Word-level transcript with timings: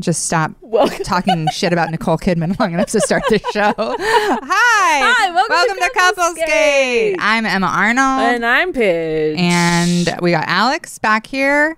just 0.00 0.26
stop 0.26 0.52
Welcome. 0.60 0.98
talking 1.04 1.48
shit 1.52 1.72
about 1.72 1.90
Nicole 1.90 2.18
Kidman 2.18 2.58
long 2.58 2.74
enough 2.74 2.88
to 2.88 3.00
start 3.00 3.22
the 3.30 3.38
show. 3.50 3.72
Hi. 3.76 5.14
Hi, 5.16 5.30
welcome 5.30 5.76
to 5.76 5.90
Couples 5.94 6.36
Skate. 6.38 7.16
I'm 7.18 7.46
Emma 7.46 7.66
Arnold. 7.66 8.34
And 8.34 8.44
I'm 8.44 8.72
Pidge. 8.74 9.38
and 9.38 10.14
we 10.20 10.32
got 10.32 10.44
Alex 10.48 10.98
back 10.98 11.26
here. 11.26 11.76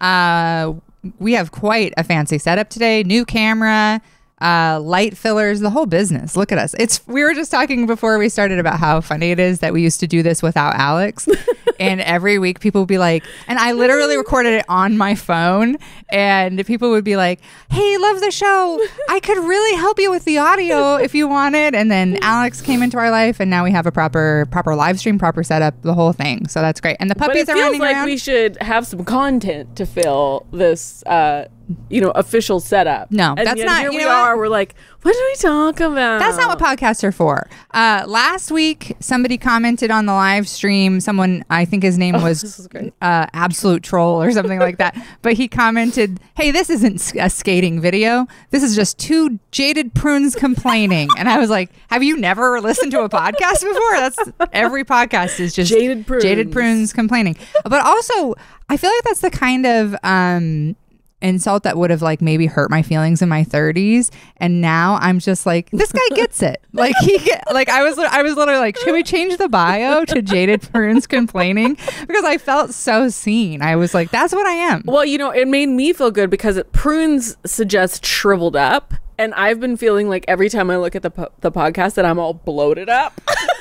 Uh, 0.00 0.74
we 1.18 1.32
have 1.32 1.50
quite 1.50 1.92
a 1.96 2.04
fancy 2.04 2.38
setup 2.38 2.68
today. 2.68 3.02
New 3.02 3.24
camera, 3.24 4.00
uh, 4.40 4.78
light 4.80 5.16
fillers, 5.16 5.58
the 5.58 5.70
whole 5.70 5.86
business. 5.86 6.36
Look 6.36 6.52
at 6.52 6.58
us. 6.58 6.72
It's 6.78 7.04
we 7.08 7.24
were 7.24 7.34
just 7.34 7.50
talking 7.50 7.86
before 7.86 8.16
we 8.18 8.28
started 8.28 8.60
about 8.60 8.78
how 8.78 9.00
funny 9.00 9.32
it 9.32 9.40
is 9.40 9.58
that 9.58 9.72
we 9.72 9.82
used 9.82 9.98
to 10.00 10.06
do 10.06 10.22
this 10.22 10.40
without 10.40 10.74
Alex. 10.76 11.26
and 11.78 12.00
every 12.00 12.38
week 12.38 12.60
people 12.60 12.82
would 12.82 12.88
be 12.88 12.98
like, 12.98 13.24
and 13.48 13.58
I 13.58 13.72
literally 13.72 14.16
recorded 14.16 14.54
it 14.54 14.64
on 14.68 14.96
my 14.96 15.14
phone, 15.14 15.76
and 16.08 16.64
people 16.66 16.90
would 16.90 17.04
be 17.04 17.16
like, 17.16 17.40
"Hey, 17.70 17.96
love 17.98 18.20
the 18.20 18.30
show. 18.30 18.80
I 19.08 19.20
could 19.20 19.38
really 19.38 19.76
help 19.76 19.98
you 19.98 20.10
with 20.10 20.24
the 20.24 20.38
audio 20.38 20.96
if 20.96 21.14
you 21.14 21.28
wanted." 21.28 21.74
And 21.74 21.90
then 21.90 22.18
Alex 22.22 22.60
came 22.60 22.82
into 22.82 22.98
our 22.98 23.10
life, 23.10 23.40
and 23.40 23.50
now 23.50 23.64
we 23.64 23.70
have 23.72 23.86
a 23.86 23.92
proper 23.92 24.46
proper 24.50 24.74
live 24.74 24.98
stream, 24.98 25.18
proper 25.18 25.42
setup, 25.42 25.82
the 25.82 25.94
whole 25.94 26.12
thing. 26.12 26.48
So 26.48 26.60
that's 26.60 26.80
great. 26.80 26.96
And 27.00 27.10
the 27.10 27.14
but 27.14 27.28
puppies 27.28 27.48
it 27.48 27.50
are 27.50 27.54
feels 27.54 27.64
running 27.66 27.80
like 27.80 27.96
around. 27.96 28.06
we 28.06 28.18
should 28.18 28.60
have 28.62 28.86
some 28.86 29.04
content 29.04 29.76
to 29.76 29.86
fill 29.86 30.46
this, 30.52 31.02
uh, 31.06 31.46
you 31.88 32.00
know, 32.00 32.10
official 32.12 32.60
setup. 32.60 33.10
No, 33.10 33.34
and 33.36 33.46
that's 33.46 33.58
yet 33.58 33.66
not- 33.66 33.80
Here 33.80 33.90
you 33.90 33.98
we 33.98 34.04
know 34.04 34.10
are. 34.10 34.36
We're 34.38 34.48
like, 34.48 34.74
what 35.02 35.12
did 35.12 35.22
we 35.24 35.34
talk 35.36 35.80
about? 35.80 36.18
That's 36.20 36.36
not 36.36 36.48
what 36.48 36.58
podcasts 36.58 37.02
are 37.04 37.12
for. 37.12 37.48
Uh, 37.72 38.04
last 38.06 38.50
week, 38.50 38.96
somebody 39.00 39.38
commented 39.38 39.90
on 39.90 40.06
the 40.06 40.12
live 40.12 40.48
stream. 40.48 41.00
Someone, 41.00 41.44
I 41.50 41.64
think 41.64 41.82
his 41.82 41.96
name 41.98 42.14
was 42.22 42.42
Oh, 42.44 42.46
is 42.62 42.68
great. 42.68 42.92
uh, 43.02 43.26
Absolute 43.32 43.82
Troll 43.82 44.20
or 44.22 44.30
something 44.32 44.58
like 44.58 44.78
that. 44.78 44.96
But 45.22 45.34
he 45.34 45.48
commented, 45.48 46.20
"Hey, 46.36 46.50
this 46.52 46.70
isn't 46.70 47.14
a 47.18 47.28
skating 47.30 47.80
video. 47.80 48.26
This 48.50 48.62
is 48.62 48.76
just 48.76 48.98
two 48.98 49.38
jaded 49.50 49.94
prunes 49.94 50.34
complaining." 50.36 51.08
and 51.18 51.28
I 51.28 51.38
was 51.38 51.50
like, 51.50 51.70
"Have 51.88 52.02
you 52.02 52.16
never 52.16 52.60
listened 52.60 52.92
to 52.92 53.00
a 53.02 53.08
podcast 53.08 53.62
before? 53.62 53.92
That's 53.92 54.18
every 54.52 54.84
podcast 54.84 55.40
is 55.40 55.54
just 55.54 55.70
Jaded 55.70 56.06
prunes. 56.06 56.22
jaded 56.22 56.52
prunes 56.52 56.92
complaining." 56.92 57.36
But 57.64 57.84
also, 57.84 58.34
I 58.68 58.76
feel 58.76 58.90
like 58.90 59.02
that's 59.04 59.20
the 59.20 59.30
kind 59.30 59.66
of 59.66 59.96
um, 60.04 60.76
insult 61.22 61.62
that 61.62 61.76
would 61.78 61.90
have 61.90 62.02
like 62.02 62.20
maybe 62.20 62.46
hurt 62.46 62.70
my 62.70 62.82
feelings 62.82 63.22
in 63.22 63.28
my 63.28 63.42
30s 63.42 64.10
and 64.36 64.60
now 64.60 64.98
i'm 65.00 65.18
just 65.18 65.46
like 65.46 65.70
this 65.70 65.90
guy 65.90 66.14
gets 66.14 66.42
it. 66.42 66.62
Like 66.76 66.94
he 67.00 67.16
get, 67.18 67.42
like 67.54 67.70
i 67.70 67.82
was 67.82 67.98
i 67.98 68.22
was 68.22 68.36
literally 68.36 68.60
like 68.60 68.76
should 68.76 68.92
we 68.92 69.02
change 69.02 69.38
the 69.38 69.48
bio 69.48 70.04
to 70.04 70.20
jaded 70.20 70.60
prunes 70.60 71.06
complaining? 71.06 71.78
Because 72.06 72.24
i 72.24 72.36
felt 72.36 72.74
so 72.74 73.08
seen. 73.08 73.62
I 73.62 73.76
was 73.76 73.94
like 73.94 74.10
that's 74.10 74.34
what 74.34 74.46
i 74.46 74.52
am. 74.52 74.82
Well, 74.84 75.06
you 75.06 75.16
know, 75.16 75.30
it 75.30 75.48
made 75.48 75.70
me 75.70 75.94
feel 75.94 76.10
good 76.10 76.28
because 76.28 76.58
it, 76.58 76.70
prunes 76.72 77.38
suggest 77.46 78.04
shriveled 78.04 78.56
up, 78.56 78.92
and 79.16 79.32
I've 79.34 79.58
been 79.58 79.78
feeling 79.78 80.10
like 80.10 80.26
every 80.28 80.50
time 80.50 80.70
I 80.70 80.76
look 80.76 80.94
at 80.94 81.02
the 81.02 81.10
po- 81.10 81.32
the 81.40 81.50
podcast 81.50 81.94
that 81.94 82.04
I'm 82.04 82.18
all 82.18 82.34
bloated 82.34 82.90
up. 82.90 83.18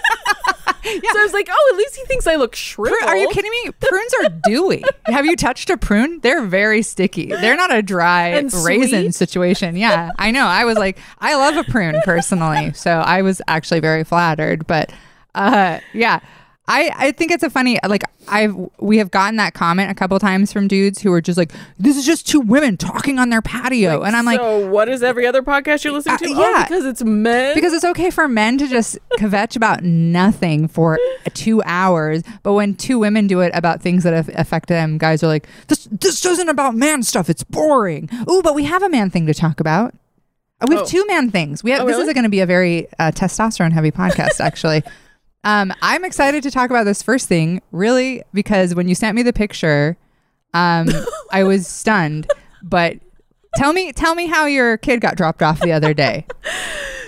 So 0.85 1.19
I 1.19 1.23
was 1.23 1.33
like, 1.33 1.47
oh, 1.49 1.69
at 1.73 1.77
least 1.77 1.95
he 1.95 2.03
thinks 2.05 2.27
I 2.27 2.35
look 2.35 2.55
shriveled. 2.55 2.99
Pru- 3.01 3.07
are 3.07 3.17
you 3.17 3.27
kidding 3.29 3.51
me? 3.51 3.71
Prunes 3.79 4.13
are 4.23 4.29
dewy. 4.45 4.83
Have 5.07 5.25
you 5.25 5.35
touched 5.35 5.69
a 5.69 5.77
prune? 5.77 6.19
They're 6.21 6.45
very 6.45 6.81
sticky. 6.81 7.27
They're 7.27 7.57
not 7.57 7.73
a 7.75 7.81
dry 7.81 8.29
And 8.29 8.53
raisin 8.53 9.11
sweet? 9.11 9.15
situation. 9.15 9.75
Yeah 9.75 10.11
i 10.17 10.31
know. 10.31 10.45
I 10.45 10.65
was 10.65 10.77
like 10.77 10.97
i 11.19 11.35
love 11.35 11.55
a 11.57 11.69
prune 11.71 11.99
personally. 12.03 12.73
So 12.73 12.91
i 12.91 13.21
was 13.21 13.41
actually 13.47 13.79
very 13.79 14.03
flattered. 14.03 14.67
But 14.67 14.91
uh 15.33 15.79
yeah 15.93 16.19
I, 16.67 16.91
I 16.95 17.11
think 17.11 17.31
it's 17.31 17.43
a 17.43 17.49
funny 17.49 17.77
like 17.87 18.01
I've 18.27 18.55
we 18.79 18.97
have 18.97 19.11
gotten 19.11 19.35
that 19.35 19.53
comment 19.53 19.91
a 19.91 19.93
couple 19.93 20.17
times 20.17 20.51
from 20.51 20.67
dudes 20.67 20.99
who 20.99 21.13
are 21.13 21.21
just 21.21 21.37
like 21.37 21.51
this 21.77 21.95
is 21.95 22.05
just 22.07 22.27
two 22.27 22.39
women 22.39 22.75
talking 22.75 23.19
on 23.19 23.29
their 23.29 23.43
patio 23.43 24.01
and 24.01 24.15
I'm 24.15 24.25
like 24.25 24.39
so 24.39 24.67
what 24.71 24.89
is 24.89 25.03
every 25.03 25.27
other 25.27 25.43
podcast 25.43 25.83
you're 25.83 25.93
listening 25.93 26.15
Uh, 26.15 26.17
to? 26.17 26.29
yeah. 26.29 26.53
Oh, 26.57 26.63
because 26.63 26.85
it's 26.85 27.03
men. 27.03 27.53
because 27.53 27.71
it's 27.71 27.85
okay 27.85 28.09
for 28.09 28.27
men 28.27 28.57
to 28.57 28.67
just 28.67 28.97
kvetch 29.19 29.55
about 29.55 29.83
nothing 29.83 30.67
for 30.67 30.97
two 31.35 31.61
hours, 31.65 32.23
but 32.41 32.53
when 32.53 32.73
two 32.73 32.97
women 32.97 33.27
do 33.27 33.41
it 33.41 33.51
about 33.53 33.81
things 33.81 34.03
that 34.03 34.13
have 34.13 34.29
affect 34.35 34.67
them, 34.67 34.97
guys 34.97 35.21
are 35.23 35.27
like, 35.27 35.47
"This 35.67 35.87
this 35.91 36.25
isn't 36.25 36.49
about 36.49 36.73
man 36.75 37.03
stuff. 37.03 37.29
It's 37.29 37.43
boring." 37.43 38.09
Ooh, 38.29 38.41
but 38.41 38.55
we 38.55 38.63
have 38.63 38.81
a 38.81 38.89
man 38.89 39.11
thing 39.11 39.27
to 39.27 39.33
talk 39.35 39.59
about. 39.59 39.93
Uh, 40.61 40.65
We 40.69 40.75
have 40.75 40.85
Oh. 40.85 40.87
two 40.87 41.05
man 41.07 41.29
things. 41.29 41.63
We 41.63 41.71
have. 41.71 41.81
Oh, 41.81 41.85
this 41.85 41.93
really? 41.97 42.07
is 42.07 42.13
going 42.15 42.23
to 42.23 42.29
be 42.29 42.39
a 42.39 42.45
very 42.47 42.87
uh, 42.97 43.11
testosterone 43.11 43.71
heavy 43.71 43.91
podcast, 43.91 44.39
actually. 44.39 44.81
um, 45.45 45.71
I'm 45.81 46.03
excited 46.03 46.43
to 46.43 46.51
talk 46.51 46.69
about 46.69 46.83
this 46.83 47.01
first 47.01 47.29
thing, 47.29 47.61
really, 47.71 48.23
because 48.33 48.75
when 48.75 48.87
you 48.87 48.95
sent 48.95 49.15
me 49.15 49.21
the 49.21 49.31
picture, 49.31 49.95
um, 50.53 50.89
I 51.31 51.43
was 51.43 51.67
stunned. 51.81 52.27
But 52.63 52.97
tell 53.55 53.71
me, 53.71 53.93
tell 53.93 54.15
me 54.15 54.25
how 54.25 54.47
your 54.47 54.77
kid 54.77 55.01
got 55.01 55.15
dropped 55.15 55.43
off 55.43 55.59
the 55.59 55.71
other 55.71 55.93
day. 55.93 56.25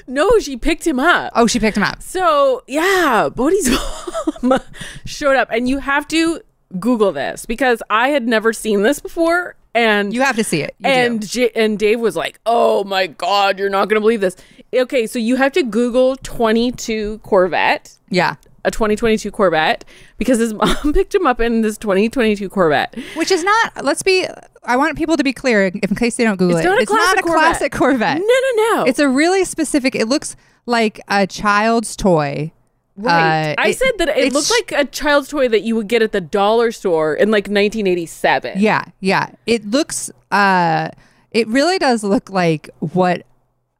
no, 0.07 0.39
she 0.39 0.55
picked 0.55 0.85
him 0.85 0.99
up. 0.99 1.33
Oh, 1.35 1.47
she 1.47 1.59
picked 1.59 1.77
him 1.77 1.83
up. 1.83 2.01
So 2.03 2.63
yeah, 2.67 3.29
Bodhi's 3.33 3.69
mom 4.43 4.61
showed 5.05 5.35
up, 5.35 5.49
and 5.51 5.67
you 5.67 5.79
have 5.79 6.07
to 6.09 6.41
Google 6.79 7.11
this 7.11 7.45
because 7.45 7.81
I 7.89 8.09
had 8.09 8.27
never 8.27 8.53
seen 8.53 8.83
this 8.83 8.99
before, 8.99 9.55
and 9.77 10.13
You 10.13 10.21
have 10.21 10.35
to 10.35 10.43
see 10.43 10.61
it. 10.61 10.75
You 10.79 10.89
and. 10.89 11.27
J- 11.27 11.51
and 11.55 11.77
Dave 11.79 11.99
was 11.99 12.15
like, 12.15 12.39
"Oh 12.45 12.83
my 12.83 13.07
god, 13.07 13.59
you're 13.59 13.69
not 13.69 13.87
gonna 13.89 14.01
believe 14.01 14.21
this." 14.21 14.35
Okay, 14.75 15.07
so 15.07 15.19
you 15.19 15.35
have 15.37 15.51
to 15.53 15.63
Google 15.63 16.17
22 16.17 17.19
Corvette, 17.19 17.97
yeah, 18.09 18.35
a 18.65 18.71
2022 18.71 19.31
Corvette, 19.31 19.85
because 20.17 20.39
his 20.39 20.53
mom 20.61 20.93
picked 20.93 21.13
him 21.15 21.25
up 21.27 21.39
in 21.39 21.61
this 21.61 21.77
2022 21.77 22.49
Corvette. 22.49 22.95
which 23.15 23.31
is 23.31 23.43
not. 23.43 23.83
Let's 23.85 24.03
be. 24.03 24.27
I 24.63 24.75
want 24.75 24.97
people 24.97 25.15
to 25.15 25.23
be 25.23 25.31
clear, 25.33 25.67
in 25.67 25.79
case 25.95 26.17
they 26.17 26.23
don't 26.25 26.37
Google 26.37 26.57
It's 26.57 26.65
it. 26.65 26.69
not 26.69 26.81
it's 26.81 26.91
not 26.91 27.17
a 27.19 27.21
classic 27.23 27.71
Corvette. 27.71 28.17
No, 28.19 28.25
no, 28.25 28.75
no. 28.75 28.83
It's 28.85 28.99
a 28.99 29.07
really 29.07 29.45
specific. 29.45 29.95
It 29.95 30.07
looks 30.09 30.35
like 30.65 30.99
a 31.07 31.25
child's 31.25 31.95
toy. 31.95 32.51
Right. 32.97 33.51
uh, 33.51 33.55
I 33.61 33.69
it- 33.69 33.77
said 33.77 33.91
that 33.99 34.09
it 34.09 34.33
looked 34.33 34.49
like 34.49 34.71
a 34.71 34.85
child's 34.85 35.29
toy 35.29 35.47
that 35.49 35.61
you 35.61 35.75
would 35.75 35.87
get 35.87 36.01
at 36.01 36.11
the 36.11 36.21
dollar 36.21 36.71
store 36.71 37.13
in 37.13 37.29
like 37.29 37.43
1987. 37.45 38.59
Yeah, 38.59 38.83
yeah. 38.99 39.29
It 39.45 39.65
looks. 39.69 40.09
Uh, 40.31 40.89
it 41.31 41.47
really 41.47 41.77
does 41.77 42.03
look 42.03 42.29
like 42.29 42.69
what 42.79 43.23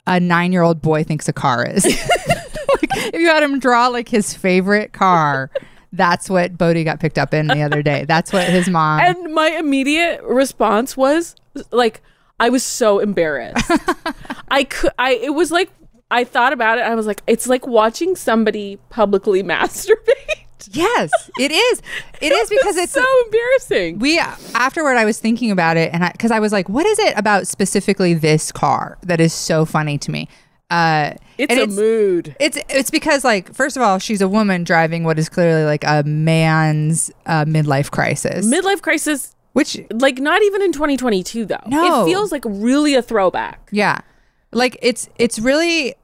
a 0.06 0.20
nine-year-old 0.20 0.80
boy 0.80 1.02
thinks 1.04 1.28
a 1.28 1.32
car 1.32 1.66
is. 1.66 1.84
like, 1.86 2.90
if 3.12 3.14
you 3.14 3.26
had 3.26 3.42
him 3.42 3.58
draw 3.58 3.88
like 3.88 4.08
his 4.08 4.32
favorite 4.32 4.92
car, 4.92 5.50
that's 5.92 6.30
what 6.30 6.56
Bodhi 6.56 6.84
got 6.84 7.00
picked 7.00 7.18
up 7.18 7.34
in 7.34 7.48
the 7.48 7.62
other 7.62 7.82
day. 7.82 8.04
That's 8.06 8.32
what 8.32 8.48
his 8.48 8.68
mom. 8.68 9.00
And 9.00 9.34
my 9.34 9.48
immediate 9.48 10.22
response 10.22 10.96
was 10.96 11.34
like, 11.72 12.02
I 12.40 12.50
was 12.50 12.62
so 12.62 13.00
embarrassed. 13.00 13.70
I 14.50 14.64
could, 14.64 14.92
I, 14.98 15.14
it 15.14 15.34
was 15.34 15.50
like, 15.50 15.70
I 16.10 16.24
thought 16.24 16.52
about 16.52 16.78
it. 16.78 16.82
I 16.82 16.94
was 16.94 17.06
like, 17.06 17.22
it's 17.26 17.46
like 17.46 17.66
watching 17.66 18.16
somebody 18.16 18.78
publicly 18.88 19.42
masturbate. 19.54 20.68
yes, 20.70 21.10
it 21.38 21.50
is. 21.52 21.82
It 22.20 22.32
is 22.32 22.48
because 22.56 22.76
it's 22.76 22.92
so 22.92 23.04
embarrassing. 23.24 23.98
we 24.00 24.18
afterward 24.54 24.96
i 24.96 25.04
was 25.04 25.18
thinking 25.18 25.50
about 25.50 25.76
it 25.76 25.90
and 25.94 26.10
because 26.12 26.30
I, 26.30 26.40
was 26.40 26.52
like 26.52 26.68
what 26.68 26.84
is 26.86 26.98
it 26.98 27.16
about 27.16 27.46
specifically 27.46 28.12
this 28.14 28.50
car 28.52 28.98
that 29.02 29.20
is 29.20 29.32
so 29.32 29.64
funny 29.64 29.98
to 29.98 30.10
me 30.10 30.28
uh 30.70 31.12
It's 31.38 31.54
a 31.54 31.66
mood. 31.66 32.34
it's 32.40 32.58
it's 32.68 32.90
because 32.90 33.24
like 33.24 33.54
first 33.54 33.76
of 33.76 33.82
all 33.82 33.98
she's 33.98 34.20
a 34.20 34.28
woman 34.28 34.64
driving 34.64 35.04
what 35.04 35.18
is 35.18 35.28
clearly 35.28 35.64
like 35.64 35.84
a 35.84 36.02
man's 36.04 37.10
uh, 37.26 37.44
midlife 37.44 37.90
crisis 37.90 38.46
Midlife 38.46 38.82
crisis, 38.82 39.34
which 39.52 39.80
like 39.92 40.18
not 40.18 40.42
even 40.42 40.60
in 40.62 40.72
2022 40.72 41.44
though. 41.46 41.56
No. 41.66 42.02
It 42.02 42.10
feels 42.10 42.32
like 42.32 42.42
really 42.46 42.94
a 42.94 43.02
throwback. 43.02 43.68
yeah 43.70 44.00
like 44.52 44.76
it's 44.82 45.08
it's 45.18 45.38
really 45.38 45.94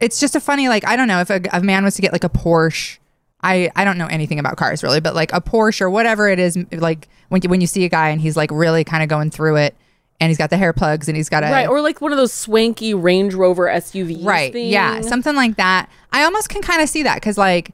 it's 0.00 0.18
just 0.20 0.34
a 0.36 0.40
funny 0.40 0.68
like 0.68 0.86
i 0.86 0.96
don't 0.96 1.08
know 1.08 1.20
if 1.20 1.30
a, 1.30 1.40
a 1.52 1.60
man 1.60 1.84
was 1.84 1.94
to 1.94 2.02
get 2.02 2.12
like 2.12 2.24
a 2.24 2.28
porsche 2.28 2.98
I, 3.46 3.70
I 3.76 3.84
don't 3.84 3.98
know 3.98 4.06
anything 4.06 4.38
about 4.38 4.56
cars 4.56 4.82
really, 4.82 5.00
but 5.00 5.14
like 5.14 5.30
a 5.34 5.40
Porsche 5.42 5.82
or 5.82 5.90
whatever 5.90 6.30
it 6.30 6.38
is, 6.38 6.56
like 6.72 7.08
when 7.28 7.42
you, 7.42 7.50
when 7.50 7.60
you 7.60 7.66
see 7.66 7.84
a 7.84 7.90
guy 7.90 8.08
and 8.08 8.18
he's 8.18 8.38
like 8.38 8.50
really 8.50 8.84
kind 8.84 9.02
of 9.02 9.10
going 9.10 9.30
through 9.30 9.56
it, 9.56 9.76
and 10.18 10.30
he's 10.30 10.38
got 10.38 10.48
the 10.48 10.56
hair 10.56 10.72
plugs 10.72 11.08
and 11.08 11.16
he's 11.18 11.28
got 11.28 11.44
a 11.44 11.48
Right. 11.48 11.68
Or 11.68 11.82
like 11.82 12.00
one 12.00 12.10
of 12.10 12.16
those 12.16 12.32
swanky 12.32 12.94
Range 12.94 13.34
Rover 13.34 13.66
SUVs. 13.66 14.24
right 14.24 14.50
thing. 14.50 14.70
yeah 14.70 15.02
something 15.02 15.36
like 15.36 15.56
that 15.56 15.90
i 16.10 16.22
almost 16.24 16.48
can 16.48 16.62
kind 16.62 16.80
of 16.80 16.88
see 16.88 17.02
that 17.02 17.16
because 17.16 17.36
like 17.36 17.72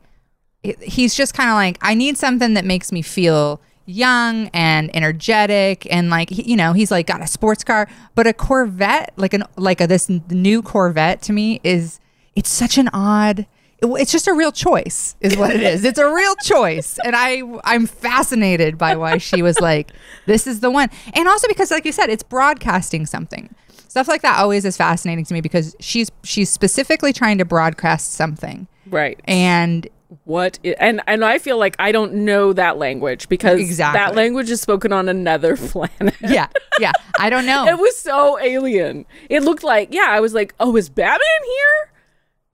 it- 0.65 0.83
he's 0.83 1.15
just 1.15 1.35
kind 1.35 1.49
of 1.50 1.55
like 1.55 1.79
i 1.83 1.94
need 1.94 2.19
something 2.19 2.55
that 2.55 2.65
makes 2.65 2.91
me 2.91 3.00
feel 3.00 3.61
young 3.91 4.49
and 4.55 4.95
energetic 4.97 5.87
and 5.93 6.11
like 6.11 6.31
you 6.31 6.57
know 6.57 6.73
he's 6.73 6.91
like 6.91 7.07
got 7.07 7.21
a 7.23 7.27
sports 7.27 7.65
car. 7.65 7.89
But 8.15 8.27
a 8.27 8.33
corvette 8.33 9.13
like 9.17 9.35
an 9.35 9.45
like 9.57 9.81
a, 9.81 9.87
this 9.87 10.09
new 10.09 10.63
corvette 10.63 11.23
to 11.23 11.33
me 11.33 11.61
is 11.65 12.01
it's 12.37 12.51
such 12.51 12.79
an 12.79 12.89
odd 12.93 13.41
it- 13.83 13.87
it's 13.99 14.13
just 14.13 14.29
a 14.29 14.33
real 14.35 14.53
choice 14.53 15.17
is 15.21 15.37
what 15.37 15.55
it 15.55 15.63
is. 15.63 15.85
It's 15.85 15.99
a 15.99 16.13
real 16.13 16.35
choice. 16.37 16.99
And 17.05 17.15
i 17.17 17.43
i'm 17.65 17.87
fascinated 17.87 18.77
by 18.79 18.95
why 18.97 19.19
she 19.19 19.43
was 19.43 19.59
like 19.61 19.91
this 20.27 20.47
is 20.47 20.61
the 20.61 20.71
one. 20.71 20.89
And 21.15 21.27
also 21.29 21.49
because 21.49 21.71
like 21.71 21.85
you 21.85 21.93
said 21.93 22.11
it's 22.11 22.23
broadcasting 22.23 23.07
something. 23.07 23.55
Stuff 23.89 24.07
like 24.07 24.23
that 24.23 24.39
always 24.39 24.65
is 24.65 24.77
fascinating 24.77 25.25
to 25.25 25.35
me 25.35 25.41
because 25.41 25.75
she's 25.81 26.11
she's 26.23 26.49
specifically 26.49 27.13
trying 27.13 27.39
to 27.39 27.45
broadcast 27.45 28.13
something 28.13 28.69
Right. 28.91 29.21
and 29.27 29.89
what 30.25 30.59
i- 30.65 30.75
and 30.81 31.01
and 31.07 31.25
I 31.25 31.39
feel 31.39 31.57
like 31.59 31.77
I 31.79 31.93
don't 31.93 32.13
know 32.25 32.53
that 32.53 32.79
language 32.79 33.29
because 33.29 33.61
Exactly. 33.61 33.99
that 34.01 34.15
language 34.17 34.51
is 34.51 34.61
spoken 34.61 34.93
on 34.93 35.09
another 35.09 35.57
planet. 35.73 36.15
yeah 36.21 36.49
yeah 36.81 36.91
i 37.19 37.31
don't 37.31 37.47
know 37.47 37.65
It 37.69 37.79
was 37.79 37.97
so 37.97 38.39
alien. 38.41 39.07
It 39.29 39.43
looked 39.45 39.63
like 39.63 39.95
yeah, 39.95 40.07
I 40.09 40.19
was 40.21 40.35
like, 40.35 40.55
"Oh, 40.59 40.75
is 40.77 40.89
Batman 40.89 41.43
here?" 41.45 41.93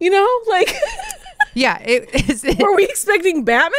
You 0.01 0.11
know, 0.11 0.41
like 0.49 0.75
yeah 1.55 1.79
it 1.83 2.29
is 2.29 2.45
it, 2.45 2.59
were 2.63 2.77
we 2.77 2.85
expecting 2.85 3.43
Batman? 3.45 3.73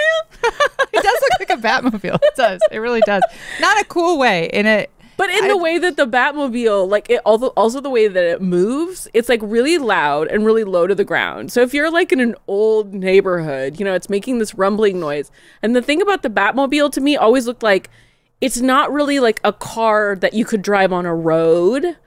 it 0.94 1.04
does 1.04 1.22
look 1.22 1.40
like 1.40 1.50
a 1.52 1.62
batmobile 1.62 2.20
it 2.22 2.36
does 2.36 2.60
it 2.72 2.78
really 2.80 3.02
does 3.02 3.22
not 3.60 3.80
a 3.80 3.86
cool 3.86 4.18
way 4.18 4.50
in 4.54 4.66
it 4.66 4.90
But 5.18 5.32
in 5.32 5.46
I- 5.46 5.48
the 5.48 5.58
way 5.58 5.80
that 5.80 5.98
the 5.98 6.06
Batmobile, 6.08 6.88
like 6.88 7.10
it, 7.10 7.22
also 7.26 7.48
also 7.58 7.82
the 7.82 7.90
way 7.90 8.08
that 8.08 8.24
it 8.24 8.42
moves, 8.42 9.08
it's 9.14 9.28
like 9.28 9.42
really 9.44 9.78
loud 9.78 10.28
and 10.28 10.46
really 10.46 10.64
low 10.64 10.88
to 10.88 10.96
the 10.96 11.04
ground. 11.04 11.52
So 11.52 11.62
if 11.62 11.74
you're 11.74 11.92
like 11.92 12.12
in 12.12 12.20
an 12.20 12.36
old 12.48 12.94
neighborhood, 12.94 13.80
you 13.80 13.86
know, 13.86 13.94
it's 13.96 14.10
making 14.10 14.38
this 14.38 14.54
rumbling 14.56 15.00
noise. 15.00 15.32
And 15.62 15.76
the 15.76 15.82
thing 15.82 16.02
about 16.02 16.22
the 16.22 16.30
Batmobile 16.30 16.92
to 16.94 17.02
me 17.02 17.18
always 17.18 17.48
looked 17.48 17.64
like 17.64 17.90
it's 18.40 18.62
not 18.62 18.92
really 18.94 19.20
like 19.20 19.42
a 19.44 19.52
car 19.52 20.16
that 20.16 20.34
you 20.34 20.46
could 20.46 20.62
drive 20.62 20.94
on 20.94 21.06
a 21.08 21.16
road. 21.16 21.98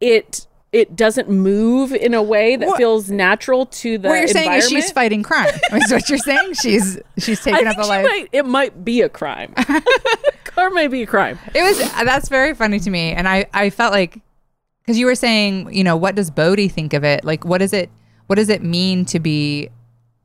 It 0.00 0.46
it 0.74 0.96
doesn't 0.96 1.30
move 1.30 1.92
in 1.92 2.14
a 2.14 2.22
way 2.22 2.56
that 2.56 2.66
What- 2.66 2.76
feels 2.76 3.08
natural 3.08 3.66
to 3.66 3.96
the 3.96 4.08
what 4.08 4.18
you're 4.18 4.28
saying 4.28 4.52
is 4.52 4.68
she's 4.68 4.90
fighting 4.90 5.22
crime 5.22 5.54
is 5.72 5.92
what 5.92 6.08
you're 6.08 6.18
saying 6.18 6.54
she's 6.54 6.98
she's 7.16 7.40
I 7.46 7.52
taking 7.52 7.66
think 7.66 7.78
up 7.78 7.84
a 7.84 7.86
life 7.86 8.04
might, 8.04 8.28
it 8.32 8.44
might 8.44 8.84
be 8.84 9.00
a 9.02 9.08
crime. 9.08 9.54
car 10.44 10.70
might 10.70 10.90
be 10.90 11.02
a 11.02 11.06
crime. 11.06 11.38
It 11.54 11.62
was 11.62 11.78
that's 12.04 12.28
very 12.28 12.54
funny 12.54 12.80
to 12.80 12.90
me, 12.90 13.12
and 13.12 13.28
I 13.28 13.46
I 13.54 13.70
felt 13.70 13.92
like 13.92 14.20
because 14.82 14.98
you 14.98 15.06
were 15.06 15.14
saying, 15.14 15.72
you 15.72 15.84
know, 15.84 15.96
what 15.96 16.14
does 16.14 16.30
Bodhi 16.30 16.68
think 16.68 16.92
of 16.92 17.04
it? 17.04 17.24
Like, 17.24 17.44
what 17.44 17.58
does 17.58 17.72
it 17.72 17.90
what 18.26 18.36
does 18.36 18.48
it 18.48 18.62
mean 18.62 19.04
to 19.06 19.20
be 19.20 19.68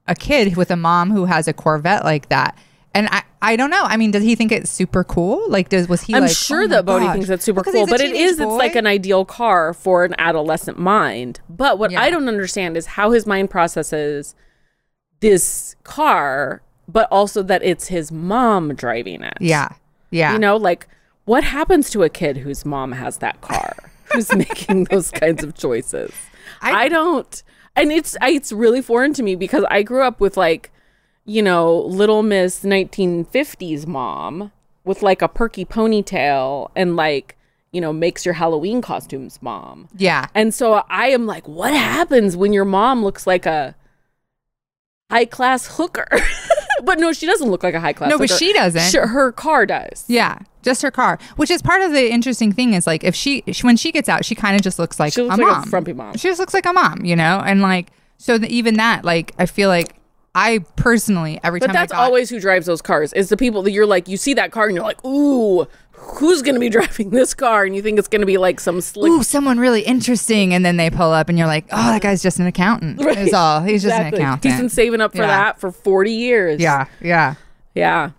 a 0.08 0.16
kid 0.16 0.58
with 0.58 0.72
a 0.72 0.76
mom 0.76 1.12
who 1.12 1.26
has 1.26 1.48
a 1.48 1.54
Corvette 1.54 2.04
like 2.04 2.30
that? 2.30 2.58
And 2.94 3.08
I 3.12 3.24
I 3.42 3.56
don't 3.56 3.70
know. 3.70 3.84
I 3.84 3.98
mean, 3.98 4.12
does 4.12 4.24
he 4.24 4.36
think 4.36 4.52
it's 4.52 4.70
super 4.70 5.04
cool? 5.04 5.44
Like, 5.50 5.70
does 5.70 5.88
was 5.88 6.02
he? 6.02 6.16
I'm 6.16 6.24
like, 6.24 6.32
sure 6.36 6.64
oh 6.64 6.68
that 6.68 6.86
Bodhi 6.86 7.06
gosh. 7.06 7.14
thinks 7.14 7.28
that's 7.30 7.44
super 7.44 7.62
Because 7.62 7.74
cool, 7.74 7.88
but 7.88 8.02
it 8.02 8.12
is. 8.16 8.34
is 8.34 8.40
it's 8.40 8.52
like 8.52 8.76
an 8.76 8.88
ideal 8.88 9.26
car 9.26 9.74
for 9.74 10.04
an 10.06 10.16
adolescent 10.18 10.78
mind. 10.80 11.40
But 11.50 11.78
what 11.80 11.92
Yeah. 11.92 12.02
I 12.02 12.10
don't 12.10 12.28
understand 12.28 12.76
is 12.78 12.86
how 12.88 13.12
his 13.12 13.26
mind 13.28 13.50
processes 13.52 14.36
this 15.20 15.76
car, 15.84 16.62
but 16.88 17.08
also 17.12 17.44
that 17.44 17.62
it's 17.64 17.88
his 17.88 18.12
mom 18.12 18.74
driving 18.76 19.22
it. 19.24 19.38
yeah 19.40 19.70
yeah 20.12 20.34
You 20.34 20.40
know, 20.40 20.58
like 20.58 20.88
what 21.26 21.44
happens 21.44 21.90
to 21.92 22.04
a 22.04 22.10
kid 22.10 22.38
whose 22.38 22.66
mom 22.66 22.94
has 22.94 23.18
that 23.18 23.40
car, 23.42 23.76
who's 24.14 24.34
making 24.36 24.86
those 24.86 25.12
kinds 25.12 25.44
of 25.44 25.54
choices? 25.56 26.12
I- 26.62 26.86
I, 26.86 26.90
don't, 26.90 27.44
and 27.76 27.92
it's 27.92 28.18
it's 28.22 28.52
really 28.52 28.82
foreign 28.82 29.14
to 29.14 29.24
me 29.24 29.36
because 29.36 29.64
I 29.70 29.84
grew 29.84 30.02
up 30.04 30.20
with 30.20 30.36
like, 30.36 30.72
you 31.30 31.44
know, 31.44 31.78
Little 31.82 32.24
Miss 32.24 32.64
1950s 32.64 33.86
mom 33.86 34.52
with 34.84 35.04
like 35.04 35.22
a 35.22 35.28
perky 35.28 35.64
ponytail 35.66 36.72
and 36.76 36.96
like 36.96 37.38
you 37.72 37.80
know 37.80 37.94
makes 37.94 38.26
your 38.26 38.34
Halloween 38.34 38.82
costumes 38.82 39.38
mom. 39.42 39.88
yeah 39.96 40.26
And 40.34 40.54
so 40.54 40.84
I 40.90 41.08
am 41.10 41.28
like, 41.28 41.48
what 41.48 41.72
happens 41.74 42.36
when 42.36 42.52
your 42.52 42.66
mom 42.66 43.04
looks 43.04 43.28
like 43.28 43.46
a 43.46 43.76
high 45.12 45.26
class 45.26 45.78
hooker? 45.78 46.08
but 46.84 46.98
no, 47.00 47.14
she 47.14 47.28
doesn't 47.28 47.50
look 47.52 47.62
like 47.62 47.76
a 47.76 47.80
high 47.80 47.94
class. 47.94 48.10
No, 48.10 48.18
but 48.18 48.30
she 48.32 48.52
doesn't. 48.54 48.90
Sure, 48.90 49.06
her 49.08 49.32
car 49.32 49.66
does. 49.68 50.06
yeah 50.08 50.40
just 50.62 50.82
her 50.82 50.92
car 50.92 51.18
which 51.38 51.50
is 51.50 51.62
part 51.62 51.82
of 51.82 51.92
the 51.94 52.12
interesting 52.12 52.52
thing 52.52 52.74
is 52.74 52.86
like 52.86 53.02
if 53.06 53.16
she, 53.16 53.44
she 53.52 53.66
when 53.66 53.78
she 53.78 53.92
gets 53.94 54.10
out 54.10 54.26
she 54.26 54.36
kind 54.36 54.58
of 54.58 54.62
just 54.62 54.78
looks 54.78 55.00
like 55.00 55.14
She 55.14 55.22
looks 55.22 55.38
a 55.38 55.42
like 55.42 55.48
a 55.52 55.60
mom 55.60 55.70
frumpy 55.70 55.94
mom. 55.94 56.18
she 56.18 56.28
just 56.28 56.38
looks 56.40 56.54
like 56.54 56.66
a 56.66 56.74
mom 56.74 57.06
you 57.06 57.16
know 57.16 57.42
and 57.46 57.62
like 57.62 57.92
so 58.18 58.38
the, 58.38 58.48
even 58.54 58.74
that 58.76 59.06
like 59.06 59.32
i 59.40 59.46
feel 59.46 59.70
like 59.70 59.96
i 60.36 60.60
personally 60.76 61.40
every 61.44 61.60
time 61.60 61.68
But 61.68 61.74
time 61.74 61.82
that's 61.82 61.94
I 61.94 61.98
got, 61.98 62.04
always 62.06 62.30
who 62.30 62.40
drives 62.40 62.66
those 62.68 62.82
cars. 62.82 63.14
Is 63.14 63.30
the 63.30 63.38
people 63.38 63.62
that 63.64 63.72
you're 63.72 63.86
like, 63.88 64.08
you 64.08 64.16
see 64.18 64.34
that 64.36 64.52
car 64.52 64.68
and 64.68 64.76
you're 64.76 64.84
like, 64.86 65.04
ooh, 65.06 65.68
who's 65.92 66.42
gonna 66.42 66.60
be 66.60 66.70
driving 66.78 67.10
this 67.10 67.34
car? 67.34 67.64
And 67.66 67.76
you 67.76 67.82
think 67.82 67.98
it's 68.00 68.08
gonna 68.08 68.26
be 68.26 68.38
like 68.38 68.60
some 68.60 68.80
slick. 68.82 69.12
ooh, 69.12 69.24
someone 69.24 69.60
really 69.60 69.82
interesting, 69.82 70.54
and 70.54 70.64
then 70.66 70.78
they 70.78 70.90
pull 70.90 71.12
up, 71.12 71.30
and 71.30 71.38
you're 71.38 71.48
like, 71.48 71.66
oh, 71.72 71.92
that 71.92 72.02
guy's 72.02 72.22
just 72.22 72.40
an 72.40 72.48
accountant. 72.48 73.02
Is 73.02 73.34
all. 73.34 73.62
He's 73.62 73.82
just 73.84 73.96
Exactly. 73.96 74.20
an 74.20 74.26
accountant. 74.26 74.52
He's 74.54 74.60
been 74.62 74.70
saving 74.70 75.02
up 75.02 75.12
for 75.14 75.20
Yeah. 75.24 75.28
that 75.28 75.60
for 75.60 75.72
40 75.72 76.12
years. 76.12 76.62
yeah, 76.62 76.86
yeah. 77.02 77.36
yeah. 77.76 78.12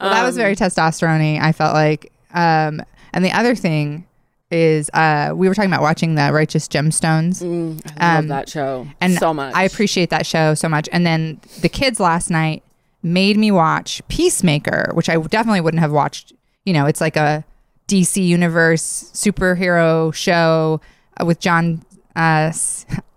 Well, 0.00 0.10
that 0.10 0.24
was 0.24 0.36
Um, 0.36 0.42
very 0.42 0.54
testosterone 0.56 1.40
I 1.40 1.52
felt 1.52 1.74
like. 1.74 2.12
Um, 2.32 2.80
and 3.12 3.24
the 3.24 3.32
other 3.32 3.54
thing 3.54 4.06
is, 4.50 4.90
uh, 4.94 5.32
we 5.34 5.48
were 5.48 5.54
talking 5.54 5.70
about 5.70 5.82
watching 5.82 6.14
the 6.14 6.30
Righteous 6.32 6.68
Gemstones. 6.68 7.42
I 7.42 8.14
love 8.14 8.24
um, 8.24 8.28
that 8.28 8.48
show 8.48 8.86
and 9.00 9.14
so 9.14 9.34
much. 9.34 9.54
I 9.54 9.64
appreciate 9.64 10.10
that 10.10 10.26
show 10.26 10.54
so 10.54 10.68
much. 10.68 10.88
And 10.92 11.06
then 11.06 11.40
the 11.60 11.68
kids 11.68 12.00
last 12.00 12.30
night 12.30 12.62
made 13.02 13.36
me 13.36 13.50
watch 13.50 14.02
Peacemaker, 14.08 14.90
which 14.94 15.08
I 15.08 15.16
definitely 15.16 15.60
wouldn't 15.60 15.80
have 15.80 15.92
watched. 15.92 16.32
You 16.64 16.72
know, 16.72 16.86
it's 16.86 17.00
like 17.00 17.16
a 17.16 17.44
DC 17.88 18.24
Universe 18.24 19.10
superhero 19.14 20.12
show 20.14 20.80
uh, 21.20 21.24
with 21.24 21.40
John 21.40 21.82
uh, 22.16 22.52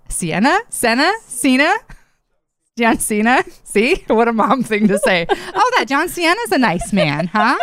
Sienna, 0.10 0.60
Senna, 0.70 1.12
Cena. 1.26 1.74
John 2.78 3.00
Cena. 3.00 3.44
See 3.64 4.04
what 4.08 4.28
a 4.28 4.34
mom 4.34 4.64
thing 4.64 4.88
to 4.88 4.98
say. 5.00 5.26
oh, 5.30 5.72
that 5.78 5.86
John 5.88 6.10
Cena's 6.10 6.52
a 6.52 6.58
nice 6.58 6.94
man, 6.94 7.28
huh? 7.28 7.58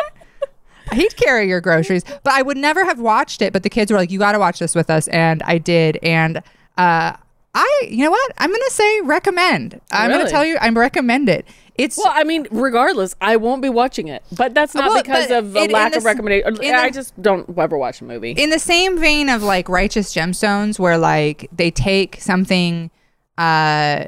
He'd 0.92 1.16
carry 1.16 1.48
your 1.48 1.60
groceries, 1.60 2.04
but 2.22 2.32
I 2.32 2.42
would 2.42 2.56
never 2.56 2.84
have 2.84 3.00
watched 3.00 3.42
it. 3.42 3.52
But 3.52 3.62
the 3.62 3.70
kids 3.70 3.90
were 3.92 3.98
like, 3.98 4.10
"You 4.10 4.18
got 4.18 4.32
to 4.32 4.38
watch 4.38 4.58
this 4.58 4.74
with 4.74 4.90
us," 4.90 5.08
and 5.08 5.42
I 5.44 5.58
did. 5.58 5.98
And 6.02 6.38
uh, 6.76 7.12
I, 7.54 7.82
you 7.88 8.04
know 8.04 8.10
what? 8.10 8.32
I'm 8.38 8.50
gonna 8.50 8.70
say 8.70 9.00
recommend. 9.02 9.80
I'm 9.90 10.10
gonna 10.10 10.28
tell 10.30 10.44
you, 10.44 10.56
I 10.60 10.68
recommend 10.70 11.28
it. 11.28 11.46
It's 11.76 11.96
well, 11.96 12.10
I 12.12 12.24
mean, 12.24 12.48
regardless, 12.50 13.14
I 13.20 13.36
won't 13.36 13.62
be 13.62 13.68
watching 13.68 14.08
it. 14.08 14.24
But 14.36 14.52
that's 14.52 14.74
not 14.74 14.88
Well, 14.90 15.00
because 15.02 15.30
of 15.30 15.54
a 15.54 15.62
in 15.64 15.70
lack 15.70 15.92
the 15.92 15.98
of 15.98 16.04
recommendation. 16.04 16.74
I 16.74 16.88
the- 16.88 16.94
just 16.94 17.20
don't 17.22 17.56
ever 17.56 17.78
watch 17.78 18.00
a 18.00 18.04
movie. 18.04 18.32
in 18.32 18.50
the 18.50 18.58
same 18.58 18.98
vein 18.98 19.28
of 19.28 19.44
like 19.44 19.68
righteous 19.68 20.12
gemstones 20.12 20.78
where 20.80 20.98
like 20.98 21.48
they 21.52 21.70
take 21.70 22.16
something 22.20 22.90
uh 23.36 24.06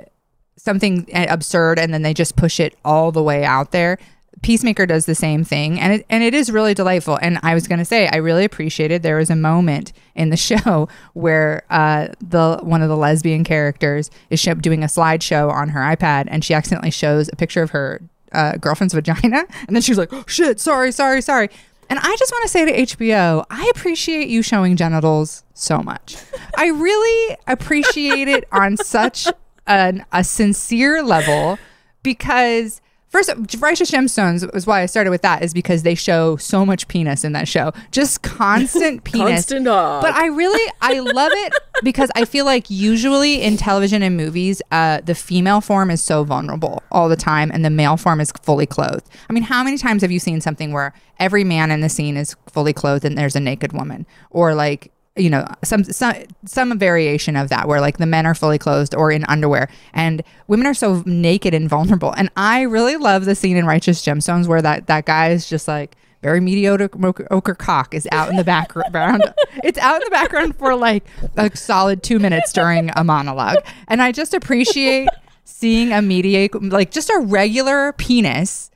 something 0.56 1.06
absurd 1.14 1.78
and 1.78 1.94
then 1.94 2.02
they 2.02 2.12
just 2.12 2.36
push 2.36 2.60
it 2.60 2.76
all 2.84 3.12
the 3.12 3.22
way 3.22 3.44
out 3.44 3.70
there 3.70 3.98
peacemaker 4.42 4.86
does 4.86 5.06
the 5.06 5.14
same 5.14 5.44
thing 5.44 5.78
and 5.78 5.94
it, 5.94 6.06
and 6.08 6.22
it 6.22 6.34
is 6.34 6.50
really 6.50 6.74
delightful 6.74 7.18
and 7.20 7.38
i 7.42 7.54
was 7.54 7.66
going 7.66 7.78
to 7.78 7.84
say 7.84 8.08
i 8.08 8.16
really 8.16 8.44
appreciated 8.44 9.02
there 9.02 9.16
was 9.16 9.30
a 9.30 9.36
moment 9.36 9.92
in 10.14 10.30
the 10.30 10.36
show 10.48 10.88
where 11.12 11.62
uh 11.70 12.08
the 12.20 12.58
one 12.62 12.82
of 12.82 12.88
the 12.88 12.96
lesbian 12.96 13.44
characters 13.44 14.10
is 14.30 14.42
doing 14.60 14.82
a 14.82 14.86
slideshow 14.86 15.50
on 15.50 15.68
her 15.68 15.80
ipad 15.80 16.26
and 16.28 16.44
she 16.44 16.54
accidentally 16.54 16.90
shows 16.90 17.28
a 17.32 17.36
picture 17.36 17.62
of 17.62 17.70
her 17.70 18.00
uh, 18.32 18.56
girlfriend's 18.56 18.94
vagina 18.94 19.44
and 19.66 19.74
then 19.74 19.82
she's 19.82 19.98
like 19.98 20.12
oh, 20.12 20.24
shit 20.26 20.60
sorry 20.60 20.92
sorry 20.92 21.20
sorry 21.20 21.48
and 21.90 21.98
I 21.98 22.16
just 22.16 22.30
want 22.30 22.42
to 22.42 22.48
say 22.48 22.64
to 22.66 22.94
HBO, 22.94 23.44
I 23.50 23.68
appreciate 23.74 24.28
you 24.28 24.42
showing 24.42 24.76
genitals 24.76 25.42
so 25.54 25.82
much. 25.82 26.16
I 26.56 26.68
really 26.68 27.36
appreciate 27.48 28.28
it 28.28 28.44
on 28.52 28.76
such 28.76 29.26
an, 29.66 30.06
a 30.12 30.22
sincere 30.22 31.02
level 31.02 31.58
because 32.04 32.80
first 33.10 33.30
righteous 33.58 33.90
gemstones 33.90 34.48
is 34.54 34.66
why 34.66 34.80
i 34.80 34.86
started 34.86 35.10
with 35.10 35.22
that 35.22 35.42
is 35.42 35.52
because 35.52 35.82
they 35.82 35.94
show 35.94 36.36
so 36.36 36.64
much 36.64 36.88
penis 36.88 37.24
in 37.24 37.32
that 37.32 37.46
show. 37.46 37.72
Just 37.90 38.22
constant 38.22 39.04
penis. 39.04 39.30
Constant 39.30 39.64
but 39.66 40.14
i 40.14 40.26
really 40.26 40.72
i 40.80 40.98
love 41.00 41.32
it 41.34 41.52
because 41.82 42.10
i 42.14 42.24
feel 42.24 42.44
like 42.44 42.70
usually 42.70 43.42
in 43.42 43.56
television 43.56 44.02
and 44.02 44.16
movies 44.16 44.62
uh, 44.70 45.00
the 45.04 45.14
female 45.14 45.60
form 45.60 45.90
is 45.90 46.02
so 46.02 46.24
vulnerable 46.24 46.82
all 46.90 47.08
the 47.08 47.16
time 47.16 47.50
and 47.52 47.64
the 47.64 47.70
male 47.70 47.96
form 47.96 48.20
is 48.20 48.32
fully 48.42 48.66
clothed. 48.66 49.08
I 49.28 49.32
mean 49.32 49.42
how 49.42 49.62
many 49.62 49.76
times 49.76 50.02
have 50.02 50.10
you 50.10 50.20
seen 50.20 50.40
something 50.40 50.72
where 50.72 50.94
every 51.18 51.44
man 51.44 51.70
in 51.70 51.80
the 51.80 51.88
scene 51.88 52.16
is 52.16 52.36
fully 52.48 52.72
clothed 52.72 53.04
and 53.04 53.18
there's 53.18 53.36
a 53.36 53.40
naked 53.40 53.72
woman? 53.72 54.06
Or 54.30 54.54
like 54.54 54.92
you 55.16 55.28
know 55.28 55.44
some 55.64 55.82
some 55.84 56.14
some 56.44 56.78
variation 56.78 57.36
of 57.36 57.48
that 57.48 57.66
where 57.66 57.80
like 57.80 57.98
the 57.98 58.06
men 58.06 58.26
are 58.26 58.34
fully 58.34 58.58
clothed 58.58 58.94
or 58.94 59.10
in 59.10 59.24
underwear 59.24 59.68
and 59.92 60.22
women 60.46 60.66
are 60.66 60.74
so 60.74 61.02
naked 61.06 61.52
and 61.54 61.68
vulnerable. 61.68 62.12
And 62.16 62.30
i 62.36 62.62
really 62.62 62.96
love 62.96 63.24
the 63.24 63.34
scene 63.34 63.56
in 63.56 63.66
righteous 63.66 64.02
gemstones 64.04 64.46
where 64.46 64.62
that 64.62 64.86
that 64.86 65.06
guy 65.06 65.30
is 65.30 65.48
just 65.48 65.66
like 65.66 65.96
very 66.22 66.40
mediocre 66.40 66.88
ochre 67.30 67.54
cock 67.54 67.94
is 67.94 68.06
out 68.12 68.28
in 68.28 68.36
the 68.36 68.44
background. 68.44 69.24
It's 69.64 69.78
out 69.78 69.96
in 69.96 70.02
the 70.04 70.10
background 70.10 70.56
for 70.56 70.74
like 70.74 71.04
a 71.36 71.54
solid 71.56 72.02
two 72.02 72.18
minutes 72.18 72.52
during 72.52 72.90
a 72.96 73.02
monologue. 73.02 73.58
And 73.88 74.00
i 74.00 74.12
just 74.12 74.32
appreciate 74.32 75.08
seeing 75.44 75.92
a 75.92 76.00
mediocre 76.00 76.60
like 76.60 76.90
just 76.92 77.10
a 77.10 77.18
regular 77.18 77.92
penis 77.94 78.69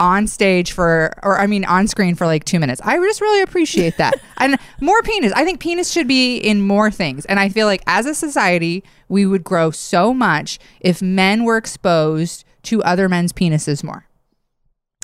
on 0.00 0.26
stage 0.26 0.72
for, 0.72 1.12
or 1.22 1.38
I 1.38 1.46
mean, 1.46 1.64
on 1.66 1.86
screen 1.86 2.14
for 2.16 2.26
like 2.26 2.44
two 2.44 2.58
minutes. 2.58 2.80
I 2.82 2.96
just 2.96 3.20
really 3.20 3.42
appreciate 3.42 3.98
that. 3.98 4.14
and 4.38 4.58
more 4.80 5.02
penis. 5.02 5.32
I 5.32 5.44
think 5.44 5.60
penis 5.60 5.90
should 5.92 6.08
be 6.08 6.38
in 6.38 6.62
more 6.62 6.90
things. 6.90 7.24
And 7.26 7.38
I 7.38 7.50
feel 7.50 7.66
like 7.66 7.82
as 7.86 8.06
a 8.06 8.14
society, 8.14 8.82
we 9.08 9.26
would 9.26 9.44
grow 9.44 9.70
so 9.70 10.12
much 10.12 10.58
if 10.80 11.00
men 11.00 11.44
were 11.44 11.58
exposed 11.58 12.44
to 12.64 12.82
other 12.82 13.08
men's 13.08 13.32
penises 13.32 13.84
more. 13.84 14.06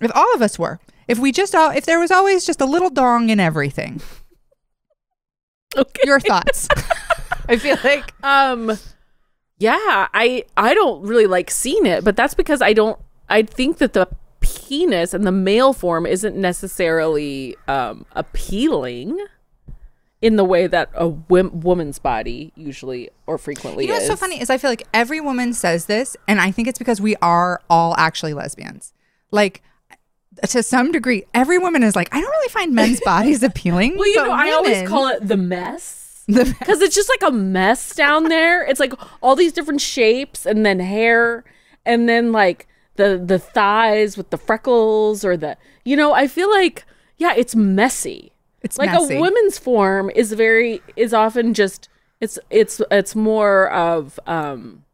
If 0.02 0.10
all 0.14 0.34
of 0.34 0.42
us 0.42 0.58
were. 0.58 0.80
If 1.06 1.18
we 1.18 1.30
just 1.30 1.54
all, 1.54 1.70
if 1.70 1.86
there 1.86 2.00
was 2.00 2.10
always 2.10 2.44
just 2.44 2.60
a 2.60 2.66
little 2.66 2.90
dong 2.90 3.28
in 3.30 3.38
everything. 3.38 4.00
Okay. 5.76 6.02
Your 6.04 6.20
thoughts? 6.20 6.68
I 7.50 7.58
feel 7.58 7.76
like 7.84 8.14
Um 8.24 8.78
yeah, 9.58 10.08
I 10.14 10.44
I 10.56 10.72
don't 10.72 11.02
really 11.02 11.26
like 11.26 11.50
seeing 11.50 11.84
it, 11.84 12.02
but 12.02 12.16
that's 12.16 12.32
because 12.32 12.62
I 12.62 12.72
don't 12.72 12.98
I 13.28 13.42
think 13.42 13.76
that 13.78 13.92
the 13.92 14.08
penis 14.66 15.14
and 15.14 15.26
the 15.26 15.32
male 15.32 15.72
form 15.72 16.06
isn't 16.06 16.36
necessarily 16.36 17.56
um 17.68 18.04
appealing 18.12 19.18
in 20.22 20.36
the 20.36 20.44
way 20.44 20.66
that 20.66 20.88
a 20.94 21.06
wom- 21.08 21.60
woman's 21.60 21.98
body 21.98 22.52
usually 22.56 23.10
or 23.26 23.36
frequently 23.38 23.84
You 23.84 23.90
know 23.90 23.96
is. 23.98 24.08
what's 24.08 24.20
so 24.20 24.24
funny 24.26 24.40
is 24.40 24.48
I 24.50 24.56
feel 24.58 24.70
like 24.70 24.86
every 24.94 25.20
woman 25.20 25.52
says 25.52 25.86
this, 25.86 26.16
and 26.26 26.40
I 26.40 26.50
think 26.50 26.68
it's 26.68 26.78
because 26.78 27.00
we 27.00 27.16
are 27.22 27.60
all 27.68 27.94
actually 27.98 28.32
lesbians. 28.32 28.92
Like 29.30 29.62
to 30.48 30.62
some 30.62 30.90
degree, 30.90 31.24
every 31.34 31.58
woman 31.58 31.82
is 31.82 31.94
like, 31.94 32.08
I 32.14 32.20
don't 32.20 32.30
really 32.30 32.48
find 32.48 32.74
men's 32.74 33.00
bodies 33.04 33.42
appealing. 33.42 33.96
Well, 33.96 34.08
you 34.08 34.16
know, 34.16 34.30
I 34.32 34.50
always 34.52 34.88
call 34.88 35.08
it 35.08 35.26
the 35.26 35.36
mess. 35.36 36.02
Because 36.28 36.80
it's 36.80 36.94
just 36.96 37.08
like 37.08 37.22
a 37.22 37.30
mess 37.30 37.94
down 37.94 38.24
there. 38.24 38.64
It's 38.66 38.80
like 38.80 38.92
all 39.22 39.36
these 39.36 39.52
different 39.52 39.80
shapes 39.80 40.44
and 40.44 40.66
then 40.66 40.80
hair 40.80 41.44
and 41.84 42.08
then 42.08 42.32
like 42.32 42.66
the 42.96 43.20
the 43.24 43.38
thighs 43.38 44.16
with 44.16 44.30
the 44.30 44.38
freckles 44.38 45.24
or 45.24 45.36
the 45.36 45.56
you 45.84 45.96
know, 45.96 46.12
I 46.12 46.26
feel 46.26 46.50
like 46.50 46.84
yeah, 47.18 47.34
it's 47.36 47.54
messy. 47.54 48.32
It's 48.62 48.78
like 48.78 48.90
messy. 48.90 49.16
a 49.16 49.20
woman's 49.20 49.58
form 49.58 50.10
is 50.14 50.32
very 50.32 50.82
is 50.96 51.14
often 51.14 51.54
just 51.54 51.88
it's 52.20 52.38
it's 52.50 52.80
it's 52.90 53.14
more 53.14 53.70
of 53.70 54.18
um 54.26 54.84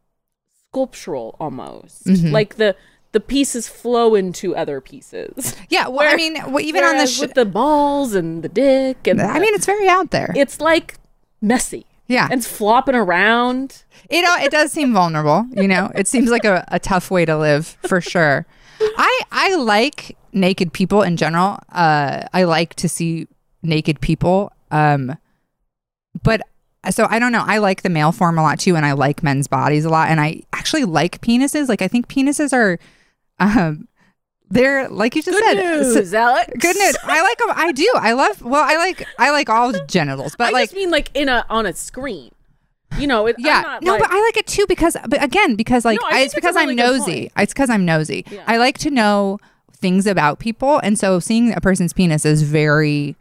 sculptural 0.69 1.35
almost. 1.39 2.05
Mm-hmm. 2.05 2.31
Like 2.31 2.55
the 2.55 2.75
the 3.11 3.19
pieces 3.19 3.67
flow 3.67 4.15
into 4.15 4.55
other 4.55 4.81
pieces. 4.81 5.55
yeah. 5.69 5.87
Well, 5.87 6.11
I 6.11 6.15
mean, 6.15 6.35
well, 6.47 6.61
even 6.61 6.83
on 6.83 6.97
the, 6.97 7.05
sh- 7.05 7.19
with 7.19 7.35
the 7.35 7.45
balls 7.45 8.15
and 8.15 8.41
the 8.43 8.49
dick 8.49 9.05
and 9.05 9.21
I 9.21 9.33
the- 9.35 9.39
mean, 9.39 9.53
it's 9.53 9.65
very 9.67 9.87
out 9.87 10.09
there. 10.11 10.31
it's 10.35 10.59
like 10.59 10.95
messy. 11.41 11.85
Yeah. 12.13 12.27
And 12.29 12.39
it's 12.39 12.47
flopping 12.47 12.95
around. 12.95 13.83
it 14.09 14.23
uh, 14.23 14.43
it 14.45 14.51
does 14.51 14.71
seem 14.71 14.93
vulnerable 14.93 15.45
you 15.51 15.67
know? 15.67 15.91
It 15.95 16.07
seems 16.07 16.29
like 16.29 16.45
a, 16.45 16.63
a 16.67 16.79
tough 16.79 17.09
way 17.11 17.25
to 17.25 17.37
live 17.37 17.65
for 17.87 17.99
sure. 18.01 18.45
I 18.79 19.21
i 19.31 19.55
like 19.55 20.17
naked 20.31 20.73
people 20.73 21.01
in 21.01 21.17
general. 21.17 21.57
Uh 21.71 22.23
i 22.33 22.43
like 22.43 22.75
to 22.75 22.87
see 22.89 23.27
naked 23.61 23.99
people 24.01 24.51
um 24.71 25.17
but 26.21 26.41
so 26.91 27.07
i 27.09 27.17
don't 27.19 27.31
know. 27.31 27.43
I 27.45 27.57
like 27.59 27.81
the 27.81 27.89
male 27.89 28.11
form 28.11 28.37
a 28.37 28.43
lot 28.43 28.59
too 28.59 28.75
and 28.75 28.85
i 28.85 28.91
like 28.93 29.23
men's 29.23 29.47
bodies 29.47 29.85
a 29.85 29.89
lot 29.89 30.09
and 30.09 30.19
i 30.21 30.41
actually 30.53 30.85
like 30.85 31.21
penises. 31.21 31.67
Like 31.69 31.81
i 31.81 31.87
think 31.87 32.07
penises 32.07 32.53
are 32.53 32.77
um 33.39 33.87
they're 34.53 34.87
like 34.89 35.15
you 35.15 35.21
just 35.21 35.37
Good 35.37 35.57
said 35.57 35.93
news, 35.95 36.13
Alex. 36.13 36.51
good 36.59 36.75
news 36.75 36.95
i 37.03 37.21
like 37.21 37.37
them 37.39 37.47
i 37.55 37.71
do 37.71 37.91
i 37.95 38.13
love 38.13 38.41
well 38.41 38.63
i 38.63 38.75
like 38.77 39.05
i 39.17 39.31
like 39.31 39.49
all 39.49 39.71
genitals 39.87 40.35
but 40.37 40.49
I 40.49 40.51
like 40.51 40.69
just 40.69 40.75
mean 40.75 40.91
like 40.91 41.09
in 41.13 41.27
a 41.29 41.45
on 41.49 41.65
a 41.65 41.73
screen. 41.73 42.31
You 42.99 43.07
know, 43.07 43.25
it, 43.25 43.37
yeah, 43.39 43.79
no, 43.81 43.93
like, 43.93 44.01
but 44.01 44.11
I 44.11 44.21
like 44.21 44.37
it 44.37 44.45
too 44.45 44.65
because, 44.67 44.95
but 45.09 45.23
again, 45.23 45.55
because 45.55 45.83
like 45.83 45.99
No, 45.99 46.07
I 46.09 46.17
I 46.17 46.19
it's 46.19 46.25
it's 46.25 46.35
because 46.35 46.53
really 46.55 46.73
I'm 46.73 46.75
nosy. 46.75 47.31
It's 47.35 47.51
because 47.51 47.71
I'm 47.71 47.85
nosy. 47.85 48.23
Yeah. 48.29 48.43
I 48.45 48.57
like 48.57 48.77
to 48.79 48.91
know 48.91 49.39
things 49.71 50.05
about 50.05 50.37
people, 50.37 50.77
and 50.77 50.99
so 50.99 51.19
seeing 51.19 51.53
a 51.55 51.59
person's 51.59 51.91
penis 51.91 52.23
is 52.23 52.43
very, 52.43 53.15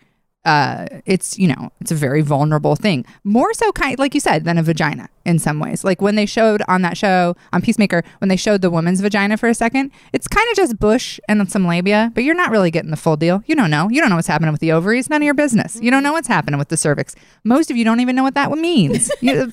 uh, 0.44 0.86
it's 1.06 1.38
you 1.38 1.48
know, 1.48 1.70
it's 1.80 1.92
a 1.92 1.94
very 1.94 2.20
vulnerable 2.22 2.76
thing. 2.76 3.04
More 3.24 3.52
so, 3.54 3.70
kind 3.72 3.98
like 3.98 4.14
you 4.14 4.20
said, 4.20 4.44
than 4.44 4.58
a 4.58 4.62
vagina 4.62 5.08
in 5.24 5.38
some 5.38 5.60
ways. 5.60 5.84
Like 5.84 6.02
when 6.02 6.16
they 6.16 6.26
showed 6.26 6.62
on 6.68 6.82
that 6.82 6.96
show 6.96 7.36
on 7.52 7.62
Peacemaker, 7.62 8.02
when 8.18 8.28
they 8.28 8.36
showed 8.36 8.60
the 8.60 8.70
woman's 8.70 9.00
vagina 9.00 9.36
for 9.36 9.48
a 9.48 9.54
second, 9.54 9.92
it's 10.12 10.26
kind 10.26 10.46
of 10.50 10.56
just 10.56 10.78
bush 10.78 11.20
and 11.28 11.50
some 11.50 11.66
labia, 11.66 12.10
but 12.14 12.24
you're 12.24 12.34
not 12.34 12.50
really 12.50 12.70
getting 12.70 12.90
the 12.90 12.96
full 12.96 13.16
deal. 13.16 13.42
You 13.46 13.54
don't 13.54 13.70
know. 13.70 13.88
You 13.88 14.00
don't 14.00 14.10
know 14.10 14.16
what's 14.16 14.28
happening 14.28 14.52
with 14.52 14.60
the 14.60 14.72
ovaries. 14.72 15.08
None 15.08 15.22
of 15.22 15.24
your 15.24 15.34
business. 15.34 15.78
You 15.80 15.90
don't 15.90 16.02
know 16.02 16.12
what's 16.12 16.28
happening 16.28 16.58
with 16.58 16.68
the 16.68 16.76
cervix. 16.76 17.14
Most 17.44 17.70
of 17.70 17.76
you 17.76 17.84
don't 17.84 18.00
even 18.00 18.16
know 18.16 18.22
what 18.22 18.34
that 18.34 18.50
means. 18.52 19.10
You, 19.22 19.52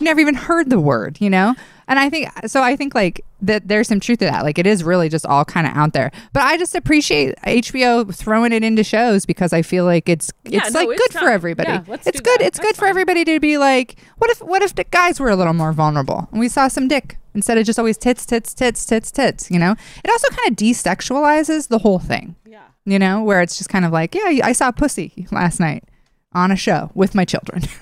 never 0.00 0.20
even 0.20 0.34
heard 0.34 0.70
the 0.70 0.80
word, 0.80 1.18
you 1.20 1.30
know? 1.30 1.54
And 1.88 1.98
I 1.98 2.08
think 2.08 2.28
so 2.46 2.62
I 2.62 2.76
think 2.76 2.94
like 2.94 3.24
that 3.42 3.66
there's 3.66 3.88
some 3.88 3.98
truth 3.98 4.20
to 4.20 4.24
that. 4.26 4.44
Like 4.44 4.58
it 4.58 4.66
is 4.66 4.84
really 4.84 5.08
just 5.08 5.26
all 5.26 5.44
kind 5.44 5.66
of 5.66 5.74
out 5.76 5.92
there. 5.92 6.12
But 6.32 6.44
I 6.44 6.56
just 6.56 6.74
appreciate 6.76 7.34
HBO 7.38 8.14
throwing 8.14 8.52
it 8.52 8.62
into 8.62 8.84
shows 8.84 9.26
because 9.26 9.52
I 9.52 9.62
feel 9.62 9.84
like 9.84 10.08
it's 10.08 10.30
Yeah, 10.44 10.60
it's 10.64 10.72
no, 10.72 10.80
like 10.80 10.88
it's 10.90 11.02
good 11.02 11.12
time. 11.18 11.24
for 11.24 11.30
everybody. 11.32 11.68
Yeah, 11.70 11.82
it's 12.06 12.20
good. 12.20 12.38
that. 12.38 12.46
It's 12.46 12.58
That's 12.58 12.60
good 12.60 12.76
for 12.76 12.86
everybody 12.86 13.24
to 13.24 13.40
be 13.40 13.58
like, 13.58 13.96
what 14.18 14.30
if 14.30 14.40
what 14.40 14.62
if 14.62 14.74
the 14.76 14.84
guys 14.84 15.18
were 15.18 15.30
a 15.30 15.36
little 15.36 15.52
more 15.54 15.72
vulnerable 15.72 16.28
and 16.30 16.38
we 16.38 16.48
saw 16.48 16.68
some 16.68 16.86
dick 16.86 17.18
instead 17.34 17.58
of 17.58 17.66
just 17.66 17.78
always 17.78 17.96
tits, 17.98 18.24
tits, 18.24 18.54
tits, 18.54 18.84
tits, 18.84 19.10
tits, 19.10 19.50
you 19.50 19.58
know? 19.58 19.74
It 20.04 20.10
also 20.10 20.28
kind 20.28 20.48
of 20.50 20.56
desexualizes 20.56 21.68
the 21.68 21.78
whole 21.78 21.98
thing 21.98 22.36
Yeah. 22.46 22.62
you 22.84 22.98
know, 23.00 23.22
where 23.22 23.40
it's 23.42 23.56
just 23.58 23.70
kind 23.70 23.84
of 23.84 23.92
like, 23.92 24.14
yeah, 24.14 24.44
I 24.46 24.52
saw 24.52 24.70
pussy 24.70 25.26
last 25.32 25.58
night 25.60 25.84
on 26.32 26.50
a 26.50 26.56
show 26.56 26.90
with 26.94 27.14
my 27.14 27.24
children. 27.24 27.62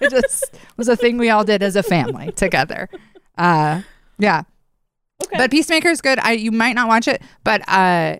it 0.00 0.10
just 0.10 0.54
was 0.76 0.88
a 0.88 0.96
thing 0.96 1.18
we 1.18 1.30
all 1.30 1.44
did 1.44 1.62
as 1.62 1.76
a 1.76 1.82
family 1.82 2.32
together. 2.32 2.88
Uh, 3.36 3.82
yeah. 4.18 4.42
Okay. 5.24 5.38
But 5.38 5.50
Peacemaker 5.50 5.88
is 5.88 6.00
good. 6.00 6.18
I 6.20 6.32
you 6.32 6.52
might 6.52 6.74
not 6.74 6.88
watch 6.88 7.08
it, 7.08 7.22
but 7.44 7.66
uh, 7.68 8.16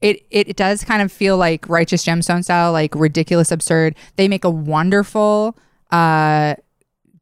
it 0.00 0.26
it 0.30 0.56
does 0.56 0.84
kind 0.84 1.00
of 1.00 1.10
feel 1.10 1.36
like 1.36 1.68
Righteous 1.68 2.04
Gemstone 2.04 2.44
style, 2.44 2.72
like 2.72 2.94
ridiculous, 2.94 3.50
absurd. 3.50 3.94
They 4.16 4.28
make 4.28 4.44
a 4.44 4.50
wonderful 4.50 5.56
uh, 5.90 6.56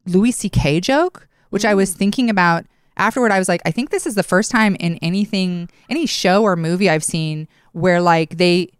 Louis 0.07 0.33
C.K. 0.33 0.81
joke, 0.81 1.29
which 1.51 1.65
I 1.65 1.75
was 1.75 1.95
thinking 1.95 2.31
about 2.31 2.65
afterward. 2.97 3.33
I 3.33 3.39
was 3.39 3.49
like, 3.49 3.63
I 3.65 3.71
think 3.71 3.91
this 3.91 4.07
is 4.07 4.15
the 4.15 4.23
first 4.23 4.51
time 4.51 4.77
in 4.81 4.97
anything, 4.97 5.69
any 5.89 6.07
show 6.07 6.43
or 6.43 6.57
movie 6.57 6.91
I've 6.91 7.05
seen 7.05 7.47
where 7.73 8.01
like 8.01 8.39
they 8.39 8.73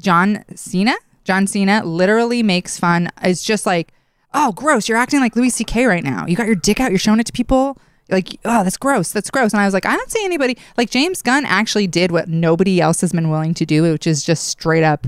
John 0.00 0.44
Cena, 0.54 0.94
John 1.28 1.46
Cena 1.46 1.84
literally 1.84 2.42
makes 2.42 2.78
fun. 2.78 3.10
It's 3.22 3.42
just 3.42 3.66
like, 3.66 3.92
oh, 4.32 4.52
gross! 4.52 4.88
You're 4.88 4.96
acting 4.96 5.20
like 5.20 5.36
Louis 5.36 5.50
C.K. 5.50 5.84
right 5.84 6.02
now. 6.02 6.24
You 6.26 6.36
got 6.36 6.46
your 6.46 6.54
dick 6.56 6.80
out. 6.80 6.90
You're 6.90 6.98
showing 6.98 7.20
it 7.20 7.26
to 7.26 7.34
people. 7.34 7.76
Like, 8.08 8.30
oh, 8.46 8.64
that's 8.64 8.78
gross. 8.78 9.12
That's 9.12 9.30
gross. 9.30 9.52
And 9.52 9.60
I 9.60 9.66
was 9.66 9.74
like, 9.74 9.84
I 9.84 9.94
don't 9.94 10.10
see 10.10 10.24
anybody 10.24 10.56
like 10.78 10.88
James 10.88 11.20
Gunn 11.20 11.44
actually 11.44 11.86
did 11.86 12.12
what 12.12 12.30
nobody 12.30 12.80
else 12.80 13.02
has 13.02 13.12
been 13.12 13.28
willing 13.28 13.52
to 13.52 13.66
do, 13.66 13.82
which 13.82 14.06
is 14.06 14.24
just 14.24 14.48
straight 14.48 14.82
up 14.82 15.06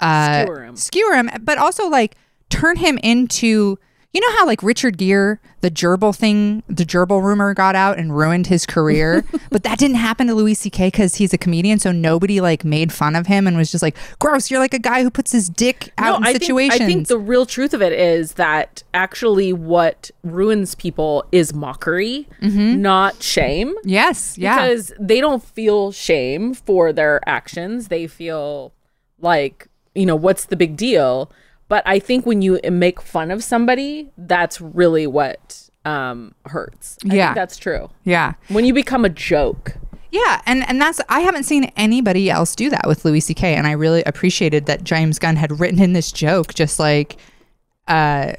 uh, 0.00 0.44
Skewer 0.44 0.64
him. 0.64 0.76
skewer 0.76 1.14
him, 1.14 1.30
but 1.42 1.58
also 1.58 1.86
like 1.90 2.16
turn 2.48 2.76
him 2.76 2.98
into. 3.02 3.78
You 4.12 4.20
know 4.20 4.36
how 4.36 4.46
like 4.46 4.62
Richard 4.62 4.98
Gere, 4.98 5.38
the 5.62 5.70
gerbil 5.70 6.14
thing, 6.14 6.62
the 6.68 6.84
gerbil 6.84 7.22
rumor 7.22 7.54
got 7.54 7.74
out 7.74 7.98
and 7.98 8.14
ruined 8.14 8.46
his 8.46 8.66
career, 8.66 9.24
but 9.50 9.62
that 9.62 9.78
didn't 9.78 9.96
happen 9.96 10.26
to 10.26 10.34
Louis 10.34 10.52
C.K. 10.52 10.88
because 10.88 11.14
he's 11.14 11.32
a 11.32 11.38
comedian, 11.38 11.78
so 11.78 11.92
nobody 11.92 12.40
like 12.40 12.62
made 12.62 12.92
fun 12.92 13.16
of 13.16 13.26
him 13.26 13.46
and 13.46 13.56
was 13.56 13.70
just 13.70 13.80
like, 13.80 13.96
"Gross, 14.18 14.50
you're 14.50 14.60
like 14.60 14.74
a 14.74 14.78
guy 14.78 15.02
who 15.02 15.10
puts 15.10 15.32
his 15.32 15.48
dick 15.48 15.92
out 15.96 16.18
in 16.18 16.26
I 16.26 16.32
situations." 16.34 16.78
Think, 16.78 16.90
I 16.90 16.94
think 16.94 17.08
the 17.08 17.18
real 17.18 17.46
truth 17.46 17.72
of 17.72 17.80
it 17.80 17.94
is 17.94 18.34
that 18.34 18.82
actually 18.92 19.54
what 19.54 20.10
ruins 20.22 20.74
people 20.74 21.24
is 21.32 21.54
mockery, 21.54 22.28
mm-hmm. 22.42 22.82
not 22.82 23.22
shame. 23.22 23.74
yes, 23.82 24.36
yeah, 24.36 24.56
Because 24.56 24.92
they 25.00 25.22
don't 25.22 25.42
feel 25.42 25.90
shame 25.90 26.52
for 26.52 26.92
their 26.92 27.26
actions. 27.26 27.88
They 27.88 28.06
feel 28.06 28.74
like, 29.20 29.68
you 29.94 30.04
know, 30.04 30.16
what's 30.16 30.44
the 30.44 30.56
big 30.56 30.76
deal? 30.76 31.32
But 31.72 31.82
I 31.86 32.00
think 32.00 32.26
when 32.26 32.42
you 32.42 32.60
make 32.70 33.00
fun 33.00 33.30
of 33.30 33.42
somebody, 33.42 34.10
that's 34.18 34.60
really 34.60 35.06
what 35.06 35.70
um, 35.86 36.34
hurts. 36.44 36.98
I 37.10 37.14
Yeah. 37.14 37.28
think 37.28 37.36
that's 37.36 37.56
true. 37.56 37.88
yeah. 38.04 38.34
When 38.48 38.66
you 38.66 38.74
become 38.74 39.06
a 39.06 39.08
joke. 39.08 39.76
Yeah, 40.10 40.42
and 40.44 40.68
and 40.68 40.78
that's 40.78 41.00
I 41.08 41.20
haven't 41.20 41.44
seen 41.44 41.72
anybody 41.74 42.28
else 42.28 42.54
do 42.54 42.68
that 42.68 42.86
with 42.86 43.06
Louis 43.06 43.20
C.K. 43.20 43.54
and 43.54 43.66
I 43.66 43.72
really 43.72 44.02
appreciated 44.04 44.66
that 44.66 44.84
James 44.84 45.18
Gunn 45.18 45.36
had 45.36 45.58
written 45.60 45.80
in 45.80 45.94
this 45.94 46.12
joke, 46.12 46.52
just 46.52 46.78
like, 46.78 47.16
uh, 47.88 48.34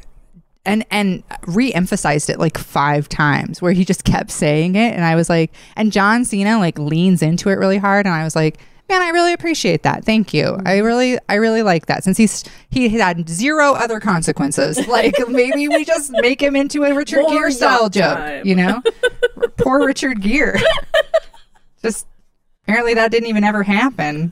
and 0.64 0.86
and 0.92 1.24
re-emphasized 1.48 2.30
it 2.30 2.38
like 2.38 2.60
five 2.60 3.10
times, 3.10 3.64
where 3.64 3.72
he 3.72 3.84
just 3.84 4.04
kept 4.04 4.30
saying 4.30 4.76
it, 4.76 4.94
and 4.94 5.04
I 5.04 5.16
was 5.16 5.28
like, 5.28 5.52
and 5.76 5.92
John 5.92 6.24
Cena 6.24 6.60
like 6.60 6.78
leans 6.78 7.24
into 7.24 7.50
it 7.50 7.54
really 7.58 7.80
hard, 7.80 8.06
and 8.06 8.14
I 8.14 8.24
was 8.24 8.36
like. 8.36 8.60
Man, 8.90 9.02
I 9.02 9.10
really 9.10 9.34
appreciate 9.34 9.84
that. 9.84 10.04
Thank 10.04 10.34
you. 10.34 10.58
I 10.66 10.80
really, 10.80 11.18
I 11.30 11.36
really 11.36 11.64
like 11.64 11.86
that. 11.86 12.04
Since 12.04 12.18
he's 12.18 12.44
he 12.70 12.90
had 12.90 13.28
zero 13.30 13.74
other 13.74 14.00
consequences, 14.00 14.88
like 14.88 15.16
maybe 15.28 15.68
we 15.68 15.86
just 15.86 16.12
make 16.12 16.42
him 16.42 16.56
into 16.56 16.84
a 16.84 16.94
Richard 16.94 17.22
More 17.22 17.32
Gere 17.32 17.52
style 17.52 17.90
joke, 17.90 18.46
you 18.46 18.56
know? 18.56 18.82
Poor 19.58 19.86
Richard 19.86 20.22
Gere. 20.22 20.62
just 21.82 22.08
apparently 22.64 22.94
that 22.94 23.12
didn't 23.12 23.30
even 23.30 23.44
ever 23.44 23.64
happen. 23.64 24.32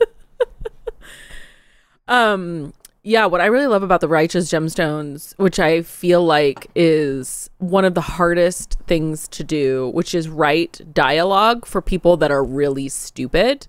Um, 2.07 2.73
yeah, 3.03 3.25
what 3.25 3.41
I 3.41 3.45
really 3.45 3.67
love 3.67 3.83
about 3.83 4.01
the 4.01 4.07
Righteous 4.07 4.51
Gemstones, 4.51 5.33
which 5.37 5.59
I 5.59 5.81
feel 5.81 6.23
like 6.23 6.69
is 6.75 7.49
one 7.57 7.85
of 7.85 7.95
the 7.95 8.01
hardest 8.01 8.77
things 8.85 9.27
to 9.29 9.43
do, 9.43 9.89
which 9.93 10.13
is 10.13 10.29
write 10.29 10.81
dialogue 10.93 11.65
for 11.65 11.81
people 11.81 12.17
that 12.17 12.29
are 12.29 12.43
really 12.43 12.89
stupid. 12.89 13.67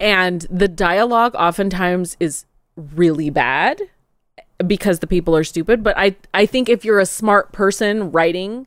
And 0.00 0.46
the 0.50 0.66
dialogue 0.68 1.34
oftentimes 1.36 2.16
is 2.18 2.46
really 2.76 3.30
bad 3.30 3.80
because 4.66 4.98
the 5.00 5.06
people 5.06 5.36
are 5.36 5.44
stupid 5.44 5.84
but 5.84 5.96
i 5.96 6.14
i 6.34 6.44
think 6.46 6.68
if 6.68 6.84
you're 6.84 6.98
a 6.98 7.06
smart 7.06 7.52
person 7.52 8.10
writing 8.10 8.66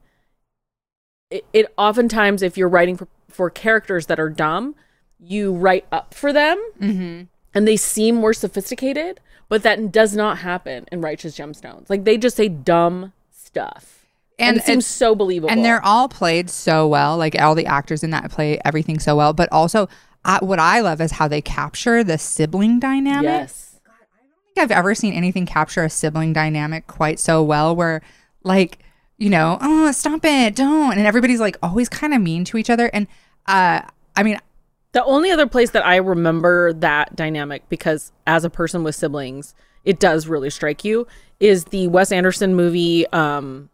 it, 1.29 1.45
it 1.53 1.73
oftentimes 1.77 2.41
if 2.41 2.57
you're 2.57 2.69
writing 2.69 2.95
for, 2.95 3.07
for 3.27 3.49
characters 3.49 4.05
that 4.05 4.19
are 4.19 4.29
dumb 4.29 4.75
you 5.19 5.53
write 5.53 5.85
up 5.91 6.13
for 6.13 6.31
them 6.33 6.57
Mm-hmm. 6.79 7.23
and 7.53 7.67
they 7.67 7.77
seem 7.77 8.15
more 8.15 8.33
sophisticated 8.33 9.19
but 9.49 9.63
that 9.63 9.91
does 9.91 10.15
not 10.15 10.39
happen 10.39 10.85
in 10.91 11.01
righteous 11.01 11.37
gemstones 11.37 11.89
like 11.89 12.03
they 12.03 12.17
just 12.17 12.35
say 12.37 12.47
dumb 12.49 13.13
stuff 13.31 14.05
and, 14.39 14.49
And 14.49 14.57
it 14.57 14.65
seems 14.65 14.87
so 14.87 15.13
believable 15.13 15.51
And 15.51 15.63
they're 15.63 15.83
all 15.85 16.09
played 16.09 16.49
so 16.49 16.87
well. 16.87 17.17
Like 17.19 17.39
all 17.39 17.53
the 17.53 17.67
actors 17.67 18.03
in 18.03 18.09
that 18.09 18.31
play 18.31 18.59
everything 18.65 18.97
so 18.99 19.15
well. 19.15 19.31
But 19.31 19.47
also, 19.51 19.87
uh, 20.25 20.39
what 20.41 20.59
I 20.59 20.79
love 20.79 21.01
is 21.01 21.11
how 21.11 21.27
they 21.27 21.41
capture 21.41 22.03
the 22.03 22.17
sibling 22.17 22.79
dynamic. 22.79 23.23
yes 23.23 23.79
I 23.85 23.89
don't 23.89 24.55
think 24.55 24.63
I've 24.63 24.77
ever 24.77 24.95
seen 24.95 25.13
anything 25.13 25.45
capture 25.45 25.83
a 25.83 25.89
sibling 25.89 26.33
dynamic 26.33 26.87
quite 26.87 27.19
so 27.19 27.41
well. 27.43 27.75
Where, 27.75 28.01
like, 28.43 28.79
you 29.17 29.29
know, 29.29 29.57
oh, 29.61 29.91
stop 29.91 30.23
it, 30.23 30.55
don't, 30.55 30.97
and 30.97 31.07
everybody's 31.07 31.39
like 31.39 31.57
always 31.63 31.89
kind 31.89 32.13
of 32.13 32.21
mean 32.21 32.45
to 32.45 32.57
each 32.57 32.69
other. 32.69 32.89
And 32.93 33.07
uh, 33.47 33.81
I 34.15 34.23
mean, 34.23 34.37
The 34.93 35.03
only 35.05 35.31
other 35.31 35.47
place 35.47 35.71
that 35.71 35.85
I 35.85 35.95
remember 35.95 36.71
that 36.73 37.15
dynamic, 37.15 37.67
because 37.67 38.11
as 38.27 38.45
a 38.45 38.49
person 38.49 38.83
with 38.83 38.93
siblings, 38.95 39.55
it 39.83 39.99
does 39.99 40.27
really 40.27 40.51
strike 40.51 40.85
you, 40.85 41.07
is 41.39 41.65
the 41.65 41.87
Wes 41.87 42.11
Anderson 42.11 42.55
movie 42.55 43.07
um, 43.07 43.69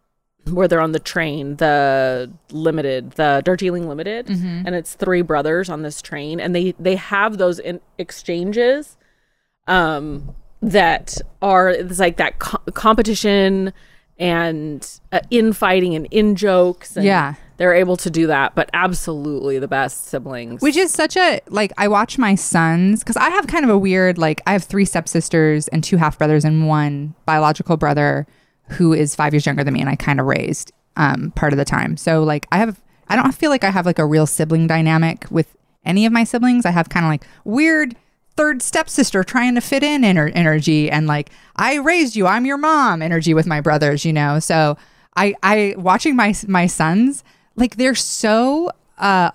where 0.51 0.68
they're 0.68 0.82
on 0.82 0.91
the 0.91 1.00
train, 1.00 1.56
the 1.58 2.32
limited, 2.51 3.12
the 3.12 3.41
Darjeeling 3.46 3.88
Limited, 3.88 4.29
and 4.29 4.75
it's 4.75 4.94
three 4.96 5.22
brothers 5.22 5.70
on 5.70 5.82
this 5.84 6.01
train, 6.01 6.39
and 6.39 6.56
they 6.56 6.74
they 6.79 6.96
have 6.96 7.38
those 7.38 7.60
in 7.60 7.79
exchanges 7.98 8.98
um, 9.68 10.36
that 10.62 11.18
are 11.41 11.70
it's 11.70 12.00
like 12.00 12.18
that 12.18 12.39
co- 12.39 12.58
competition 12.74 13.74
and 14.18 15.00
uh, 15.12 15.20
infighting 15.32 15.96
and 15.96 16.06
in 16.12 16.36
jokes. 16.36 16.98
And 16.98 17.06
Yeah. 17.06 17.36
they're 17.58 17.74
able 17.74 17.96
to 17.98 18.10
do 18.10 18.27
that, 18.27 18.53
but 18.56 18.70
absolutely 18.74 19.60
the 19.60 19.68
best 19.68 20.06
siblings. 20.08 20.62
Which 20.62 20.75
is 20.75 20.91
such 20.91 21.15
a 21.15 21.39
like 21.48 21.72
I 21.77 21.88
watch 21.88 22.18
my 22.18 22.36
sons 22.36 23.00
because 23.00 23.15
I 23.18 23.29
have 23.29 23.48
kind 23.48 23.63
of 23.63 23.70
a 23.70 23.77
weird 23.77 24.18
like 24.18 24.41
I 24.46 24.51
have 24.53 24.63
three 24.63 24.86
stepsisters 24.86 25.68
and 25.70 25.84
two 25.84 25.98
half 25.98 26.18
brothers 26.18 26.44
and 26.44 26.68
one 26.68 27.15
biological 27.25 27.77
brother 27.77 28.27
who 28.71 28.93
is 28.93 29.15
five 29.15 29.33
years 29.33 29.45
younger 29.45 29.63
than 29.63 29.73
me 29.73 29.81
and 29.81 29.89
I 29.89 29.95
kind 29.95 30.19
of 30.19 30.25
raised 30.25 30.71
um 30.95 31.31
part 31.31 31.53
of 31.53 31.57
the 31.57 31.65
time. 31.65 31.97
So 31.97 32.23
like 32.23 32.47
I 32.51 32.57
have 32.57 32.81
I 33.07 33.15
don't 33.15 33.33
feel 33.33 33.49
like 33.49 33.63
I 33.63 33.71
have 33.71 33.85
like 33.85 33.99
a 33.99 34.05
real 34.05 34.27
sibling 34.27 34.67
dynamic 34.67 35.25
with 35.31 35.55
any 35.85 36.05
of 36.05 36.13
my 36.13 36.23
siblings. 36.23 36.65
I 36.65 36.71
have 36.71 36.89
kind 36.89 37.05
of 37.05 37.09
like 37.09 37.25
weird 37.43 37.95
third 38.35 38.61
stepsister 38.61 39.23
trying 39.23 39.55
to 39.55 39.61
fit 39.61 39.83
in 39.83 40.03
ener- 40.03 40.31
energy 40.33 40.89
and 40.89 41.07
like 41.07 41.29
I 41.55 41.75
raised 41.75 42.15
you, 42.15 42.25
I'm 42.27 42.45
your 42.45 42.57
mom 42.57 43.01
energy 43.01 43.33
with 43.33 43.45
my 43.45 43.59
brothers, 43.59 44.05
you 44.05 44.13
know. 44.13 44.39
So 44.39 44.77
I 45.15 45.35
I 45.43 45.75
watching 45.77 46.15
my 46.15 46.33
my 46.47 46.67
sons 46.67 47.23
like 47.55 47.75
they're 47.75 47.95
so 47.95 48.71
uh 48.97 49.31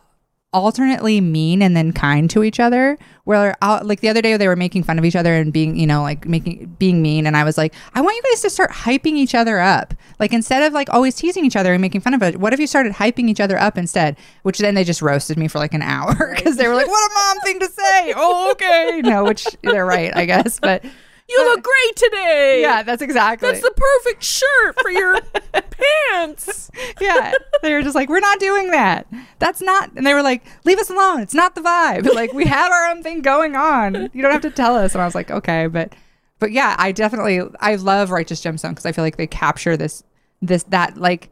alternately 0.55 1.21
mean 1.21 1.61
and 1.61 1.77
then 1.77 1.93
kind 1.93 2.31
to 2.31 2.45
each 2.45 2.61
other. 2.61 2.97
Where 3.25 3.57
like 3.83 4.01
the 4.01 4.09
other 4.09 4.23
day 4.23 4.37
they 4.37 4.47
were 4.47 4.57
making 4.57 4.85
fun 4.85 4.99
of 4.99 5.05
each 5.05 5.17
other 5.17 5.35
and 5.35 5.53
being 5.53 5.77
you 5.77 5.87
know 5.87 6.03
like 6.03 6.27
making 6.27 6.77
being 6.79 7.03
mean. 7.03 7.27
And 7.27 7.37
i 7.37 7.45
was 7.45 7.59
like 7.59 7.75
i 7.95 8.01
want 8.01 8.17
you 8.17 8.23
guys 8.31 8.43
to 8.43 8.51
start 8.51 8.71
hyping 8.71 9.15
each 9.17 9.35
other 9.35 9.59
up. 9.59 9.93
Like 10.21 10.33
instead 10.33 10.63
of 10.63 10.73
like 10.73 10.89
always 10.91 11.15
teasing 11.17 11.45
each 11.45 11.57
other 11.57 11.73
and 11.73 11.83
making 11.83 12.01
fun 12.01 12.15
of 12.15 12.23
it 12.23 12.39
what 12.39 12.53
if 12.53 12.61
you 12.61 12.67
started 12.67 12.93
hyping 12.93 13.29
each 13.29 13.41
other 13.41 13.59
up 13.59 13.77
instead? 13.77 14.17
Which 14.43 14.59
then 14.59 14.75
they 14.75 14.85
just 14.85 15.03
roasted 15.03 15.37
me 15.37 15.49
for 15.49 15.59
like 15.59 15.75
an 15.75 15.83
hour 15.83 16.15
because 16.37 16.57
they 16.57 16.69
were 16.69 16.75
like 16.75 16.89
what 16.89 17.11
a 17.11 17.15
mom 17.15 17.41
thing 17.41 17.61
to 17.61 17.69
say. 17.69 18.15
Oh 18.17 18.53
okay. 18.53 19.01
No 19.03 19.25
which 19.25 19.47
they're 19.63 19.85
right 19.85 20.17
i 20.17 20.25
guess. 20.25 20.61
But 20.61 20.85
you 21.29 21.39
look 21.45 21.63
great 21.63 21.97
today. 21.97 22.61
yeah 22.63 22.83
that's 22.83 23.03
exactly 23.03 23.49
That's 23.49 23.63
the 23.63 23.73
perfect 23.75 24.23
shirt 24.23 24.81
for 24.81 24.91
your 24.91 25.19
pants. 25.53 26.71
yeah. 27.01 27.33
They 27.63 27.73
were 27.73 27.83
just 27.83 27.95
like, 27.95 28.09
we're 28.09 28.21
not 28.21 28.39
doing 28.41 28.71
that. 28.73 29.07
That's 29.39 29.61
not. 29.63 29.91
And 29.97 30.07
they 30.07 30.13
were 30.15 30.23
like, 30.23 30.45
leave 30.65 30.79
us 30.79 30.91
alone. 30.91 31.21
It's 31.21 31.35
not 31.35 31.55
the 31.55 31.61
vibe. 31.61 32.09
Like, 32.15 32.33
we 32.33 32.45
have 32.47 32.71
our 32.71 32.89
own 32.91 33.03
thing 33.03 33.23
going 33.23 33.57
on. 33.57 34.11
You 34.13 34.23
don't 34.23 34.33
have 34.33 34.43
to 34.43 34.51
tell 34.51 34.77
us. 34.77 34.95
And 34.95 35.03
I 35.03 35.05
was 35.05 35.15
like, 35.15 35.31
okay. 35.31 35.67
But, 35.67 35.95
but 36.39 36.53
yeah, 36.53 36.77
I 36.79 36.93
definitely, 36.93 37.41
I 37.61 37.75
love 37.77 38.11
Righteous 38.11 38.41
Gemstone 38.43 38.71
because 38.71 38.87
I 38.87 38.93
feel 38.93 39.03
like 39.05 39.17
they 39.17 39.27
capture 39.27 39.77
this, 39.77 40.05
this, 40.43 40.63
that 40.65 40.97
like 40.97 41.31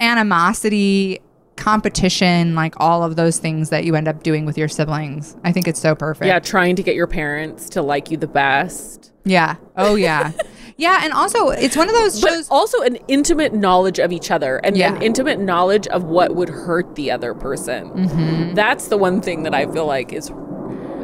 animosity, 0.00 1.20
competition, 1.56 2.54
like 2.54 2.74
all 2.78 3.02
of 3.02 3.16
those 3.16 3.38
things 3.38 3.70
that 3.70 3.84
you 3.84 3.94
end 3.94 4.08
up 4.08 4.22
doing 4.22 4.44
with 4.46 4.56
your 4.58 4.68
siblings. 4.68 5.36
I 5.44 5.52
think 5.52 5.68
it's 5.68 5.80
so 5.80 5.94
perfect. 5.94 6.26
Yeah, 6.26 6.38
trying 6.38 6.76
to 6.76 6.82
get 6.82 6.94
your 6.94 7.06
parents 7.06 7.68
to 7.70 7.82
like 7.82 8.10
you 8.10 8.16
the 8.16 8.26
best. 8.28 9.12
Yeah. 9.24 9.56
Oh, 9.76 9.94
yeah. 9.94 10.32
yeah. 10.76 11.00
And 11.02 11.12
also, 11.12 11.48
it's 11.50 11.76
one 11.76 11.88
of 11.88 11.94
those 11.94 12.20
But 12.20 12.30
shows. 12.30 12.48
also 12.50 12.80
an 12.82 12.96
intimate 13.08 13.54
knowledge 13.54 13.98
of 13.98 14.12
each 14.12 14.30
other 14.30 14.58
and 14.58 14.76
Yeah. 14.76 14.94
an 14.94 15.02
intimate 15.02 15.40
knowledge 15.40 15.86
of 15.88 16.04
what 16.04 16.34
would 16.34 16.48
hurt 16.50 16.94
the 16.94 17.10
other 17.10 17.32
person. 17.34 17.90
Mm-hmm. 17.90 18.54
That's 18.54 18.88
the 18.88 18.98
one 18.98 19.20
thing 19.22 19.44
that 19.44 19.54
I 19.54 19.66
feel 19.66 19.86
like 19.86 20.12
is 20.12 20.30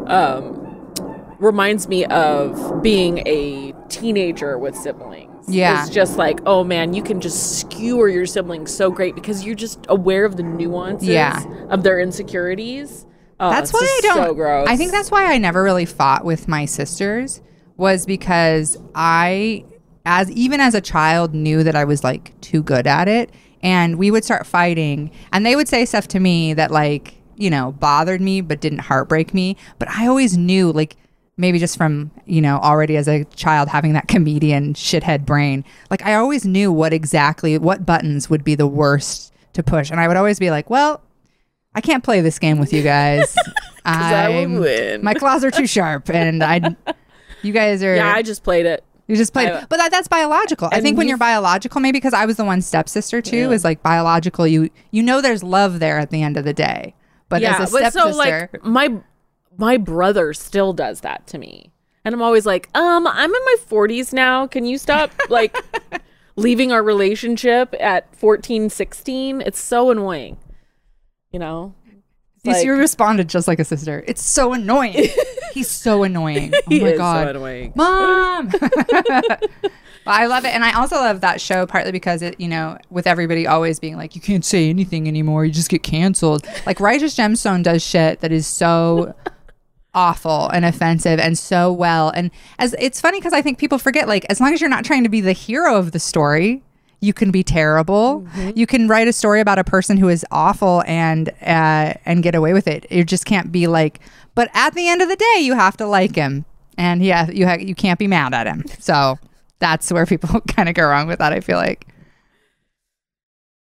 um 0.07 0.57
reminds 1.39 1.89
me 1.89 2.05
of 2.07 2.83
being 2.83 3.27
a 3.27 3.73
teenager 3.89 4.59
with 4.59 4.77
siblings. 4.77 5.30
Yeah. 5.53 5.83
It's 5.83 5.91
just 5.95 6.17
like, 6.17 6.41
oh 6.47 6.65
man, 6.65 6.95
you 6.95 7.03
can 7.03 7.21
just 7.21 7.61
skewer 7.61 8.09
your 8.09 8.27
siblings 8.27 8.75
so 8.75 8.91
great 8.91 9.15
because 9.15 9.45
you're 9.45 9.55
just 9.55 9.85
aware 9.89 10.25
of 10.25 10.37
the 10.37 10.43
nuances 10.43 11.09
Yeah. 11.09 11.43
of 11.69 11.83
their 11.83 12.01
insecurities. 12.01 13.07
Oh, 13.39 13.51
that's 13.51 13.73
why 13.73 13.81
I 13.81 14.01
don't. 14.03 14.17
So 14.27 14.35
gross. 14.35 14.69
I 14.69 14.77
think 14.77 14.93
that's 14.93 15.11
why 15.11 15.33
I 15.33 15.39
never 15.39 15.63
really 15.63 15.87
fought 15.87 16.25
with 16.25 16.47
my 16.49 16.65
sisters 16.67 17.41
was 17.77 18.05
because 18.05 18.77
I, 18.95 19.65
as 20.05 20.31
even 20.33 20.61
as 20.61 20.75
a 20.75 20.81
child, 20.81 21.35
knew 21.35 21.63
that 21.65 21.75
I 21.75 21.85
was 21.85 22.05
like 22.05 22.39
too 22.43 22.63
good 22.63 22.87
at 22.87 23.09
it, 23.09 23.31
and 23.63 23.97
we 23.99 24.11
would 24.11 24.25
start 24.25 24.47
fighting, 24.47 25.11
and 25.33 25.47
they 25.47 25.57
would 25.57 25.69
say 25.69 25.87
stuff 25.87 26.07
to 26.09 26.21
me 26.21 26.53
that 26.55 26.71
like 26.71 27.15
you 27.37 27.49
know 27.49 27.73
bothered 27.73 28.21
me 28.21 28.43
but 28.43 28.61
didn't 28.61 28.81
heartbreak 28.81 29.33
me, 29.33 29.57
but 29.79 29.89
I 29.89 30.07
always 30.07 30.37
knew 30.37 30.71
like 30.73 30.97
maybe 31.41 31.59
just 31.59 31.77
from 31.77 32.11
you 32.27 32.41
know 32.41 32.59
already 32.59 32.97
as 32.97 33.09
a 33.09 33.25
child 33.35 33.69
having 33.69 33.93
that 33.95 34.07
comedian 34.09 34.75
shithead 34.75 35.25
brain 35.25 35.65
like 35.91 36.05
i 36.05 36.15
always 36.15 36.45
knew 36.45 36.71
what 36.71 36.93
exactly 36.93 37.57
what 37.59 37.85
buttons 37.87 38.29
would 38.31 38.45
be 38.45 38.55
the 38.55 38.67
worst 38.67 39.33
to 39.55 39.63
push 39.63 39.91
and 39.91 39.99
i 40.01 40.07
would 40.07 40.17
always 40.17 40.39
be 40.39 40.51
like 40.51 40.69
well 40.71 41.01
i 41.75 41.81
can't 41.81 42.05
play 42.05 42.21
this 42.21 42.39
game 42.39 42.59
with 42.59 42.73
you 42.73 42.83
guys 42.83 43.35
I 43.85 44.33
I'm- 44.33 44.61
win. 44.61 45.03
my 45.03 45.15
claws 45.15 45.43
are 45.45 45.51
too 45.51 45.67
sharp 45.77 46.11
and 46.11 46.43
i 46.45 46.61
you 47.43 47.53
guys 47.53 47.83
are 47.83 47.97
yeah, 47.97 48.15
I 48.15 48.21
just 48.23 48.45
played 48.45 48.67
it. 48.67 48.85
you 49.07 49.17
just 49.17 49.33
played 49.33 49.49
I- 49.49 49.65
but 49.69 49.79
that, 49.79 49.91
that's 49.91 50.09
biological 50.09 50.69
i 50.73 50.81
think 50.81 50.99
when 50.99 51.07
you- 51.07 51.13
you're 51.13 51.19
biological 51.19 51.81
maybe 51.81 51.97
because 51.99 52.13
i 52.15 52.27
was 52.27 52.37
the 52.37 52.45
one 52.45 52.61
stepsister 52.61 53.23
too 53.23 53.37
Yeah. 53.49 53.51
is 53.51 53.65
like 53.65 53.83
biological 53.83 54.47
you 54.47 54.69
you 54.91 55.03
know 55.03 55.21
there's 55.23 55.43
love 55.43 55.79
there 55.81 55.99
at 55.99 56.11
the 56.11 56.23
end 56.23 56.37
of 56.37 56.45
the 56.45 56.53
day 56.53 56.95
but 57.31 57.41
yeah, 57.43 57.59
as 57.63 57.71
a 57.71 57.73
but 57.73 57.93
stepsister 57.93 58.03
so 58.13 58.17
like 58.19 58.65
my 58.65 59.01
my 59.59 59.77
brother 59.77 60.33
still 60.33 60.73
does 60.73 61.01
that 61.01 61.27
to 61.29 61.39
me, 61.39 61.73
and 62.05 62.15
I'm 62.15 62.23
always 62.23 62.47
like, 62.47 62.69
um, 62.75 63.07
I'm 63.07 63.33
in 63.35 63.43
my 63.45 63.57
40s 63.69 64.13
now. 64.13 64.47
Can 64.47 64.65
you 64.65 64.79
stop 64.79 65.11
like 65.29 65.57
leaving 66.37 66.73
our 66.73 66.83
relationship 66.83 67.75
at 67.79 68.15
14, 68.17 68.71
16? 68.71 69.41
It's 69.43 69.61
so 69.61 69.91
annoying. 69.91 70.39
You 71.33 71.39
know. 71.41 71.75
You- 72.43 72.53
like- 72.53 72.65
you 72.65 72.73
responded 72.75 73.29
just 73.29 73.47
like 73.47 73.59
a 73.59 73.65
sister. 73.65 74.03
It's 74.07 74.23
so 74.23 74.55
annoying. 74.55 75.09
He's 75.53 75.69
so 75.69 76.05
annoying. 76.05 76.53
Oh 76.67 76.71
my 76.71 76.93
so 76.93 76.97
god, 76.97 77.29
annoying. 77.37 77.73
mom. 77.75 78.51
Well, 80.07 80.15
I 80.19 80.27
love 80.27 80.45
it, 80.47 80.55
and 80.55 80.65
I 80.65 80.73
also 80.73 80.97
love 80.97 81.21
that 81.21 81.41
show 81.43 81.67
partly 81.67 81.93
because 81.93 82.23
it, 82.23 82.41
you 82.41 82.49
know, 82.49 82.79
with 82.89 83.07
everybody 83.07 83.47
always 83.47 83.79
being 83.79 83.97
like, 83.99 84.15
you 84.15 84.21
can't 84.23 84.45
say 84.45 84.71
anything 84.71 85.07
anymore, 85.07 85.45
you 85.45 85.53
just 85.53 85.69
get 85.69 85.83
canceled. 85.83 86.47
Like 86.65 86.81
Righteous 86.81 87.15
Gemstone 87.17 87.63
does 87.63 87.83
shit 87.83 88.21
that 88.21 88.33
is 88.33 88.47
so 88.47 89.15
awful 89.95 90.49
and 90.49 90.65
offensive 90.65 91.19
and 91.19 91.37
so 91.39 91.73
well. 91.73 92.11
And 92.11 92.31
as 92.59 92.75
it's 92.79 93.01
funny 93.01 93.19
because 93.19 93.33
I 93.33 93.43
think 93.43 93.59
people 93.59 93.79
forget, 93.79 94.09
like, 94.09 94.25
as 94.29 94.41
long 94.41 94.53
as 94.53 94.61
you're 94.61 94.71
not 94.71 94.85
trying 94.85 95.03
to 95.05 95.09
be 95.09 95.21
the 95.21 95.33
hero 95.33 95.77
of 95.77 95.93
the 95.93 95.99
story, 95.99 96.63
you 97.01 97.13
can 97.13 97.31
be 97.31 97.43
terrible. 97.43 98.27
You 98.55 98.67
can 98.67 98.87
write 98.87 99.09
a 99.09 99.13
story 99.13 99.41
about 99.41 99.59
a 99.59 99.65
person 99.65 99.97
who 99.97 100.09
is 100.09 100.25
awful 100.31 100.83
and 100.87 101.31
uh, 101.41 101.95
and 102.05 102.23
get 102.23 102.35
away 102.35 102.53
with 102.53 102.69
it. 102.69 102.87
You 102.91 103.05
just 103.05 103.25
can't 103.25 103.51
be 103.51 103.67
like. 103.67 104.01
But 104.35 104.51
at 104.55 104.75
the 104.75 104.89
end 104.89 105.03
of 105.03 105.09
the 105.09 105.17
day, 105.17 105.41
you 105.41 105.55
have 105.55 105.77
to 105.79 105.87
like 105.87 106.15
him, 106.15 106.45
and 106.77 107.03
yeah, 107.03 107.31
you 107.31 107.47
ha- 107.47 107.59
you 107.59 107.75
can't 107.75 107.99
be 107.99 108.07
mad 108.07 108.35
at 108.35 108.47
him. 108.47 108.65
So 108.79 109.19
that's 109.61 109.91
where 109.91 110.07
people 110.07 110.41
kind 110.49 110.69
of 110.69 110.75
go 110.75 110.87
wrong 110.87 111.09
with 111.09 111.19
that. 111.21 111.33
I 111.33 111.41
feel 111.41 111.57
like. 111.57 111.89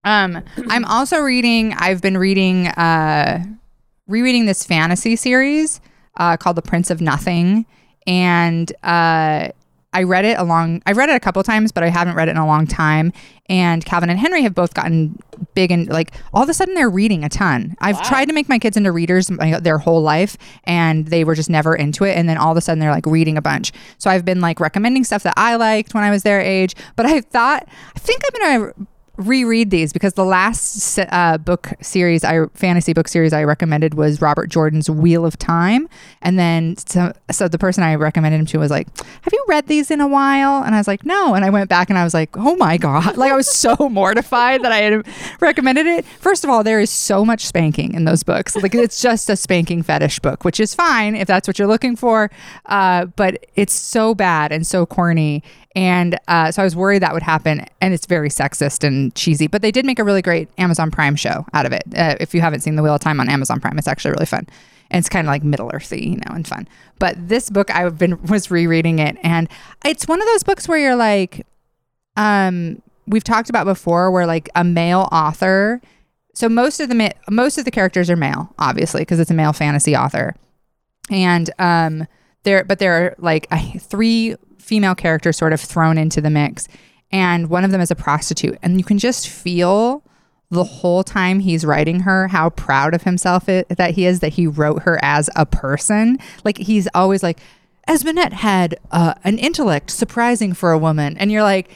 Um, 0.04 0.42
I'm 0.68 0.84
also 0.84 1.18
reading. 1.20 1.72
I've 1.72 2.02
been 2.02 2.18
reading, 2.18 2.68
uh, 2.68 3.44
rereading 4.06 4.44
this 4.44 4.64
fantasy 4.64 5.16
series 5.16 5.80
uh, 6.16 6.36
called 6.36 6.56
The 6.56 6.62
Prince 6.62 6.90
of 6.90 7.00
Nothing, 7.00 7.66
and 8.06 8.70
uh, 8.82 9.48
I 9.94 10.02
read 10.04 10.24
it 10.24 10.38
along. 10.38 10.82
I've 10.86 10.96
read 10.96 11.10
it 11.10 11.14
a 11.16 11.20
couple 11.20 11.42
times, 11.42 11.70
but 11.72 11.82
I 11.82 11.88
haven't 11.88 12.14
read 12.14 12.28
it 12.28 12.32
in 12.32 12.36
a 12.38 12.46
long 12.46 12.66
time. 12.66 13.12
And 13.48 13.84
Calvin 13.84 14.08
and 14.08 14.18
Henry 14.18 14.42
have 14.42 14.54
both 14.54 14.72
gotten 14.72 15.18
big 15.54 15.70
and 15.70 15.86
like 15.88 16.12
all 16.32 16.42
of 16.42 16.48
a 16.48 16.54
sudden 16.54 16.74
they're 16.74 16.88
reading 16.88 17.24
a 17.24 17.28
ton. 17.28 17.76
I've 17.80 17.96
Wow. 17.96 18.02
tried 18.04 18.24
to 18.28 18.32
make 18.32 18.48
my 18.48 18.58
kids 18.58 18.78
into 18.78 18.90
readers 18.90 19.30
my, 19.30 19.60
their 19.60 19.76
whole 19.78 20.00
life, 20.00 20.38
and 20.64 21.06
they 21.08 21.24
were 21.24 21.34
just 21.34 21.50
never 21.50 21.74
into 21.74 22.04
it. 22.04 22.16
And 22.16 22.26
then 22.28 22.38
all 22.38 22.50
of 22.52 22.56
a 22.56 22.62
sudden 22.62 22.78
they're 22.78 22.90
like 22.90 23.04
reading 23.04 23.36
a 23.36 23.42
bunch. 23.42 23.72
So 23.98 24.08
I've 24.08 24.24
been 24.24 24.40
like 24.40 24.60
recommending 24.60 25.04
stuff 25.04 25.22
that 25.24 25.34
I 25.36 25.56
liked 25.56 25.92
when 25.92 26.04
I 26.04 26.10
was 26.10 26.22
their 26.22 26.40
age. 26.40 26.74
But 26.96 27.04
I 27.04 27.20
thought 27.20 27.68
I 27.94 27.98
think 27.98 28.22
I'm 28.24 28.58
gonna 28.58 28.72
reread 29.16 29.70
these 29.70 29.92
because 29.92 30.14
the 30.14 30.24
last 30.24 30.98
uh, 30.98 31.38
book 31.38 31.72
series 31.80 32.24
I 32.24 32.46
fantasy 32.54 32.92
book 32.92 33.08
series 33.08 33.32
I 33.32 33.44
recommended 33.44 33.94
was 33.94 34.20
Robert 34.20 34.48
Jordan's 34.48 34.88
Wheel 34.88 35.26
of 35.26 35.38
Time, 35.38 35.88
and 36.22 36.38
then 36.38 36.76
so, 36.78 37.12
so 37.30 37.48
the 37.48 37.58
person 37.58 37.84
I 37.84 37.94
recommended 37.94 38.40
him 38.40 38.46
to 38.46 38.58
was 38.58 38.70
like, 38.70 38.88
"Have 38.96 39.32
you 39.32 39.44
read 39.48 39.66
these 39.66 39.90
in 39.90 40.00
a 40.00 40.08
while?" 40.08 40.62
And 40.62 40.74
I 40.74 40.78
was 40.78 40.88
like, 40.88 41.04
"No," 41.04 41.34
and 41.34 41.44
I 41.44 41.50
went 41.50 41.68
back 41.68 41.90
and 41.90 41.98
I 41.98 42.04
was 42.04 42.14
like, 42.14 42.36
"Oh 42.36 42.56
my 42.56 42.76
god!" 42.76 43.16
Like 43.22 43.30
I 43.30 43.36
was 43.36 43.48
so 43.48 43.76
mortified 43.90 44.62
that 44.64 44.72
I 44.72 44.78
had 44.78 45.06
recommended 45.40 45.86
it. 45.86 46.04
First 46.04 46.44
of 46.44 46.50
all, 46.50 46.64
there 46.64 46.80
is 46.80 46.90
so 46.90 47.24
much 47.24 47.46
spanking 47.46 47.94
in 47.94 48.04
those 48.04 48.22
books. 48.22 48.56
Like 48.56 48.74
it's 48.74 49.00
just 49.00 49.30
a 49.30 49.36
spanking 49.36 49.82
fetish 49.82 50.18
book, 50.20 50.44
which 50.44 50.58
is 50.58 50.74
fine 50.74 51.14
if 51.14 51.28
that's 51.28 51.46
what 51.46 51.58
you're 51.58 51.68
looking 51.68 51.94
for, 51.94 52.30
uh, 52.66 53.06
but 53.06 53.46
it's 53.54 53.74
so 53.74 54.14
bad 54.14 54.50
and 54.50 54.66
so 54.66 54.86
corny 54.86 55.42
and 55.74 56.18
uh, 56.28 56.52
so 56.52 56.62
I 56.62 56.64
was 56.64 56.76
worried 56.76 57.00
that 57.02 57.14
would 57.14 57.22
happen. 57.22 57.66
And 57.80 57.94
it's 57.94 58.06
very 58.06 58.28
sexist 58.28 58.84
and 58.84 59.01
cheesy. 59.10 59.46
But 59.46 59.62
they 59.62 59.70
did 59.70 59.84
make 59.84 59.98
a 59.98 60.04
really 60.04 60.22
great 60.22 60.48
Amazon 60.58 60.90
Prime 60.90 61.16
show 61.16 61.46
out 61.52 61.66
of 61.66 61.72
it. 61.72 61.82
Uh, 61.96 62.16
if 62.20 62.34
you 62.34 62.40
haven't 62.40 62.60
seen 62.60 62.76
The 62.76 62.82
Wheel 62.82 62.94
of 62.94 63.00
Time 63.00 63.20
on 63.20 63.28
Amazon 63.28 63.60
Prime, 63.60 63.78
it's 63.78 63.88
actually 63.88 64.12
really 64.12 64.26
fun. 64.26 64.46
And 64.90 64.98
it's 64.98 65.08
kind 65.08 65.26
of 65.26 65.30
like 65.30 65.42
Middle 65.42 65.70
Earthy, 65.72 66.10
you 66.10 66.16
know, 66.16 66.34
and 66.34 66.46
fun. 66.46 66.68
But 66.98 67.28
this 67.28 67.50
book, 67.50 67.70
I've 67.70 67.98
been 67.98 68.20
was 68.28 68.50
rereading 68.50 68.98
it, 68.98 69.16
and 69.22 69.48
it's 69.84 70.06
one 70.06 70.20
of 70.20 70.28
those 70.28 70.42
books 70.42 70.68
where 70.68 70.78
you're 70.78 70.96
like, 70.96 71.46
um, 72.16 72.82
we've 73.06 73.24
talked 73.24 73.50
about 73.50 73.64
before, 73.64 74.10
where 74.10 74.26
like 74.26 74.48
a 74.54 74.64
male 74.64 75.08
author. 75.10 75.80
So 76.34 76.48
most 76.48 76.80
of 76.80 76.88
the 76.88 77.14
most 77.30 77.58
of 77.58 77.64
the 77.64 77.70
characters 77.70 78.08
are 78.08 78.16
male, 78.16 78.54
obviously, 78.58 79.02
because 79.02 79.18
it's 79.18 79.30
a 79.30 79.34
male 79.34 79.52
fantasy 79.52 79.96
author, 79.96 80.34
and 81.10 81.50
um, 81.58 82.06
there, 82.42 82.64
but 82.64 82.78
there 82.78 82.94
are 82.94 83.14
like 83.18 83.46
uh, 83.50 83.78
three 83.78 84.36
female 84.58 84.94
characters 84.94 85.36
sort 85.36 85.52
of 85.52 85.60
thrown 85.60 85.98
into 85.98 86.20
the 86.20 86.30
mix 86.30 86.68
and 87.12 87.50
one 87.50 87.64
of 87.64 87.70
them 87.70 87.80
is 87.80 87.90
a 87.90 87.94
prostitute. 87.94 88.58
And 88.62 88.78
you 88.78 88.84
can 88.84 88.98
just 88.98 89.28
feel 89.28 90.02
the 90.50 90.64
whole 90.64 91.02
time 91.02 91.40
he's 91.40 91.64
writing 91.64 92.00
her 92.00 92.28
how 92.28 92.50
proud 92.50 92.94
of 92.94 93.02
himself 93.02 93.48
it, 93.48 93.68
that 93.70 93.92
he 93.92 94.04
is 94.04 94.20
that 94.20 94.34
he 94.34 94.46
wrote 94.46 94.82
her 94.82 94.98
as 95.02 95.30
a 95.34 95.46
person. 95.46 96.18
Like 96.44 96.58
he's 96.58 96.88
always 96.94 97.22
like 97.22 97.40
Esmenet 97.88 98.32
had 98.32 98.78
uh, 98.90 99.14
an 99.24 99.38
intellect 99.38 99.90
surprising 99.90 100.52
for 100.52 100.70
a 100.70 100.78
woman. 100.78 101.16
And 101.16 101.32
you're 101.32 101.42
like 101.42 101.70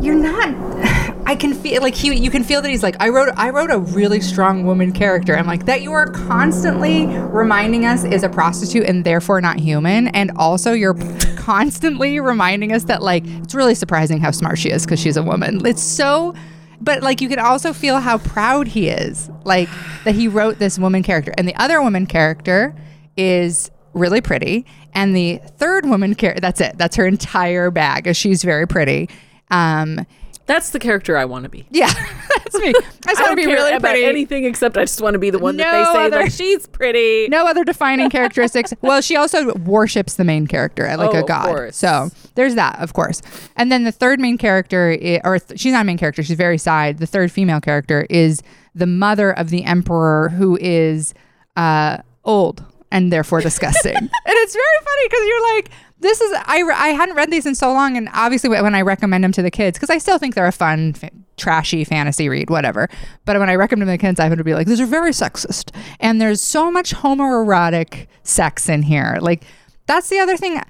you're 0.00 0.14
not 0.14 0.48
I 1.26 1.36
can 1.36 1.54
feel 1.54 1.80
like 1.82 1.94
he 1.94 2.12
you 2.14 2.30
can 2.30 2.42
feel 2.42 2.60
that 2.62 2.68
he's 2.68 2.82
like 2.82 2.96
I 2.98 3.08
wrote 3.10 3.28
I 3.36 3.50
wrote 3.50 3.70
a 3.70 3.78
really 3.78 4.20
strong 4.20 4.64
woman 4.64 4.90
character. 4.90 5.36
I'm 5.36 5.46
like 5.46 5.66
that 5.66 5.82
you 5.82 5.92
are 5.92 6.10
constantly 6.10 7.06
reminding 7.06 7.84
us 7.84 8.02
is 8.02 8.24
a 8.24 8.28
prostitute 8.28 8.84
and 8.86 9.04
therefore 9.04 9.40
not 9.40 9.60
human 9.60 10.08
and 10.08 10.32
also 10.36 10.72
you're 10.72 10.94
constantly 11.36 12.18
reminding 12.18 12.72
us 12.72 12.84
that 12.84 13.02
like 13.02 13.24
it's 13.26 13.54
really 13.54 13.76
surprising 13.76 14.18
how 14.18 14.32
smart 14.32 14.58
she 14.58 14.70
is 14.70 14.84
cuz 14.86 14.98
she's 14.98 15.16
a 15.16 15.22
woman. 15.22 15.64
It's 15.64 15.82
so 15.82 16.34
but 16.80 17.02
like 17.02 17.20
you 17.20 17.28
can 17.28 17.38
also 17.38 17.72
feel 17.72 18.00
how 18.00 18.18
proud 18.18 18.66
he 18.66 18.88
is 18.88 19.30
like 19.44 19.68
that 20.04 20.16
he 20.16 20.26
wrote 20.26 20.58
this 20.58 20.78
woman 20.78 21.02
character. 21.02 21.32
And 21.38 21.46
the 21.46 21.54
other 21.54 21.80
woman 21.80 22.06
character 22.06 22.74
is 23.16 23.70
really 23.92 24.20
pretty 24.20 24.64
and 24.94 25.14
the 25.14 25.40
third 25.58 25.86
woman 25.86 26.14
character 26.14 26.40
that's 26.40 26.60
it. 26.60 26.76
That's 26.76 26.96
her 26.96 27.06
entire 27.06 27.70
bag. 27.70 28.16
She's 28.16 28.42
very 28.42 28.66
pretty. 28.66 29.08
Um 29.50 30.06
That's 30.46 30.70
the 30.70 30.78
character 30.80 31.16
I 31.16 31.24
want 31.26 31.44
to 31.44 31.48
be. 31.48 31.64
yeah, 31.70 31.92
that's 32.38 32.58
me. 32.58 32.68
I 32.72 32.72
just 32.72 32.84
want 33.06 33.16
to 33.18 33.22
don't 33.24 33.36
be 33.36 33.44
care 33.44 33.54
really 33.54 33.72
about 33.72 33.90
pretty. 33.92 34.04
anything 34.04 34.44
except 34.44 34.76
I 34.76 34.82
just 34.82 35.00
want 35.00 35.14
to 35.14 35.18
be 35.20 35.30
the 35.30 35.38
one 35.38 35.56
that 35.58 35.62
No 35.72 35.78
they 35.78 35.84
say 35.92 36.06
other- 36.06 36.22
like 36.24 36.32
she's 36.32 36.66
pretty. 36.66 37.28
no 37.28 37.46
other 37.46 37.62
defining 37.62 38.10
characteristics. 38.18 38.74
Well, 38.82 39.00
she 39.00 39.14
also 39.16 39.54
worships 39.54 40.14
the 40.14 40.24
main 40.24 40.48
character 40.48 40.84
like 40.96 41.14
Oh, 41.14 41.18
a 41.18 41.20
of 41.20 41.28
god. 41.28 41.46
course. 41.46 41.76
So 41.76 42.10
there's 42.34 42.56
that, 42.56 42.80
of 42.80 42.92
course. 42.94 43.22
And 43.56 43.70
then 43.70 43.84
the 43.84 43.92
third 43.92 44.18
main 44.18 44.38
character, 44.38 44.96
i- 45.00 45.20
or 45.24 45.38
th- 45.38 45.60
she's 45.60 45.72
not 45.72 45.82
a 45.82 45.84
main 45.84 45.98
character, 45.98 46.22
she's 46.24 46.36
very 46.36 46.58
side. 46.58 46.98
The 46.98 47.06
third 47.06 47.30
female 47.30 47.60
character 47.60 48.06
is 48.10 48.42
the 48.74 48.86
mother 48.86 49.30
of 49.32 49.50
the 49.50 49.62
emperor, 49.64 50.30
who 50.30 50.58
is 50.60 51.14
uh, 51.56 51.98
old 52.24 52.64
and 52.90 53.12
therefore 53.12 53.40
disgusting. 53.40 53.94
and 53.96 54.10
it's 54.26 54.52
very 54.54 54.78
funny 54.84 55.08
because 55.08 55.26
you're 55.28 55.54
like, 55.54 55.70
this 56.00 56.20
is 56.20 56.32
I, 56.46 56.62
I 56.62 56.88
hadn't 56.88 57.16
read 57.16 57.30
these 57.30 57.46
in 57.46 57.54
so 57.54 57.72
long, 57.72 57.96
and 57.96 58.08
obviously 58.12 58.48
when 58.50 58.74
I 58.74 58.82
recommend 58.82 59.22
them 59.22 59.32
to 59.32 59.42
the 59.42 59.50
kids, 59.50 59.78
because 59.78 59.90
I 59.90 59.98
still 59.98 60.18
think 60.18 60.34
they're 60.34 60.46
a 60.46 60.52
fun, 60.52 60.94
fa- 60.94 61.10
trashy 61.36 61.84
fantasy 61.84 62.28
read, 62.28 62.50
whatever. 62.50 62.88
But 63.24 63.38
when 63.38 63.48
I 63.48 63.54
recommend 63.54 63.88
them 63.88 63.96
to 63.96 64.00
the 64.00 64.06
kids, 64.06 64.20
I 64.20 64.28
have 64.28 64.36
to 64.36 64.44
be 64.44 64.54
like, 64.54 64.66
these 64.66 64.80
are 64.80 64.86
very 64.86 65.12
sexist, 65.12 65.74
and 66.00 66.20
there's 66.20 66.40
so 66.40 66.70
much 66.70 66.94
homoerotic 66.94 68.06
sex 68.22 68.68
in 68.68 68.82
here. 68.82 69.18
Like 69.20 69.44
that's 69.86 70.08
the 70.08 70.18
other 70.18 70.36
thing. 70.36 70.60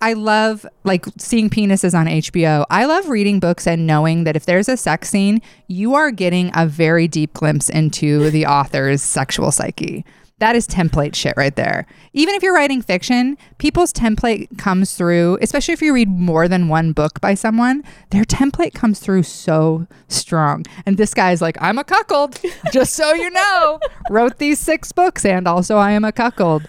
I 0.00 0.12
love 0.12 0.64
like 0.84 1.04
seeing 1.18 1.50
penises 1.50 1.98
on 1.98 2.06
HBO. 2.06 2.64
I 2.70 2.84
love 2.84 3.08
reading 3.08 3.40
books 3.40 3.66
and 3.66 3.86
knowing 3.86 4.24
that 4.24 4.36
if 4.36 4.46
there's 4.46 4.68
a 4.68 4.76
sex 4.76 5.10
scene, 5.10 5.42
you 5.66 5.94
are 5.94 6.10
getting 6.10 6.50
a 6.54 6.66
very 6.66 7.08
deep 7.08 7.34
glimpse 7.34 7.68
into 7.68 8.30
the 8.30 8.46
author's 8.46 9.02
sexual 9.02 9.50
psyche. 9.50 10.04
That 10.40 10.56
is 10.56 10.66
template 10.66 11.14
shit 11.14 11.34
right 11.36 11.54
there. 11.54 11.86
Even 12.14 12.34
if 12.34 12.42
you're 12.42 12.54
writing 12.54 12.80
fiction, 12.80 13.36
people's 13.58 13.92
template 13.92 14.56
comes 14.56 14.94
through, 14.94 15.38
especially 15.42 15.74
if 15.74 15.82
you 15.82 15.92
read 15.92 16.08
more 16.08 16.48
than 16.48 16.68
one 16.68 16.92
book 16.92 17.20
by 17.20 17.34
someone, 17.34 17.84
their 18.08 18.24
template 18.24 18.72
comes 18.72 19.00
through 19.00 19.24
so 19.24 19.86
strong. 20.08 20.64
And 20.86 20.96
this 20.96 21.12
guy's 21.12 21.42
like, 21.42 21.58
I'm 21.60 21.78
a 21.78 21.84
cuckold, 21.84 22.40
just 22.72 22.94
so 22.94 23.12
you 23.12 23.28
know. 23.30 23.80
Wrote 24.08 24.38
these 24.38 24.58
six 24.58 24.92
books, 24.92 25.26
and 25.26 25.46
also 25.46 25.76
I 25.76 25.92
am 25.92 26.04
a 26.04 26.12
cuckold. 26.12 26.66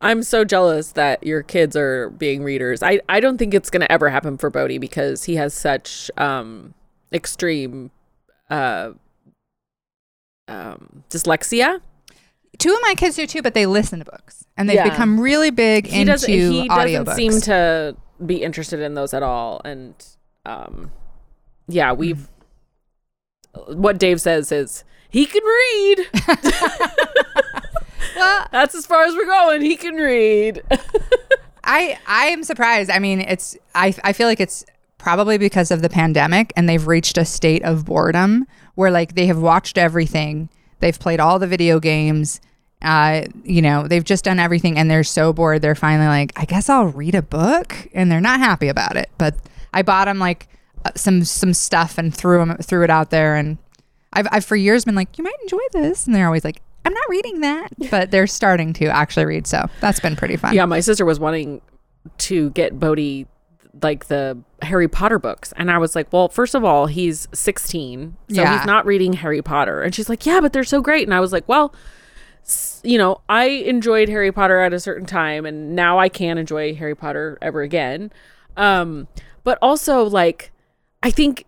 I'm 0.00 0.22
so 0.22 0.44
jealous 0.44 0.92
that 0.92 1.26
your 1.26 1.42
kids 1.42 1.76
are 1.76 2.10
being 2.10 2.44
readers. 2.44 2.80
I, 2.84 3.00
I 3.08 3.18
don't 3.18 3.38
think 3.38 3.54
it's 3.54 3.70
going 3.70 3.80
to 3.80 3.90
ever 3.90 4.08
happen 4.08 4.38
for 4.38 4.50
Bodhi 4.50 4.78
because 4.78 5.24
he 5.24 5.34
has 5.34 5.52
such 5.52 6.12
um, 6.16 6.74
extreme 7.12 7.90
uh, 8.48 8.92
um, 10.46 11.02
dyslexia. 11.10 11.80
Two 12.58 12.72
of 12.74 12.78
my 12.82 12.94
kids 12.96 13.16
do 13.16 13.26
too, 13.26 13.40
but 13.42 13.54
they 13.54 13.66
listen 13.66 14.00
to 14.00 14.04
books 14.04 14.44
and 14.56 14.68
they've 14.68 14.76
Yeah. 14.76 14.88
become 14.90 15.20
really 15.20 15.50
big 15.50 15.86
He 15.86 16.00
into 16.00 16.12
doesn't. 16.12 16.32
He 16.32 16.68
doesn't 16.68 17.14
seem 17.14 17.40
to 17.42 17.96
be 18.24 18.42
interested 18.42 18.80
in 18.80 18.94
those 18.94 19.14
at 19.14 19.22
all. 19.22 19.60
And 19.64 19.94
um, 20.44 20.90
yeah, 21.68 21.92
we've. 21.92 22.28
What 23.66 23.98
Dave 23.98 24.20
says 24.20 24.50
is 24.52 24.84
he 25.10 25.24
can 25.26 25.42
read. 25.44 26.06
well, 28.16 28.46
That's 28.52 28.74
as 28.74 28.86
far 28.86 29.04
as 29.04 29.14
we're 29.14 29.26
going. 29.26 29.62
He 29.62 29.76
can 29.76 29.94
read. 29.94 30.62
I 31.64 31.98
I 32.06 32.26
am 32.26 32.44
surprised. 32.44 32.90
I 32.90 32.98
mean, 32.98 33.20
it's 33.20 33.56
I 33.74 33.94
I 34.04 34.12
feel 34.12 34.26
like 34.26 34.40
it's 34.40 34.64
probably 34.96 35.38
because 35.38 35.70
of 35.70 35.80
the 35.82 35.88
pandemic 35.88 36.52
and 36.56 36.68
they've 36.68 36.86
reached 36.86 37.18
a 37.18 37.24
state 37.24 37.62
of 37.62 37.84
boredom 37.84 38.46
where 38.74 38.90
like 38.90 39.14
they 39.14 39.26
have 39.26 39.38
watched 39.38 39.78
everything. 39.78 40.48
They've 40.80 40.98
played 40.98 41.20
all 41.20 41.38
the 41.38 41.46
video 41.46 41.78
games. 41.80 42.40
Uh, 42.82 43.22
you 43.44 43.60
know, 43.60 43.88
they've 43.88 44.04
just 44.04 44.24
done 44.24 44.38
everything 44.38 44.78
and 44.78 44.88
they're 44.90 45.02
so 45.04 45.32
bored. 45.32 45.62
They're 45.62 45.74
finally 45.74 46.06
like, 46.06 46.32
I 46.36 46.44
guess 46.44 46.68
I'll 46.68 46.86
read 46.86 47.14
a 47.14 47.22
book, 47.22 47.74
and 47.92 48.10
they're 48.10 48.20
not 48.20 48.38
happy 48.40 48.68
about 48.68 48.96
it. 48.96 49.10
But 49.18 49.34
I 49.74 49.82
bought 49.82 50.04
them 50.06 50.18
like 50.18 50.48
uh, 50.84 50.90
some 50.94 51.24
some 51.24 51.52
stuff 51.54 51.98
and 51.98 52.14
threw 52.14 52.38
them 52.38 52.56
threw 52.58 52.84
it 52.84 52.90
out 52.90 53.10
there, 53.10 53.34
and 53.34 53.58
I've 54.12 54.28
I've 54.30 54.44
for 54.44 54.54
years 54.56 54.84
been 54.84 54.94
like, 54.94 55.18
you 55.18 55.24
might 55.24 55.34
enjoy 55.42 55.58
this, 55.72 56.06
and 56.06 56.14
they're 56.14 56.26
always 56.26 56.44
like, 56.44 56.62
I'm 56.84 56.94
not 56.94 57.08
reading 57.08 57.40
that, 57.40 57.68
but 57.90 58.10
they're 58.12 58.26
starting 58.28 58.72
to 58.74 58.86
actually 58.86 59.26
read. 59.26 59.46
So 59.48 59.68
that's 59.80 59.98
been 60.00 60.14
pretty 60.16 60.36
fun. 60.36 60.54
Yeah, 60.54 60.64
my 60.66 60.80
sister 60.80 61.04
was 61.04 61.18
wanting 61.18 61.60
to 62.18 62.50
get 62.50 62.78
Bodhi 62.78 63.26
like 63.82 64.06
the 64.06 64.38
Harry 64.62 64.88
Potter 64.88 65.18
books. 65.18 65.52
And 65.56 65.70
I 65.70 65.78
was 65.78 65.94
like, 65.94 66.12
well, 66.12 66.28
first 66.28 66.54
of 66.56 66.64
all, 66.64 66.86
he's 66.86 67.28
16. 67.32 68.16
So 68.30 68.40
Yeah. 68.40 68.56
he's 68.58 68.66
not 68.66 68.86
reading 68.86 69.12
Harry 69.12 69.40
Potter. 69.42 69.82
And 69.82 69.94
she's 69.94 70.08
like, 70.08 70.26
yeah, 70.26 70.40
but 70.40 70.52
they're 70.52 70.64
so 70.64 70.80
great. 70.80 71.06
And 71.06 71.14
I 71.14 71.20
was 71.20 71.32
like, 71.32 71.46
well, 71.48 71.72
you 72.88 72.96
know, 72.96 73.20
I 73.28 73.44
enjoyed 73.44 74.08
Harry 74.08 74.32
Potter 74.32 74.60
at 74.60 74.72
a 74.72 74.80
certain 74.80 75.04
time 75.06 75.44
and 75.44 75.76
now 75.76 75.98
I 75.98 76.08
can't 76.08 76.38
enjoy 76.38 76.74
Harry 76.74 76.94
Potter 76.94 77.36
ever 77.42 77.60
again. 77.60 78.10
Um, 78.56 79.08
but 79.44 79.58
also 79.60 80.04
like 80.04 80.50
I 81.02 81.10
think 81.10 81.44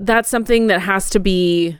that's 0.00 0.28
something 0.28 0.66
that 0.66 0.80
has 0.80 1.10
to 1.10 1.20
be 1.20 1.78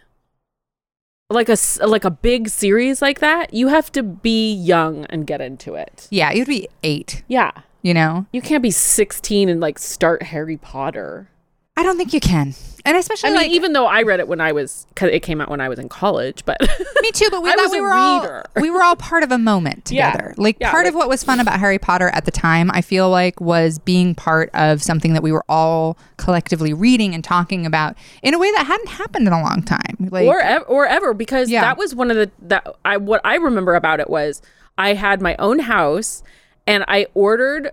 like 1.29 1.49
a 1.49 1.57
like 1.85 2.05
a 2.05 2.11
big 2.11 2.49
series 2.49 3.03
like 3.03 3.19
that. 3.19 3.53
You 3.53 3.67
have 3.69 3.91
to 3.93 4.03
be 4.05 4.53
young 4.55 5.07
and 5.07 5.27
get 5.27 5.41
into 5.41 5.75
it. 5.75 6.07
Yeah, 6.11 6.31
you'd 6.31 6.47
be 6.47 6.69
eight, 6.85 7.25
Yeah. 7.27 7.51
you 7.83 7.95
know? 7.95 8.27
You 8.33 8.41
can't 8.43 8.63
be 8.63 8.71
16 8.71 9.49
and 9.49 9.61
like 9.61 9.81
start 9.81 10.23
Harry 10.25 10.57
Potter. 10.57 11.29
I 11.77 11.83
don't 11.83 11.97
think 11.97 12.13
you 12.13 12.21
can. 12.21 12.55
And 12.87 12.99
especially 12.99 13.29
I 13.31 13.33
mean, 13.33 13.41
like 13.43 13.51
even 13.51 13.73
though 13.73 13.87
I 13.87 14.03
read 14.03 14.21
it 14.21 14.29
when 14.29 14.43
I 14.43 14.53
was, 14.53 14.87
cause 14.95 15.09
it 15.11 15.21
came 15.21 15.41
out 15.41 15.49
when 15.49 15.59
I 15.61 15.71
was 15.71 15.79
in 15.79 15.89
college, 15.89 16.45
but 16.45 16.59
me 17.01 17.11
too, 17.13 17.29
but 17.31 17.43
we 17.43 17.49
I 17.51 17.55
thought 17.55 17.63
was 17.63 17.73
we 17.73 17.81
were 17.81 17.95
all 17.95 18.43
we 18.61 18.71
were 18.71 18.83
all 18.83 18.95
part 18.95 19.23
of 19.23 19.33
a 19.33 19.39
moment 19.39 19.91
Yeah. 19.91 20.13
together. 20.13 20.35
Like 20.37 20.59
Yeah, 20.61 20.71
part 20.71 20.87
of 20.87 20.95
what 20.95 21.09
was 21.09 21.25
fun 21.25 21.41
about 21.41 21.59
Harry 21.59 21.79
Potter 21.79 22.11
at 22.11 22.27
the 22.27 22.31
time, 22.31 22.71
I 22.75 22.83
feel 22.83 23.09
like 23.09 23.41
was 23.41 23.79
being 23.79 24.15
part 24.15 24.51
of 24.53 24.83
something 24.83 25.15
that 25.15 25.23
we 25.23 25.33
were 25.33 25.45
all 25.49 25.97
collectively 26.19 26.75
reading 26.75 27.15
and 27.15 27.25
talking 27.25 27.65
about 27.65 27.97
in 28.23 28.35
a 28.35 28.39
way 28.39 28.53
that 28.53 28.67
hadn't 28.67 28.91
happened 28.91 29.27
in 29.27 29.33
a 29.33 29.41
long 29.41 29.63
time. 29.63 29.97
Like 30.11 30.27
or 30.27 30.41
ev- 30.41 30.65
or 30.69 30.87
ever 30.87 31.15
because 31.15 31.49
Yeah. 31.49 31.63
that 31.63 31.79
was 31.79 31.95
one 31.95 32.11
of 32.11 32.19
the 32.19 32.31
that 32.43 32.67
I 32.85 32.99
what 32.99 33.23
I 33.25 33.37
remember 33.37 33.75
about 33.77 33.99
it 33.99 34.11
was 34.11 34.43
I 34.77 34.93
had 34.93 35.23
my 35.23 35.37
own 35.39 35.61
house 35.61 36.23
and 36.67 36.85
I 36.87 37.07
ordered 37.15 37.71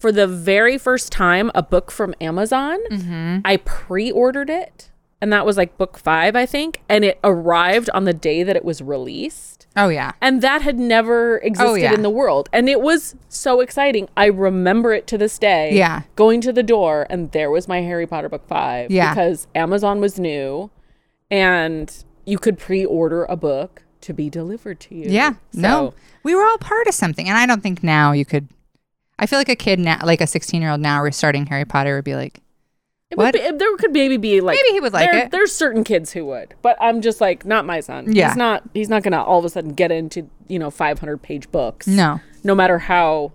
for 0.00 0.10
the 0.10 0.26
very 0.26 0.76
first 0.78 1.12
time 1.12 1.52
a 1.54 1.62
book 1.62 1.90
from 1.92 2.14
Amazon. 2.20 2.78
Mm-hmm. 2.90 3.38
I 3.44 3.58
pre-ordered 3.58 4.50
it 4.50 4.90
and 5.20 5.30
that 5.32 5.44
was 5.46 5.56
like 5.58 5.76
book 5.76 5.98
5 5.98 6.34
I 6.34 6.46
think 6.46 6.80
and 6.88 7.04
it 7.04 7.20
arrived 7.22 7.90
on 7.92 8.04
the 8.04 8.14
day 8.14 8.42
that 8.42 8.56
it 8.56 8.64
was 8.64 8.80
released. 8.80 9.66
oh 9.76 9.88
yeah. 9.90 10.12
And 10.22 10.40
that 10.42 10.62
had 10.62 10.78
never 10.78 11.36
existed 11.38 11.70
Oh, 11.70 11.74
yeah. 11.74 11.92
in 11.92 12.00
the 12.02 12.10
world. 12.10 12.48
And 12.52 12.68
it 12.68 12.80
was 12.80 13.14
so 13.28 13.60
exciting. 13.60 14.08
I 14.16 14.26
remember 14.26 14.92
it 14.94 15.06
to 15.08 15.18
this 15.18 15.38
day. 15.38 15.76
Yeah. 15.76 16.02
Going 16.16 16.40
to 16.40 16.52
the 16.52 16.62
door, 16.64 17.06
and 17.10 17.30
there 17.32 17.50
was 17.50 17.68
my 17.68 17.82
Harry 17.82 18.06
Potter 18.06 18.28
book 18.30 18.48
five. 18.48 18.90
Yeah. 18.90 19.12
Because 19.14 19.46
Amazon 19.54 20.00
was 20.00 20.18
new 20.18 20.70
and 21.30 22.04
you 22.24 22.38
could 22.38 22.58
pre 22.58 22.84
order 22.84 23.24
a 23.24 23.36
book 23.36 23.82
to 24.02 24.12
be 24.14 24.30
delivered 24.30 24.80
to 24.80 24.94
you. 24.94 25.06
Yeah. 25.10 25.34
no. 25.52 25.92
We 26.22 26.34
were 26.34 26.44
all 26.44 26.58
part 26.58 26.86
of 26.86 26.94
something. 26.94 27.28
And 27.28 27.36
I 27.38 27.46
don't 27.46 27.62
think 27.62 27.82
now 27.82 28.12
you 28.12 28.24
could 28.24 28.48
I 29.20 29.26
feel 29.26 29.38
like 29.38 29.48
a 29.48 29.54
kid 29.56 29.78
now 29.78 30.00
like 30.02 30.20
a 30.20 30.24
16-year-old 30.24 30.80
now 30.80 31.00
restarting 31.02 31.46
Harry 31.46 31.64
Potter 31.64 31.94
would 31.94 32.04
be 32.04 32.14
like 32.16 32.40
It 33.10 33.18
What? 33.18 33.34
Would 33.34 33.52
be, 33.52 33.58
there 33.58 33.76
could 33.76 33.92
maybe 33.92 34.16
be 34.16 34.40
like 34.40 34.56
Maybe 34.56 34.72
he 34.74 34.80
would 34.80 34.92
like 34.92 35.10
there- 35.10 35.26
it. 35.26 35.30
There's 35.30 35.52
certain 35.54 35.84
kids 35.84 36.12
who 36.12 36.24
would, 36.26 36.54
but 36.62 36.76
I'm 36.80 37.00
just 37.02 37.20
like 37.20 37.44
not 37.44 37.64
my 37.66 37.80
son. 37.80 38.12
Yeah. 38.12 38.28
he's 38.28 38.36
not. 38.36 38.62
He's 38.74 38.88
not 38.88 39.02
gonna 39.02 39.22
all 39.22 39.38
of 39.38 39.44
a 39.44 39.48
sudden 39.50 39.74
get 39.74 39.92
into 39.92 40.28
you 40.48 40.58
know 40.58 40.70
500 40.70 41.18
page 41.22 41.50
books. 41.52 41.86
No. 41.86 42.20
no 42.42 42.54
matter 42.54 42.78
how 42.78 43.32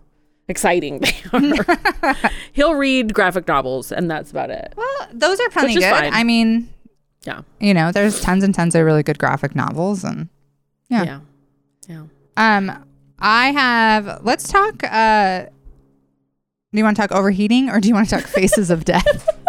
exciting 0.47 0.99
they 0.99 1.15
are. 1.33 2.15
He'll 2.53 2.75
read 2.75 3.13
graphic 3.13 3.47
novels, 3.47 3.91
and 3.91 4.09
that's 4.11 4.31
about 4.31 4.49
it. 4.49 4.73
Well, 4.75 5.07
those 5.13 5.39
are 5.39 5.49
plenty 5.49 5.75
good. 5.75 5.83
fine. 5.89 6.13
I 6.13 6.23
mean, 6.23 6.69
Yeah, 7.25 7.41
you 7.59 7.73
know, 7.73 7.91
there's 7.91 8.19
tons 8.21 8.43
and 8.43 8.53
tons 8.53 8.75
of 8.75 8.85
really 8.85 9.03
good 9.03 9.17
graphic 9.19 9.55
novels 9.55 10.03
and 10.03 10.29
Yeah. 10.89 11.03
yeah, 11.03 11.19
yeah. 11.87 12.03
um 12.37 12.83
I 13.19 13.51
have 13.51 14.21
let's 14.23 14.47
talk 14.51 14.83
uh 14.83 15.45
do 16.75 16.79
you 16.79 16.83
want 16.83 16.97
to 16.97 17.01
talk 17.01 17.11
overheating 17.11 17.69
or 17.69 17.79
do 17.79 17.87
you 17.87 17.93
want 17.93 18.09
to 18.09 18.15
talk 18.17 18.25
faces 18.25 18.69
of 18.69 18.85
death? 18.85 19.29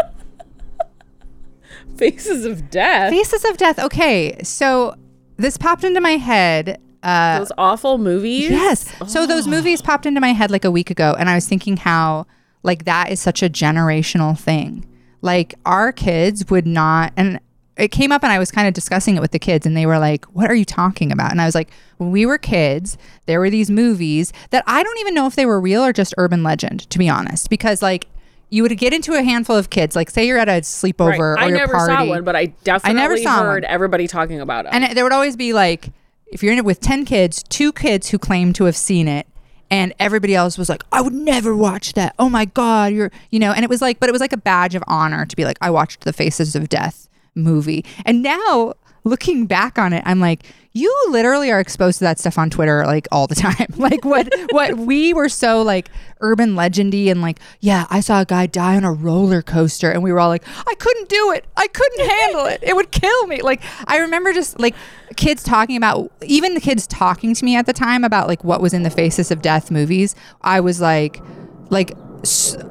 Faces 1.97 2.45
of 2.45 2.69
death. 2.71 3.11
faces 3.11 3.45
of 3.47 3.57
death. 3.57 3.79
Okay, 3.79 4.37
so 4.43 4.95
this 5.39 5.57
popped 5.57 5.83
into 5.83 6.01
my 6.01 6.17
head 6.19 6.81
uh 7.03 7.39
Those 7.39 7.53
awful 7.57 7.99
movies. 7.99 8.51
Yes. 8.51 8.93
So 9.07 9.27
those 9.27 9.47
Oh. 9.47 9.51
movies 9.51 9.81
popped 9.81 10.05
into 10.07 10.21
my 10.21 10.33
head 10.33 10.51
like 10.51 10.65
a 10.65 10.71
week 10.71 10.91
ago, 10.91 11.15
and 11.19 11.31
I 11.31 11.35
was 11.35 11.47
thinking 11.49 11.77
how 11.79 12.27
like 12.63 12.85
that 12.85 13.11
is 13.11 13.21
such 13.21 13.43
a 13.43 13.49
generational 13.49 14.39
thing. 14.39 14.85
Like 15.23 15.55
our 15.65 15.93
kids 15.93 16.51
would 16.51 16.67
not, 16.67 17.13
and 17.17 17.41
it 17.77 17.89
came 17.89 18.11
up, 18.13 18.23
and 18.23 18.33
I 18.33 18.39
was 18.39 18.51
kind 18.51 18.67
of 18.69 18.75
discussing 18.75 19.17
it 19.17 19.21
with 19.21 19.33
the 19.33 19.39
kids, 19.39 19.67
and 19.67 19.77
they 19.77 19.87
were 19.87 19.99
like, 19.99 20.25
"What 20.27 20.51
are 20.51 20.55
you 20.55 20.65
talking 20.65 21.13
about?" 21.13 21.31
And 21.31 21.41
I 21.41 21.45
was 21.47 21.55
like, 21.55 21.69
"When 21.99 22.11
we 22.11 22.25
were 22.27 22.39
kids, 22.39 22.97
there 23.27 23.39
were 23.41 23.51
these 23.51 23.71
movies 23.71 24.33
that 24.51 24.65
I 24.67 24.83
don't 24.83 24.99
even 24.99 25.15
know 25.15 25.27
if 25.27 25.35
they 25.37 25.47
were 25.47 25.61
real 25.61 25.85
or 25.85 25.93
just 25.93 26.15
urban 26.19 26.43
legend, 26.43 26.89
to 26.91 26.99
be 26.99 27.09
honest, 27.09 27.51
because 27.51 27.83
like." 27.83 28.07
You 28.49 28.63
would 28.63 28.79
get 28.79 28.93
into 28.93 29.15
a 29.15 29.25
handful 29.25 29.57
of 29.57 29.71
kids, 29.71 29.97
like 29.97 30.09
say 30.09 30.25
you're 30.25 30.39
at 30.39 30.49
a 30.49 30.61
sleepover 30.61 31.09
Right. 31.09 31.19
or 31.19 31.39
I 31.41 31.49
your 31.49 31.59
never 31.59 31.73
party. 31.73 31.93
saw 31.93 32.05
one, 32.05 32.23
but 32.23 32.37
I 32.37 32.47
definitely 32.63 32.91
I 33.01 33.03
never 33.03 33.17
saw 33.17 33.43
heard 33.43 33.65
one. 33.65 33.73
everybody 33.73 34.07
talking 34.07 34.41
about 34.41 34.67
it. 34.67 34.71
And 34.73 34.85
it- 34.85 34.95
there 34.95 35.03
would 35.03 35.13
always 35.13 35.35
be 35.35 35.53
like, 35.53 35.89
if 36.29 36.45
you're 36.45 36.53
in 36.53 36.59
it 36.59 36.65
with 36.65 36.79
10 36.81 37.05
kids, 37.05 37.43
two 37.43 37.73
kids 37.73 38.11
who 38.11 38.21
claim 38.21 38.53
to 38.53 38.67
have 38.67 38.77
seen 38.77 39.09
it, 39.09 39.27
and 39.69 39.93
everybody 39.99 40.33
else 40.37 40.57
was 40.57 40.69
like, 40.69 40.85
I 40.93 41.01
would 41.01 41.13
never 41.13 41.57
watch 41.57 41.95
that. 41.95 42.15
Oh 42.21 42.29
my 42.29 42.45
God. 42.45 42.93
You're, 42.93 43.11
you 43.31 43.41
know, 43.41 43.51
and 43.51 43.65
it 43.65 43.69
was 43.69 43.83
like, 43.83 43.99
but 43.99 44.09
it 44.09 44.13
was 44.13 44.21
like 44.21 44.33
a 44.33 44.37
badge 44.39 44.77
of 44.77 44.85
honor 44.87 45.27
to 45.27 45.35
be 45.35 45.45
like, 45.45 45.59
I 45.61 45.71
watched 45.71 46.03
the 46.03 46.13
Faces 46.13 46.55
of 46.55 46.69
Death 46.69 47.09
movie. 47.37 47.85
And 48.05 48.23
now 48.23 48.75
looking 49.05 49.47
back 49.47 49.79
on 49.79 49.93
it, 49.93 50.03
I'm 50.05 50.19
like, 50.19 50.45
you 50.73 50.95
literally 51.09 51.51
are 51.51 51.59
exposed 51.59 51.99
to 51.99 52.05
that 52.05 52.19
stuff 52.19 52.37
on 52.37 52.51
Twitter 52.51 52.85
like 52.85 53.09
all 53.11 53.27
the 53.27 53.35
time. 53.47 53.67
like 53.77 54.05
what 54.05 54.29
what 54.51 54.77
we 54.77 55.15
were 55.15 55.29
so 55.29 55.63
like 55.63 55.89
urban 56.21 56.55
legendy 56.55 57.11
and 57.11 57.23
like, 57.23 57.39
yeah, 57.61 57.87
I 57.89 58.01
saw 58.01 58.21
a 58.21 58.25
guy 58.27 58.47
die 58.47 58.77
on 58.77 58.85
a 58.85 58.93
roller 58.93 59.41
coaster 59.41 59.91
and 59.91 60.03
we 60.03 60.13
were 60.13 60.21
all 60.21 60.29
like, 60.29 60.45
I 60.67 60.75
couldn't 60.75 61.09
do 61.09 61.33
it. 61.33 61.47
I 61.57 61.67
couldn't 61.69 62.11
handle 62.11 62.47
it. 62.47 62.63
It 62.63 62.77
would 62.77 62.91
kill 62.91 63.27
me. 63.27 63.41
Like 63.41 63.63
I 63.87 63.99
remember 63.99 64.35
just 64.35 64.61
like 64.61 64.75
kids 65.17 65.43
talking 65.43 65.79
about 65.79 66.13
even 66.23 66.53
the 66.53 66.61
kids 66.61 66.87
talking 66.87 67.33
to 67.33 67.45
me 67.45 67.57
at 67.57 67.65
the 67.65 67.73
time 67.73 68.05
about 68.05 68.29
like 68.29 68.45
what 68.45 68.61
was 68.61 68.75
in 68.75 68.83
the 68.83 68.91
Faces 68.91 69.31
of 69.31 69.41
Death 69.41 69.71
movies. 69.71 70.15
I 70.43 70.61
was 70.61 70.81
like 70.81 71.23
like 71.71 71.97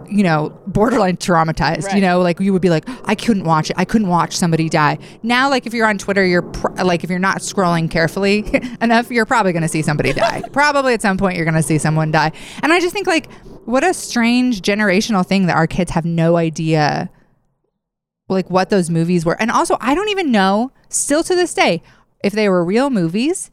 you 0.10 0.24
know 0.24 0.50
borderline 0.68 1.18
traumatized 1.18 1.94
you 1.96 2.02
know 2.02 2.20
like 2.22 2.40
you 2.40 2.54
would 2.54 2.62
be 2.62 2.70
like 2.70 2.86
i 3.06 3.16
couldn't 3.16 3.44
watch 3.44 3.70
it. 3.70 3.76
I 3.78 3.86
couldn't 3.86 4.08
watch 4.08 4.36
somebody 4.36 4.70
die. 4.70 4.98
Now 5.24 5.50
like 5.50 5.66
if 5.66 5.74
you're 5.74 5.88
on 5.88 5.98
twitter 5.98 6.26
you're 6.26 6.42
pr- 6.44 6.84
like 6.84 7.04
if 7.04 7.10
you're 7.10 7.20
not 7.20 7.38
scrolling 7.38 7.90
carefully 7.90 8.46
enough 8.82 9.10
you're 9.12 9.26
probably 9.26 9.52
going 9.52 9.64
to 9.64 9.68
see 9.70 9.82
somebody 9.82 10.14
die. 10.26 10.42
Probably 10.52 10.94
at 10.94 11.02
some 11.02 11.18
point 11.18 11.36
you're 11.36 11.46
going 11.46 11.56
to 11.56 11.64
see 11.64 11.78
someone 11.78 12.12
die. 12.12 12.32
And 12.62 12.72
i 12.72 12.80
just 12.80 12.94
think 12.94 13.08
like 13.08 13.32
what 13.66 13.84
a 13.84 13.94
strange 13.94 14.62
generational 14.62 15.26
thing 15.26 15.48
that 15.48 15.56
our 15.56 15.68
kids 15.68 15.92
have 15.92 16.06
no 16.06 16.38
idea 16.38 17.10
like 18.30 18.50
what 18.50 18.70
those 18.70 18.90
movies 18.90 19.26
were. 19.26 19.40
And 19.42 19.52
also 19.52 19.78
i 19.82 19.96
don't 19.96 20.10
even 20.10 20.32
know 20.32 20.72
still 20.90 21.24
to 21.24 21.36
this 21.36 21.54
day 21.54 21.82
if 22.24 22.34
they 22.34 22.50
were 22.50 22.64
real 22.64 22.90
movies 22.90 23.52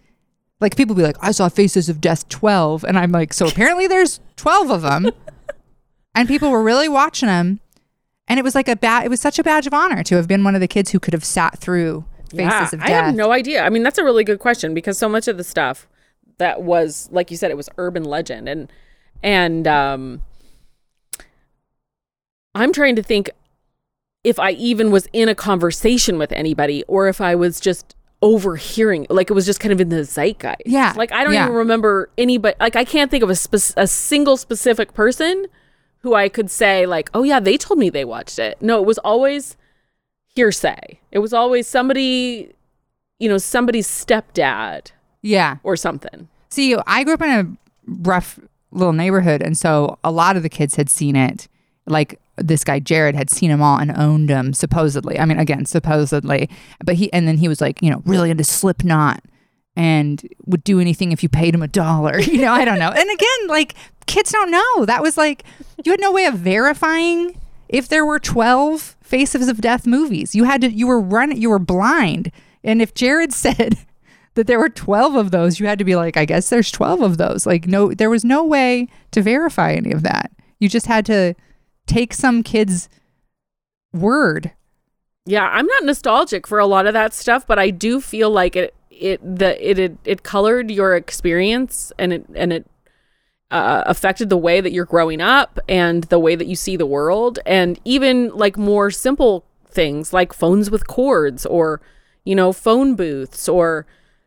like 0.60 0.76
people 0.76 0.94
be 0.94 1.02
like 1.02 1.16
i 1.20 1.32
saw 1.32 1.48
faces 1.48 1.88
of 1.88 2.00
death 2.00 2.28
12 2.28 2.84
and 2.84 2.98
i'm 2.98 3.10
like 3.12 3.32
so 3.32 3.46
apparently 3.46 3.86
there's 3.86 4.20
12 4.36 4.70
of 4.70 4.82
them 4.82 5.10
and 6.14 6.28
people 6.28 6.50
were 6.50 6.62
really 6.62 6.88
watching 6.88 7.28
them 7.28 7.60
and 8.28 8.38
it 8.38 8.42
was 8.42 8.54
like 8.54 8.68
a 8.68 8.76
bad 8.76 9.04
it 9.04 9.08
was 9.08 9.20
such 9.20 9.38
a 9.38 9.42
badge 9.42 9.66
of 9.66 9.74
honor 9.74 10.02
to 10.02 10.16
have 10.16 10.28
been 10.28 10.44
one 10.44 10.54
of 10.54 10.60
the 10.60 10.68
kids 10.68 10.90
who 10.90 11.00
could 11.00 11.14
have 11.14 11.24
sat 11.24 11.58
through 11.58 12.04
faces 12.32 12.50
yeah, 12.50 12.64
of 12.64 12.70
Death. 12.70 12.82
I 12.82 12.90
have 12.90 13.14
no 13.14 13.32
idea. 13.32 13.62
I 13.62 13.68
mean, 13.68 13.82
that's 13.82 13.98
a 13.98 14.04
really 14.04 14.24
good 14.24 14.38
question 14.38 14.74
because 14.74 14.98
so 14.98 15.08
much 15.08 15.28
of 15.28 15.36
the 15.36 15.44
stuff 15.44 15.86
that 16.38 16.62
was, 16.62 17.08
like 17.12 17.30
you 17.30 17.36
said, 17.36 17.50
it 17.50 17.56
was 17.56 17.68
urban 17.78 18.04
legend, 18.04 18.48
and 18.48 18.72
and 19.22 19.66
um, 19.68 20.22
I'm 22.54 22.72
trying 22.72 22.96
to 22.96 23.02
think 23.02 23.30
if 24.24 24.38
I 24.38 24.52
even 24.52 24.90
was 24.90 25.06
in 25.12 25.28
a 25.28 25.34
conversation 25.34 26.18
with 26.18 26.32
anybody 26.32 26.84
or 26.88 27.08
if 27.08 27.20
I 27.20 27.34
was 27.34 27.60
just 27.60 27.94
overhearing, 28.20 29.06
like 29.10 29.30
it 29.30 29.34
was 29.34 29.46
just 29.46 29.60
kind 29.60 29.72
of 29.72 29.80
in 29.80 29.88
the 29.88 30.04
zeitgeist. 30.04 30.62
Yeah, 30.66 30.92
like 30.96 31.12
I 31.12 31.24
don't 31.24 31.34
yeah. 31.34 31.44
even 31.44 31.54
remember 31.54 32.10
anybody. 32.18 32.56
Like 32.58 32.76
I 32.76 32.84
can't 32.84 33.10
think 33.10 33.22
of 33.22 33.30
a 33.30 33.36
spec- 33.36 33.76
a 33.76 33.86
single 33.86 34.36
specific 34.36 34.94
person 34.94 35.46
who 36.02 36.14
I 36.14 36.28
could 36.28 36.50
say 36.50 36.86
like, 36.86 37.10
oh 37.14 37.22
yeah, 37.22 37.40
they 37.40 37.56
told 37.56 37.78
me 37.78 37.90
they 37.90 38.04
watched 38.04 38.38
it. 38.38 38.60
No, 38.60 38.80
it 38.80 38.86
was 38.86 38.98
always 38.98 39.56
hearsay. 40.34 40.98
It 41.10 41.18
was 41.20 41.32
always 41.32 41.66
somebody, 41.66 42.52
you 43.18 43.28
know, 43.28 43.38
somebody's 43.38 43.86
stepdad 43.88 44.90
yeah 45.22 45.58
or 45.62 45.76
something. 45.76 46.28
see 46.50 46.74
i 46.86 47.04
grew 47.04 47.14
up 47.14 47.22
in 47.22 47.30
a 47.30 47.46
rough 48.02 48.40
little 48.72 48.92
neighborhood 48.92 49.40
and 49.40 49.56
so 49.56 49.96
a 50.02 50.10
lot 50.10 50.36
of 50.36 50.42
the 50.42 50.48
kids 50.48 50.74
had 50.74 50.90
seen 50.90 51.14
it 51.14 51.46
like 51.86 52.20
this 52.36 52.64
guy 52.64 52.80
jared 52.80 53.14
had 53.14 53.30
seen 53.30 53.48
them 53.48 53.62
all 53.62 53.78
and 53.78 53.96
owned 53.96 54.28
them 54.28 54.52
supposedly 54.52 55.18
i 55.20 55.24
mean 55.24 55.38
again 55.38 55.64
supposedly 55.64 56.50
but 56.84 56.96
he 56.96 57.12
and 57.12 57.28
then 57.28 57.36
he 57.36 57.46
was 57.46 57.60
like 57.60 57.80
you 57.80 57.88
know 57.90 58.02
really 58.04 58.30
into 58.30 58.42
slipknot 58.42 59.22
and 59.74 60.28
would 60.44 60.62
do 60.64 60.80
anything 60.80 61.12
if 61.12 61.22
you 61.22 61.28
paid 61.28 61.54
him 61.54 61.62
a 61.62 61.68
dollar 61.68 62.20
you 62.20 62.40
know 62.40 62.52
i 62.52 62.64
don't 62.64 62.78
know. 62.78 62.90
And 62.90 63.10
again 63.10 63.48
like 63.48 63.74
kids 64.06 64.32
don't 64.32 64.50
know. 64.50 64.84
That 64.84 65.02
was 65.02 65.16
like 65.16 65.44
you 65.84 65.92
had 65.92 66.00
no 66.00 66.12
way 66.12 66.26
of 66.26 66.34
verifying 66.34 67.38
if 67.68 67.88
there 67.88 68.04
were 68.04 68.18
12 68.18 68.96
faces 69.02 69.48
of 69.48 69.60
death 69.60 69.86
movies. 69.86 70.34
You 70.34 70.44
had 70.44 70.60
to 70.62 70.70
you 70.70 70.86
were 70.86 71.00
run 71.00 71.36
you 71.40 71.50
were 71.50 71.58
blind. 71.58 72.30
And 72.64 72.82
if 72.82 72.94
jared 72.94 73.32
said 73.44 73.78
that 74.34 74.46
there 74.46 74.58
were 74.58 74.68
12 74.68 75.14
of 75.14 75.30
those 75.30 75.60
you 75.60 75.66
had 75.66 75.78
to 75.78 75.84
be 75.84 75.96
like 75.96 76.16
i 76.16 76.24
guess 76.24 76.50
there's 76.50 76.70
12 76.70 77.00
of 77.02 77.16
those. 77.18 77.46
Like 77.46 77.66
no 77.66 77.92
there 77.92 78.10
was 78.10 78.24
no 78.24 78.44
way 78.44 78.88
to 79.12 79.22
verify 79.22 79.72
any 79.72 79.92
of 79.92 80.02
that. 80.02 80.30
You 80.58 80.68
just 80.68 80.86
had 80.86 81.06
to 81.06 81.34
take 81.86 82.12
some 82.12 82.42
kid's 82.42 82.88
word. 83.92 84.52
Yeah, 85.24 85.48
I'm 85.48 85.66
not 85.66 85.84
nostalgic 85.84 86.46
for 86.48 86.58
a 86.58 86.66
lot 86.66 86.86
of 86.86 86.94
that 86.94 87.12
stuff, 87.14 87.46
but 87.46 87.58
I 87.58 87.70
do 87.70 88.00
feel 88.00 88.30
like 88.30 88.56
it 88.56 88.74
it 89.02 89.20
the 89.38 89.50
it 89.70 89.78
it, 89.78 89.96
it 90.04 90.22
colored 90.22 90.70
your 90.70 90.94
experience 90.96 91.92
and 91.98 92.12
it 92.12 92.24
and 92.34 92.52
it 92.52 92.66
uh, 93.50 93.82
affected 93.86 94.30
the 94.30 94.36
way 94.36 94.60
that 94.62 94.72
you're 94.72 94.86
growing 94.86 95.20
up 95.20 95.58
and 95.68 96.04
the 96.04 96.18
way 96.18 96.34
that 96.34 96.46
you 96.46 96.56
see 96.56 96.74
the 96.76 96.86
world 96.86 97.38
and 97.44 97.78
even 97.84 98.28
like 98.30 98.56
more 98.56 98.90
simple 98.90 99.44
things 99.66 100.12
like 100.12 100.32
phones 100.32 100.70
with 100.70 100.86
cords 100.86 101.44
or 101.46 101.80
you 102.24 102.34
know 102.34 102.52
phone 102.52 102.94
booths 102.94 103.48
or 103.48 103.86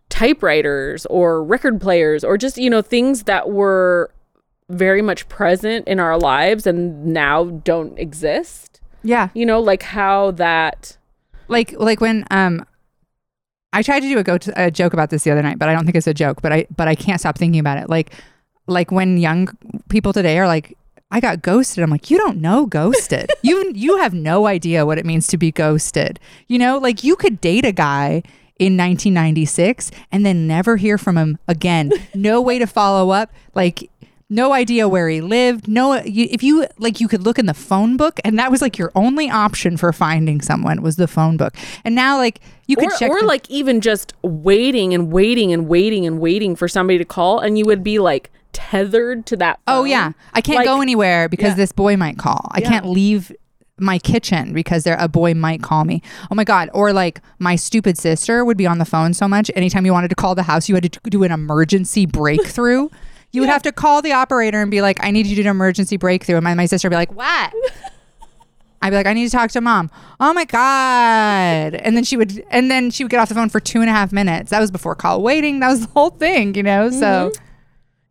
typewriters 0.10 1.06
or 1.08 1.44
record 1.44 1.82
players 1.82 2.24
or 2.24 2.38
just 2.38 2.58
you 2.58 2.70
know 2.70 2.82
things 2.82 3.24
that 3.24 3.50
were 3.50 4.12
very 4.70 5.02
much 5.02 5.28
present 5.28 5.88
in 5.88 6.00
our 6.00 6.18
lives 6.20 6.66
and 6.68 7.06
now 7.06 7.46
don't 7.46 7.98
exist 8.00 8.80
Yeah. 9.04 9.30
You 9.36 9.46
know, 9.46 9.60
like 9.60 9.84
how 9.84 10.32
that. 10.32 10.98
like 11.48 11.74
like 11.78 12.02
when 12.02 12.26
um 12.32 12.66
I 13.76 13.82
tried 13.82 14.00
to 14.00 14.08
do 14.08 14.18
a 14.18 14.24
go 14.24 14.38
to, 14.38 14.54
a 14.56 14.72
joke 14.72 14.94
about 14.94 15.10
this 15.10 15.24
the 15.24 15.32
other 15.32 15.44
night, 15.44 15.60
but 15.60 15.68
I 15.68 15.74
don't 15.74 15.84
think 15.84 15.98
it's 15.98 16.08
a 16.08 16.14
joke. 16.14 16.42
But 16.42 16.54
I 16.54 16.68
but 16.76 16.88
I 16.88 16.96
can't 16.96 17.20
stop 17.20 17.38
thinking 17.38 17.60
about 17.60 17.78
it. 17.78 17.90
Like 17.90 18.14
like 18.68 18.90
when 18.90 19.18
young 19.18 19.50
people 19.90 20.14
today 20.14 20.40
are 20.40 20.48
like, 20.48 20.78
I 21.12 21.20
got 21.20 21.42
ghosted. 21.42 21.84
I'm 21.84 21.90
like, 21.90 22.10
you 22.10 22.18
don't 22.18 22.38
know 22.38 22.66
ghosted. 22.66 23.30
you 23.42 23.72
you 23.76 23.98
have 23.98 24.14
no 24.14 24.48
idea 24.48 24.86
what 24.86 24.98
it 24.98 25.06
means 25.06 25.28
to 25.28 25.38
be 25.38 25.52
ghosted. 25.52 26.22
You 26.48 26.58
know, 26.58 26.78
like 26.78 27.04
you 27.04 27.18
could 27.18 27.42
date 27.42 27.66
a 27.66 27.74
guy 27.74 28.24
in 28.58 28.78
1996 28.78 29.92
and 30.14 30.26
then 30.26 30.48
never 30.48 30.78
hear 30.78 30.98
from 30.98 31.18
him 31.18 31.38
again. 31.48 31.92
No 32.16 32.40
way 32.40 32.60
to 32.60 32.66
follow 32.66 33.10
up. 33.10 33.30
Like 33.54 33.90
no 34.30 34.54
idea 34.54 34.88
where 34.88 35.08
he 35.08 35.22
lived. 35.22 35.68
No, 35.68 36.02
you, 36.02 36.28
if 36.32 36.42
you 36.42 36.66
like, 36.80 37.00
you 37.00 37.08
could 37.08 37.24
look 37.24 37.38
in 37.38 37.46
the 37.46 37.54
phone 37.54 37.96
book, 37.98 38.20
and 38.26 38.40
that 38.40 38.50
was 38.50 38.62
like 38.62 38.78
your 38.78 38.92
only 38.96 39.30
option 39.30 39.78
for 39.78 39.94
finding 39.94 40.42
someone 40.42 40.82
was 40.82 40.96
the 40.96 41.08
phone 41.08 41.38
book. 41.38 41.54
And 41.84 41.94
now, 41.94 42.18
like, 42.18 42.42
you 42.68 42.76
could 42.76 42.92
Or, 42.92 42.98
check. 42.98 43.12
or 43.12 43.22
the- 43.22 43.28
like 43.28 43.50
even 43.52 43.82
just 43.82 44.14
waiting 44.24 44.94
and 44.94 45.12
waiting 45.12 45.54
and 45.54 45.68
waiting 45.68 46.06
and 46.08 46.20
waiting 46.20 46.56
for 46.56 46.68
somebody 46.68 46.98
to 46.98 47.06
call, 47.06 47.40
and 47.40 47.58
you 47.58 47.66
would 47.66 47.84
be 47.84 48.00
like 48.00 48.32
tethered 48.52 49.26
to 49.28 49.36
that. 49.38 49.60
oh 49.68 49.84
yeah, 49.84 50.14
I 50.34 50.42
can't 50.42 50.58
Like- 50.58 50.66
go 50.66 50.82
anywhere 50.82 51.28
because 51.30 51.50
Yeah. 51.50 51.56
this 51.56 51.72
boy 51.72 51.96
might 51.98 52.18
call. 52.18 52.50
I 52.52 52.62
Yeah. 52.62 52.70
can't 52.70 52.86
leave 52.88 53.32
my 53.78 54.00
kitchen 54.00 54.54
because 54.54 54.86
there 54.86 54.96
a 54.98 55.10
boy 55.10 55.34
might 55.34 55.62
call 55.62 55.84
me. 55.84 56.02
Oh 56.32 56.36
my 56.36 56.46
god! 56.46 56.70
Or 56.74 56.94
like 56.94 57.20
my 57.40 57.58
stupid 57.58 57.98
sister 57.98 58.44
would 58.46 58.56
be 58.58 58.66
on 58.66 58.78
the 58.80 58.86
phone 58.86 59.14
so 59.14 59.28
much. 59.28 59.52
Anytime 59.56 59.86
you 59.86 59.92
wanted 59.92 60.08
to 60.08 60.16
call 60.16 60.34
the 60.34 60.44
house, 60.44 60.70
you 60.70 60.76
had 60.76 60.90
to 60.92 61.00
do 61.10 61.24
an 61.24 61.32
emergency 61.32 62.06
breakthrough. 62.06 62.88
You 63.36 63.42
would 63.42 63.50
have 63.50 63.64
to 63.64 63.72
call 63.72 64.02
the 64.02 64.14
operator 64.14 64.62
and 64.62 64.72
be 64.72 64.82
like, 64.82 65.04
"I 65.04 65.12
need 65.12 65.28
you 65.28 65.36
to 65.36 65.44
do 65.44 65.48
an 65.50 65.52
emergency 65.52 65.98
breakthrough." 65.98 66.38
And 66.38 66.44
my, 66.44 66.54
my 66.54 66.66
sister 66.66 66.88
would 66.88 66.92
be 66.92 66.96
like, 66.96 67.14
"What?" 67.14 67.54
I'd 68.86 68.92
be 68.92 68.98
like, 68.98 69.08
I 69.08 69.14
need 69.14 69.26
to 69.26 69.32
talk 69.32 69.50
to 69.50 69.62
mom. 69.62 69.90
Oh 70.20 70.32
my 70.32 70.46
God. 70.46 71.74
And 71.74 71.98
then 71.98 72.04
she 72.04 72.18
would 72.18 72.46
and 72.52 72.70
then 72.70 72.92
she 72.92 73.04
would 73.04 73.10
get 73.10 73.20
off 73.20 73.30
the 73.30 73.34
phone 73.34 73.50
for 73.50 73.60
two 73.60 73.82
and 73.82 73.90
a 73.90 73.92
half 73.94 74.12
minutes. 74.12 74.52
That 74.52 74.60
was 74.60 74.70
before 74.70 74.94
call 74.94 75.24
waiting. 75.24 75.60
That 75.60 75.70
was 75.70 75.88
the 75.88 75.92
whole 75.92 76.12
thing, 76.12 76.54
you 76.54 76.62
know? 76.62 76.92
So 76.92 77.32
mm-hmm. 77.32 77.44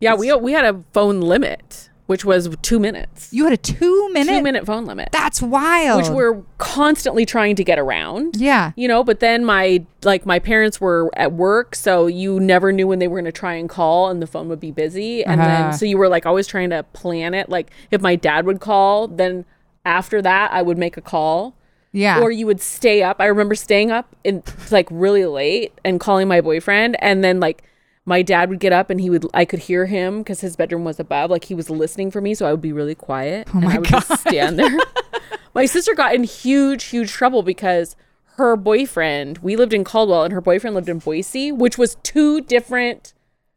yeah. 0.01 0.17
We 0.17 0.33
we 0.35 0.51
had 0.51 0.65
a 0.65 0.83
phone 0.93 1.21
limit, 1.21 1.91
which 2.07 2.25
was 2.25 2.49
two 2.61 2.79
minutes. 2.79 3.33
you 3.33 3.45
had 3.45 3.53
a 3.53 3.57
two 3.57 4.09
minute 4.12 4.31
Two 4.33 4.43
minute 4.43 4.67
phone 4.67 4.85
limit, 4.85 5.09
That's 5.12 5.40
wild. 5.40 6.03
which 6.03 6.11
we're 6.11 6.43
constantly 6.59 7.25
trying 7.25 7.57
to 7.57 7.64
get 7.64 7.79
around. 7.79 8.37
Yeah. 8.37 8.73
you 8.77 8.88
know 8.88 9.03
but 9.05 9.21
then 9.21 9.45
my 9.45 9.85
like 10.03 10.27
my 10.27 10.38
parents 10.38 10.81
were 10.81 11.11
at 11.17 11.33
work 11.33 11.75
so 11.75 12.07
you 12.07 12.38
never 12.40 12.73
knew 12.73 12.87
when 12.87 12.99
they 12.99 13.09
were 13.09 13.17
going 13.17 13.25
to 13.25 13.33
try 13.33 13.55
and 13.55 13.69
call 13.69 14.11
and 14.11 14.21
the 14.21 14.27
phone 14.27 14.49
would 14.49 14.61
be 14.61 14.71
busy 14.71 15.25
and 15.25 15.40
Uh-huh. 15.40 15.49
then 15.71 15.73
so 15.73 15.87
you 15.87 15.97
were 15.97 16.09
like 16.09 16.27
always 16.27 16.47
trying 16.47 16.71
to 16.71 16.83
plan 16.93 17.33
it 17.35 17.49
like 17.49 17.71
if 17.90 18.01
my 18.03 18.17
dad 18.17 18.45
would 18.47 18.61
call 18.61 19.09
then 19.09 19.45
after 19.87 20.21
that 20.21 20.51
i 20.53 20.61
would 20.62 20.77
make 20.79 20.97
a 20.97 21.01
call 21.01 21.55
Yeah. 21.93 22.21
or 22.21 22.31
you 22.31 22.45
would 22.47 22.61
stay 22.61 23.03
up 23.03 23.17
i 23.21 23.27
remember 23.27 23.55
staying 23.55 23.90
up 23.90 24.14
in 24.25 24.43
like 24.71 24.88
really 24.90 25.25
late 25.25 25.73
and 25.85 25.99
calling 26.01 26.29
my 26.29 26.40
boyfriend 26.43 26.97
and 27.01 27.25
then 27.25 27.40
like 27.40 27.62
my 28.07 28.23
dad 28.23 28.51
would 28.51 28.61
get 28.61 28.73
up 28.73 28.90
and 28.90 29.01
he 29.01 29.09
would 29.11 29.27
i 29.35 29.45
could 29.45 29.61
hear 29.61 29.87
him 29.87 30.19
because 30.19 30.40
his 30.40 30.57
bedroom 30.57 30.85
was 30.85 31.01
above. 31.01 31.31
Like 31.31 31.45
he 31.45 31.55
was 31.55 31.71
listening 31.71 32.11
for 32.11 32.21
me 32.21 32.35
so 32.35 32.47
i 32.47 32.51
would 32.51 32.61
be 32.61 32.73
really 32.73 32.95
quiet 32.95 33.49
Oh 33.55 33.59
and 33.59 33.69
i 33.69 33.79
would 33.79 33.88
just 33.88 34.21
stand 34.21 34.59
there. 34.59 34.77
My 35.55 35.67
sister 35.67 35.95
got 35.95 36.14
in 36.14 36.25
huge 36.25 36.85
huge 36.85 37.11
trouble 37.12 37.43
because 37.43 37.97
her 38.37 38.57
boyfriend 38.57 39.38
we 39.38 39.57
lived 39.57 39.73
in 39.73 39.85
caldwell 39.85 40.25
and 40.25 40.33
her 40.33 40.40
boyfriend 40.40 40.75
lived 40.75 40.88
in 40.88 40.99
boise 40.99 41.53
which 41.53 41.79
was 41.79 41.97
two 42.03 42.40
different 42.40 43.13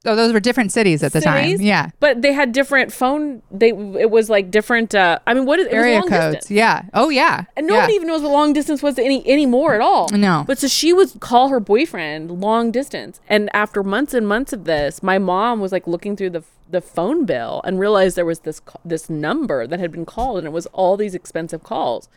oh, 0.08 0.16
those 0.16 0.34
were 0.34 0.40
different 0.40 0.72
cities 0.72 1.04
at 1.04 1.14
the 1.14 1.22
time. 1.22 1.62
Yeah. 1.62 1.90
but 2.00 2.22
they 2.22 2.34
had 2.34 2.52
different 2.52 2.92
phone 2.92 3.42
they 3.52 3.70
it 3.70 4.10
was 4.10 4.30
like 4.30 4.50
different 4.52 4.96
uh 4.96 5.20
i 5.28 5.34
mean 5.34 5.46
what 5.46 5.60
is 5.60 5.68
it 5.68 5.74
Area 5.74 6.02
was 6.02 6.10
long 6.10 6.20
codes. 6.20 6.36
distance. 6.38 6.52
Yeah. 6.52 6.84
Oh 6.94 7.10
yeah. 7.10 7.46
And 7.56 7.68
nobody 7.68 7.94
yeah. 7.94 7.98
even 7.98 8.08
knows 8.08 8.22
what 8.22 8.32
long 8.32 8.54
distance 8.54 8.82
was 8.82 8.98
any 8.98 9.28
anymore 9.28 9.76
at 9.76 9.82
all. 9.82 10.10
No. 10.10 10.44
But 10.48 10.58
so 10.60 10.68
she 10.68 10.94
would 10.94 11.20
call 11.20 11.50
her 11.50 11.60
boyfriend 11.60 12.32
long 12.42 12.72
distance. 12.72 13.20
And 13.28 13.50
after 13.54 13.84
months 13.84 14.14
and 14.14 14.28
months 14.28 14.54
of 14.54 14.64
this, 14.66 15.04
my 15.04 15.18
mom 15.20 15.60
was 15.60 15.72
like 15.72 15.88
looking 15.88 16.16
through 16.16 16.32
the 16.32 16.44
the 16.70 16.82
phone 16.82 17.26
bill 17.26 17.62
and 17.64 17.80
realized 17.80 18.16
there 18.18 18.26
was 18.26 18.40
this 18.40 18.62
this 18.84 19.10
number 19.10 19.66
that 19.68 19.80
had 19.80 19.92
been 19.92 20.06
called 20.06 20.38
and 20.40 20.48
it 20.48 20.52
was 20.52 20.66
all 20.68 20.98
these 20.98 21.16
expensive 21.16 21.64
calls. 21.64 22.10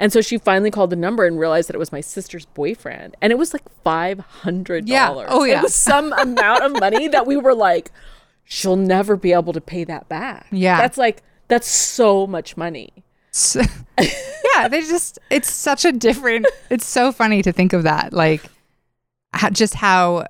And 0.00 0.12
so 0.12 0.20
she 0.20 0.38
finally 0.38 0.70
called 0.72 0.90
the 0.90 0.96
number 0.96 1.24
and 1.26 1.38
realized 1.38 1.68
that 1.68 1.76
it 1.76 1.78
was 1.78 1.92
my 1.92 2.00
sister's 2.00 2.46
boyfriend. 2.46 3.16
And 3.20 3.30
it 3.32 3.36
was 3.38 3.52
like 3.52 3.62
$500. 3.84 4.82
Yeah. 4.86 5.10
Oh, 5.28 5.44
yeah. 5.44 5.58
It 5.60 5.62
was 5.62 5.74
some 5.90 6.12
amount 6.14 6.64
of 6.64 6.72
money 6.80 7.06
that 7.08 7.26
we 7.26 7.36
were 7.36 7.54
like, 7.54 7.92
she'll 8.44 8.76
never 8.76 9.14
be 9.14 9.32
able 9.32 9.52
to 9.52 9.60
pay 9.60 9.84
that 9.84 10.08
back. 10.08 10.46
Yeah. 10.50 10.78
That's 10.78 10.98
like, 10.98 11.22
that's 11.48 11.68
so 11.68 12.26
much 12.26 12.56
money. 12.56 13.04
So- 13.30 13.60
yeah, 14.00 14.66
they 14.68 14.80
just 14.80 15.18
it's 15.30 15.50
such 15.52 15.84
a 15.84 15.92
different 15.92 16.46
it's 16.70 16.86
so 16.86 17.12
funny 17.12 17.42
to 17.42 17.52
think 17.52 17.72
of 17.72 17.84
that 17.84 18.12
like 18.12 18.42
just 19.52 19.74
how 19.74 20.26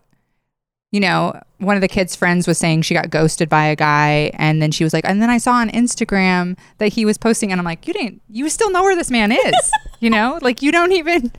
you 0.91 0.99
know 1.01 1.39
one 1.59 1.77
of 1.77 1.81
the 1.83 1.89
kids 1.89 2.17
friends 2.17 2.47
was 2.49 2.59
saying 2.59 2.83
she 2.83 2.95
got 2.95 3.11
ghosted 3.11 3.49
by 3.49 3.65
a 3.67 3.77
guy 3.77 4.31
and 4.35 4.61
then 4.61 4.71
she 4.73 4.83
was 4.83 4.93
like 4.93 5.05
and 5.05 5.23
then 5.23 5.31
I 5.31 5.39
saw 5.39 5.53
on 5.53 5.71
Instagram 5.71 6.57
that 6.79 6.89
he 6.95 7.05
was 7.05 7.17
posting 7.19 7.53
and 7.53 7.61
I'm 7.61 7.65
like 7.65 7.87
you 7.87 7.93
didn't 7.93 8.21
you 8.29 8.49
still 8.49 8.71
know 8.71 8.83
where 8.83 8.97
this 8.97 9.11
man 9.11 9.31
is 9.31 9.71
you 10.01 10.11
know 10.11 10.39
like 10.43 10.63
you 10.63 10.73
don't 10.73 10.93
even 10.93 11.31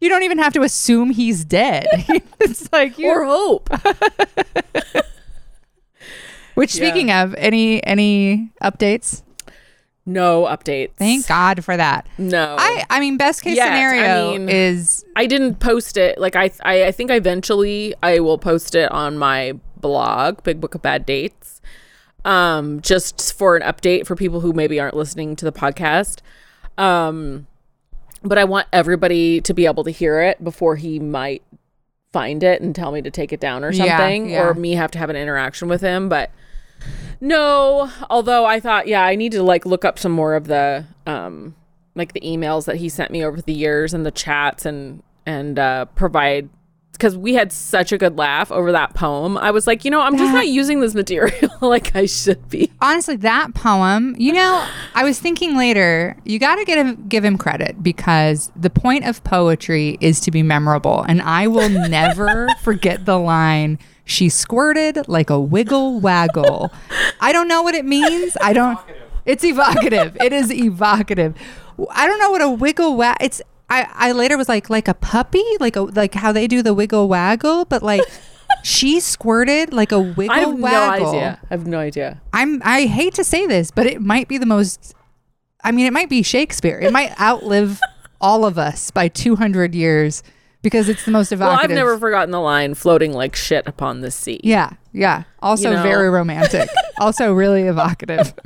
you 0.00 0.08
don't 0.08 0.22
even 0.22 0.38
have 0.38 0.52
to 0.54 0.62
assume 0.62 1.10
he's 1.10 1.44
dead 1.44 1.86
it's 2.40 2.72
like 2.72 2.98
you 2.98 3.08
Or 3.10 3.24
hope. 3.24 3.68
which 6.54 6.74
Yeah. 6.76 6.86
speaking 6.88 7.10
of 7.10 7.34
any 7.34 7.84
any 7.84 8.50
updates 8.62 9.22
No 10.06 10.44
updates. 10.44 10.92
thank 10.96 11.26
God 11.26 11.64
for 11.64 11.76
that 11.76 12.06
No. 12.18 12.56
I 12.58 12.84
I 12.90 13.00
mean 13.00 13.16
best 13.16 13.42
case 13.42 13.56
Yes, 13.56 13.66
I 13.68 13.70
scenario 13.70 14.32
mean- 14.38 14.48
is 14.50 15.04
I 15.16 15.26
didn't 15.26 15.60
post 15.60 15.96
it. 15.96 16.18
Like 16.18 16.36
I, 16.36 16.50
I, 16.62 16.86
I 16.86 16.92
think 16.92 17.10
eventually 17.10 17.94
I 18.02 18.20
will 18.20 18.36
post 18.38 18.74
it 18.74 18.90
on 18.92 19.16
my 19.16 19.54
blog, 19.78 20.42
Big 20.42 20.60
Book 20.60 20.74
of 20.74 20.82
Bad 20.82 21.06
Dates, 21.06 21.60
um, 22.24 22.80
just 22.82 23.32
for 23.36 23.56
an 23.56 23.62
update 23.62 24.06
for 24.06 24.14
people 24.16 24.40
who 24.40 24.52
maybe 24.52 24.78
aren't 24.80 24.96
listening 24.96 25.36
to 25.36 25.44
the 25.44 25.52
podcast. 25.52 26.18
Um, 26.76 27.46
but 28.22 28.38
I 28.38 28.44
want 28.44 28.66
everybody 28.72 29.40
to 29.42 29.54
be 29.54 29.66
able 29.66 29.84
to 29.84 29.90
hear 29.90 30.20
it 30.22 30.42
before 30.42 30.76
he 30.76 30.98
might 30.98 31.42
find 32.12 32.42
it 32.42 32.60
and 32.62 32.74
tell 32.74 32.92
me 32.92 33.02
to 33.02 33.10
take 33.10 33.32
it 33.32 33.40
down 33.40 33.64
or 33.64 33.70
Yeah, 33.72 33.98
something, 33.98 34.30
yeah. 34.30 34.42
or 34.42 34.54
me 34.54 34.72
have 34.72 34.90
to 34.92 34.98
have 34.98 35.10
an 35.10 35.16
interaction 35.16 35.68
with 35.68 35.80
him. 35.80 36.08
But 36.08 36.30
no, 37.20 37.90
although 38.10 38.44
I 38.44 38.60
thought, 38.60 38.86
yeah, 38.86 39.04
I 39.04 39.14
need 39.16 39.32
to 39.32 39.42
like 39.42 39.64
look 39.66 39.84
up 39.84 39.98
some 39.98 40.12
more 40.12 40.34
of 40.34 40.46
the 40.46 40.84
um 41.06 41.54
like 41.94 42.12
the 42.12 42.20
emails 42.20 42.64
that 42.66 42.76
he 42.76 42.88
sent 42.88 43.10
me 43.10 43.24
over 43.24 43.40
the 43.40 43.52
years 43.52 43.94
and 43.94 44.04
the 44.04 44.10
chats 44.10 44.66
and 44.66 45.02
and 45.26 45.58
uh 45.58 45.84
provide 45.94 46.48
because 46.92 47.16
we 47.16 47.34
had 47.34 47.50
such 47.50 47.90
a 47.90 47.98
good 47.98 48.16
laugh 48.18 48.52
over 48.52 48.70
that 48.70 48.94
poem. 48.94 49.36
I 49.36 49.50
was 49.50 49.66
like, 49.66 49.84
you 49.84 49.90
know, 49.90 50.00
I'm 50.00 50.16
just 50.16 50.32
not 50.32 50.46
using 50.46 50.78
this 50.78 50.94
material 50.94 51.50
like 51.60 51.94
I 51.96 52.06
should 52.06 52.48
be. 52.48 52.70
honestly 52.80 53.16
that 53.16 53.54
poem 53.54 54.14
you 54.18 54.32
know 54.32 54.66
i 54.94 55.02
was 55.02 55.18
thinking 55.18 55.56
later 55.56 56.16
you 56.24 56.38
got 56.38 56.56
to 56.56 56.64
get 56.64 56.76
him 56.78 57.08
give 57.08 57.24
him 57.24 57.38
credit 57.38 57.82
because 57.82 58.52
the 58.54 58.68
point 58.68 59.06
of 59.06 59.22
poetry 59.24 59.96
is 60.00 60.20
to 60.20 60.30
be 60.30 60.42
memorable 60.42 61.02
and 61.08 61.22
i 61.22 61.46
will 61.46 61.68
never 61.88 62.46
forget 62.60 63.06
the 63.06 63.18
line 63.18 63.78
she 64.04 64.28
squirted 64.28 65.08
like 65.08 65.30
a 65.30 65.40
wiggle 65.40 66.00
waggle. 66.00 66.72
I 67.20 67.32
don't 67.32 67.48
know 67.48 67.62
what 67.62 67.74
it 67.74 67.84
means. 67.84 68.36
I 68.40 68.52
don't 68.52 68.78
it's 69.24 69.44
evocative. 69.44 70.16
It 70.20 70.32
is 70.32 70.52
evocative. 70.52 71.34
I 71.90 72.06
don't 72.06 72.18
know 72.18 72.30
what 72.30 72.42
a 72.42 72.48
wiggle 72.48 72.96
wag 72.96 73.16
it's 73.20 73.40
I, 73.70 73.88
I 73.94 74.12
later 74.12 74.36
was 74.36 74.48
like 74.48 74.68
like 74.68 74.88
a 74.88 74.94
puppy? 74.94 75.44
Like 75.58 75.76
a 75.76 75.82
like 75.82 76.14
how 76.14 76.32
they 76.32 76.46
do 76.46 76.62
the 76.62 76.74
wiggle 76.74 77.08
waggle? 77.08 77.64
But 77.64 77.82
like 77.82 78.02
she 78.62 79.00
squirted 79.00 79.72
like 79.72 79.92
a 79.92 80.00
wiggle 80.00 80.34
I 80.34 80.40
have 80.40 80.58
waggle 80.58 81.12
no 81.12 81.18
idea. 81.18 81.40
I 81.42 81.54
have 81.54 81.66
no 81.66 81.78
idea. 81.78 82.20
I'm 82.32 82.62
I 82.64 82.86
hate 82.86 83.14
to 83.14 83.24
say 83.24 83.46
this, 83.46 83.70
but 83.70 83.86
it 83.86 84.00
might 84.00 84.28
be 84.28 84.38
the 84.38 84.46
most 84.46 84.94
I 85.62 85.72
mean, 85.72 85.86
it 85.86 85.94
might 85.94 86.10
be 86.10 86.22
Shakespeare. 86.22 86.78
It 86.78 86.92
might 86.92 87.18
outlive 87.18 87.80
all 88.20 88.44
of 88.44 88.58
us 88.58 88.90
by 88.90 89.08
200 89.08 89.74
years 89.74 90.22
because 90.64 90.88
it's 90.88 91.04
the 91.04 91.12
most 91.12 91.30
evocative. 91.30 91.56
Well. 91.56 91.64
I've 91.64 91.70
never 91.70 91.96
forgotten 91.96 92.32
the 92.32 92.40
line 92.40 92.74
"floating 92.74 93.12
like 93.12 93.36
shit 93.36 93.68
upon 93.68 94.00
the 94.00 94.10
sea." 94.10 94.40
Yeah, 94.42 94.72
yeah. 94.92 95.22
Also 95.40 95.70
You 95.70 95.76
know? 95.76 95.82
very 95.84 96.10
romantic. 96.10 96.68
also 96.98 97.32
really 97.32 97.62
evocative. 97.62 98.34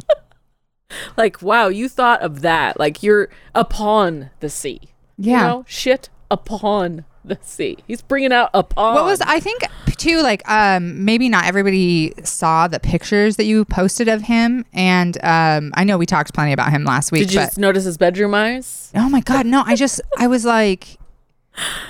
Like, 1.19 1.43
wow, 1.43 1.69
you 1.69 1.87
thought 1.87 2.23
of 2.23 2.41
that. 2.41 2.79
Like 2.79 3.03
you're 3.03 3.29
upon 3.55 4.31
the 4.41 4.49
sea. 4.49 4.81
Yeah. 5.19 5.37
You 5.37 5.47
know, 5.49 5.65
shit 5.69 6.09
upon 6.31 7.05
the 7.23 7.39
sea. 7.43 7.77
He's 7.87 8.01
bringing 8.01 8.33
out 8.33 8.49
upon. 8.55 8.95
What 8.95 9.05
was 9.05 9.21
I 9.21 9.39
think 9.39 9.65
too 9.99 10.23
like 10.23 10.49
um 10.49 11.05
maybe 11.05 11.29
not 11.29 11.45
everybody 11.45 12.15
saw 12.23 12.69
the 12.69 12.79
pictures 12.79 13.37
that 13.37 13.45
you 13.45 13.65
posted 13.65 14.07
of 14.09 14.23
him 14.23 14.65
and 14.73 15.19
um 15.25 15.73
I 15.75 15.83
know 15.83 15.99
we 15.99 16.07
talked 16.07 16.33
plenty 16.33 16.53
about 16.53 16.71
him 16.71 16.85
last 16.85 17.11
week 17.11 17.27
Did 17.29 17.35
you 17.35 17.47
notice 17.61 17.85
his 17.85 17.99
bedroom 17.99 18.33
eyes? 18.33 18.93
Oh 18.95 19.09
my 19.09 19.21
god, 19.21 19.45
no! 19.45 19.63
I 19.67 19.75
just 19.75 20.01
I 20.17 20.27
was 20.29 20.45
like, 20.45 20.99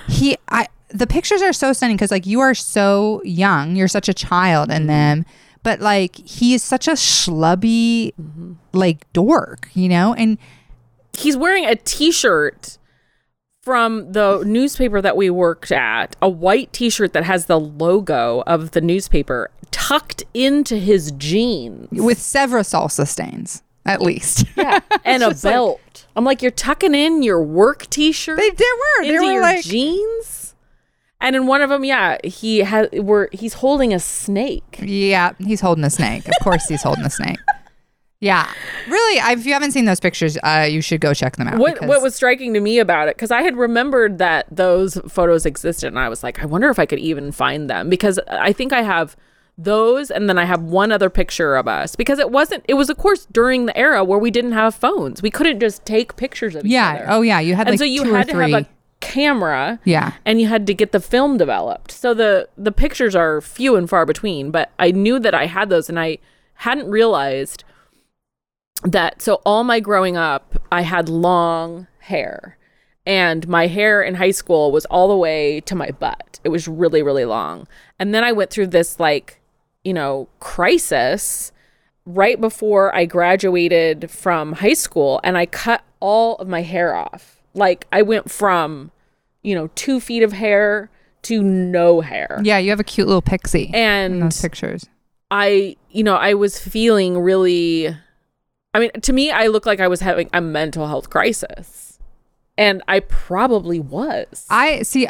he 0.09 0.37
I 0.49 0.67
the 0.89 1.07
pictures 1.07 1.43
are 1.43 1.53
so 1.53 1.73
stunning 1.73 1.97
because 1.97 2.11
like 2.11 2.27
you 2.27 2.41
are 2.41 2.55
so 2.55 3.23
young, 3.25 3.77
you're 3.77 3.89
such 3.89 4.09
a 4.09 4.15
child 4.15 4.71
in 4.71 4.79
mm-hmm. 4.79 4.87
them, 4.87 5.27
but 5.63 5.81
like 5.81 6.17
he 6.17 6.55
is 6.55 6.63
such 6.63 6.89
a 6.89 6.93
schlubby 6.93 8.15
mm-hmm. 8.15 8.55
like 8.73 9.11
dork, 9.13 9.69
you 9.75 9.89
know, 9.89 10.15
and 10.15 10.39
he's 11.17 11.37
wearing 11.37 11.67
a 11.67 11.77
t-shirt 11.77 12.79
from 13.63 14.13
the 14.13 14.43
newspaper 14.47 15.03
that 15.03 15.15
we 15.15 15.29
worked 15.29 15.71
at, 15.71 16.17
a 16.23 16.29
white 16.29 16.73
t-shirt 16.73 17.13
that 17.13 17.25
has 17.25 17.47
the 17.47 17.61
logo 17.61 18.43
of 18.47 18.71
the 18.71 18.81
newspaper 18.81 19.51
tucked 19.71 20.25
into 20.33 20.77
his 20.77 21.13
jeans. 21.13 21.89
with 21.93 22.19
several 22.19 22.63
salsa 22.63 23.07
stains, 23.07 23.63
at 23.89 24.01
least. 24.03 24.45
Yeah, 24.57 24.81
and 25.05 25.23
a 25.23 25.31
just 25.31 25.45
like- 25.45 25.55
belt. 25.55 25.81
I'm 26.17 26.25
like, 26.25 26.43
you're 26.43 26.51
tucking 26.51 26.95
in 26.95 27.23
your 27.23 27.41
work 27.43 27.89
t-shirt 27.91 28.37
they, 28.39 28.51
they 28.51 28.65
were. 28.65 29.05
They 29.05 29.19
were 29.19 29.41
like, 29.41 29.63
jeans. 29.65 30.55
And 31.21 31.35
in 31.37 31.47
one 31.47 31.63
of 31.63 31.71
them, 31.71 31.85
yeah, 31.85 32.19
he 32.25 32.59
has 32.59 32.89
where 32.93 33.29
he's 33.33 33.55
holding 33.55 33.93
a 33.95 33.99
snake. 34.01 34.79
yeah, 34.81 35.33
he's 35.39 35.61
holding 35.61 35.85
a 35.85 35.91
snake. 35.91 36.27
Of 36.29 36.35
course, 36.43 36.67
he's 36.69 36.83
holding 36.83 37.05
a 37.05 37.11
snake. 37.11 37.39
Yeah, 38.21 38.53
really. 38.89 39.19
If 39.33 39.47
you 39.47 39.53
haven't 39.53 39.71
seen 39.73 39.85
those 39.85 40.01
pictures, 40.01 40.37
uh, 40.43 40.67
you 40.69 40.81
should 40.81 41.01
go 41.01 41.15
check 41.15 41.37
them 41.37 41.47
out. 41.47 41.59
What 41.59 41.75
because- 41.75 41.89
what 41.89 42.03
was 42.03 42.17
striking 42.17 42.53
to 42.55 42.61
me 42.61 42.81
about 42.81 43.07
it 43.09 43.15
because 43.17 43.31
I 43.31 43.43
had 43.43 43.57
remembered 43.57 44.19
that 44.19 44.47
those 44.51 45.01
photos 45.09 45.47
existed, 45.47 45.87
and 45.89 45.99
I 46.01 46.09
was 46.09 46.25
like, 46.25 46.41
I 46.43 46.47
wonder 46.47 46.69
if 46.69 46.81
I 46.81 46.87
could 46.87 46.99
even 46.99 47.31
find 47.31 47.71
them 47.71 47.89
because 47.89 48.19
I 48.29 48.53
think 48.53 48.73
I 48.73 48.83
have 48.83 49.17
those, 49.59 50.11
and 50.11 50.29
then 50.29 50.39
I 50.39 50.45
have 50.45 50.63
one 50.63 50.93
other 50.93 51.11
picture 51.11 51.57
of 51.57 51.67
us 51.67 51.97
because 51.97 52.19
it 52.21 52.31
wasn't. 52.31 52.65
It 52.69 52.75
was 52.75 52.89
of 52.89 52.97
course 52.97 53.27
during 53.33 53.67
the 53.67 53.77
era 53.77 54.05
where 54.05 54.19
we 54.19 54.31
didn't 54.31 54.53
have 54.53 54.75
phones. 54.75 55.21
We 55.21 55.31
couldn't 55.31 55.59
just 55.61 55.85
take 55.85 56.17
pictures 56.17 56.55
of 56.55 56.65
each 56.65 56.77
other. 56.77 56.99
Yeah. 56.99 57.07
Oh, 57.09 57.23
yeah. 57.23 57.41
You 57.41 57.57
had 57.57 57.67
and 57.67 57.75
like 57.75 57.79
so 57.79 57.85
you 57.85 58.05
had 58.15 58.29
to 58.29 58.37
have 58.39 58.53
a 58.63 58.67
camera. 59.01 59.79
yeah. 59.85 60.13
and 60.25 60.41
you 60.41 60.49
had 60.49 60.67
to 60.67 60.75
get 60.75 60.93
the 60.93 61.01
film 61.01 61.37
developed. 61.37 61.91
So 61.91 62.15
the 62.15 62.49
the 62.57 62.73
pictures 62.73 63.15
are 63.17 63.41
few 63.41 63.77
and 63.77 63.89
far 63.91 64.07
between, 64.07 64.51
but 64.51 64.71
I 64.79 64.93
knew 64.93 65.19
that 65.19 65.35
I 65.35 65.47
had 65.47 65.71
those 65.71 65.89
and 65.89 65.99
I 65.99 66.19
hadn't 66.55 66.89
realized 66.91 67.65
that 68.85 69.21
so 69.21 69.41
all 69.45 69.65
my 69.65 69.81
growing 69.81 70.17
up 70.17 70.57
I 70.71 70.83
had 70.83 71.09
long 71.09 71.89
hair. 72.01 72.57
And 73.07 73.49
my 73.49 73.69
hair 73.69 74.03
in 74.03 74.17
high 74.17 74.33
school 74.33 74.71
was 74.71 74.85
all 74.87 75.09
the 75.09 75.17
way 75.17 75.61
to 75.63 75.75
my 75.75 75.91
butt. 75.91 76.41
It 76.45 76.51
was 76.51 76.69
really 76.69 77.03
really 77.03 77.25
long. 77.25 77.67
And 77.99 78.15
then 78.15 78.23
I 78.23 78.33
went 78.33 78.51
through 78.51 78.69
this 78.69 79.01
like, 79.01 79.38
you 79.89 79.95
know, 79.95 80.29
crisis 80.39 81.51
right 82.05 82.39
before 82.39 82.95
I 82.95 83.07
graduated 83.07 84.11
from 84.11 84.53
high 84.53 84.75
school 84.75 85.19
and 85.25 85.39
I 85.39 85.47
cut 85.47 85.83
all 85.99 86.37
of 86.37 86.47
my 86.47 86.61
hair 86.61 86.95
off. 86.95 87.41
Like 87.55 87.87
I 87.91 88.03
went 88.03 88.31
from, 88.31 88.91
you 89.43 89.55
know, 89.55 89.71
two 89.77 89.99
feet 89.99 90.23
of 90.23 90.33
hair 90.33 90.91
to 91.23 91.43
no 91.43 92.03
hair. 92.03 92.39
Yeah. 92.45 92.59
You 92.59 92.69
have 92.69 92.81
a 92.81 92.85
cute 92.85 93.07
little 93.07 93.23
pixie 93.23 93.71
And 93.73 94.21
those 94.21 94.43
pictures. 94.43 94.85
I, 95.31 95.77
you 95.89 96.05
know, 96.05 96.17
I 96.17 96.35
was 96.35 96.59
feeling 96.59 97.19
really, 97.19 97.89
I 98.75 98.81
mean, 98.81 98.91
to 98.91 99.13
me, 99.15 99.31
I 99.31 99.47
looked 99.47 99.65
like 99.65 99.81
I 99.81 99.89
was 99.89 100.01
having 100.01 100.29
a 100.35 100.43
mental 100.43 100.87
health 100.87 101.09
crisis. 101.09 101.99
And 102.59 102.83
I 102.89 103.01
probably 103.01 103.81
was. 103.81 104.45
I 104.51 104.83
see. 104.83 105.09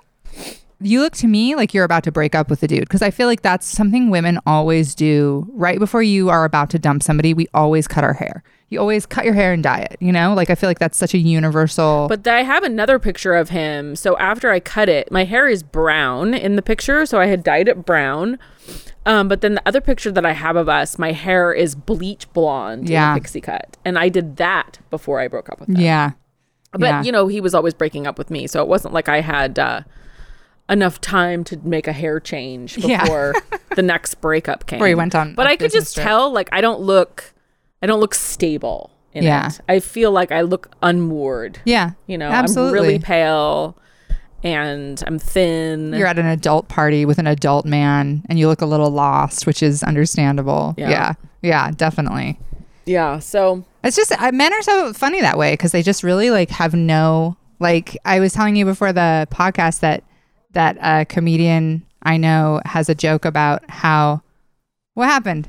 You 0.80 1.00
look 1.00 1.14
to 1.14 1.26
me 1.26 1.56
like 1.56 1.74
you're 1.74 1.84
about 1.84 2.04
to 2.04 2.12
break 2.12 2.34
up 2.36 2.48
with 2.48 2.60
the 2.60 2.68
dude 2.68 2.80
because 2.82 3.02
I 3.02 3.10
feel 3.10 3.26
like 3.26 3.42
that's 3.42 3.66
something 3.66 4.10
women 4.10 4.38
always 4.46 4.94
do 4.94 5.46
right 5.52 5.78
before 5.78 6.02
you 6.02 6.28
are 6.28 6.44
about 6.44 6.70
to 6.70 6.78
dump 6.78 7.02
somebody. 7.02 7.34
We 7.34 7.48
always 7.52 7.88
cut 7.88 8.04
our 8.04 8.12
hair. 8.14 8.44
You 8.68 8.78
always 8.78 9.04
cut 9.06 9.24
your 9.24 9.34
hair 9.34 9.52
and 9.52 9.62
dye 9.62 9.88
it. 9.90 9.96
You 9.98 10.12
know, 10.12 10.34
like 10.34 10.50
I 10.50 10.54
feel 10.54 10.70
like 10.70 10.78
that's 10.78 10.96
such 10.98 11.14
a 11.14 11.18
universal. 11.18 12.06
But 12.08 12.28
I 12.28 12.42
have 12.42 12.62
another 12.62 12.98
picture 13.00 13.34
of 13.34 13.48
him. 13.48 13.96
So 13.96 14.16
after 14.18 14.50
I 14.52 14.60
cut 14.60 14.88
it, 14.88 15.10
my 15.10 15.24
hair 15.24 15.48
is 15.48 15.62
brown 15.64 16.32
in 16.34 16.54
the 16.56 16.62
picture. 16.62 17.06
So 17.06 17.18
I 17.18 17.26
had 17.26 17.42
dyed 17.42 17.66
it 17.66 17.84
brown. 17.84 18.38
Um, 19.06 19.26
but 19.26 19.40
then 19.40 19.54
the 19.54 19.62
other 19.66 19.80
picture 19.80 20.12
that 20.12 20.26
I 20.26 20.32
have 20.32 20.54
of 20.54 20.68
us, 20.68 20.98
my 20.98 21.12
hair 21.12 21.52
is 21.52 21.74
bleach 21.74 22.30
blonde 22.34 22.88
Yeah. 22.88 23.14
pixie 23.14 23.40
cut. 23.40 23.76
And 23.84 23.98
I 23.98 24.10
did 24.10 24.36
that 24.36 24.78
before 24.90 25.18
I 25.18 25.26
broke 25.28 25.48
up 25.48 25.58
with 25.60 25.70
him. 25.70 25.76
yeah. 25.80 26.10
But, 26.72 26.82
yeah. 26.82 27.02
you 27.02 27.10
know, 27.10 27.26
he 27.26 27.40
was 27.40 27.54
always 27.54 27.72
breaking 27.74 28.06
up 28.06 28.18
with 28.18 28.30
me. 28.30 28.46
So 28.46 28.60
it 28.62 28.68
wasn't 28.68 28.92
like 28.92 29.08
I 29.08 29.22
had 29.22 29.58
uh, 29.58 29.80
enough 30.68 31.00
time 31.00 31.44
to 31.44 31.56
make 31.58 31.86
a 31.88 31.92
hair 31.92 32.20
change 32.20 32.76
Yeah. 32.78 33.02
before 33.02 33.34
the 33.76 33.82
next 33.82 34.16
breakup 34.20 34.66
came. 34.66 34.80
Where 34.80 34.88
he 34.88 34.94
went 34.94 35.14
on 35.14 35.34
But 35.34 35.46
I 35.46 35.56
could 35.56 35.72
just 35.72 35.94
trip. 35.94 36.06
tell, 36.06 36.30
like, 36.32 36.48
I 36.52 36.60
don't 36.60 36.80
look, 36.80 37.32
I 37.82 37.86
don't 37.86 38.00
look 38.00 38.14
stable 38.14 38.90
in 39.14 39.24
Yeah. 39.24 39.48
it. 39.48 39.60
I 39.68 39.80
feel 39.80 40.10
like 40.10 40.30
I 40.32 40.42
look 40.42 40.70
unmoored. 40.82 41.60
Yeah. 41.64 41.92
You 42.06 42.18
know, 42.18 42.28
absolutely. 42.28 42.78
I'm 42.78 42.84
really 42.84 42.98
pale 42.98 43.76
and 44.44 45.02
I'm 45.06 45.18
thin. 45.18 45.92
You're 45.94 46.06
at 46.06 46.18
an 46.18 46.26
adult 46.26 46.68
party 46.68 47.04
with 47.04 47.18
an 47.18 47.26
adult 47.26 47.64
man 47.66 48.22
and 48.28 48.38
you 48.38 48.46
look 48.48 48.60
a 48.60 48.66
little 48.66 48.90
lost, 48.90 49.46
which 49.46 49.62
is 49.62 49.82
understandable. 49.82 50.74
Yeah. 50.76 50.90
Yeah. 50.90 51.12
Yeah, 51.40 51.70
definitely. 51.70 52.38
yeah. 52.84 53.18
So 53.20 53.64
It's 53.84 53.96
just 53.96 54.12
uh, 54.12 54.32
men 54.32 54.52
are 54.52 54.62
so 54.62 54.92
funny 54.92 55.20
that 55.20 55.38
way 55.38 55.52
because 55.54 55.72
they 55.72 55.82
just 55.82 56.02
really 56.02 56.30
like 56.30 56.50
have 56.50 56.74
no 56.74 57.36
like. 57.60 57.96
I 58.04 58.18
was 58.20 58.32
telling 58.32 58.56
you 58.56 58.64
before 58.64 58.92
the 58.92 59.26
podcast 59.30 59.80
that 59.80 60.02
that 60.58 60.76
a 60.82 61.04
comedian 61.04 61.82
I 62.02 62.16
know 62.16 62.60
has 62.64 62.88
a 62.88 62.94
joke 62.94 63.24
about 63.24 63.62
how 63.70 64.22
what 64.94 65.06
happened 65.06 65.48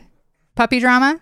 puppy 0.55 0.79
drama. 0.79 1.19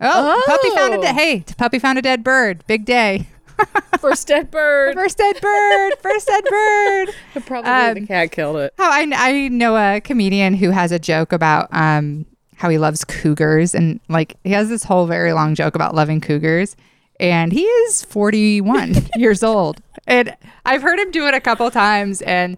Oh, 0.00 0.42
puppy 0.46 0.70
found 0.74 0.94
a 0.94 0.98
Oh. 0.98 1.02
dead. 1.02 1.14
Hey, 1.14 1.44
puppy 1.56 1.78
found 1.78 1.98
a 1.98 2.02
dead 2.02 2.24
bird. 2.24 2.64
Big 2.66 2.84
day. 2.84 3.26
first 4.00 4.26
dead 4.26 4.50
bird. 4.50 4.94
First 4.94 5.18
dead 5.18 5.40
bird. 5.40 5.92
First 6.00 6.26
dead 6.26 6.44
bird. 6.44 7.08
Probably 7.46 7.70
Um, 7.70 7.94
the 7.94 8.06
cat 8.06 8.32
killed 8.32 8.56
it. 8.56 8.72
How 8.78 8.90
I, 8.90 9.06
I 9.14 9.48
know 9.48 9.76
a 9.76 10.00
comedian 10.00 10.54
who 10.54 10.70
has 10.70 10.90
a 10.90 10.98
joke 10.98 11.32
about 11.32 11.68
um 11.70 12.24
how 12.56 12.68
he 12.68 12.78
loves 12.78 13.04
cougars 13.04 13.74
and 13.74 14.00
like 14.08 14.36
he 14.44 14.50
has 14.52 14.68
this 14.68 14.84
whole 14.84 15.06
very 15.06 15.32
long 15.32 15.54
joke 15.54 15.74
about 15.74 15.94
loving 15.94 16.20
cougars 16.20 16.76
and 17.20 17.52
he 17.52 17.62
is 17.62 18.02
41 18.04 18.94
years 19.16 19.42
old 19.42 19.80
and 20.06 20.36
I've 20.64 20.82
heard 20.82 20.98
him 20.98 21.10
do 21.10 21.26
it 21.26 21.34
a 21.34 21.40
couple 21.40 21.70
times 21.70 22.22
and 22.22 22.56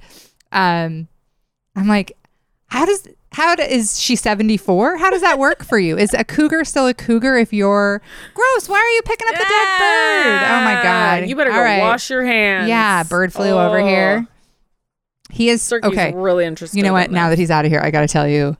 um 0.52 1.08
I'm 1.76 1.88
like 1.88 2.16
how 2.68 2.84
does 2.86 3.06
how 3.32 3.54
do, 3.56 3.62
is 3.62 3.98
she 4.00 4.14
74 4.16 4.96
how 4.98 5.10
does 5.10 5.20
that 5.22 5.38
work 5.38 5.64
for 5.64 5.78
you 5.78 5.98
is 5.98 6.14
a 6.14 6.24
cougar 6.24 6.64
still 6.64 6.86
a 6.86 6.94
cougar 6.94 7.36
if 7.36 7.52
you're 7.52 8.00
gross 8.34 8.68
why 8.68 8.76
are 8.76 8.90
you 8.90 9.02
picking 9.04 9.26
up 9.28 9.34
the 9.34 9.40
dead 9.48 9.78
bird 9.78 10.42
oh 10.50 10.64
my 10.64 10.80
god 10.82 11.28
You 11.28 11.34
better 11.36 11.50
go 11.50 11.60
right. 11.60 11.80
wash 11.80 12.08
your 12.10 12.24
hands. 12.24 12.68
yeah 12.68 13.02
bird 13.02 13.32
flew 13.32 13.50
over 13.50 13.78
Oh. 13.80 13.86
here 13.86 14.26
he 15.30 15.48
is 15.48 15.62
Cirque's 15.62 15.88
okay 15.88 16.12
really 16.14 16.44
interesting. 16.44 16.78
you 16.78 16.84
know 16.84 16.92
what? 16.92 17.10
Now 17.10 17.28
that 17.30 17.38
he's 17.38 17.50
out 17.50 17.64
of 17.64 17.70
here, 17.72 17.80
I 17.80 17.90
got 17.90 18.02
to 18.02 18.06
tell 18.06 18.28
you. 18.28 18.56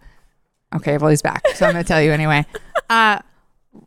Okay, 0.75 0.97
well 0.99 1.09
he's 1.11 1.23
back, 1.23 1.47
so 1.55 1.67
I'm 1.67 1.73
going 1.73 1.85
to 1.85 1.87
tell 1.87 2.03
you 2.03 2.11
anyway. 2.11 2.45
Uh, 2.91 3.19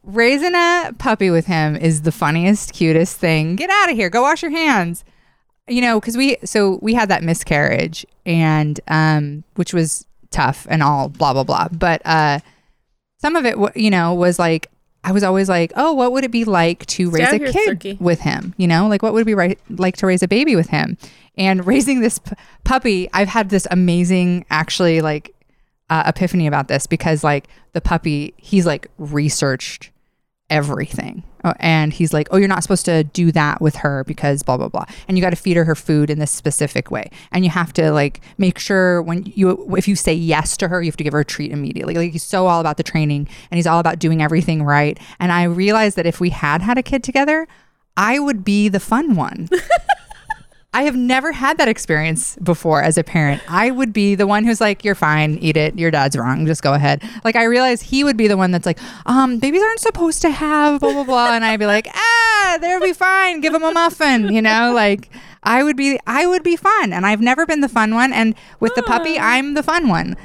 raising 0.04 0.54
a 0.56 0.94
puppy 0.98 1.30
with 1.30 1.46
him 1.46 1.76
is 1.76 2.02
the 2.04 2.12
funniest, 2.12 2.74
cutest 2.74 3.18
thing. 3.18 3.56
Get 3.56 3.70
out 3.70 3.90
of 3.90 3.96
here. 3.96 4.10
Go 4.10 4.22
wash 4.22 4.42
your 4.42 4.52
hands. 4.52 5.04
You 5.68 5.82
know, 5.82 6.00
because 6.00 6.16
we 6.16 6.38
so 6.46 6.80
we 6.82 6.94
had 6.94 7.10
that 7.10 7.24
miscarriage, 7.24 8.06
and 8.26 8.80
um, 8.88 9.44
which 9.56 9.74
was 9.74 10.06
tough 10.32 10.66
and 10.70 10.82
all 10.82 11.10
blah 11.10 11.34
blah 11.34 11.44
blah. 11.44 11.68
But 11.70 12.02
uh, 12.06 12.40
some 13.20 13.36
of 13.36 13.46
it, 13.46 13.58
you 13.76 13.90
know, 13.90 14.14
was 14.14 14.40
like 14.40 14.70
I 15.04 15.12
was 15.12 15.24
always 15.24 15.48
like, 15.48 15.72
oh, 15.76 15.94
what 15.94 16.12
would 16.12 16.26
it 16.26 16.32
be 16.32 16.44
like 16.44 16.86
to 16.88 17.10
raise 17.10 17.32
a 17.32 17.38
here, 17.38 17.52
kid 17.52 17.80
Sirky. 17.80 18.02
with 18.02 18.20
him? 18.20 18.54
You 18.58 18.68
know, 18.68 18.88
like 18.88 19.02
what 19.02 19.14
would 19.14 19.22
it 19.22 19.26
be 19.26 19.36
right, 19.36 19.58
like 19.70 19.96
to 19.98 20.06
raise 20.08 20.22
a 20.22 20.28
baby 20.28 20.56
with 20.56 20.68
him? 20.68 20.98
And 21.38 21.66
raising 21.68 22.02
this 22.02 22.20
p- 22.20 22.34
puppy, 22.66 23.10
I've 23.14 23.30
had 23.30 23.50
this 23.50 23.66
amazing, 23.72 24.46
actually, 24.50 25.00
like 25.02 25.34
uh, 25.90 26.04
epiphany 26.08 26.48
about 26.48 26.68
this 26.68 26.88
because, 26.88 27.24
like, 27.24 27.48
the 27.74 27.82
puppy, 27.82 28.34
he's 28.38 28.66
like 28.66 28.88
researched 28.98 29.92
everything. 30.50 31.24
Oh, 31.44 31.54
and 31.60 31.94
he's 31.94 32.14
like, 32.14 32.28
oh, 32.32 32.38
you're 32.38 32.48
not 32.48 32.64
supposed 32.64 32.86
to 32.86 33.04
do 33.04 33.32
that 33.34 33.62
with 33.62 33.76
her 33.78 34.04
because 34.06 34.44
blah, 34.44 34.58
blah, 34.58 34.70
blah. 34.70 34.86
And 35.08 35.18
you 35.18 35.22
got 35.22 35.30
to 35.30 35.36
feed 35.36 35.58
her 35.58 35.66
her 35.66 35.76
food 35.76 36.10
in 36.10 36.20
this 36.20 36.32
specific 36.32 36.90
way. 36.90 37.10
And 37.32 37.44
you 37.44 37.52
have 37.52 37.74
to 37.74 37.92
like 37.92 38.22
make 38.38 38.58
sure 38.58 39.02
when 39.02 39.32
you, 39.36 39.76
if 39.76 39.88
you 39.88 39.96
say 39.96 40.14
yes 40.14 40.58
to 40.58 40.68
her, 40.68 40.82
you 40.82 40.88
have 40.88 40.98
to 40.98 41.04
give 41.04 41.14
her 41.14 41.20
a 41.20 41.26
treat 41.26 41.52
immediately. 41.52 41.94
Like 41.94 42.12
he's 42.12 42.24
so 42.24 42.48
all 42.48 42.60
about 42.60 42.78
the 42.78 42.84
training 42.84 43.28
and 43.52 43.58
he's 43.58 43.68
all 43.68 43.80
about 43.80 44.00
doing 44.00 44.22
everything 44.22 44.64
right. 44.64 45.00
And 45.20 45.32
I 45.32 45.44
realized 45.44 45.98
that 45.98 46.06
if 46.06 46.20
we 46.20 46.30
had 46.32 46.62
had 46.62 46.78
a 46.78 46.84
kid 46.84 47.04
together, 47.04 47.48
I 47.96 48.20
would 48.20 48.44
be 48.44 48.70
the 48.70 48.80
fun 48.80 49.16
one. 49.16 49.50
I 50.74 50.84
have 50.84 50.96
never 50.96 51.32
had 51.32 51.58
that 51.58 51.68
experience 51.68 52.36
before 52.44 52.84
as 52.84 52.98
a 52.98 53.04
parent. 53.04 53.42
I 53.48 53.72
would 53.72 53.94
be 53.94 54.16
the 54.16 54.28
one 54.28 54.44
who's 54.44 54.62
like, 54.62 54.84
"You're 54.84 54.96
fine, 54.96 55.38
eat 55.42 55.58
it. 55.58 55.80
Your 55.80 55.90
dad's 55.90 56.16
wrong. 56.16 56.46
Just 56.46 56.62
go 56.62 56.74
ahead." 56.74 57.02
Like 57.24 57.36
I 57.36 57.46
realize 57.46 57.82
he 57.82 58.04
would 58.04 58.18
be 58.18 58.28
the 58.28 58.38
one 58.38 58.52
that's 58.52 58.66
like, 58.66 58.78
"Um, 59.06 59.40
babies 59.40 59.64
aren't 59.64 59.80
supposed 59.80 60.22
to 60.24 60.30
have 60.30 60.82
blah 60.82 60.94
blah 60.94 61.04
blah," 61.04 61.34
and 61.34 61.44
I'd 61.44 61.60
be 61.60 61.66
like, 61.66 61.88
"Ah, 61.96 62.58
they'll 62.62 62.82
be 62.82 62.94
fine. 62.94 63.42
Give 63.42 63.54
them 63.54 63.64
a 63.64 63.72
muffin." 63.72 64.32
You 64.32 64.42
know, 64.42 64.72
like 64.76 65.10
I 65.44 65.64
would 65.64 65.78
be, 65.78 66.00
I 66.06 66.26
would 66.28 66.44
be 66.44 66.56
fun, 66.58 66.94
and 66.94 67.06
I've 67.06 67.22
never 67.22 67.46
been 67.46 67.62
the 67.62 67.70
fun 67.70 67.96
one. 67.96 68.12
And 68.12 68.36
with 68.60 68.76
the 68.76 68.84
puppy, 68.84 69.18
I'm 69.18 69.54
the 69.54 69.64
fun 69.64 69.88
one. 69.88 70.16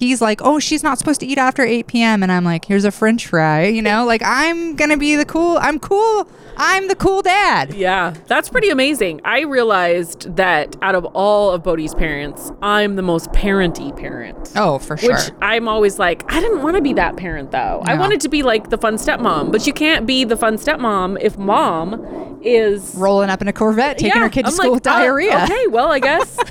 He's 0.00 0.20
like, 0.20 0.40
"Oh, 0.42 0.58
she's 0.58 0.82
not 0.82 0.98
supposed 0.98 1.20
to 1.20 1.26
eat 1.26 1.38
after 1.38 1.62
8 1.62 1.86
p.m." 1.86 2.22
and 2.24 2.32
I'm 2.32 2.44
like, 2.44 2.64
"Here's 2.64 2.84
a 2.84 2.90
french 2.90 3.26
fry." 3.28 3.66
You 3.66 3.82
know, 3.82 4.04
like 4.04 4.22
I'm 4.24 4.74
going 4.74 4.90
to 4.90 4.96
be 4.96 5.14
the 5.14 5.24
cool 5.24 5.58
I'm 5.60 5.78
cool. 5.78 6.28
I'm 6.56 6.88
the 6.88 6.96
cool 6.96 7.22
dad. 7.22 7.72
Yeah, 7.74 8.12
that's 8.26 8.50
pretty 8.50 8.68
amazing. 8.68 9.20
I 9.24 9.42
realized 9.42 10.36
that 10.36 10.76
out 10.82 10.94
of 10.94 11.04
all 11.06 11.52
of 11.52 11.62
Bodhi's 11.62 11.94
parents, 11.94 12.52
I'm 12.60 12.96
the 12.96 13.02
most 13.02 13.32
parenty 13.32 13.92
parent. 13.92 14.52
Oh, 14.56 14.78
for 14.78 14.96
sure. 14.98 15.12
Which 15.14 15.30
I'm 15.40 15.68
always 15.68 15.98
like, 15.98 16.30
I 16.30 16.40
didn't 16.40 16.62
want 16.62 16.76
to 16.76 16.82
be 16.82 16.92
that 16.94 17.16
parent 17.16 17.50
though. 17.52 17.82
I 17.86 17.94
wanted 17.94 18.20
to 18.22 18.28
be 18.28 18.42
like 18.42 18.68
the 18.68 18.76
fun 18.76 18.96
stepmom, 18.96 19.52
but 19.52 19.66
you 19.66 19.72
can't 19.72 20.06
be 20.06 20.24
the 20.24 20.36
fun 20.36 20.56
stepmom 20.56 21.18
if 21.22 21.38
mom 21.38 22.38
is 22.42 22.94
Rolling 22.94 23.30
up 23.30 23.40
in 23.40 23.48
a 23.48 23.52
Corvette, 23.52 23.96
taking 23.98 24.16
Yeah, 24.16 24.24
her 24.24 24.28
kid 24.30 24.42
to 24.42 24.48
I'm 24.48 24.52
school 24.54 24.72
like, 24.72 24.84
with 24.84 24.86
uh, 24.86 24.98
diarrhea. 24.98 25.44
okay, 25.44 25.66
well, 25.68 25.90
I 25.92 25.98
guess. 25.98 26.36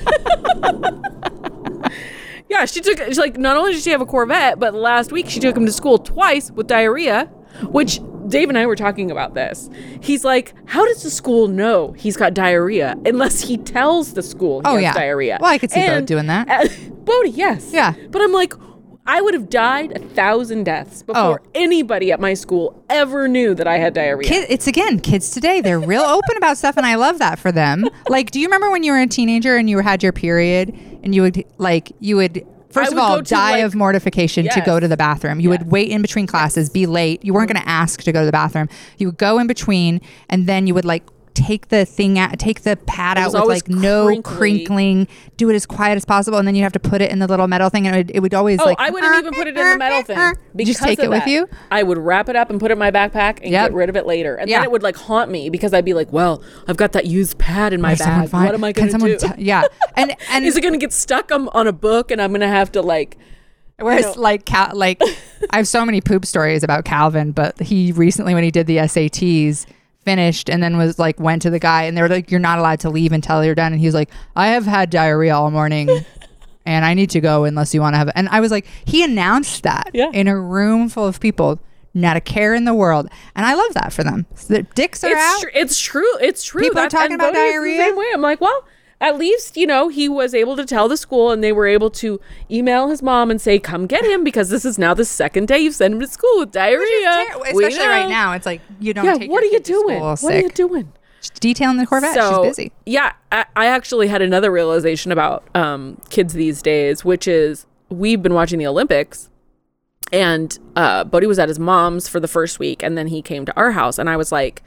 yeah, 2.49 2.65
she 2.65 2.81
took. 2.81 2.97
She's 2.99 3.17
like, 3.19 3.37
not 3.37 3.55
only 3.57 3.73
did 3.73 3.81
she 3.83 3.91
have 3.91 4.01
a 4.01 4.05
Corvette, 4.05 4.59
but 4.59 4.73
last 4.73 5.11
week 5.11 5.29
she 5.29 5.39
took 5.39 5.55
him 5.55 5.65
to 5.65 5.71
school 5.71 5.97
twice 5.97 6.51
with 6.51 6.67
diarrhea, 6.67 7.25
which 7.63 7.99
Dave 8.27 8.49
and 8.49 8.57
I 8.57 8.65
were 8.65 8.75
talking 8.75 9.09
about 9.11 9.33
this. 9.33 9.69
He's 10.01 10.23
like, 10.23 10.53
how 10.67 10.85
does 10.85 11.01
the 11.03 11.09
school 11.09 11.47
know 11.47 11.93
he's 11.93 12.15
got 12.17 12.33
diarrhea 12.33 12.95
unless 13.05 13.41
he 13.41 13.57
tells 13.57 14.13
the 14.13 14.21
school 14.23 14.61
he 14.61 14.67
Oh, 14.67 14.73
has 14.75 14.81
yeah. 14.83 14.93
diarrhea? 14.93 15.37
Well, 15.41 15.51
I 15.51 15.57
could 15.57 15.71
see 15.71 15.79
And- 15.79 16.05
doing 16.07 16.27
that. 16.27 16.47
uh, 16.49 16.67
Bodhi, 16.91 17.29
yes. 17.31 17.71
Yeah. 17.73 17.93
But 18.09 18.21
I'm 18.21 18.31
like, 18.33 18.53
I 19.05 19.21
would 19.21 19.33
have 19.33 19.49
died 19.49 19.91
a 19.95 19.99
thousand 19.99 20.65
deaths 20.65 21.01
before 21.01 21.41
Oh. 21.41 21.49
anybody 21.55 22.11
at 22.11 22.19
my 22.19 22.35
school 22.35 22.83
ever 22.89 23.27
knew 23.27 23.55
that 23.55 23.67
I 23.67 23.77
had 23.77 23.93
diarrhea. 23.95 24.27
Kid, 24.29 24.45
it's 24.49 24.67
again 24.67 24.99
kids 24.99 25.31
today. 25.31 25.61
They're 25.61 25.79
real 25.79 26.01
open 26.17 26.37
about 26.37 26.57
stuff, 26.57 26.77
and 26.77 26.85
I 26.85 26.95
love 26.95 27.17
that 27.19 27.39
for 27.39 27.51
them. 27.51 27.85
Like, 28.07 28.29
do 28.31 28.39
you 28.39 28.45
remember 28.47 28.69
when 28.69 28.83
you 28.83 28.91
were 28.91 28.99
a 28.99 29.07
teenager 29.07 29.55
and 29.57 29.67
you 29.69 29.79
had 29.79 30.03
your 30.03 30.11
period, 30.13 30.69
and 31.03 31.15
you 31.15 31.23
would 31.23 31.43
like 31.57 31.91
you 31.99 32.17
would 32.17 32.45
first 32.69 32.91
of 32.91 32.99
all 32.99 33.19
die 33.21 33.53
like- 33.53 33.63
of 33.63 33.73
mortification 33.73 34.47
to 34.49 34.61
go 34.61 34.79
to 34.79 34.87
the 34.87 34.97
bathroom. 34.97 35.39
You 35.39 35.49
would 35.49 35.71
wait 35.71 35.89
in 35.89 36.03
between 36.03 36.27
classes, 36.27 36.69
be 36.69 36.85
late. 36.85 37.25
You 37.25 37.33
weren't 37.33 37.51
going 37.51 37.59
to 37.61 37.67
ask 37.67 38.03
to 38.03 38.11
go 38.11 38.19
to 38.19 38.25
the 38.27 38.31
bathroom. 38.31 38.69
You 38.99 39.07
would 39.07 39.17
go 39.17 39.39
in 39.39 39.47
between, 39.47 40.01
and 40.29 40.45
then 40.45 40.67
you 40.67 40.75
would 40.75 40.85
like 40.85 41.03
take 41.39 41.69
the 41.69 41.85
thing 41.85 42.19
out, 42.19 42.37
take 42.39 42.61
the 42.63 42.75
pad 42.75 43.17
out 43.17 43.33
with 43.33 43.43
like 43.45 43.67
no 43.69 44.21
crinkling. 44.21 45.07
Do 45.37 45.49
it 45.49 45.55
as 45.55 45.65
quiet 45.65 45.95
as 45.95 46.03
possible, 46.05 46.37
and 46.37 46.47
then 46.47 46.55
you 46.55 46.63
have 46.63 46.73
to 46.73 46.79
put 46.79 47.01
it 47.01 47.11
in 47.11 47.19
the 47.19 47.27
little 47.27 47.47
metal 47.47 47.69
thing, 47.69 47.87
and 47.87 47.95
it 47.95 47.99
would, 47.99 48.11
it 48.15 48.19
would 48.19 48.33
always 48.33 48.59
Oh, 48.59 48.65
like. 48.65 48.79
I 48.79 48.89
wouldn't 48.89 49.15
even 49.15 49.33
put 49.33 49.47
it 49.47 49.57
in 49.57 49.69
the 49.71 49.77
metal 49.77 50.03
thing. 50.03 50.17
You 50.59 50.65
just 50.65 50.79
take 50.79 50.97
because 50.97 51.03
it 51.03 51.07
of 51.07 51.11
with 51.11 51.23
that. 51.25 51.29
you? 51.29 51.47
I 51.71 51.83
would 51.83 51.97
wrap 51.97 52.27
it 52.27 52.35
up 52.35 52.49
and 52.49 52.59
put 52.59 52.71
it 52.71 52.73
in 52.73 52.79
my 52.79 52.91
backpack 52.91 53.39
and 53.41 53.51
Yep. 53.51 53.69
get 53.69 53.73
rid 53.73 53.87
of 53.89 53.95
it 53.95 54.05
later. 54.05 54.35
And 54.35 54.49
Yeah. 54.49 54.57
then 54.57 54.65
it 54.65 54.71
would 54.71 54.83
like 54.83 54.97
haunt 54.97 55.31
me 55.31 55.49
because 55.49 55.73
I'd 55.73 55.85
be 55.85 55.93
like, 55.93 56.11
well, 56.11 56.43
I've 56.67 56.75
got 56.77 56.91
that 56.93 57.05
used 57.05 57.37
pad 57.37 57.71
in 57.71 57.79
my 57.79 57.95
Can 57.95 58.27
bag. 58.27 58.33
What 58.33 58.53
am 58.53 58.63
I 58.63 58.71
going 58.73 58.89
to 58.91 58.97
do? 58.97 59.17
t- 59.17 59.27
yeah, 59.37 59.63
and 59.95 60.13
and 60.31 60.43
Is 60.45 60.57
it 60.57 60.61
going 60.61 60.73
to 60.73 60.79
get 60.79 60.91
stuck 60.91 61.31
on, 61.31 61.47
on 61.49 61.67
a 61.67 61.71
book 61.73 62.11
and 62.11 62.21
I'm 62.21 62.31
going 62.31 62.41
to 62.41 62.47
have 62.47 62.71
to 62.73 62.81
like, 62.81 63.17
Whereas 63.77 64.17
like 64.17 64.43
Cal- 64.43 64.75
like 64.75 65.01
I 65.51 65.57
have 65.57 65.67
so 65.67 65.85
many 65.85 66.01
poop 66.01 66.25
stories 66.25 66.63
about 66.63 66.83
Calvin, 66.83 67.31
but 67.31 67.57
he 67.61 67.93
recently 67.93 68.33
when 68.33 68.43
he 68.43 68.51
did 68.51 68.67
the 68.67 68.77
SATs 68.77 69.65
finished 70.09 70.49
and 70.49 70.63
then 70.63 70.75
was 70.77 70.97
like 70.97 71.19
went 71.19 71.41
to 71.43 71.49
the 71.51 71.59
guy 71.59 71.83
and 71.83 71.95
they 71.95 72.01
were 72.01 72.09
like 72.09 72.31
you're 72.31 72.39
not 72.39 72.57
allowed 72.59 72.79
to 72.79 72.89
leave 72.89 73.11
until 73.11 73.43
you're 73.45 73.53
done 73.55 73.71
and 73.73 73.79
he 73.79 73.85
was 73.85 73.93
like 73.95 74.09
I 74.35 74.47
have 74.49 74.65
had 74.65 74.89
diarrhea 74.89 75.35
all 75.35 75.51
morning 75.51 75.87
and 76.65 76.83
I 76.83 76.93
need 76.95 77.11
to 77.11 77.21
go 77.21 77.43
unless 77.43 77.73
you 77.73 77.81
want 77.81 77.93
to 77.93 77.97
have 77.99 78.07
it. 78.07 78.13
And 78.15 78.27
I 78.29 78.39
was 78.39 78.51
like 78.51 78.65
he 78.85 79.03
announced 79.03 79.63
that 79.63 79.91
Yeah. 79.93 80.09
in 80.13 80.27
a 80.27 80.39
room 80.39 80.89
full 80.89 81.05
of 81.05 81.19
people, 81.19 81.59
not 81.93 82.17
a 82.17 82.21
care 82.21 82.53
in 82.55 82.65
the 82.65 82.73
world. 82.73 83.07
And 83.35 83.45
I 83.45 83.53
love 83.53 83.73
that 83.75 83.93
for 83.93 84.03
them. 84.03 84.25
So 84.35 84.53
their 84.53 84.63
dicks 84.63 85.03
are 85.03 85.11
it's, 85.11 85.19
out. 85.21 85.41
tr- 85.41 85.49
it's 85.53 85.79
true. 85.79 86.17
It's 86.21 86.43
true. 86.43 86.61
People 86.61 86.79
are 86.79 86.89
talking 86.89 87.13
about 87.15 87.33
is 87.35 87.39
the 87.39 87.51
diarrhea. 87.51 87.77
same 87.77 87.95
way. 87.95 88.05
I'm 88.13 88.21
like, 88.21 88.41
well, 88.41 88.65
at 89.01 89.17
least, 89.17 89.55
you 89.55 89.65
know, 89.65 89.87
he 89.87 90.09
was 90.09 90.33
able 90.33 90.55
to 90.57 90.65
tell 90.65 90.87
the 90.87 90.97
school 90.97 91.31
and 91.31 91.43
they 91.43 91.53
were 91.53 91.67
able 91.67 91.89
to 91.89 92.19
email 92.51 92.89
his 92.89 93.01
mom 93.01 93.31
and 93.31 93.39
say, 93.39 93.57
come 93.57 93.87
get 93.87 94.03
him 94.03 94.23
because 94.23 94.49
this 94.49 94.65
is 94.65 94.77
now 94.77 94.93
the 94.93 95.05
second 95.05 95.47
day 95.47 95.59
you've 95.59 95.75
sent 95.75 95.93
him 95.93 95.99
to 96.01 96.07
school 96.07 96.39
with 96.39 96.51
diarrhea. 96.51 97.25
Ter- 97.31 97.41
Especially 97.45 97.87
right 97.87 98.09
now, 98.09 98.33
it's 98.33 98.45
like 98.45 98.61
you 98.79 98.93
don't 98.93 99.05
Yeah, 99.05 99.27
what 99.27 99.41
are 99.43 99.47
you 99.47 99.59
doing? 99.59 99.99
What 99.99 100.23
are 100.23 100.39
you 100.39 100.49
doing? 100.49 100.91
Just 101.21 101.35
detailing 101.39 101.77
the 101.77 101.85
Corvette. 101.85 102.13
So, 102.13 102.43
She's 102.43 102.57
busy. 102.57 102.71
Yeah, 102.85 103.13
I, 103.31 103.45
I 103.55 103.65
actually 103.67 104.07
had 104.07 104.21
another 104.21 104.51
realization 104.51 105.11
about 105.11 105.43
um, 105.55 105.97
kids 106.09 106.33
these 106.33 106.61
days, 106.61 107.03
which 107.05 107.27
is 107.27 107.65
we've 107.89 108.21
been 108.21 108.33
watching 108.33 108.59
the 108.59 108.67
Olympics, 108.67 109.29
and 110.11 110.57
uh, 110.75 111.03
Bodhi 111.03 111.27
was 111.27 111.39
at 111.39 111.49
his 111.49 111.59
mom's 111.59 112.07
for 112.07 112.19
the 112.19 112.27
first 112.27 112.59
week, 112.59 112.83
and 112.83 112.97
then 112.97 113.07
he 113.07 113.21
came 113.21 113.45
to 113.45 113.55
our 113.57 113.71
house, 113.71 113.97
and 113.97 114.09
I 114.09 114.15
was 114.17 114.31
like, 114.31 114.61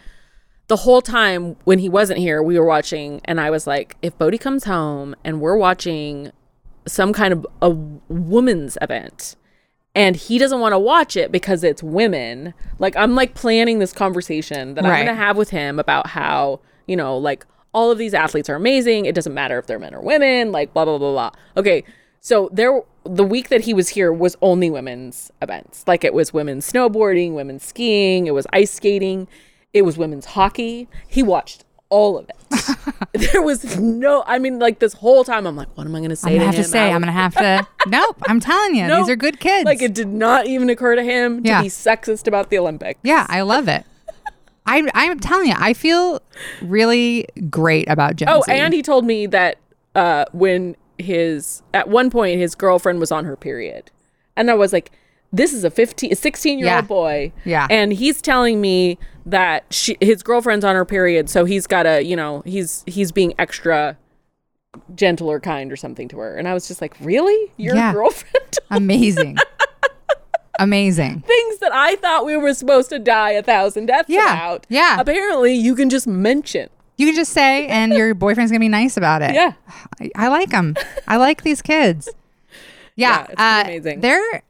the 0.72 0.76
whole 0.76 1.02
time 1.02 1.54
when 1.64 1.78
he 1.78 1.88
wasn't 1.90 2.18
here, 2.18 2.42
we 2.42 2.58
were 2.58 2.64
watching, 2.64 3.20
and 3.26 3.38
I 3.38 3.50
was 3.50 3.66
like, 3.66 3.94
if 4.00 4.16
Bodhi 4.16 4.38
comes 4.38 4.64
home 4.64 5.14
and 5.22 5.38
we're 5.38 5.58
watching 5.58 6.32
some 6.86 7.12
kind 7.12 7.30
of 7.30 7.46
a 7.60 7.68
woman's 7.68 8.78
event 8.80 9.36
and 9.94 10.16
he 10.16 10.38
doesn't 10.38 10.60
want 10.60 10.72
to 10.72 10.78
watch 10.78 11.14
it 11.14 11.30
because 11.30 11.62
it's 11.62 11.80
women 11.80 12.54
like 12.80 12.96
i'm 12.96 13.14
like 13.14 13.34
planning 13.34 13.78
this 13.78 13.92
conversation 13.92 14.74
that 14.74 14.84
i'm 14.84 14.90
going 14.90 15.06
to 15.06 15.14
have 15.14 15.36
with 15.36 15.50
him 15.50 15.78
about 15.78 16.08
how 16.08 16.58
you 16.88 16.96
know 16.96 17.16
like 17.16 17.46
all 17.72 17.92
of 17.92 17.98
these 17.98 18.14
athletes 18.14 18.48
are 18.48 18.56
amazing 18.56 19.04
it 19.04 19.14
doesn't 19.14 19.34
matter 19.34 19.60
if 19.60 19.66
they're 19.68 19.78
men 19.78 19.94
or 19.94 20.00
women 20.00 20.50
like 20.50 20.72
blah 20.72 20.84
blah 20.84 20.98
blah 20.98 21.12
blah. 21.12 21.30
Okay 21.56 21.84
so 22.20 22.48
there 22.52 22.80
the 23.04 23.22
week 23.24 23.48
that 23.48 23.60
he 23.60 23.74
was 23.74 23.90
here 23.90 24.12
was 24.12 24.36
only 24.42 24.70
women's 24.70 25.32
events. 25.42 25.84
Like 25.86 26.04
it 26.04 26.14
was 26.14 26.32
women's 26.32 26.70
snowboarding 26.72 27.34
women's 27.34 27.64
skiing 27.64 28.26
it 28.26 28.34
was 28.34 28.46
ice 28.52 28.72
skating 28.72 29.28
it 29.74 29.82
was 29.82 29.96
women's 29.98 30.26
hockey 30.26 30.88
he 31.08 31.22
watched 31.22 31.64
all 31.88 32.16
of 32.18 32.28
it 32.30 32.76
there 33.32 33.42
was 33.42 33.78
no 33.78 34.22
i 34.26 34.38
mean 34.38 34.58
like 34.58 34.78
this 34.78 34.94
whole 34.94 35.24
time 35.24 35.46
i'm 35.46 35.56
like 35.56 35.68
what 35.76 35.86
am 35.86 35.94
i 35.94 35.98
going 35.98 36.10
to 36.10 36.16
say 36.16 36.30
I'm 36.32 36.38
gonna 36.38 36.50
to 36.52 36.56
have 36.56 36.64
to 36.64 36.70
say, 36.70 36.90
I'm 36.92 37.00
gonna 37.00 37.12
have 37.12 37.34
to. 37.34 37.66
nope, 37.86 38.16
I'm 38.28 38.40
telling 38.40 38.74
you, 38.76 38.86
these 38.86 39.08
are 39.10 39.16
good 39.16 39.40
kids. 39.40 39.64
like 39.66 39.82
it 39.82 39.92
did 39.94 40.08
not 40.08 40.46
even 40.46 40.70
occur 40.70 40.94
to 40.96 41.02
him 41.02 41.42
to 41.42 41.48
Yeah. 41.48 41.62
be 41.62 41.68
sexist 41.68 42.26
about 42.26 42.48
the 42.50 42.58
Olympics. 42.58 42.98
yeah, 43.02 43.26
I 43.28 43.42
love 43.42 43.68
it. 43.68 43.84
I, 44.64 44.88
I'm 44.94 45.18
telling 45.18 45.48
you, 45.48 45.54
I 45.58 45.72
feel 45.74 46.20
really 46.62 47.26
great 47.50 47.88
about 47.90 48.16
Gen 48.16 48.28
Oh, 48.30 48.42
Z. 48.42 48.52
and 48.52 48.72
he 48.72 48.80
told 48.80 49.04
me 49.04 49.26
that 49.26 49.58
uh, 49.96 50.24
when 50.32 50.76
his 50.98 51.62
at 51.74 51.88
one 51.88 52.10
point 52.10 52.38
his 52.38 52.54
girlfriend 52.54 53.00
was 53.00 53.10
on 53.12 53.24
her 53.24 53.36
period, 53.36 53.90
and 54.36 54.50
I 54.50 54.54
was 54.54 54.72
like, 54.72 54.92
"This 55.32 55.52
is 55.52 55.64
a 55.64 55.70
15, 55.70 56.12
a 56.12 56.14
16 56.14 56.58
year 56.58 56.68
Yeah. 56.68 56.76
old 56.76 56.88
boy." 56.88 57.32
Yeah. 57.44 57.66
and 57.70 57.92
he's 57.92 58.22
telling 58.22 58.60
me 58.60 58.98
that 59.26 59.64
she 59.70 59.96
his 60.00 60.22
girlfriend's 60.22 60.64
on 60.64 60.74
her 60.74 60.84
period, 60.84 61.28
so 61.30 61.44
he's 61.44 61.66
got 61.66 61.84
to 61.84 62.02
you 62.04 62.16
know 62.16 62.42
he's 62.44 62.82
he's 62.86 63.12
being 63.12 63.34
extra 63.38 63.96
gentle 64.94 65.28
or 65.30 65.38
kind 65.40 65.70
or 65.70 65.76
something 65.76 66.08
to 66.08 66.18
her, 66.18 66.36
and 66.36 66.48
I 66.48 66.54
was 66.54 66.66
just 66.68 66.80
like, 66.80 66.94
"Really, 67.00 67.52
your 67.56 67.74
Yeah. 67.74 67.92
girlfriend?" 67.92 68.58
amazing, 68.70 69.36
amazing. 70.58 71.20
Things 71.26 71.58
that 71.58 71.72
I 71.72 71.96
thought 71.96 72.24
we 72.24 72.36
were 72.36 72.54
supposed 72.54 72.90
to 72.90 72.98
die 72.98 73.30
a 73.32 73.42
thousand 73.42 73.86
deaths 73.86 74.08
Yeah. 74.08 74.32
about. 74.34 74.66
Yeah. 74.68 75.00
Apparently, 75.00 75.54
you 75.54 75.74
can 75.74 75.90
just 75.90 76.06
mention. 76.06 76.68
You 76.98 77.06
can 77.06 77.14
just 77.14 77.32
say, 77.32 77.66
and 77.68 77.92
your 77.92 78.14
boyfriend's 78.14 78.52
gonna 78.52 78.60
be 78.60 78.68
nice 78.68 78.96
about 78.96 79.22
it. 79.22 79.34
Yeah. 79.34 79.52
I, 80.00 80.10
I 80.16 80.28
like 80.28 80.50
them. 80.50 80.76
I 81.08 81.16
like 81.16 81.42
these 81.42 81.62
kids. 81.62 82.08
Yeah, 82.96 83.26
Yeah, 83.26 83.26
it's 83.30 83.40
uh, 83.40 83.62
amazing. 83.64 84.00
They're, 84.00 84.42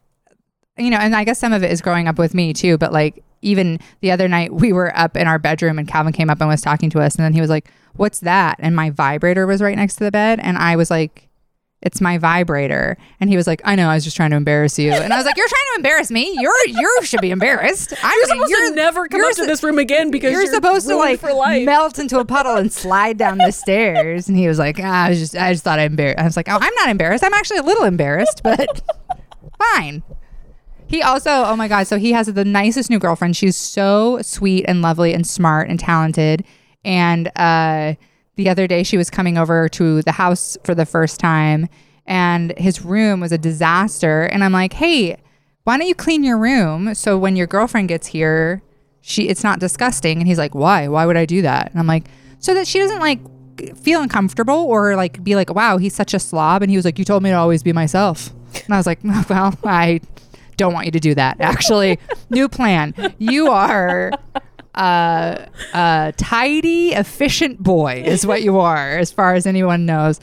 you 0.77 0.91
know, 0.91 0.99
and 0.99 1.15
I 1.15 1.25
guess 1.25 1.39
some 1.39 1.53
of 1.53 1.63
it 1.63 1.71
is 1.71 1.81
growing 1.81 2.09
up 2.09 2.19
with 2.19 2.35
me 2.35 2.53
too. 2.53 2.77
But 2.79 2.93
like, 2.93 3.23
even 3.43 3.79
the 4.01 4.11
other 4.11 4.29
night, 4.29 4.53
we 4.53 4.73
were 4.73 4.97
up 4.97 5.17
in 5.17 5.27
our 5.27 5.39
bedroom, 5.39 5.79
and 5.79 5.87
Calvin 5.87 6.13
came 6.13 6.31
up 6.31 6.41
and 6.41 6.49
was 6.49 6.61
talking 6.61 6.91
to 6.91 7.01
us, 7.01 7.17
and 7.17 7.25
then 7.25 7.33
he 7.33 7.41
was 7.41 7.51
like, 7.51 7.71
"What's 7.95 8.21
that?" 8.21 8.57
And 8.61 8.75
my 8.75 8.91
vibrator 8.91 9.47
was 9.47 9.61
right 9.61 9.77
next 9.77 9.97
to 9.97 10.05
the 10.05 10.13
bed, 10.13 10.41
and 10.43 10.57
I 10.57 10.77
was 10.77 10.91
like. 10.91 11.29
It's 11.85 12.01
my 12.01 12.17
vibrator, 12.17 12.97
and 13.19 13.29
he 13.29 13.37
was 13.37 13.49
like, 13.49 13.61
"I 13.65 13.75
know, 13.75 13.89
I 13.89 13.97
was 13.97 14.05
just 14.05 14.15
trying 14.15 14.31
to 14.31 14.37
embarrass 14.37 14.79
you." 14.79 14.93
And 14.93 15.13
I 15.13 15.17
was 15.17 15.27
like, 15.27 15.37
"You're 15.37 15.49
trying 15.49 15.65
to 15.73 15.79
embarrass 15.79 16.13
me. 16.13 16.33
You're 16.41 16.55
you 16.69 17.01
should 17.03 17.21
be 17.21 17.33
embarrassed. 17.33 17.93
I'm 18.05 18.17
You're 18.19 18.27
supposed 18.27 18.53
to 18.53 18.75
never 18.77 19.09
come 19.09 19.19
you're 19.19 19.29
up 19.29 19.35
to 19.35 19.47
this 19.47 19.65
room 19.65 19.81
again 19.81 20.13
because 20.13 20.31
you're, 20.31 20.43
you're, 20.43 20.55
supposed 20.55 20.87
to 20.87 20.95
like 20.95 21.21
melt 21.65 21.99
into 21.99 22.21
a 22.21 22.25
puddle 22.25 22.55
and 22.55 22.73
slide 22.73 23.19
down 23.19 23.39
the 23.39 23.51
stairs. 23.51 24.29
And 24.29 24.39
he 24.39 24.47
was 24.47 24.61
like, 24.61 24.79
ah, 24.81 25.07
I 25.07 25.09
was 25.09 25.19
just, 25.19 25.37
I 25.37 25.53
just 25.53 25.65
thought 25.65 25.81
I 25.81 25.83
embarrassed. 25.83 26.21
I 26.21 26.23
was 26.25 26.37
like, 26.37 26.49
oh, 26.49 26.59
I'm 26.61 26.75
not 26.77 26.89
embarrassed. 26.89 27.25
I'm 27.25 27.35
actually 27.35 27.59
a 27.59 27.65
little 27.65 27.83
embarrassed, 27.83 28.43
but 28.45 28.81
fine. 29.75 30.05
He 30.93 31.01
also, 31.01 31.31
oh 31.31 31.57
my 31.57 31.69
God, 31.69 31.87
so 31.87 31.97
he 31.97 32.13
has 32.13 32.27
the 32.27 32.45
nicest 32.45 32.91
new 32.91 32.99
girlfriend. 32.99 33.35
She's 33.35 33.57
so 33.57 34.21
sweet 34.21 34.67
and 34.69 34.83
lovely 34.83 35.15
and 35.15 35.27
smart 35.27 35.71
and 35.71 35.81
talented. 35.81 36.45
And 36.85 37.33
uh, 37.35 37.95
the 38.37 38.51
other 38.51 38.67
day 38.67 38.83
she 38.83 38.99
was 38.99 39.09
coming 39.09 39.39
over 39.39 39.71
to 39.71 40.03
the 40.03 40.13
house 40.13 40.59
for 40.65 40.75
the 40.75 40.85
first 40.85 41.19
time, 41.19 41.71
and 42.07 42.53
his 42.59 42.85
room 42.85 43.21
was 43.21 43.33
a 43.33 43.39
disaster. 43.39 44.25
And 44.25 44.45
I'm 44.45 44.53
like, 44.53 44.75
hey, 44.75 45.17
why 45.65 45.79
don't 45.79 45.89
you 45.89 45.95
clean 45.95 46.25
your 46.25 46.37
room 46.37 46.95
so 46.95 47.17
when 47.17 47.37
your 47.37 47.47
girlfriend 47.47 47.89
gets 47.89 48.07
here, 48.07 48.61
she 49.01 49.31
it's 49.31 49.43
not 49.43 49.61
disgusting? 49.61 50.19
And 50.19 50.29
he's 50.29 50.37
like, 50.37 50.55
why? 50.55 50.89
Why 50.89 51.07
would 51.07 51.17
I 51.17 51.25
do 51.25 51.41
that? 51.41 51.71
And 51.71 51.81
I'm 51.81 51.87
like, 51.87 52.05
so 52.39 52.53
that 52.53 52.67
she 52.67 52.79
doesn't 52.79 53.01
like 53.01 53.19
feel 53.79 54.03
uncomfortable 54.03 54.67
or 54.67 54.95
like 54.95 55.25
be 55.25 55.37
like, 55.37 55.55
wow, 55.55 55.79
he's 55.79 55.95
such 55.95 56.13
a 56.13 56.19
slob. 56.19 56.61
And 56.61 56.71
he 56.71 56.77
was 56.77 56.85
like, 56.85 56.99
you 56.99 57.07
told 57.07 57.23
me 57.23 57.31
to 57.31 57.37
always 57.37 57.63
be 57.63 57.73
myself. 57.73 58.31
And 58.67 58.75
I 58.75 58.77
was 58.77 58.87
like, 58.87 58.99
well, 59.31 59.59
I 59.65 60.03
don't 60.63 60.73
want 60.73 60.87
you 60.87 60.93
to 60.93 61.01
do 61.01 61.15
that. 61.15 61.41
Actually, 61.41 61.99
new 62.31 62.49
plan. 62.49 62.95
You 63.19 63.49
are 63.49 64.13
uh, 64.75 65.47
a 65.75 66.15
tidy, 66.17 66.93
efficient 66.93 67.63
boy, 67.63 68.03
is 68.07 68.27
what 68.27 68.43
you 68.43 68.59
are, 68.61 68.97
as 68.99 69.13
far 69.13 69.35
as 69.35 69.47
anyone 69.47 69.85
knows. 69.87 70.19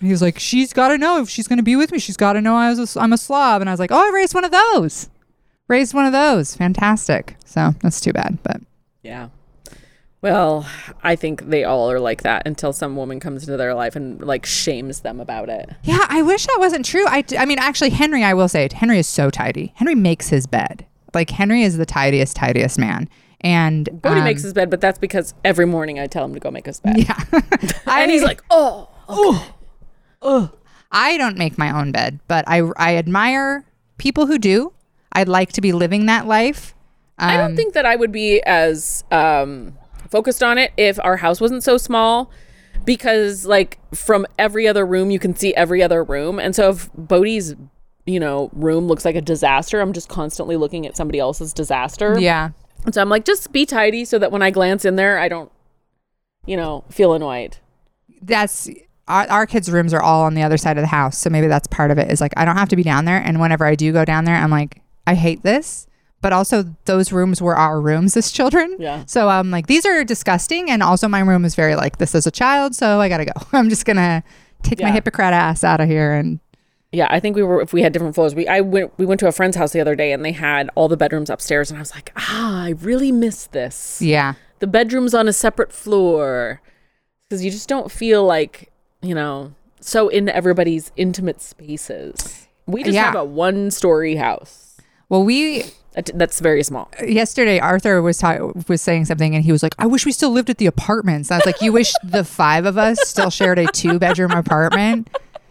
And 0.00 0.06
he 0.06 0.12
was 0.12 0.22
like, 0.22 0.38
she's 0.38 0.72
got 0.72 0.88
to 0.88 0.98
know 0.98 1.20
if 1.20 1.28
she's 1.28 1.48
going 1.48 1.58
to 1.58 1.62
be 1.64 1.76
with 1.76 1.90
me. 1.92 1.98
She's 1.98 2.16
got 2.16 2.34
to 2.34 2.40
know 2.40 2.54
I 2.56 2.70
was 2.72 2.96
a, 2.96 3.00
I'm 3.00 3.12
a 3.12 3.18
slob. 3.18 3.60
And 3.60 3.68
I 3.68 3.72
was 3.72 3.80
like, 3.80 3.90
oh, 3.92 3.98
I 3.98 4.10
raised 4.14 4.34
one 4.34 4.44
of 4.44 4.50
those. 4.52 5.08
Raised 5.68 5.94
one 5.94 6.06
of 6.06 6.12
those. 6.12 6.54
Fantastic. 6.56 7.36
So 7.44 7.74
that's 7.82 8.00
too 8.00 8.12
bad. 8.12 8.38
But 8.42 8.60
Yeah. 9.02 9.28
Well, 10.24 10.66
I 11.02 11.16
think 11.16 11.50
they 11.50 11.64
all 11.64 11.90
are 11.90 12.00
like 12.00 12.22
that 12.22 12.46
until 12.46 12.72
some 12.72 12.96
woman 12.96 13.20
comes 13.20 13.42
into 13.42 13.58
their 13.58 13.74
life 13.74 13.94
and 13.94 14.18
like 14.22 14.46
shames 14.46 15.00
them 15.00 15.20
about 15.20 15.50
it. 15.50 15.68
yeah, 15.82 16.06
I 16.08 16.22
wish 16.22 16.46
that 16.46 16.56
wasn't 16.58 16.86
true. 16.86 17.04
I, 17.06 17.22
I 17.38 17.44
mean, 17.44 17.58
actually, 17.58 17.90
Henry, 17.90 18.24
I 18.24 18.32
will 18.32 18.48
say, 18.48 18.66
Henry 18.72 18.98
is 18.98 19.06
so 19.06 19.28
tidy. 19.28 19.74
Henry 19.76 19.94
makes 19.94 20.30
his 20.30 20.46
bed. 20.46 20.86
Like, 21.12 21.28
Henry 21.28 21.62
is 21.62 21.76
the 21.76 21.84
tidiest, 21.84 22.36
tidiest 22.36 22.78
man. 22.78 23.06
And 23.42 24.00
Bodhi 24.00 24.20
um, 24.20 24.24
makes 24.24 24.40
his 24.42 24.54
bed, 24.54 24.70
but 24.70 24.80
that's 24.80 24.98
because 24.98 25.34
every 25.44 25.66
morning 25.66 25.98
I 25.98 26.06
tell 26.06 26.24
him 26.24 26.32
to 26.32 26.40
go 26.40 26.50
make 26.50 26.64
his 26.64 26.80
bed. 26.80 26.96
Yeah. 27.00 27.22
and 27.86 28.10
he's 28.10 28.22
like, 28.22 28.40
oh, 28.48 28.88
oh, 29.10 29.54
oh. 30.22 30.52
I 30.90 31.18
don't 31.18 31.36
make 31.36 31.58
my 31.58 31.70
own 31.78 31.92
bed, 31.92 32.20
but 32.28 32.46
I, 32.48 32.62
I 32.78 32.96
admire 32.96 33.66
people 33.98 34.24
who 34.24 34.38
do. 34.38 34.72
I'd 35.12 35.28
like 35.28 35.52
to 35.52 35.60
be 35.60 35.72
living 35.72 36.06
that 36.06 36.26
life. 36.26 36.74
I 37.18 37.36
don't 37.36 37.50
Um, 37.50 37.56
think 37.56 37.74
that 37.74 37.84
I 37.84 37.94
would 37.94 38.10
be 38.10 38.40
as 38.44 39.04
um, 39.10 39.76
focused 40.10 40.42
on 40.42 40.58
it 40.58 40.72
if 40.76 40.98
our 41.04 41.16
house 41.18 41.40
wasn't 41.40 41.62
so 41.62 41.76
small 41.76 42.30
because 42.84 43.46
like 43.46 43.78
from 43.94 44.26
every 44.38 44.66
other 44.68 44.84
room 44.84 45.10
you 45.10 45.18
can 45.18 45.34
see 45.34 45.54
every 45.54 45.82
other 45.82 46.02
room 46.04 46.38
and 46.38 46.54
so 46.54 46.70
if 46.70 46.90
Bodhi's 46.94 47.54
you 48.06 48.20
know 48.20 48.50
room 48.52 48.86
looks 48.86 49.04
like 49.04 49.16
a 49.16 49.20
disaster 49.22 49.80
I'm 49.80 49.92
just 49.92 50.08
constantly 50.08 50.56
looking 50.56 50.86
at 50.86 50.96
somebody 50.96 51.18
else's 51.18 51.52
disaster 51.52 52.18
Yeah. 52.18 52.50
and 52.84 52.94
so 52.94 53.00
I'm 53.00 53.08
like 53.08 53.24
just 53.24 53.52
be 53.52 53.64
tidy 53.64 54.04
so 54.04 54.18
that 54.18 54.30
when 54.32 54.42
I 54.42 54.50
glance 54.50 54.84
in 54.84 54.96
there 54.96 55.18
I 55.18 55.28
don't 55.28 55.50
you 56.46 56.56
know 56.56 56.84
feel 56.90 57.14
annoyed 57.14 57.56
that's 58.22 58.68
our, 59.06 59.26
our 59.28 59.46
kids' 59.46 59.70
rooms 59.70 59.92
are 59.92 60.02
all 60.02 60.22
on 60.22 60.32
the 60.34 60.42
other 60.42 60.56
side 60.56 60.78
of 60.78 60.82
the 60.82 60.86
house. 60.88 61.18
So 61.18 61.28
maybe 61.28 61.46
that's 61.46 61.66
part 61.66 61.90
of 61.90 61.98
it 61.98 62.10
is 62.10 62.22
like, 62.22 62.32
I 62.38 62.46
don't 62.46 62.56
have 62.56 62.70
to 62.70 62.76
be 62.76 62.82
down 62.82 63.04
there. 63.04 63.18
And 63.18 63.38
whenever 63.38 63.66
I 63.66 63.74
do 63.74 63.92
go 63.92 64.02
down 64.02 64.24
there, 64.24 64.34
I'm 64.36 64.50
like, 64.50 64.80
I 65.06 65.14
hate 65.14 65.42
this. 65.42 65.86
But 66.24 66.32
also, 66.32 66.64
those 66.86 67.12
rooms 67.12 67.42
were 67.42 67.54
our 67.54 67.78
rooms 67.82 68.16
as 68.16 68.32
children. 68.32 68.76
Yeah. 68.78 69.04
So 69.06 69.28
I'm 69.28 69.50
like, 69.50 69.66
these 69.66 69.84
are 69.84 70.02
disgusting. 70.04 70.70
And 70.70 70.82
also, 70.82 71.06
my 71.06 71.20
room 71.20 71.44
is 71.44 71.54
very 71.54 71.76
like 71.76 71.98
this 71.98 72.14
as 72.14 72.26
a 72.26 72.30
child. 72.30 72.74
So 72.74 72.98
I 72.98 73.10
got 73.10 73.18
to 73.18 73.26
go. 73.26 73.32
I'm 73.52 73.68
just 73.68 73.84
going 73.84 73.98
to 73.98 74.22
take 74.62 74.80
my 74.80 74.88
Yeah. 74.88 74.94
hypocrite 74.94 75.34
ass 75.34 75.62
out 75.64 75.82
of 75.82 75.88
here. 75.88 76.14
And 76.14 76.40
Yeah, 76.92 77.08
I 77.10 77.20
think 77.20 77.36
we 77.36 77.42
were 77.42 77.60
if 77.60 77.74
we 77.74 77.82
had 77.82 77.92
different 77.92 78.14
floors. 78.14 78.34
We 78.34 78.48
I 78.48 78.62
went 78.62 78.92
we 78.98 79.04
went 79.04 79.20
to 79.20 79.28
a 79.28 79.32
friend's 79.32 79.56
house 79.58 79.72
the 79.72 79.80
other 79.82 79.94
day 79.94 80.12
and 80.12 80.24
they 80.24 80.32
had 80.32 80.70
all 80.76 80.88
the 80.88 80.96
bedrooms 80.96 81.28
upstairs 81.28 81.70
and 81.70 81.76
I 81.76 81.82
was 81.82 81.92
like, 81.94 82.10
"Ah, 82.16 82.64
I 82.64 82.70
really 82.80 83.12
miss 83.12 83.46
this." 83.48 84.00
yeah. 84.00 84.34
The 84.60 84.66
bedroom's 84.66 85.12
on 85.12 85.28
a 85.28 85.32
separate 85.32 85.72
floor 85.72 86.62
cuz 87.28 87.44
you 87.44 87.50
just 87.50 87.68
don't 87.68 87.90
feel 87.92 88.24
like, 88.24 88.70
you 89.02 89.14
know, 89.14 89.52
so 89.80 90.08
in 90.08 90.28
everybody's 90.30 90.90
intimate 90.96 91.42
spaces. 91.42 92.46
We 92.66 92.82
just 92.82 92.94
Yeah. 92.94 93.04
have 93.12 93.14
a 93.16 93.24
one-story 93.24 94.16
house. 94.16 94.78
Well, 95.10 95.22
we 95.24 95.64
That's 96.14 96.40
very 96.40 96.62
small. 96.62 96.90
yesterday 97.04 97.58
Arthur 97.60 98.02
was 98.02 98.18
ta- 98.18 98.52
was 98.68 98.82
saying 98.82 99.04
something 99.04 99.34
and 99.34 99.44
he 99.44 99.52
was 99.52 99.62
like, 99.62 99.74
"I 99.78 99.86
wish 99.86 100.04
we 100.04 100.12
still 100.12 100.30
lived 100.30 100.50
at 100.50 100.58
the 100.58 100.66
apartments." 100.66 101.30
I 101.30 101.36
was 101.36 101.46
like, 101.46 101.60
"You 101.62 101.72
wish 101.72 101.92
the 102.02 102.24
five 102.24 102.66
of 102.66 102.76
us 102.78 102.98
still 103.08 103.30
shared 103.30 103.58
a 103.58 103.66
two 103.66 103.98
bedroom 103.98 104.32
apartment? 104.32 105.08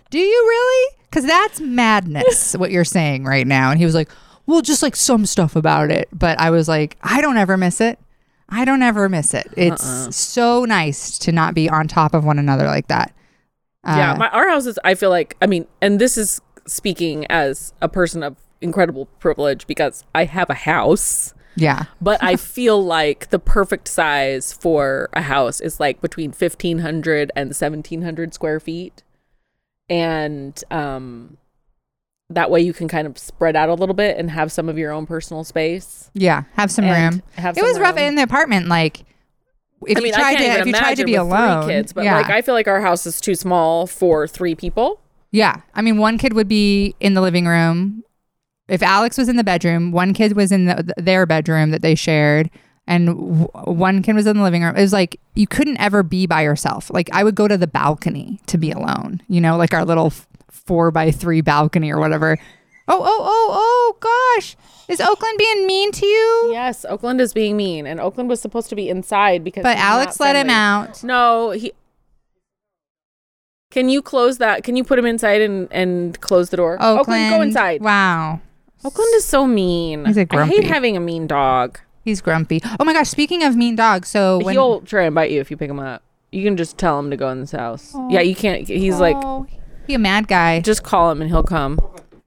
Do 0.09 0.19
you 0.19 0.45
really? 0.47 0.95
Because 1.09 1.25
that's 1.25 1.59
madness. 1.59 2.53
What 2.57 2.71
you're 2.71 2.83
saying 2.85 3.23
right 3.25 3.47
now." 3.47 3.71
And 3.71 3.79
he 3.79 3.85
was 3.85 3.95
like, 3.95 4.09
"Well, 4.45 4.61
just 4.61 4.83
like 4.83 4.95
some 4.95 5.25
stuff 5.25 5.55
about 5.55 5.91
it." 5.91 6.09
But 6.11 6.39
I 6.39 6.49
was 6.49 6.67
like, 6.67 6.97
"I 7.01 7.21
don't 7.21 7.37
ever 7.37 7.55
miss 7.57 7.79
it. 7.79 7.97
I 8.49 8.65
don't 8.65 8.83
ever 8.83 9.07
miss 9.09 9.33
it. 9.33 9.47
It's 9.55 10.15
so 10.15 10.65
nice 10.65 11.17
to 11.19 11.31
not 11.31 11.53
be 11.55 11.69
on 11.69 11.87
top 11.87 12.13
of 12.13 12.25
one 12.25 12.37
another 12.37 12.65
like 12.65 12.87
that." 12.87 13.13
Uh, 13.85 13.95
yeah, 13.97 14.15
my 14.15 14.29
our 14.29 14.49
houses. 14.49 14.77
I 14.83 14.95
feel 14.95 15.09
like 15.09 15.37
I 15.41 15.47
mean, 15.47 15.67
and 15.81 15.99
this 15.99 16.17
is 16.17 16.41
speaking 16.65 17.25
as 17.27 17.73
a 17.81 17.89
person 17.89 18.23
of 18.23 18.37
incredible 18.63 19.05
privilege 19.19 19.67
because 19.67 20.03
I 20.15 20.25
have 20.25 20.49
a 20.49 20.55
house. 20.55 21.33
yeah, 21.55 21.85
but 22.01 22.23
I 22.23 22.35
feel 22.53 22.83
like 22.83 23.29
the 23.29 23.39
perfect 23.39 23.87
size 23.87 24.53
for 24.53 25.09
a 25.13 25.21
house 25.21 25.59
is 25.61 25.79
like 25.79 26.01
between 26.01 26.31
1500 26.31 27.31
and 27.35 27.47
1700 27.49 28.33
square 28.33 28.59
feet. 28.59 29.03
And 29.89 30.63
um 30.71 31.37
that 32.29 32.49
way 32.49 32.61
you 32.61 32.73
can 32.73 32.87
kind 32.87 33.05
of 33.05 33.17
spread 33.17 33.55
out 33.55 33.69
a 33.69 33.73
little 33.73 33.93
bit 33.93 34.17
and 34.17 34.31
have 34.31 34.51
some 34.51 34.69
of 34.69 34.77
your 34.77 34.91
own 34.91 35.05
personal 35.05 35.43
space. 35.43 36.09
yeah. 36.13 36.43
Have 36.53 36.71
some 36.71 36.85
room. 36.85 37.21
have 37.35 37.57
it 37.57 37.63
was 37.63 37.73
some 37.73 37.83
rough 37.83 37.97
in 37.97 38.15
the 38.15 38.23
apartment. 38.23 38.67
Like, 38.67 39.05
if 39.85 39.97
I 39.97 40.01
mean, 40.01 40.07
you 40.07 40.13
tried 40.13 40.35
to, 40.37 40.43
if 40.43 40.65
you 40.65 40.73
tried 40.73 40.95
to 40.95 41.05
be 41.05 41.15
alone, 41.15 41.67
kids, 41.67 41.93
but 41.93 42.05
yeah. 42.05 42.15
like 42.17 42.29
I 42.29 42.41
feel 42.41 42.55
like 42.55 42.67
our 42.67 42.81
house 42.81 43.05
is 43.05 43.19
too 43.19 43.35
small 43.35 43.85
for 43.85 44.27
three 44.27 44.55
people. 44.55 45.01
Yeah. 45.31 45.61
I 45.73 45.81
mean, 45.81 45.97
one 45.97 46.17
kid 46.17 46.33
would 46.33 46.47
be 46.47 46.95
in 46.99 47.13
the 47.13 47.21
living 47.21 47.45
room. 47.47 48.03
If 48.67 48.81
Alex 48.81 49.17
was 49.17 49.27
in 49.27 49.35
the 49.35 49.43
bedroom, 49.43 49.91
one 49.91 50.13
kid 50.13 50.35
was 50.35 50.51
in 50.51 50.65
the, 50.65 50.93
their 50.97 51.25
bedroom 51.25 51.71
that 51.71 51.81
they 51.81 51.95
shared, 51.95 52.49
and 52.87 53.07
w- 53.07 53.47
one 53.65 54.01
kid 54.01 54.15
was 54.15 54.25
in 54.25 54.37
the 54.37 54.43
living 54.43 54.63
room. 54.63 54.75
It 54.75 54.81
was 54.81 54.93
like 54.93 55.19
you 55.35 55.47
couldn't 55.47 55.79
ever 55.81 56.01
be 56.01 56.25
by 56.27 56.43
yourself. 56.43 56.89
Like 56.89 57.09
I 57.11 57.23
would 57.23 57.35
go 57.35 57.47
to 57.47 57.57
the 57.57 57.67
balcony 57.67 58.39
to 58.47 58.57
be 58.57 58.71
alone, 58.71 59.21
you 59.27 59.41
know, 59.41 59.57
like 59.57 59.73
our 59.73 59.83
little 59.83 60.07
f- 60.07 60.27
four 60.49 60.91
by 60.91 61.11
three 61.11 61.41
balcony 61.41 61.91
or 61.91 61.99
whatever. 61.99 62.37
Oh, 62.87 63.01
oh, 63.01 63.21
oh, 63.23 63.49
oh, 63.53 63.97
gosh. 64.35 64.57
Is 64.89 64.99
Oakland 64.99 65.37
being 65.37 65.65
mean 65.65 65.91
to 65.93 66.05
you? 66.05 66.49
Yes, 66.51 66.83
Oakland 66.85 67.21
is 67.21 67.33
being 67.33 67.55
mean 67.55 67.87
and 67.87 67.99
Oakland 68.01 68.29
was 68.29 68.41
supposed 68.41 68.69
to 68.69 68.75
be 68.75 68.89
inside 68.89 69.43
because 69.43 69.63
But 69.63 69.77
Alex 69.77 70.19
let 70.19 70.35
him 70.35 70.49
out. 70.49 71.03
No, 71.03 71.51
he 71.51 71.71
Can 73.71 73.87
you 73.87 74.01
close 74.01 74.37
that? 74.39 74.63
Can 74.63 74.75
you 74.75 74.83
put 74.83 74.99
him 74.99 75.05
inside 75.05 75.41
and 75.41 75.67
and 75.71 76.19
close 76.19 76.49
the 76.49 76.57
door? 76.57 76.77
Oakland. 76.81 77.29
go 77.29 77.41
inside. 77.41 77.81
Wow. 77.81 78.41
Oakland 78.85 79.11
is 79.15 79.25
so 79.25 79.45
mean. 79.47 80.05
He's 80.05 80.17
a 80.17 80.25
grumpy. 80.25 80.53
I 80.57 80.61
hate 80.61 80.67
having 80.69 80.97
a 80.97 80.99
mean 80.99 81.27
dog. 81.27 81.79
He's 82.03 82.21
grumpy. 82.21 82.61
Oh 82.79 82.83
my 82.83 82.93
gosh. 82.93 83.09
Speaking 83.09 83.43
of 83.43 83.55
mean 83.55 83.75
dogs, 83.75 84.09
so 84.09 84.39
when 84.43 84.53
He'll 84.53 84.81
try 84.81 85.03
and 85.03 85.15
bite 85.15 85.31
you 85.31 85.39
if 85.39 85.49
you 85.49 85.57
pick 85.57 85.69
him 85.69 85.79
up. 85.79 86.03
You 86.31 86.43
can 86.43 86.57
just 86.57 86.77
tell 86.77 86.99
him 86.99 87.11
to 87.11 87.17
go 87.17 87.29
in 87.29 87.39
this 87.39 87.51
house. 87.51 87.95
Yeah, 88.09 88.21
you 88.21 88.35
can't. 88.35 88.67
He's 88.67 88.99
like, 88.99 89.15
Oh, 89.17 89.45
he 89.87 89.93
a 89.93 89.99
mad 89.99 90.27
guy. 90.27 90.59
just 90.61 90.83
call 90.83 91.11
him 91.11 91.21
and 91.21 91.29
he'll 91.29 91.43
come. 91.43 91.79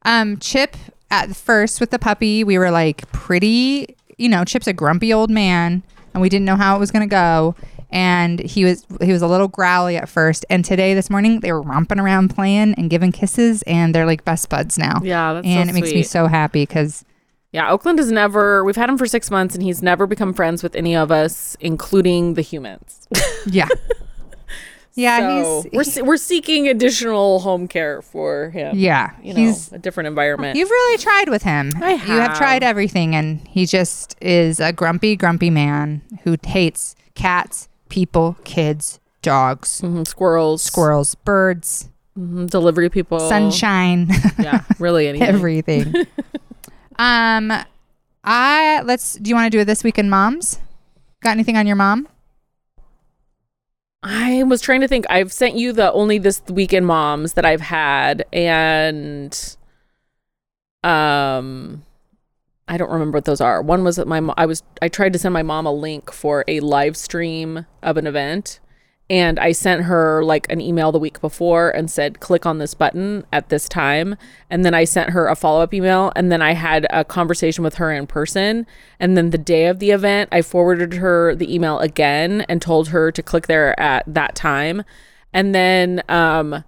Um, 0.02 0.38
Chip 0.38 0.76
at 1.10 1.34
first 1.34 1.80
with 1.80 1.90
the 1.90 1.98
puppy, 1.98 2.44
we 2.44 2.56
were 2.58 2.70
like 2.70 3.10
pretty, 3.12 3.96
you 4.16 4.28
know, 4.28 4.44
Chip's 4.44 4.66
a 4.68 4.72
grumpy 4.72 5.12
old 5.12 5.30
man 5.30 5.82
and 6.14 6.20
we 6.22 6.28
didn't 6.28 6.44
know 6.46 6.56
how 6.56 6.76
it 6.76 6.78
was 6.78 6.90
gonna 6.90 7.06
go. 7.06 7.54
And 7.96 8.40
he 8.40 8.64
was 8.64 8.84
he 9.00 9.10
was 9.10 9.22
a 9.22 9.26
little 9.26 9.48
growly 9.48 9.96
at 9.96 10.08
first. 10.08 10.44
And 10.50 10.64
today, 10.64 10.92
this 10.92 11.08
morning, 11.08 11.40
they 11.40 11.50
were 11.50 11.62
romping 11.62 11.98
around 11.98 12.28
playing 12.28 12.74
and 12.74 12.90
giving 12.90 13.10
kisses 13.10 13.62
and 13.62 13.94
they're 13.94 14.04
like 14.06 14.24
best 14.24 14.48
buds 14.50 14.76
now. 14.78 15.00
Yeah, 15.02 15.32
that's 15.32 15.46
so 15.46 15.50
and 15.50 15.70
it 15.70 15.72
makes 15.72 15.92
me 15.92 16.02
so 16.02 16.26
happy 16.26 16.62
because 16.62 17.04
Yeah, 17.52 17.70
Oakland 17.70 17.98
has 17.98 18.12
never. 18.12 18.62
We've 18.64 18.76
had 18.76 18.90
him 18.90 18.98
for 18.98 19.06
six 19.06 19.30
months 19.30 19.54
and 19.54 19.64
he's 19.64 19.82
never 19.82 20.06
become 20.06 20.34
friends 20.34 20.62
with 20.62 20.76
any 20.76 20.94
of 20.94 21.10
us, 21.10 21.56
including 21.58 22.34
the 22.34 22.42
humans. 22.42 23.08
yeah. 23.46 23.68
Yeah, 24.94 25.42
so 25.42 25.62
he's 25.62 25.72
we're 25.72 25.84
se- 25.84 26.02
we're 26.02 26.16
seeking 26.16 26.68
additional 26.68 27.40
home 27.40 27.68
care 27.68 28.00
for 28.00 28.48
him. 28.50 28.76
yeah, 28.78 29.10
you 29.22 29.34
know, 29.34 29.40
he's 29.40 29.70
a 29.72 29.78
different 29.78 30.06
environment. 30.06 30.56
You've 30.56 30.70
really 30.70 30.96
tried 30.98 31.28
with 31.28 31.42
him. 31.42 31.72
I 31.82 31.92
You 31.92 31.98
have 31.98 32.28
have. 32.28 32.38
tried 32.38 32.62
everything, 32.62 33.14
and 33.14 33.46
he 33.46 33.66
just 33.66 34.16
is 34.22 34.58
a 34.58 34.72
grumpy, 34.72 35.14
grumpy 35.14 35.50
man 35.50 36.00
who 36.24 36.36
hates 36.46 36.96
cats, 37.14 37.68
people, 37.88 38.36
kids, 38.44 39.00
dogs, 39.22 39.80
Mhm, 39.82 40.06
Squirrels, 40.06 40.62
squirrels, 40.62 41.14
birds, 41.16 41.88
mhm, 42.18 42.48
delivery 42.50 42.88
people, 42.90 43.18
sunshine, 43.20 44.08
Yeah, 44.38 44.62
really 44.78 45.08
anything. 45.08 45.28
everything. 45.28 45.94
um, 46.98 47.52
I 48.24 48.82
let's. 48.84 49.14
Do 49.14 49.28
you 49.28 49.34
want 49.34 49.46
to 49.46 49.50
do 49.56 49.60
it 49.60 49.64
this 49.66 49.84
week 49.84 49.98
in 49.98 50.10
moms? 50.10 50.58
Got 51.22 51.30
anything 51.30 51.56
on 51.56 51.66
your 51.66 51.76
mom? 51.76 52.08
I 54.02 54.42
was 54.44 54.60
trying 54.60 54.80
to 54.82 54.88
think. 54.88 55.06
I've 55.08 55.32
sent 55.32 55.54
you 55.56 55.72
the 55.72 55.92
only 55.92 56.18
this 56.18 56.42
weekend 56.48 56.86
moms 56.86 57.32
that 57.34 57.44
I've 57.44 57.60
had, 57.60 58.24
and 58.32 59.56
um, 60.84 61.82
I 62.68 62.76
don't 62.76 62.90
remember 62.90 63.16
what 63.16 63.24
those 63.26 63.40
are. 63.40 63.62
One 63.62 63.84
was 63.84 63.96
that 63.96 64.08
my 64.08 64.20
mo- 64.20 64.34
I 64.36 64.46
was 64.46 64.62
I 64.82 64.88
tried 64.88 65.12
to 65.12 65.18
send 65.18 65.32
my 65.32 65.42
mom 65.42 65.66
a 65.66 65.72
link 65.72 66.12
for 66.12 66.44
a 66.48 66.60
live 66.60 66.96
stream 66.96 67.66
of 67.82 67.96
an 67.96 68.06
event, 68.06 68.58
and 69.08 69.38
I 69.38 69.52
sent 69.52 69.82
her 69.82 70.24
like 70.24 70.50
an 70.50 70.60
email 70.60 70.90
the 70.90 70.98
week 70.98 71.20
before 71.20 71.70
and 71.70 71.88
said 71.88 72.18
click 72.18 72.44
on 72.44 72.58
this 72.58 72.74
button 72.74 73.24
at 73.32 73.50
this 73.50 73.68
time, 73.68 74.16
and 74.50 74.64
then 74.64 74.74
I 74.74 74.82
sent 74.84 75.10
her 75.10 75.28
a 75.28 75.36
follow 75.36 75.62
up 75.62 75.72
email, 75.72 76.12
and 76.16 76.32
then 76.32 76.42
I 76.42 76.54
had 76.54 76.88
a 76.90 77.04
conversation 77.04 77.62
with 77.62 77.76
her 77.76 77.92
in 77.92 78.08
person, 78.08 78.66
and 78.98 79.16
then 79.16 79.30
the 79.30 79.38
day 79.38 79.66
of 79.66 79.78
the 79.78 79.92
event, 79.92 80.28
I 80.32 80.42
forwarded 80.42 80.94
her 80.94 81.36
the 81.36 81.54
email 81.54 81.78
again 81.78 82.44
and 82.48 82.60
told 82.60 82.88
her 82.88 83.12
to 83.12 83.22
click 83.22 83.46
there 83.46 83.78
at 83.78 84.02
that 84.12 84.34
time, 84.34 84.82
and 85.32 85.54
then 85.54 86.02
um, 86.08 86.64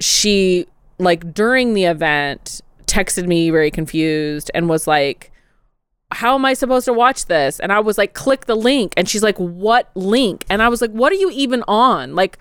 she 0.00 0.66
like 1.00 1.34
during 1.34 1.74
the 1.74 1.84
event 1.84 2.60
texted 2.88 3.26
me 3.26 3.50
very 3.50 3.70
confused 3.70 4.50
and 4.54 4.68
was 4.68 4.86
like 4.86 5.30
how 6.10 6.34
am 6.34 6.46
I 6.46 6.54
supposed 6.54 6.86
to 6.86 6.92
watch 6.94 7.26
this? 7.26 7.60
And 7.60 7.70
I 7.70 7.80
was 7.80 7.98
like, 7.98 8.14
click 8.14 8.46
the 8.46 8.54
link. 8.54 8.94
And 8.96 9.06
she's 9.06 9.22
like, 9.22 9.36
what 9.36 9.90
link? 9.94 10.46
And 10.48 10.62
I 10.62 10.68
was 10.68 10.80
like, 10.80 10.90
what 10.90 11.12
are 11.12 11.16
you 11.16 11.30
even 11.30 11.62
on? 11.68 12.14
Like, 12.14 12.38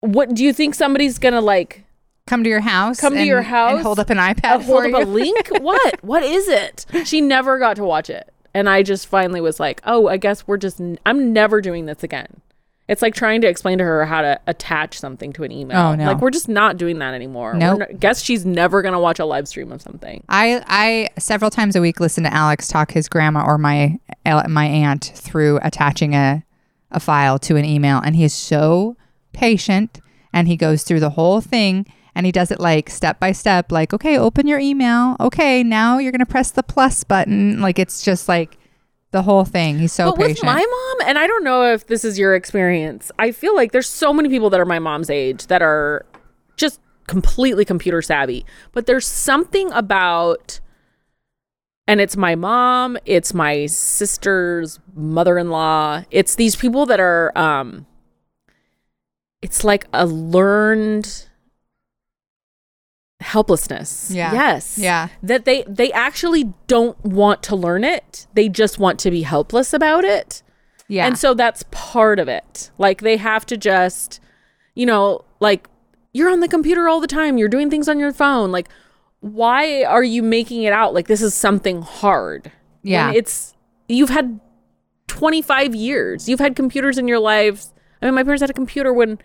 what 0.00 0.32
do 0.32 0.44
you 0.44 0.52
think 0.52 0.76
somebody's 0.76 1.18
gonna 1.18 1.40
like 1.40 1.84
Come 2.28 2.44
to 2.44 2.50
your 2.50 2.60
house. 2.60 3.00
Come 3.00 3.14
to 3.14 3.20
and- 3.20 3.26
your 3.26 3.40
house, 3.40 3.72
and 3.72 3.82
hold 3.82 3.98
up 3.98 4.10
an 4.10 4.18
iPad. 4.18 4.62
hold 4.62 4.84
up 4.92 5.02
a 5.02 5.06
link? 5.06 5.48
what? 5.60 6.04
What 6.04 6.22
is 6.22 6.46
it? 6.46 6.84
She 7.04 7.22
never 7.22 7.58
got 7.58 7.76
to 7.76 7.84
watch 7.84 8.10
it, 8.10 8.30
and 8.52 8.68
I 8.68 8.82
just 8.82 9.06
finally 9.06 9.40
was 9.40 9.58
like, 9.58 9.80
oh, 9.84 10.08
I 10.08 10.18
guess 10.18 10.46
we're 10.46 10.58
just. 10.58 10.78
I'm 11.06 11.32
never 11.32 11.62
doing 11.62 11.86
this 11.86 12.02
again. 12.02 12.42
It's 12.88 13.02
like 13.02 13.14
trying 13.14 13.42
to 13.42 13.46
explain 13.48 13.78
to 13.78 13.84
her 13.84 14.06
how 14.06 14.22
to 14.22 14.40
attach 14.46 14.98
something 14.98 15.32
to 15.34 15.44
an 15.44 15.52
email. 15.52 15.78
Oh, 15.78 15.94
no. 15.94 16.06
Like 16.06 16.20
we're 16.22 16.30
just 16.30 16.48
not 16.48 16.78
doing 16.78 16.98
that 17.00 17.12
anymore. 17.14 17.52
We're 17.52 17.58
Nope. 17.58 17.78
not- 17.80 18.00
guess 18.00 18.22
she's 18.22 18.46
never 18.46 18.80
gonna 18.82 18.98
watch 19.00 19.18
a 19.18 19.26
live 19.26 19.46
stream 19.46 19.70
of 19.72 19.82
something. 19.82 20.24
I 20.28 20.62
I 20.66 21.08
several 21.20 21.50
times 21.50 21.76
a 21.76 21.80
week 21.82 22.00
listen 22.00 22.24
to 22.24 22.32
Alex 22.32 22.66
talk 22.66 22.92
his 22.92 23.08
grandma 23.08 23.44
or 23.44 23.58
my 23.58 23.98
my 24.48 24.64
aunt 24.66 25.12
through 25.14 25.58
attaching 25.62 26.14
a 26.14 26.42
a 26.90 26.98
file 27.00 27.38
to 27.40 27.56
an 27.56 27.64
email, 27.66 28.00
and 28.02 28.16
he 28.16 28.24
is 28.24 28.32
so 28.32 28.96
patient, 29.34 30.00
and 30.32 30.48
he 30.48 30.56
goes 30.56 30.82
through 30.82 31.00
the 31.00 31.10
whole 31.10 31.40
thing, 31.42 31.86
and 32.14 32.24
he 32.24 32.32
does 32.32 32.50
it 32.50 32.58
like 32.58 32.88
step 32.88 33.20
by 33.20 33.32
step, 33.32 33.70
like 33.70 33.92
okay, 33.92 34.16
open 34.18 34.46
your 34.46 34.58
email, 34.58 35.14
okay, 35.20 35.62
now 35.62 35.98
you're 35.98 36.12
gonna 36.12 36.24
press 36.26 36.50
the 36.50 36.62
plus 36.62 37.04
button, 37.04 37.60
like 37.60 37.78
it's 37.78 38.02
just 38.02 38.28
like 38.28 38.56
the 39.10 39.22
whole 39.22 39.44
thing. 39.44 39.78
He's 39.78 39.92
so 39.92 40.10
but 40.10 40.18
with 40.18 40.42
my 40.42 40.58
mom, 40.58 41.08
and 41.08 41.18
I 41.18 41.26
don't 41.26 41.44
know 41.44 41.72
if 41.72 41.86
this 41.86 42.04
is 42.04 42.18
your 42.18 42.34
experience, 42.34 43.10
I 43.18 43.32
feel 43.32 43.54
like 43.54 43.72
there's 43.72 43.88
so 43.88 44.12
many 44.12 44.28
people 44.28 44.50
that 44.50 44.60
are 44.60 44.66
my 44.66 44.78
mom's 44.78 45.10
age 45.10 45.46
that 45.46 45.62
are 45.62 46.04
just 46.56 46.80
completely 47.06 47.64
computer 47.64 48.02
savvy. 48.02 48.44
But 48.72 48.86
there's 48.86 49.06
something 49.06 49.72
about, 49.72 50.60
and 51.86 52.00
it's 52.00 52.16
my 52.16 52.34
mom, 52.34 52.98
it's 53.06 53.32
my 53.32 53.66
sister's 53.66 54.78
mother 54.94 55.38
in 55.38 55.50
law, 55.50 56.04
it's 56.10 56.34
these 56.34 56.54
people 56.54 56.86
that 56.86 57.00
are, 57.00 57.36
um, 57.36 57.86
it's 59.40 59.64
like 59.64 59.86
a 59.92 60.04
learned 60.04 61.27
helplessness. 63.20 64.10
Yeah. 64.10 64.32
Yes. 64.32 64.78
Yeah. 64.78 65.08
That 65.22 65.44
they 65.44 65.64
they 65.66 65.92
actually 65.92 66.52
don't 66.66 67.02
want 67.04 67.42
to 67.44 67.56
learn 67.56 67.84
it. 67.84 68.26
They 68.34 68.48
just 68.48 68.78
want 68.78 68.98
to 69.00 69.10
be 69.10 69.22
helpless 69.22 69.72
about 69.72 70.04
it. 70.04 70.42
yeah, 70.88 71.06
And 71.06 71.18
so 71.18 71.34
that's 71.34 71.64
part 71.70 72.18
of 72.18 72.28
it. 72.28 72.70
Like 72.78 73.00
they 73.02 73.16
have 73.16 73.44
to 73.46 73.56
just, 73.56 74.20
you 74.74 74.86
know, 74.86 75.24
like 75.40 75.68
you're 76.12 76.30
on 76.30 76.40
the 76.40 76.48
computer 76.48 76.88
all 76.88 77.00
the 77.00 77.06
time, 77.06 77.38
you're 77.38 77.48
doing 77.48 77.70
things 77.70 77.88
on 77.88 77.98
your 77.98 78.12
phone. 78.12 78.50
Like, 78.52 78.68
why 79.20 79.82
are 79.84 80.04
you 80.04 80.22
making 80.22 80.62
it 80.62 80.72
out 80.72 80.94
like 80.94 81.08
this 81.08 81.20
is 81.20 81.34
something 81.34 81.82
hard? 81.82 82.52
Yeah. 82.82 83.08
When 83.08 83.16
it's, 83.16 83.54
you've 83.88 84.08
had 84.10 84.40
25 85.08 85.74
years, 85.74 86.28
you've 86.28 86.38
had 86.40 86.54
computers 86.56 86.96
in 86.98 87.08
your 87.08 87.18
lives. 87.18 87.74
I 88.00 88.06
mean, 88.06 88.14
my 88.14 88.22
parents 88.22 88.40
had 88.42 88.50
a 88.50 88.54
computer 88.54 88.92
when 88.92 89.18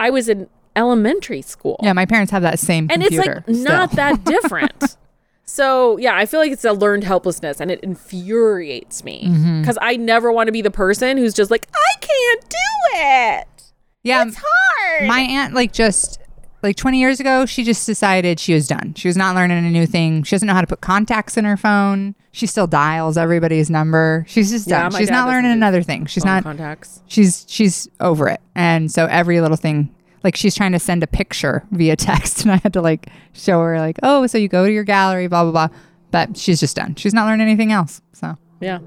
I 0.00 0.10
was 0.10 0.28
in 0.28 0.48
elementary 0.76 1.42
school. 1.42 1.78
yeah, 1.82 1.92
my 1.92 2.06
parents 2.06 2.30
have 2.32 2.42
that 2.42 2.58
same 2.58 2.86
And 2.90 3.02
computer. 3.02 3.44
it's 3.46 3.58
like 3.58 3.68
not 3.68 3.92
that 3.92 4.24
different. 4.24 4.96
so 5.44 5.96
yeah, 5.98 6.14
I 6.16 6.26
feel 6.26 6.40
like 6.40 6.52
it's 6.52 6.64
a 6.64 6.72
learned 6.72 7.04
helplessness 7.04 7.60
and 7.60 7.70
it 7.70 7.80
infuriates 7.80 9.04
me 9.04 9.24
Mm-hmm. 9.26 9.60
because 9.62 9.78
I 9.80 9.96
never 9.96 10.32
want 10.32 10.46
to 10.48 10.52
be 10.52 10.62
the 10.62 10.70
person 10.70 11.16
who's 11.18 11.34
just 11.34 11.50
like, 11.50 11.66
I 11.74 11.98
can't 12.00 12.48
do 12.48 12.56
it. 12.94 13.72
yeah, 14.02 14.24
It's 14.26 14.36
hard. 14.42 15.08
my 15.08 15.20
aunt 15.20 15.54
like 15.54 15.72
just 15.72 16.18
like 16.62 16.76
20 16.76 17.00
years 17.00 17.20
ago 17.20 17.46
she 17.46 17.64
just 17.64 17.86
decided 17.86 18.38
she 18.38 18.52
was 18.52 18.68
done 18.68 18.92
she 18.94 19.08
was 19.08 19.16
not 19.16 19.34
learning 19.34 19.64
a 19.64 19.70
new 19.70 19.86
thing 19.86 20.22
she 20.22 20.34
doesn't 20.36 20.46
know 20.46 20.52
how 20.52 20.60
to 20.60 20.66
put 20.66 20.82
contacts 20.82 21.38
in 21.38 21.46
her 21.46 21.56
phone 21.56 22.14
she 22.32 22.46
still 22.46 22.66
dials 22.66 23.16
everybody's 23.16 23.70
number 23.70 24.26
she's 24.28 24.50
just 24.50 24.68
done 24.68 24.92
my 24.92 24.98
she's 24.98 25.08
not 25.10 25.26
learning 25.26 25.52
another 25.52 25.82
thing 25.82 26.04
she's 26.04 26.22
not 26.24 26.42
contacts. 26.42 27.00
she's 27.06 27.46
she's 27.48 27.88
over 28.00 28.28
it 28.28 28.42
and 28.54 28.92
so 28.92 29.06
every 29.06 29.40
little 29.40 29.56
thing 29.56 29.88
like 30.22 30.36
she's 30.36 30.54
trying 30.54 30.72
to 30.72 30.78
send 30.78 31.02
a 31.02 31.06
picture 31.06 31.64
via 31.70 31.96
text 31.96 32.40
and 32.42 32.52
i 32.52 32.56
had 32.56 32.72
to 32.72 32.80
like 32.82 33.08
show 33.32 33.60
her 33.60 33.78
like 33.78 33.98
oh 34.02 34.26
so 34.26 34.36
you 34.38 34.48
go 34.48 34.66
to 34.66 34.72
your 34.72 34.84
gallery 34.84 35.26
blah 35.26 35.42
blah 35.44 35.52
blah. 35.68 35.76
But 36.12 36.36
she's 36.36 36.58
just 36.58 36.74
done. 36.74 36.96
She's 36.96 37.14
not 37.14 37.26
learning 37.26 37.46
anything 37.46 37.70
else 37.70 38.02
so. 38.12 38.36
Yeah. 38.60 38.80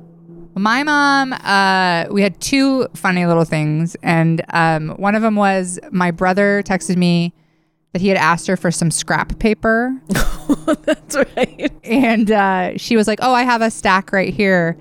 my 0.56 0.84
mom, 0.84 1.32
uh, 1.32 2.06
we 2.12 2.22
had 2.22 2.40
two 2.42 2.88
funny 2.94 3.26
little 3.26 3.46
things, 3.46 3.96
and 4.04 4.44
um, 4.50 4.90
one 4.98 5.16
of 5.16 5.22
them 5.22 5.36
was 5.38 5.80
my 5.90 6.12
brother 6.12 6.62
texted 6.64 6.98
me 6.98 7.34
that 7.94 8.02
he 8.02 8.10
had 8.10 8.18
asked 8.18 8.48
her 8.48 8.58
for 8.58 8.72
some 8.72 8.92
scrap 8.92 9.40
paper, 9.40 9.96
That's 10.84 11.16
right. 11.16 11.72
and 11.86 12.30
uh, 12.30 12.78
she 12.78 12.98
was 12.98 13.08
like, 13.08 13.20
"Oh, 13.22 13.34
I 13.34 13.44
have 13.44 13.62
a 13.62 13.72
stack 13.72 14.12
right 14.12 14.34
here," 14.34 14.78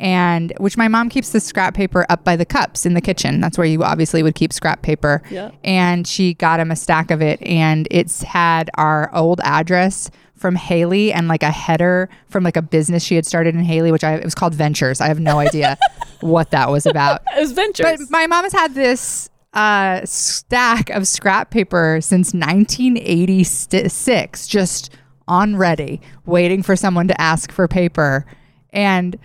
and 0.00 0.52
which 0.56 0.76
my 0.78 0.88
mom 0.88 1.10
keeps 1.10 1.30
the 1.30 1.38
scrap 1.38 1.74
paper 1.74 2.04
up 2.08 2.24
by 2.24 2.34
the 2.34 2.46
cups 2.46 2.86
in 2.86 2.94
the 2.94 3.00
kitchen. 3.00 3.40
That's 3.40 3.58
where 3.58 3.66
you 3.66 3.84
obviously 3.84 4.22
would 4.22 4.34
keep 4.34 4.52
scrap 4.52 4.82
paper. 4.82 5.22
Yeah. 5.30 5.50
And 5.62 6.06
she 6.06 6.34
got 6.34 6.58
him 6.58 6.70
a 6.70 6.76
stack 6.76 7.10
of 7.10 7.20
it, 7.20 7.40
and 7.42 7.86
it's 7.90 8.22
had 8.22 8.70
our 8.74 9.14
old 9.14 9.40
address 9.44 10.10
from 10.34 10.56
Hailey 10.56 11.12
and 11.12 11.28
like 11.28 11.42
a 11.42 11.50
header 11.50 12.08
from 12.30 12.44
like 12.44 12.56
a 12.56 12.62
business 12.62 13.04
she 13.04 13.14
had 13.14 13.26
started 13.26 13.54
in 13.54 13.62
Hailey, 13.62 13.92
which 13.92 14.02
I 14.02 14.14
it 14.14 14.24
was 14.24 14.34
called 14.34 14.54
Ventures. 14.54 15.02
I 15.02 15.08
have 15.08 15.20
no 15.20 15.38
idea 15.38 15.76
what 16.20 16.50
that 16.50 16.70
was 16.70 16.86
about. 16.86 17.20
It 17.36 17.40
was 17.40 17.52
ventures. 17.52 17.98
But 17.98 18.10
my 18.10 18.26
mom 18.26 18.44
has 18.44 18.54
had 18.54 18.74
this 18.74 19.28
uh, 19.52 20.00
stack 20.04 20.88
of 20.90 21.06
scrap 21.06 21.50
paper 21.50 21.98
since 22.00 22.32
1986, 22.32 24.46
just 24.46 24.94
on 25.28 25.56
ready, 25.56 26.00
waiting 26.24 26.62
for 26.62 26.74
someone 26.74 27.06
to 27.08 27.20
ask 27.20 27.52
for 27.52 27.68
paper. 27.68 28.24
And 28.72 29.18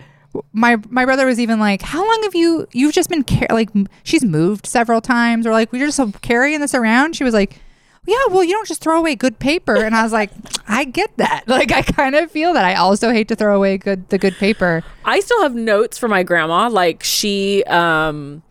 my 0.52 0.76
my 0.88 1.04
brother 1.04 1.26
was 1.26 1.38
even 1.40 1.58
like, 1.58 1.82
"How 1.82 2.06
long 2.06 2.20
have 2.22 2.34
you 2.34 2.66
you've 2.72 2.92
just 2.94 3.08
been 3.08 3.22
car-, 3.24 3.48
like 3.50 3.70
she's 4.04 4.24
moved 4.24 4.66
several 4.66 5.00
times 5.00 5.46
or 5.46 5.52
like 5.52 5.72
we're 5.72 5.86
just 5.86 6.20
carrying 6.22 6.60
this 6.60 6.74
around?" 6.74 7.16
She 7.16 7.24
was 7.24 7.34
like. 7.34 7.60
Yeah, 8.08 8.14
well, 8.30 8.44
you 8.44 8.52
don't 8.52 8.68
just 8.68 8.80
throw 8.82 9.00
away 9.00 9.16
good 9.16 9.40
paper, 9.40 9.74
and 9.74 9.92
I 9.92 10.04
was 10.04 10.12
like, 10.12 10.30
I 10.68 10.84
get 10.84 11.16
that. 11.16 11.42
Like, 11.48 11.72
I 11.72 11.82
kind 11.82 12.14
of 12.14 12.30
feel 12.30 12.52
that. 12.52 12.64
I 12.64 12.76
also 12.76 13.10
hate 13.10 13.26
to 13.26 13.34
throw 13.34 13.56
away 13.56 13.78
good 13.78 14.08
the 14.10 14.16
good 14.16 14.34
paper. 14.34 14.84
I 15.04 15.18
still 15.18 15.42
have 15.42 15.56
notes 15.56 15.98
from 15.98 16.12
my 16.12 16.22
grandma. 16.22 16.68
Like 16.68 17.02
she 17.02 17.64
um 17.64 18.44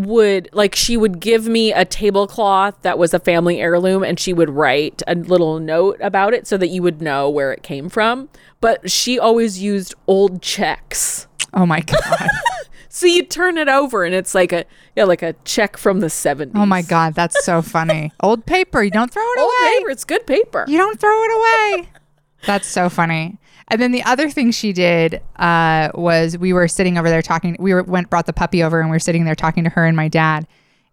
would 0.00 0.48
like 0.52 0.74
she 0.74 0.96
would 0.96 1.20
give 1.20 1.46
me 1.48 1.72
a 1.72 1.84
tablecloth 1.84 2.80
that 2.82 2.98
was 2.98 3.12
a 3.14 3.18
family 3.18 3.60
heirloom 3.60 4.02
and 4.02 4.18
she 4.18 4.32
would 4.32 4.50
write 4.50 5.02
a 5.06 5.14
little 5.14 5.58
note 5.58 5.98
about 6.00 6.34
it 6.34 6.46
so 6.46 6.56
that 6.56 6.68
you 6.68 6.82
would 6.82 7.00
know 7.02 7.28
where 7.28 7.52
it 7.52 7.62
came 7.62 7.88
from. 7.88 8.28
But 8.60 8.90
she 8.90 9.18
always 9.18 9.62
used 9.62 9.94
old 10.06 10.42
checks. 10.42 11.26
Oh 11.54 11.66
my 11.66 11.80
god. 11.80 12.28
So 12.90 13.06
you 13.06 13.22
turn 13.22 13.58
it 13.58 13.68
over 13.68 14.02
and 14.04 14.12
it's 14.12 14.34
like 14.34 14.50
a 14.50 14.64
yeah, 14.96 15.04
like 15.04 15.22
a 15.22 15.34
check 15.44 15.76
from 15.76 16.00
the 16.00 16.08
70s. 16.08 16.50
Oh 16.56 16.66
my 16.66 16.82
God, 16.82 17.14
that's 17.14 17.44
so 17.44 17.62
funny. 17.62 18.10
Old 18.20 18.44
paper, 18.44 18.82
you 18.82 18.90
don't 18.90 19.12
throw 19.12 19.22
it 19.22 19.38
Old 19.38 19.52
away. 19.62 19.78
paper, 19.78 19.90
it's 19.90 20.04
good 20.04 20.26
paper. 20.26 20.64
You 20.66 20.78
don't 20.78 20.98
throw 20.98 21.12
it 21.22 21.30
away. 21.76 21.88
That's 22.46 22.66
so 22.66 22.88
funny. 22.88 23.38
And 23.68 23.80
then 23.80 23.92
the 23.92 24.02
other 24.02 24.30
thing 24.30 24.50
she 24.50 24.72
did 24.72 25.22
uh, 25.36 25.90
was 25.94 26.36
we 26.38 26.52
were 26.52 26.68
sitting 26.68 26.98
over 26.98 27.08
there 27.08 27.22
talking. 27.22 27.56
We 27.58 27.74
were 27.74 27.82
went 27.82 28.10
brought 28.10 28.26
the 28.26 28.32
puppy 28.32 28.62
over 28.62 28.80
and 28.80 28.90
we 28.90 28.94
were 28.94 29.00
sitting 29.00 29.24
there 29.24 29.34
talking 29.34 29.64
to 29.64 29.70
her 29.70 29.84
and 29.84 29.96
my 29.96 30.08
dad. 30.08 30.46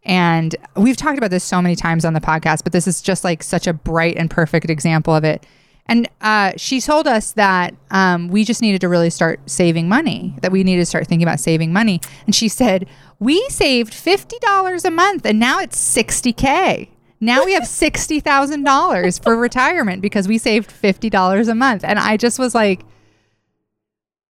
And 0.03 0.55
we've 0.75 0.97
talked 0.97 1.17
about 1.17 1.31
this 1.31 1.43
so 1.43 1.61
many 1.61 1.75
times 1.75 2.05
on 2.05 2.13
the 2.13 2.21
podcast, 2.21 2.63
but 2.63 2.73
this 2.73 2.87
is 2.87 3.01
just 3.01 3.23
like 3.23 3.41
such 3.41 3.65
a 3.65 3.73
bright 3.73 4.17
and 4.17 4.29
perfect 4.29 4.69
example 4.69 5.15
of 5.15 5.23
it. 5.23 5.45
And 5.87 6.09
uh, 6.21 6.53
she 6.57 6.81
told 6.81 7.07
us 7.07 7.31
that 7.33 7.75
um, 7.91 8.29
we 8.29 8.43
just 8.43 8.61
needed 8.61 8.81
to 8.81 8.89
really 8.89 9.09
start 9.09 9.39
saving 9.49 9.87
money, 9.87 10.35
that 10.41 10.51
we 10.51 10.63
needed 10.63 10.81
to 10.81 10.85
start 10.85 11.07
thinking 11.07 11.27
about 11.27 11.39
saving 11.39 11.73
money. 11.73 12.01
And 12.25 12.35
she 12.35 12.47
said, 12.47 12.87
We 13.19 13.47
saved 13.49 13.93
$50 13.93 14.85
a 14.85 14.91
month 14.91 15.25
and 15.25 15.39
now 15.39 15.59
it's 15.59 15.77
60K. 15.77 16.89
Now 17.19 17.45
we 17.45 17.53
have 17.53 17.63
$60,000 17.63 19.23
for 19.23 19.35
retirement 19.35 20.01
because 20.01 20.27
we 20.27 20.37
saved 20.37 20.69
$50 20.69 21.47
a 21.47 21.55
month. 21.55 21.83
And 21.83 21.97
I 21.97 22.17
just 22.17 22.37
was 22.39 22.53
like, 22.53 22.81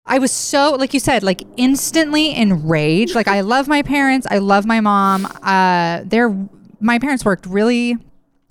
I 0.07 0.19
was 0.19 0.31
so, 0.31 0.75
like 0.75 0.93
you 0.93 1.01
said, 1.01 1.23
like 1.23 1.43
instantly 1.57 2.35
enraged. 2.35 3.15
Like 3.15 3.29
I 3.29 3.41
love 3.41 3.69
my 3.69 3.83
parents. 3.83 4.27
I 4.31 4.39
love 4.39 4.67
my 4.67 4.81
mom. 4.81 5.27
Uh, 5.43 6.03
they're, 6.05 6.37
my 6.79 6.99
parents 6.99 7.25
worked 7.25 7.47
really 7.47 7.97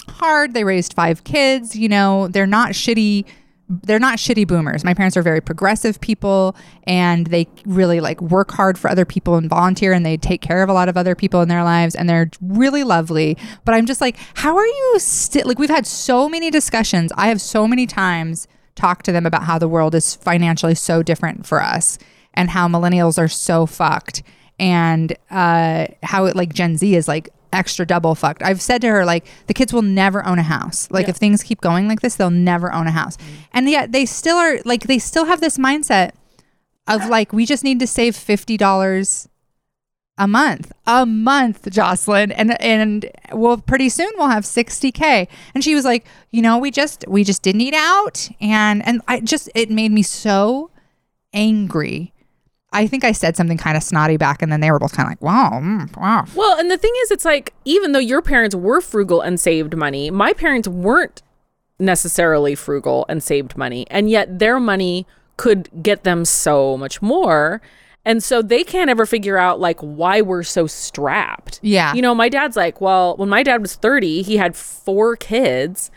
hard. 0.10 0.54
They 0.54 0.64
raised 0.64 0.94
five 0.94 1.24
kids. 1.24 1.76
You 1.76 1.90
know, 1.90 2.28
they're 2.28 2.48
not 2.48 2.72
shitty. 2.72 3.26
They're 3.70 4.00
not 4.00 4.18
shitty 4.18 4.48
boomers. 4.48 4.84
My 4.84 4.94
parents 4.94 5.16
are 5.16 5.22
very 5.22 5.42
progressive 5.42 6.02
people 6.02 6.56
and 6.84 7.28
they 7.28 7.48
really 7.66 8.00
like 8.00 8.22
work 8.22 8.52
hard 8.52 8.78
for 8.78 8.90
other 8.90 9.06
people 9.06 9.36
and 9.36 9.50
volunteer 9.50 9.94
and 9.94 10.06
they 10.06 10.18
take 10.18 10.42
care 10.42 10.64
of 10.64 10.70
a 10.70 10.74
lot 10.74 10.90
of 10.90 10.98
other 10.98 11.16
people 11.16 11.42
in 11.42 11.48
their 11.48 11.64
lives 11.64 11.96
and 11.96 12.10
they're 12.10 12.30
really 12.42 12.84
lovely. 12.84 13.38
But 13.66 13.74
I'm 13.74 13.86
just 13.86 14.02
like, 14.02 14.18
how 14.36 14.58
are 14.58 14.66
you 14.66 14.96
still 15.00 15.48
like 15.48 15.60
we've 15.60 15.70
had 15.70 15.88
so 15.88 16.28
many 16.28 16.52
discussions. 16.52 17.12
I 17.16 17.28
have 17.28 17.42
so 17.42 17.68
many 17.68 17.88
times 17.88 18.48
talked 18.76 19.06
to 19.06 19.12
them 19.12 19.26
about 19.26 19.44
how 19.44 19.58
the 19.60 19.68
world 19.68 19.96
is 19.96 20.16
financially 20.16 20.76
so 20.76 21.04
different 21.04 21.46
for 21.46 21.62
us 21.62 21.98
and 22.34 22.50
how 22.50 22.68
millennials 22.68 23.18
are 23.18 23.28
so 23.28 23.66
fucked 23.66 24.24
and 24.60 25.16
uh, 25.30 25.88
how 26.04 26.26
it 26.26 26.36
like 26.36 26.54
Gen 26.54 26.78
Z 26.78 26.96
is 26.96 27.08
like 27.08 27.30
extra 27.54 27.86
double 27.86 28.16
fucked. 28.16 28.44
I've 28.44 28.62
said 28.62 28.82
to 28.82 28.88
her 28.90 29.06
like 29.06 29.26
the 29.48 29.54
kids 29.54 29.72
will 29.72 29.82
never 29.84 30.26
own 30.26 30.40
a 30.40 30.44
house. 30.44 30.90
Like 30.92 31.06
Yeah. 31.06 31.12
if 31.12 31.18
things 31.18 31.44
keep 31.44 31.62
going 31.62 31.88
like 31.88 32.02
this, 32.02 32.16
they'll 32.16 32.30
never 32.30 32.74
own 32.74 32.88
a 32.88 32.92
house. 32.92 33.16
Mm-hmm. 33.18 33.34
And 33.54 33.70
yet 33.70 33.92
they 33.92 34.06
still 34.06 34.38
are 34.38 34.60
like 34.66 34.84
they 34.84 35.00
still 35.00 35.26
have 35.26 35.40
this 35.40 35.58
mindset 35.58 36.12
of 36.88 37.08
like 37.08 37.32
we 37.32 37.46
just 37.46 37.64
need 37.64 37.80
to 37.80 37.88
save 37.88 38.16
fifty 38.16 38.58
dollars 38.58 39.30
a 40.18 40.28
month, 40.28 40.72
a 40.86 41.06
month, 41.08 41.70
Jocelyn, 41.72 42.32
and 42.32 42.62
and 42.62 43.10
well, 43.32 43.58
pretty 43.58 43.90
soon 43.90 44.12
we'll 44.16 44.28
have 44.28 44.44
60k. 44.44 45.28
And 45.56 45.64
she 45.64 45.74
was 45.74 45.86
like, 45.86 46.06
you 46.30 46.42
know, 46.42 46.60
we 46.60 46.70
just 46.70 47.04
we 47.08 47.24
just 47.24 47.42
didn't 47.42 47.62
eat 47.62 47.74
out, 47.74 48.30
and 48.40 48.86
and 48.86 49.02
I 49.08 49.22
just 49.22 49.50
it 49.56 49.72
made 49.72 49.92
me 49.92 50.04
so 50.04 50.70
angry. 51.34 52.14
I 52.74 52.88
think 52.88 53.04
I 53.04 53.12
said 53.12 53.38
something 53.38 53.58
kind 53.58 53.78
of 53.78 53.84
snotty 53.84 54.18
back, 54.18 54.42
and 54.42 54.52
then 54.52 54.60
they 54.60 54.72
were 54.72 54.80
both 54.80 54.94
kind 54.94 55.08
of 55.08 55.12
like, 55.12 55.22
wow, 55.22 55.60
mm, 55.62 55.96
wow. 55.98 56.26
Well, 56.36 56.60
and 56.60 56.70
the 56.70 56.78
thing 56.78 56.94
is, 57.04 57.12
it's 57.12 57.26
like 57.26 57.54
even 57.66 57.92
though 57.92 58.00
your 58.00 58.22
parents 58.22 58.56
were 58.56 58.82
frugal 58.82 59.22
and 59.22 59.40
saved 59.40 59.78
money, 59.78 60.12
my 60.12 60.34
parents 60.34 60.68
weren't 60.68 61.22
necessarily 61.80 62.56
frugal 62.56 63.06
and 63.08 63.24
saved 63.24 63.56
money, 63.56 63.86
and 63.90 64.10
yet 64.10 64.40
their 64.40 64.60
money 64.60 65.08
could 65.38 65.70
get 65.82 66.04
them 66.04 66.26
so 66.26 66.78
much 66.78 67.02
more. 67.02 67.62
And 68.06 68.22
so 68.22 68.42
they 68.42 68.66
can't 68.66 68.90
ever 68.90 69.06
figure 69.06 69.38
out 69.38 69.62
like 69.62 69.80
why 69.80 70.22
we're 70.22 70.44
so 70.44 70.68
strapped. 70.68 71.60
Yeah. 71.64 71.94
You 71.94 72.02
know, 72.02 72.14
my 72.14 72.28
dad's 72.28 72.58
like, 72.58 72.82
well, 72.82 73.16
when 73.16 73.30
my 73.30 73.44
dad 73.44 73.62
was 73.62 73.76
30, 73.76 74.24
he 74.24 74.36
had 74.36 74.58
four 74.58 75.16
kids 75.16 75.90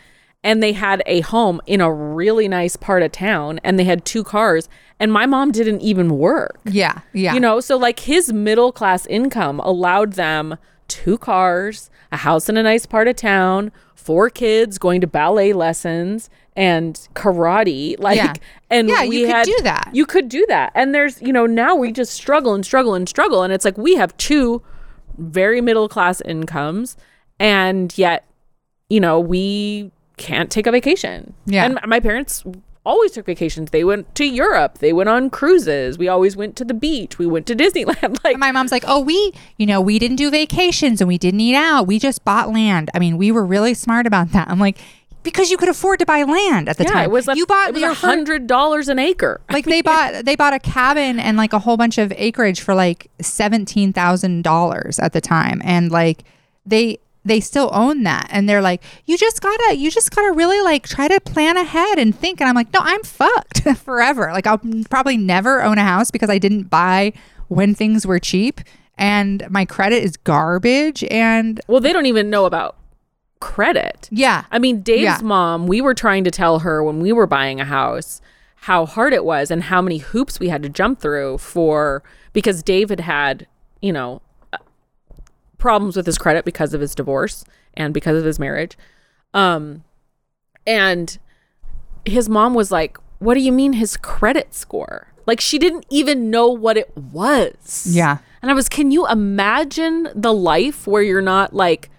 and 0.43 0.61
they 0.63 0.71
had 0.73 1.01
a 1.05 1.21
home 1.21 1.59
in 1.65 1.81
a 1.81 1.91
really 1.91 2.47
nice 2.47 2.75
part 2.75 3.03
of 3.03 3.11
town 3.11 3.59
and 3.63 3.77
they 3.77 3.83
had 3.83 4.05
two 4.05 4.23
cars 4.23 4.69
and 4.99 5.11
my 5.11 5.25
mom 5.25 5.51
didn't 5.51 5.81
even 5.81 6.17
work. 6.17 6.59
Yeah, 6.65 6.99
yeah. 7.13 7.33
You 7.33 7.39
know, 7.39 7.59
so 7.59 7.77
like 7.77 7.99
his 8.01 8.31
middle 8.31 8.71
class 8.71 9.05
income 9.07 9.59
allowed 9.59 10.13
them 10.13 10.57
two 10.87 11.17
cars, 11.17 11.89
a 12.11 12.17
house 12.17 12.47
in 12.49 12.57
a 12.57 12.63
nice 12.63 12.85
part 12.85 13.07
of 13.07 13.15
town, 13.15 13.71
four 13.95 14.29
kids 14.29 14.77
going 14.77 15.01
to 15.01 15.07
ballet 15.07 15.51
lessons 15.53 16.29
and 16.55 17.07
karate 17.13 17.95
like 17.99 18.15
Yeah. 18.17 18.33
and 18.69 18.87
Yeah, 18.89 19.05
we 19.05 19.19
you 19.21 19.25
could 19.27 19.35
had, 19.35 19.45
do 19.45 19.57
that. 19.63 19.89
you 19.93 20.05
could 20.05 20.29
do 20.29 20.45
that 20.47 20.71
and 20.75 20.95
there's 20.95 21.21
you 21.21 21.33
know 21.33 21.45
now 21.45 21.75
we 21.75 21.91
just 21.91 22.13
struggle 22.13 22.53
and 22.53 22.65
struggle 22.65 22.93
and 22.93 23.07
struggle 23.09 23.43
and 23.43 23.51
it's 23.51 23.65
like 23.65 23.77
we 23.77 23.95
have 23.95 24.15
two 24.17 24.61
very 25.17 25.61
middle 25.61 25.89
class 25.89 26.21
incomes 26.21 26.95
and 27.39 27.95
yet 27.97 28.25
you 28.89 28.99
know 28.99 29.19
we 29.19 29.91
can't 30.17 30.49
take 30.51 30.67
a 30.67 30.71
vacation 30.71 31.33
Yeah. 31.45 31.65
and 31.65 31.79
my 31.85 31.99
parents 31.99 32.43
always 32.83 33.11
took 33.11 33.25
vacations 33.25 33.71
they 33.71 33.83
went 33.83 34.13
to 34.15 34.23
europe 34.25 34.77
they 34.79 34.93
went 34.93 35.09
on 35.09 35.29
cruises 35.29 35.97
we 35.97 36.07
always 36.07 36.37
went 36.37 36.55
to 36.55 36.63
the 36.63 36.73
beach 36.73 37.19
we 37.19 37.25
went 37.27 37.45
to 37.45 37.53
disneyland 37.55 38.17
like 38.23 38.33
And 38.35 38.39
my 38.39 38.51
mom's 38.51 38.71
like, 38.71 38.83
oh, 38.87 39.01
we, 39.01 39.33
you 39.57 39.65
know, 39.65 39.81
we 39.81 39.99
didn't 39.99 40.15
do 40.17 40.31
vacations 40.31 41.01
and 41.01 41.07
we 41.07 41.17
didn't 41.17 41.39
eat 41.41 41.55
out. 41.55 41.85
We 41.87 41.99
just 41.99 42.23
bought 42.23 42.49
land. 42.51 42.89
I 42.93 42.99
mean, 42.99 43.17
we 43.17 43.31
were 43.31 43.45
really 43.45 43.73
smart 43.73 44.05
about 44.07 44.31
that. 44.31 44.47
I'm 44.49 44.59
like, 44.59 44.77
because 45.23 45.49
you 45.51 45.57
could 45.57 45.67
afford 45.69 45.99
to 45.99 46.05
buy 46.05 46.23
land 46.23 46.69
at 46.69 46.77
the 46.77 46.85
yeah 46.85 46.91
time. 46.93 47.03
it 47.05 47.11
was 47.11 47.27
a, 47.27 47.35
you 47.35 47.45
bought 47.45 47.69
it 47.69 47.73
was 47.73 47.83
a 47.83 47.93
hundred 47.93 48.47
dollars 48.47 48.87
an 48.87 48.99
acre 48.99 49.41
like 49.51 49.65
they 49.65 49.81
bought 49.81 50.23
they 50.23 50.35
bought 50.37 50.53
a 50.53 50.59
cabin 50.59 51.19
and 51.19 51.35
like 51.37 51.51
a 51.51 51.59
whole 51.59 51.75
bunch 51.75 51.97
of 51.97 52.13
acreage 52.15 52.61
for 52.61 52.73
like 52.73 53.09
seventeen 53.21 53.91
thousand 53.91 54.43
dollars 54.43 54.97
at 54.99 55.11
the 55.11 55.19
time, 55.21 55.61
and 55.65 55.91
like 55.91 56.23
they 56.65 56.99
they 57.27 57.39
still 57.39 57.69
own 57.73 58.03
that, 58.03 58.27
and 58.31 58.47
they're 58.47 58.61
like, 58.61 58.83
you 59.05 59.17
just 59.17 59.41
gotta 59.41 59.75
you 59.75 59.91
just 59.91 60.13
gotta 60.15 60.31
really 60.31 60.61
like 60.61 60.87
try 60.87 61.07
to 61.07 61.19
plan 61.21 61.57
ahead 61.57 61.99
and 61.99 62.17
think, 62.17 62.39
and 62.41 62.47
I'm 62.49 62.55
like, 62.55 62.73
no, 62.73 62.79
I'm 62.83 63.03
fucked 63.03 63.63
forever. 63.77 64.31
Like 64.33 64.47
I'll 64.47 64.61
probably 64.89 65.17
never 65.17 65.61
own 65.63 65.77
a 65.77 65.83
house 65.83 66.11
because 66.11 66.29
I 66.29 66.37
didn't 66.37 66.63
buy 66.69 67.13
when 67.47 67.75
things 67.75 68.05
were 68.07 68.19
cheap, 68.19 68.61
and 68.97 69.43
my 69.49 69.65
credit 69.65 70.03
is 70.03 70.17
garbage, 70.17 71.03
and 71.05 71.61
well 71.67 71.79
they 71.81 71.93
don't 71.93 72.05
even 72.07 72.29
know 72.29 72.45
about 72.45 72.75
credit 73.39 74.09
yeah, 74.11 74.45
I 74.51 74.57
mean, 74.57 74.81
Dave's 74.81 75.03
Yeah. 75.03 75.19
mom, 75.21 75.67
we 75.67 75.79
were 75.79 75.93
trying 75.93 76.23
to 76.23 76.31
tell 76.31 76.59
her 76.59 76.83
when 76.83 76.99
we 76.99 77.11
were 77.11 77.27
buying 77.27 77.59
a 77.61 77.65
house 77.65 78.19
how 78.61 78.87
hard 78.87 79.13
it 79.13 79.23
was 79.23 79.51
and 79.51 79.63
how 79.65 79.79
many 79.79 79.99
hoops 79.99 80.39
we 80.39 80.49
had 80.49 80.63
to 80.63 80.69
jump 80.69 80.99
through 80.99 81.37
for 81.37 82.01
because 82.33 82.63
Dave 82.63 82.89
had 82.89 82.99
had, 83.01 83.45
you 83.79 83.93
know, 83.93 84.21
problems 85.57 85.95
with 85.95 86.05
his 86.05 86.17
credit 86.17 86.45
because 86.45 86.73
of 86.73 86.81
his 86.81 86.93
divorce 86.95 87.43
and 87.73 87.93
because 87.93 88.17
of 88.17 88.25
his 88.25 88.39
marriage. 88.39 88.77
Um 89.33 89.83
and 90.65 91.17
his 92.05 92.29
mom 92.29 92.53
was 92.53 92.71
like, 92.71 92.97
"What 93.19 93.33
do 93.33 93.41
you 93.41 93.51
mean 93.51 93.73
his 93.73 93.97
credit 93.97 94.53
score?" 94.53 95.13
Like 95.25 95.41
she 95.41 95.57
didn't 95.59 95.85
even 95.89 96.29
know 96.29 96.47
what 96.47 96.77
it 96.77 96.95
was. 96.95 97.87
Yeah. 97.89 98.17
And 98.41 98.51
I 98.51 98.53
was, 98.53 98.69
"Can 98.69 98.91
you 98.91 99.07
imagine 99.07 100.09
the 100.15 100.33
life 100.33 100.87
where 100.87 101.01
you're 101.01 101.21
not 101.21 101.53
like 101.53 101.89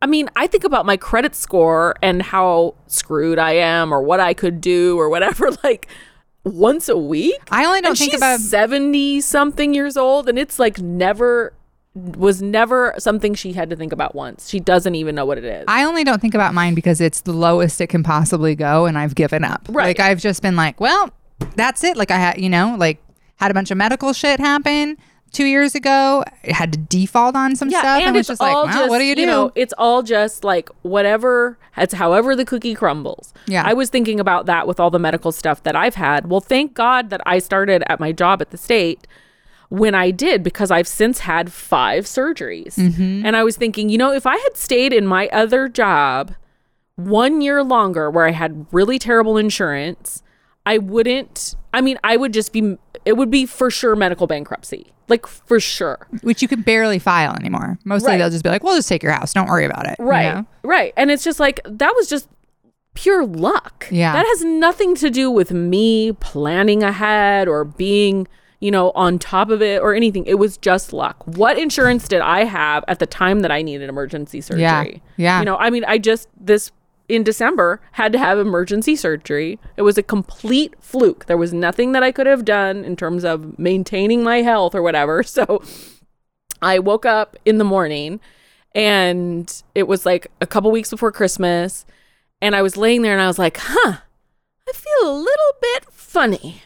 I 0.00 0.06
mean, 0.06 0.28
I 0.36 0.46
think 0.46 0.64
about 0.64 0.86
my 0.86 0.96
credit 0.96 1.34
score 1.34 1.96
and 2.02 2.22
how 2.22 2.74
screwed 2.86 3.38
I 3.38 3.52
am 3.52 3.92
or 3.92 4.00
what 4.00 4.20
I 4.20 4.32
could 4.32 4.60
do 4.60 4.98
or 4.98 5.08
whatever, 5.08 5.50
like 5.64 5.88
once 6.44 6.88
a 6.88 6.96
week. 6.96 7.40
I 7.50 7.64
only 7.64 7.80
don't 7.80 7.90
and 7.90 7.98
think 7.98 8.12
she's 8.12 8.20
about 8.20 8.40
70 8.40 9.20
something 9.22 9.74
years 9.74 9.96
old 9.96 10.28
and 10.28 10.38
it's 10.38 10.58
like 10.58 10.78
never 10.78 11.52
was 11.98 12.40
never 12.40 12.94
something 12.98 13.34
she 13.34 13.52
had 13.52 13.70
to 13.70 13.76
think 13.76 13.92
about 13.92 14.14
once. 14.14 14.48
She 14.48 14.60
doesn't 14.60 14.94
even 14.94 15.14
know 15.14 15.26
what 15.26 15.38
it 15.38 15.44
is. 15.44 15.64
I 15.68 15.84
only 15.84 16.04
don't 16.04 16.20
think 16.20 16.34
about 16.34 16.54
mine 16.54 16.74
because 16.74 17.00
it's 17.00 17.22
the 17.22 17.32
lowest 17.32 17.80
it 17.80 17.88
can 17.88 18.02
possibly 18.02 18.54
go, 18.54 18.86
and 18.86 18.98
I've 18.98 19.14
given 19.14 19.44
up. 19.44 19.66
Right. 19.68 19.86
Like 19.86 20.00
I've 20.00 20.20
just 20.20 20.42
been 20.42 20.56
like, 20.56 20.80
well, 20.80 21.10
that's 21.56 21.84
it. 21.84 21.96
Like 21.96 22.10
I 22.10 22.16
had, 22.16 22.40
you 22.40 22.48
know, 22.48 22.76
like 22.78 23.02
had 23.36 23.50
a 23.50 23.54
bunch 23.54 23.70
of 23.70 23.76
medical 23.76 24.12
shit 24.12 24.40
happen 24.40 24.96
two 25.32 25.44
years 25.44 25.74
ago. 25.74 26.24
I 26.44 26.52
had 26.52 26.72
to 26.72 26.78
default 26.78 27.36
on 27.36 27.56
some 27.56 27.70
stuff, 27.70 27.84
and, 27.84 28.04
and 28.04 28.14
was 28.14 28.20
it's 28.20 28.28
just 28.28 28.40
like, 28.40 28.54
all 28.54 28.64
well, 28.64 28.74
just 28.74 28.88
what 28.90 28.98
do 28.98 29.04
you 29.04 29.16
do? 29.16 29.26
know, 29.26 29.52
it's 29.54 29.74
all 29.78 30.02
just 30.02 30.44
like 30.44 30.68
whatever. 30.82 31.58
It's 31.76 31.94
however 31.94 32.34
the 32.34 32.44
cookie 32.44 32.74
crumbles. 32.74 33.32
Yeah. 33.46 33.62
I 33.64 33.72
was 33.72 33.88
thinking 33.88 34.20
about 34.20 34.46
that 34.46 34.66
with 34.66 34.80
all 34.80 34.90
the 34.90 34.98
medical 34.98 35.32
stuff 35.32 35.62
that 35.62 35.76
I've 35.76 35.94
had. 35.94 36.28
Well, 36.28 36.40
thank 36.40 36.74
God 36.74 37.10
that 37.10 37.20
I 37.26 37.38
started 37.38 37.82
at 37.86 38.00
my 38.00 38.12
job 38.12 38.42
at 38.42 38.50
the 38.50 38.56
state 38.56 39.06
when 39.70 39.94
I 39.94 40.10
did 40.10 40.42
because 40.42 40.70
I've 40.70 40.88
since 40.88 41.20
had 41.20 41.52
five 41.52 42.04
surgeries. 42.04 42.76
Mm-hmm. 42.76 43.26
And 43.26 43.36
I 43.36 43.44
was 43.44 43.56
thinking, 43.56 43.88
you 43.88 43.98
know, 43.98 44.12
if 44.12 44.26
I 44.26 44.36
had 44.36 44.56
stayed 44.56 44.92
in 44.92 45.06
my 45.06 45.28
other 45.28 45.68
job 45.68 46.34
one 46.96 47.40
year 47.40 47.62
longer 47.62 48.10
where 48.10 48.26
I 48.26 48.30
had 48.32 48.66
really 48.72 48.98
terrible 48.98 49.36
insurance, 49.36 50.22
I 50.66 50.78
wouldn't. 50.78 51.54
I 51.72 51.80
mean, 51.80 51.98
I 52.02 52.16
would 52.16 52.32
just 52.32 52.52
be. 52.52 52.76
It 53.04 53.16
would 53.16 53.30
be 53.30 53.46
for 53.46 53.70
sure 53.70 53.94
medical 53.96 54.26
bankruptcy, 54.26 54.92
like 55.08 55.26
for 55.26 55.60
sure. 55.60 56.08
Which 56.22 56.42
you 56.42 56.48
can 56.48 56.60
barely 56.62 56.98
file 56.98 57.34
anymore. 57.34 57.78
Mostly 57.84 58.08
Right. 58.12 58.18
they'll 58.18 58.28
just 58.28 58.42
be 58.44 58.50
like, 58.50 58.62
we'll 58.62 58.74
just 58.76 58.88
take 58.88 59.02
your 59.02 59.12
house. 59.12 59.32
Don't 59.32 59.48
worry 59.48 59.64
about 59.64 59.86
it. 59.86 59.96
you 59.98 60.04
Right. 60.04 60.34
know? 60.34 60.46
Right. 60.62 60.92
And 60.96 61.10
it's 61.10 61.24
just 61.24 61.40
like 61.40 61.60
that 61.64 61.94
was 61.96 62.08
just 62.08 62.28
pure 62.94 63.24
luck. 63.24 63.86
Yeah. 63.90 64.12
That 64.12 64.26
has 64.26 64.44
nothing 64.44 64.94
to 64.96 65.08
do 65.08 65.30
with 65.30 65.52
me 65.52 66.12
planning 66.12 66.82
ahead 66.82 67.48
or 67.48 67.64
being, 67.64 68.26
you 68.60 68.70
know, 68.70 68.90
on 68.92 69.18
top 69.18 69.50
of 69.50 69.62
it 69.62 69.80
or 69.80 69.94
anything. 69.94 70.26
It 70.26 70.34
was 70.34 70.56
just 70.56 70.92
luck. 70.92 71.16
What 71.26 71.58
insurance 71.58 72.08
did 72.08 72.20
I 72.20 72.44
have 72.44 72.84
at 72.88 72.98
the 72.98 73.06
time 73.06 73.40
that 73.40 73.50
I 73.50 73.62
needed 73.62 73.88
emergency 73.88 74.40
surgery? 74.40 74.62
Yeah. 74.62 74.84
Yeah. 75.16 75.38
You 75.38 75.44
know, 75.44 75.56
I 75.56 75.70
mean, 75.70 75.84
I 75.84 75.98
just 75.98 76.28
this 76.40 76.72
in 77.08 77.22
December 77.22 77.80
had 77.92 78.12
to 78.12 78.18
have 78.18 78.38
emergency 78.38 78.94
surgery. 78.96 79.58
It 79.76 79.82
was 79.82 79.96
a 79.96 80.02
complete 80.02 80.74
fluke. 80.80 81.26
There 81.26 81.36
was 81.36 81.54
nothing 81.54 81.92
that 81.92 82.02
I 82.02 82.12
could 82.12 82.26
have 82.26 82.44
done 82.44 82.84
in 82.84 82.96
terms 82.96 83.24
of 83.24 83.58
maintaining 83.58 84.22
my 84.22 84.42
health 84.42 84.74
or 84.74 84.82
whatever. 84.82 85.22
So 85.28 85.62
I 86.60 86.80
woke 86.80 87.06
up 87.06 87.36
in 87.44 87.58
the 87.58 87.64
morning 87.64 88.18
and 88.74 89.62
it 89.76 89.86
was 89.86 90.04
like 90.04 90.26
a 90.40 90.46
couple 90.46 90.70
weeks 90.72 90.90
before 90.90 91.12
Christmas. 91.12 91.86
And 92.42 92.56
I 92.56 92.62
was 92.62 92.76
laying 92.76 93.02
there 93.02 93.12
and 93.12 93.22
I 93.22 93.28
was 93.28 93.38
like, 93.38 93.58
huh, 93.60 93.98
I 94.68 94.72
feel 94.72 95.10
a 95.10 95.12
little 95.12 95.54
bit 95.60 95.84
funny. 95.92 96.62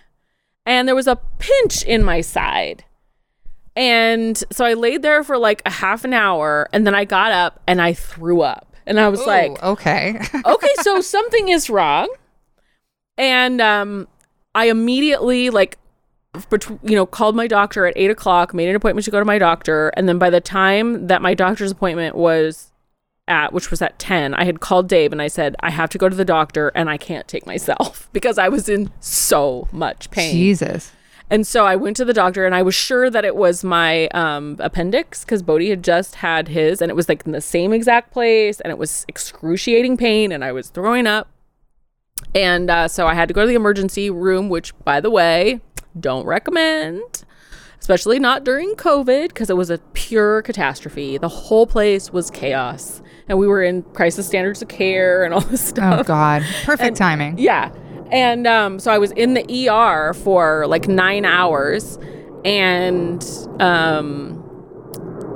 And 0.65 0.87
there 0.87 0.95
was 0.95 1.07
a 1.07 1.17
pinch 1.39 1.85
in 1.85 2.05
my 2.05 2.21
side. 2.21 2.85
And 3.75 4.43
so 4.51 4.65
I 4.65 4.75
laid 4.75 5.03
there 5.03 5.25
for 5.25 5.39
like 5.39 5.63
a 5.65 5.71
half 5.71 6.05
an 6.05 6.13
hour 6.13 6.69
and 6.73 6.87
then 6.87 6.95
I 6.95 7.05
got 7.05 7.33
up 7.33 7.61
and 7.67 7.81
I 7.81 7.95
threw 7.95 8.43
up. 8.43 8.75
And 8.87 8.99
I 8.99 9.09
was 9.09 9.21
Ooh, 9.21 9.27
like, 9.27 9.63
okay. 9.63 10.21
okay, 10.45 10.69
so 10.81 11.01
something 11.01 11.49
is 11.49 11.71
wrong. 11.71 12.13
And 13.17 13.61
um, 13.61 14.09
I 14.55 14.67
immediately 14.67 15.51
like, 15.51 15.79
bet- 16.51 16.69
you 16.83 16.97
know, 16.97 17.07
called 17.07 17.37
my 17.37 17.47
doctor 17.47 17.87
at 17.87 17.95
eight 17.97 18.11
o'clock, 18.11 18.53
made 18.53 18.69
an 18.69 18.75
appointment 18.75 19.05
to 19.05 19.11
go 19.11 19.21
to 19.21 19.25
my 19.25 19.39
doctor, 19.39 19.91
and 19.91 20.09
then 20.09 20.19
by 20.19 20.31
the 20.31 20.41
time 20.41 21.07
that 21.07 21.23
my 21.23 21.35
doctor's 21.35 21.71
appointment 21.71 22.17
was 22.17 22.72
at, 23.29 23.53
which 23.53 23.71
was 23.71 23.81
at 23.83 23.99
ten, 23.99 24.35
I 24.35 24.45
had 24.45 24.61
called 24.61 24.89
Dave 24.89 25.13
and 25.13 25.23
I 25.23 25.29
said 25.29 25.57
I 25.61 25.71
have 25.71 25.91
to 25.91 25.99
go 25.99 26.09
to 26.09 26.17
the 26.17 26.25
doctor 26.25 26.69
and 26.75 26.91
I 26.91 26.97
can't 26.97 27.29
take 27.29 27.47
myself 27.47 28.09
because 28.13 28.39
I 28.39 28.49
was 28.49 28.69
in 28.69 28.91
so 29.01 29.69
much 29.73 30.11
pain. 30.11 30.33
Jesus. 30.33 30.93
And 31.31 31.47
so 31.47 31.65
I 31.65 31.77
went 31.77 31.97
to 31.97 32.05
the 32.05 32.13
doctor 32.13 32.45
and 32.45 32.55
I 32.55 32.61
was 32.61 32.75
sure 32.75 33.09
that 33.09 33.25
it 33.25 33.35
was 33.35 33.65
my 33.65 34.09
um, 34.09 34.57
appendix 34.59 35.25
because 35.25 35.43
Bodhi 35.43 35.71
had 35.71 35.83
just 35.83 36.17
had 36.17 36.49
his 36.49 36.83
and 36.83 36.91
it 36.91 36.95
was 36.95 37.09
like 37.09 37.25
in 37.25 37.33
the 37.33 37.41
same 37.41 37.73
exact 37.73 38.13
place 38.13 38.61
and 38.61 38.71
it 38.71 38.77
was 38.77 39.07
excruciating 39.09 39.97
pain 39.97 40.31
and 40.31 40.45
I 40.45 40.53
was 40.53 40.69
throwing 40.69 41.07
up. 41.07 41.31
And 42.35 42.71
uh, 42.71 42.89
so 42.89 43.07
I 43.07 43.15
had 43.15 43.29
to 43.29 43.35
go 43.35 43.43
to 43.43 43.47
the 43.47 43.55
emergency 43.55 44.11
room, 44.11 44.49
which, 44.49 44.79
by 44.85 45.01
the 45.01 45.11
way, 45.11 45.61
don't 45.99 46.27
recommend, 46.27 47.25
especially 47.83 48.21
not 48.21 48.45
during 48.45 48.77
COVID 48.77 49.27
because 49.27 49.51
it 49.51 49.57
was 49.57 49.69
a 49.69 49.79
pure 49.93 50.41
catastrophe. 50.43 51.19
The 51.19 51.29
whole 51.29 51.67
place 51.67 52.13
was 52.13 52.31
chaos 52.31 53.03
and 53.27 53.41
we 53.41 53.49
were 53.49 53.61
in 53.61 53.83
crisis 53.83 54.25
standards 54.25 54.63
of 54.63 54.69
care 54.69 55.25
and 55.25 55.35
all 55.35 55.41
this 55.51 55.67
stuff. 55.67 55.99
Oh 55.99 56.05
God. 56.05 56.45
Perfect 56.63 56.97
timing. 56.97 57.39
Yeah. 57.39 57.73
And 58.13 58.47
um, 58.47 58.79
so 58.79 58.93
I 58.93 58.99
was 58.99 59.11
in 59.11 59.35
the 59.35 59.69
ER 59.69 60.15
for 60.15 60.65
like 60.69 60.87
nine 60.87 61.25
hours. 61.25 61.99
And 62.45 63.25
um, 63.59 64.39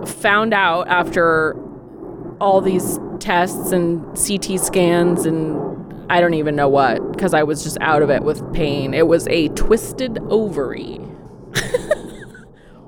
found 0.06 0.54
out 0.54 0.86
after 0.86 1.56
all 2.40 2.60
these 2.60 3.00
tests 3.18 3.72
and 3.72 4.04
CT 4.16 4.60
scans 4.60 5.26
and 5.26 5.60
I 6.08 6.20
don't 6.20 6.34
even 6.34 6.54
know 6.54 6.68
what 6.68 7.10
because 7.10 7.34
I 7.34 7.42
was 7.42 7.64
just 7.64 7.76
out 7.80 8.02
of 8.02 8.10
it 8.10 8.22
with 8.22 8.40
pain. 8.52 8.94
It 8.94 9.08
was 9.08 9.26
a 9.26 9.48
twisted 9.48 10.18
ovary. 10.30 11.00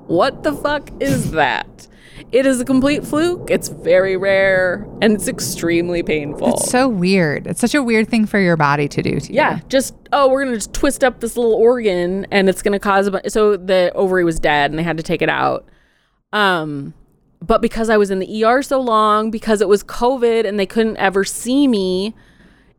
What 0.09 0.43
the 0.43 0.53
fuck 0.53 0.89
is 1.01 1.31
that? 1.31 1.87
It 2.31 2.45
is 2.45 2.59
a 2.59 2.65
complete 2.65 3.05
fluke. 3.05 3.49
It's 3.49 3.69
very 3.69 4.17
rare 4.17 4.85
and 5.01 5.13
it's 5.13 5.27
extremely 5.27 6.03
painful. 6.03 6.49
It's 6.55 6.69
so 6.69 6.87
weird. 6.89 7.47
It's 7.47 7.61
such 7.61 7.73
a 7.73 7.81
weird 7.81 8.09
thing 8.09 8.25
for 8.25 8.39
your 8.39 8.57
body 8.57 8.87
to 8.89 9.01
do 9.01 9.19
to 9.19 9.31
you. 9.31 9.35
yeah, 9.35 9.61
just 9.69 9.95
oh, 10.11 10.29
we're 10.29 10.43
gonna 10.43 10.57
just 10.57 10.73
twist 10.73 11.03
up 11.03 11.21
this 11.21 11.37
little 11.37 11.53
organ 11.53 12.27
and 12.29 12.49
it's 12.49 12.61
gonna 12.61 12.79
cause 12.79 13.07
a 13.07 13.11
bu- 13.11 13.29
so 13.29 13.55
the 13.55 13.91
ovary 13.95 14.23
was 14.25 14.39
dead 14.39 14.69
and 14.71 14.77
they 14.77 14.83
had 14.83 14.97
to 14.97 15.03
take 15.03 15.21
it 15.21 15.29
out. 15.29 15.65
Um, 16.33 16.93
but 17.41 17.61
because 17.61 17.89
I 17.89 17.97
was 17.97 18.11
in 18.11 18.19
the 18.19 18.43
ER 18.43 18.61
so 18.61 18.81
long, 18.81 19.31
because 19.31 19.61
it 19.61 19.69
was 19.69 19.83
COVID 19.83 20.45
and 20.45 20.59
they 20.59 20.65
couldn't 20.65 20.97
ever 20.97 21.23
see 21.23 21.67
me, 21.67 22.13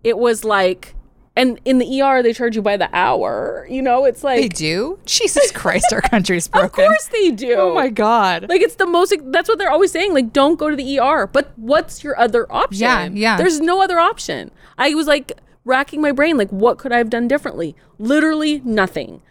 it 0.05 0.19
was 0.19 0.45
like, 0.45 0.95
and 1.37 1.61
in 1.65 1.79
the 1.79 2.03
ER 2.03 2.23
they 2.23 2.33
charge 2.33 2.57
you 2.57 2.63
by 2.63 2.77
the 2.77 2.89
hour. 2.93 3.67
You 3.71 3.83
know, 3.83 4.05
it's 4.05 4.25
like 4.25 4.41
They 4.41 4.49
do? 4.49 4.99
Jesus 5.07 5.51
Christ, 5.55 5.93
our 5.93 6.01
country's 6.01 6.49
broken. 6.49 6.85
of 6.85 6.89
course 6.89 7.07
they 7.07 7.31
do. 7.31 7.55
Oh 7.55 7.75
my 7.75 7.89
God. 7.89 8.49
Like 8.49 8.61
it's 8.61 8.75
the 8.75 8.87
most. 8.87 9.15
That's 9.27 9.49
what 9.49 9.59
they're 9.59 9.71
always 9.71 9.93
saying. 9.93 10.13
Like, 10.13 10.33
don't 10.33 10.59
go 10.59 10.71
to 10.71 10.77
the 10.77 10.99
ER. 10.99 11.27
But 11.27 11.53
what's 11.57 12.03
your 12.03 12.19
other 12.19 12.51
option? 12.53 12.81
Yeah, 12.81 13.09
yeah. 13.13 13.37
There's 13.37 13.61
no 13.61 13.81
other 13.81 13.99
option. 13.99 14.51
I 14.77 14.95
was 14.95 15.07
like 15.07 15.33
racking 15.65 16.01
my 16.01 16.13
brain. 16.13 16.37
Like, 16.37 16.51
what 16.51 16.79
could 16.79 16.93
I 16.93 16.99
have 16.99 17.11
done 17.11 17.29
differently? 17.29 17.77
Literally 17.99 18.61
nothing. 18.65 19.23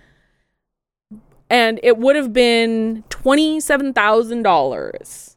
And 1.49 1.79
it 1.81 1.97
would 1.97 2.15
have 2.15 2.31
been 2.31 3.03
twenty 3.09 3.59
seven 3.59 3.93
thousand 3.93 4.43
dollars. 4.43 5.35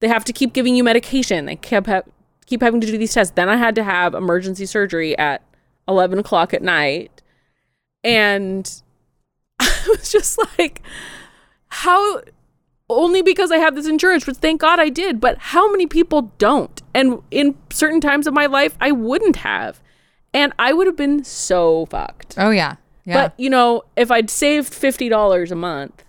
They 0.00 0.08
have 0.08 0.24
to 0.26 0.32
keep 0.32 0.52
giving 0.52 0.76
you 0.76 0.84
medication. 0.84 1.46
They 1.46 1.56
kept 1.56 1.88
keep 2.46 2.60
having 2.60 2.80
to 2.80 2.86
do 2.86 2.98
these 2.98 3.14
tests. 3.14 3.32
Then 3.34 3.48
I 3.48 3.56
had 3.56 3.74
to 3.76 3.84
have 3.84 4.14
emergency 4.14 4.66
surgery 4.66 5.16
at 5.16 5.42
eleven 5.88 6.18
o'clock 6.18 6.54
at 6.54 6.62
night, 6.62 7.22
and 8.02 8.70
I 9.60 9.84
was 9.88 10.10
just 10.10 10.38
like, 10.58 10.82
how 11.68 12.20
only 12.90 13.22
because 13.22 13.50
I 13.50 13.56
have 13.58 13.74
this 13.74 13.86
insurance, 13.86 14.26
which 14.26 14.36
thank 14.36 14.60
God 14.60 14.78
I 14.78 14.88
did, 14.90 15.20
but 15.20 15.38
how 15.38 15.70
many 15.70 15.86
people 15.86 16.32
don't? 16.38 16.82
And 16.94 17.22
in 17.30 17.56
certain 17.70 18.00
times 18.00 18.26
of 18.26 18.34
my 18.34 18.46
life, 18.46 18.76
I 18.80 18.92
wouldn't 18.92 19.36
have. 19.36 19.80
And 20.34 20.52
I 20.58 20.72
would 20.72 20.86
have 20.86 20.96
been 20.96 21.24
so 21.24 21.86
fucked. 21.86 22.34
Oh, 22.36 22.50
yeah. 22.50 22.76
Yeah. 23.04 23.14
But, 23.14 23.34
you 23.38 23.48
know, 23.48 23.84
if 23.96 24.10
I'd 24.10 24.28
saved 24.28 24.72
$50 24.72 25.50
a 25.50 25.54
month, 25.54 26.04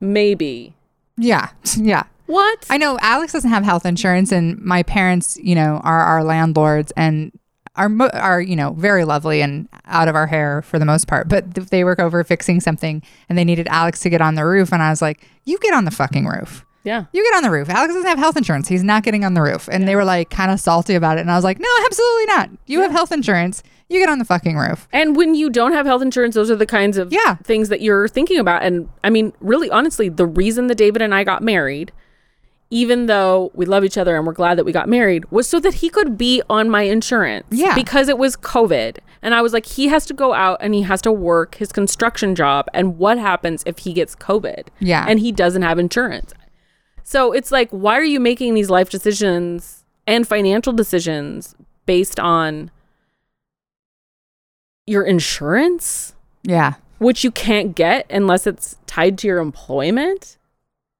maybe. 0.00 0.74
yeah. 1.16 1.50
Yeah. 1.76 2.04
What? 2.26 2.64
I 2.70 2.76
know 2.76 2.96
Alex 3.00 3.32
doesn't 3.32 3.50
have 3.50 3.64
health 3.64 3.84
insurance, 3.84 4.30
and 4.30 4.60
my 4.60 4.84
parents, 4.84 5.36
you 5.42 5.56
know, 5.56 5.80
are 5.82 6.00
our 6.00 6.22
landlords 6.22 6.92
and 6.96 7.32
are 7.76 7.88
mo- 7.88 8.10
are 8.12 8.40
you 8.40 8.56
know 8.56 8.72
very 8.72 9.04
lovely 9.04 9.40
and 9.42 9.68
out 9.86 10.08
of 10.08 10.14
our 10.14 10.26
hair 10.26 10.62
for 10.62 10.78
the 10.78 10.84
most 10.84 11.06
part. 11.06 11.28
But 11.28 11.54
th- 11.54 11.68
they 11.68 11.84
work 11.84 11.98
over 11.98 12.22
fixing 12.24 12.60
something, 12.60 13.02
and 13.28 13.38
they 13.38 13.44
needed 13.44 13.68
Alex 13.68 14.00
to 14.00 14.10
get 14.10 14.20
on 14.20 14.34
the 14.34 14.44
roof, 14.44 14.72
and 14.72 14.82
I 14.82 14.90
was 14.90 15.00
like, 15.02 15.20
"You 15.44 15.58
get 15.58 15.74
on 15.74 15.84
the 15.84 15.90
fucking 15.90 16.26
roof." 16.26 16.64
yeah. 16.82 17.04
You 17.12 17.22
get 17.22 17.36
on 17.36 17.42
the 17.42 17.50
roof. 17.50 17.68
Alex 17.68 17.92
doesn't 17.92 18.08
have 18.08 18.18
health 18.18 18.38
insurance. 18.38 18.66
He's 18.66 18.82
not 18.82 19.02
getting 19.02 19.22
on 19.22 19.34
the 19.34 19.42
roof. 19.42 19.68
And 19.70 19.86
they 19.86 19.94
were 19.96 20.04
like 20.04 20.30
kind 20.30 20.50
of 20.50 20.58
salty 20.58 20.94
about 20.94 21.18
it. 21.18 21.20
And 21.20 21.30
I 21.30 21.34
was 21.34 21.44
like, 21.44 21.58
no, 21.60 21.68
absolutely 21.84 22.24
not. 22.24 22.48
You 22.66 22.80
have 22.80 22.90
health 22.90 23.12
insurance. 23.12 23.62
You 23.90 24.00
get 24.00 24.08
on 24.08 24.18
the 24.18 24.24
fucking 24.24 24.56
roof. 24.56 24.88
And 24.90 25.14
when 25.14 25.34
you 25.34 25.50
don't 25.50 25.72
have 25.72 25.84
health 25.84 26.00
insurance, 26.00 26.36
those 26.36 26.50
are 26.50 26.56
the 26.56 26.64
kinds 26.64 26.96
of 26.96 27.12
Yeah. 27.12 27.34
things 27.44 27.68
that 27.68 27.82
you're 27.82 28.08
thinking 28.08 28.38
about. 28.38 28.62
And 28.62 28.88
I 29.04 29.10
mean, 29.10 29.34
really, 29.42 29.68
honestly, 29.68 30.08
the 30.08 30.24
reason 30.24 30.68
that 30.68 30.76
David 30.76 31.02
and 31.02 31.14
I 31.14 31.22
got 31.22 31.42
married, 31.42 31.92
even 32.70 33.06
though 33.06 33.50
we 33.52 33.66
love 33.66 33.84
each 33.84 33.98
other 33.98 34.16
and 34.16 34.24
we're 34.26 34.32
glad 34.32 34.56
that 34.56 34.64
we 34.64 34.70
got 34.72 34.88
married, 34.88 35.28
was 35.30 35.48
so 35.48 35.58
that 35.60 35.74
he 35.74 35.88
could 35.88 36.16
be 36.16 36.40
on 36.48 36.70
my 36.70 36.82
insurance. 36.82 37.46
Yeah. 37.50 37.74
Because 37.74 38.08
it 38.08 38.16
was 38.16 38.36
COVID. 38.36 38.98
And 39.22 39.34
I 39.34 39.42
was 39.42 39.52
like, 39.52 39.66
he 39.66 39.88
has 39.88 40.06
to 40.06 40.14
go 40.14 40.32
out 40.32 40.58
and 40.60 40.72
he 40.72 40.82
has 40.82 41.02
to 41.02 41.12
work 41.12 41.56
his 41.56 41.72
construction 41.72 42.34
job. 42.34 42.66
And 42.72 42.96
what 42.96 43.18
happens 43.18 43.62
if 43.66 43.78
he 43.78 43.92
gets 43.92 44.14
COVID? 44.14 44.68
Yeah. 44.78 45.04
And 45.08 45.18
he 45.20 45.32
doesn't 45.32 45.62
have 45.62 45.78
insurance. 45.78 46.32
So 47.02 47.32
it's 47.32 47.50
like, 47.50 47.68
why 47.70 47.94
are 47.98 48.04
you 48.04 48.20
making 48.20 48.54
these 48.54 48.70
life 48.70 48.88
decisions 48.88 49.84
and 50.06 50.26
financial 50.26 50.72
decisions 50.72 51.56
based 51.86 52.20
on 52.20 52.70
your 54.86 55.02
insurance, 55.02 56.14
Yeah. 56.44 56.74
which 56.98 57.24
you 57.24 57.30
can't 57.30 57.74
get 57.74 58.06
unless 58.10 58.46
it's 58.46 58.76
tied 58.86 59.18
to 59.18 59.26
your 59.26 59.38
employment? 59.38 60.36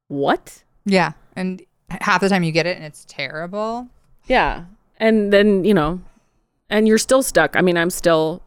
What? 0.09 0.65
Yeah. 0.85 1.13
And 1.41 1.63
half 1.89 2.21
the 2.21 2.29
time 2.29 2.43
you 2.43 2.53
get 2.53 2.67
it 2.67 2.77
and 2.77 2.85
it's 2.85 3.05
terrible. 3.09 3.89
Yeah. 4.27 4.65
And 4.99 5.33
then, 5.33 5.65
you 5.65 5.75
know, 5.75 6.01
and 6.69 6.87
you're 6.87 6.99
still 6.99 7.23
stuck. 7.23 7.57
I 7.57 7.63
mean, 7.63 7.77
I'm 7.77 7.91
still 7.91 8.43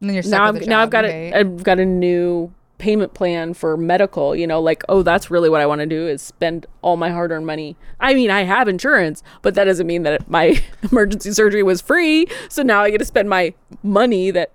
And 0.00 0.08
then 0.08 0.14
you're 0.14 0.22
stuck 0.22 0.38
now 0.38 0.52
with 0.52 0.62
I've, 0.62 0.68
now 0.68 0.82
I've 0.82 0.90
got 0.90 1.04
a. 1.04 1.32
I've 1.32 1.62
got 1.62 1.78
a 1.78 1.84
new 1.84 2.52
payment 2.78 3.14
plan 3.14 3.54
for 3.54 3.76
medical, 3.76 4.36
you 4.36 4.46
know, 4.46 4.60
like, 4.60 4.84
oh, 4.88 5.02
that's 5.02 5.30
really 5.30 5.48
what 5.48 5.60
I 5.60 5.66
want 5.66 5.80
to 5.80 5.86
do 5.86 6.06
is 6.06 6.20
spend 6.20 6.66
all 6.82 6.96
my 6.96 7.10
hard 7.10 7.30
earned 7.30 7.46
money. 7.46 7.76
I 8.00 8.14
mean, 8.14 8.30
I 8.30 8.42
have 8.42 8.68
insurance, 8.68 9.22
but 9.42 9.54
that 9.54 9.64
doesn't 9.64 9.86
mean 9.86 10.02
that 10.02 10.28
my 10.28 10.62
emergency 10.90 11.32
surgery 11.32 11.62
was 11.62 11.80
free. 11.80 12.26
So 12.48 12.62
now 12.62 12.82
I 12.82 12.90
get 12.90 12.98
to 12.98 13.04
spend 13.04 13.28
my 13.28 13.54
money 13.82 14.30
that 14.30 14.52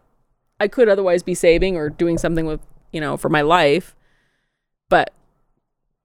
I 0.60 0.68
could 0.68 0.88
otherwise 0.88 1.24
be 1.24 1.34
saving 1.34 1.78
or 1.78 1.90
doing 1.90 2.18
something 2.18 2.46
with, 2.46 2.62
you 2.92 3.02
know, 3.02 3.18
for 3.18 3.30
my 3.30 3.42
life. 3.42 3.96
But 4.90 5.12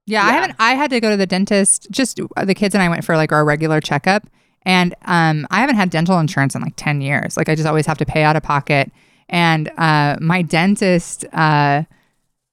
Yeah, 0.07 0.23
I 0.25 0.31
haven't. 0.31 0.55
I 0.57 0.73
had 0.73 0.89
to 0.91 0.99
go 0.99 1.09
to 1.11 1.17
the 1.17 1.27
dentist. 1.27 1.87
Just 1.91 2.19
uh, 2.37 2.45
the 2.45 2.55
kids 2.55 2.73
and 2.73 2.81
I 2.81 2.89
went 2.89 3.03
for 3.03 3.15
like 3.17 3.31
our 3.31 3.43
regular 3.45 3.81
checkup, 3.81 4.25
and 4.63 4.95
um, 5.05 5.45
I 5.51 5.59
haven't 5.59 5.75
had 5.75 5.89
dental 5.89 6.17
insurance 6.17 6.55
in 6.55 6.61
like 6.61 6.73
ten 6.77 7.01
years. 7.01 7.37
Like 7.37 7.49
I 7.49 7.55
just 7.55 7.67
always 7.67 7.85
have 7.85 7.97
to 7.99 8.05
pay 8.05 8.23
out 8.23 8.35
of 8.35 8.41
pocket. 8.41 8.91
And 9.29 9.69
uh, 9.77 10.15
my 10.21 10.41
dentist 10.41 11.25
uh, 11.33 11.83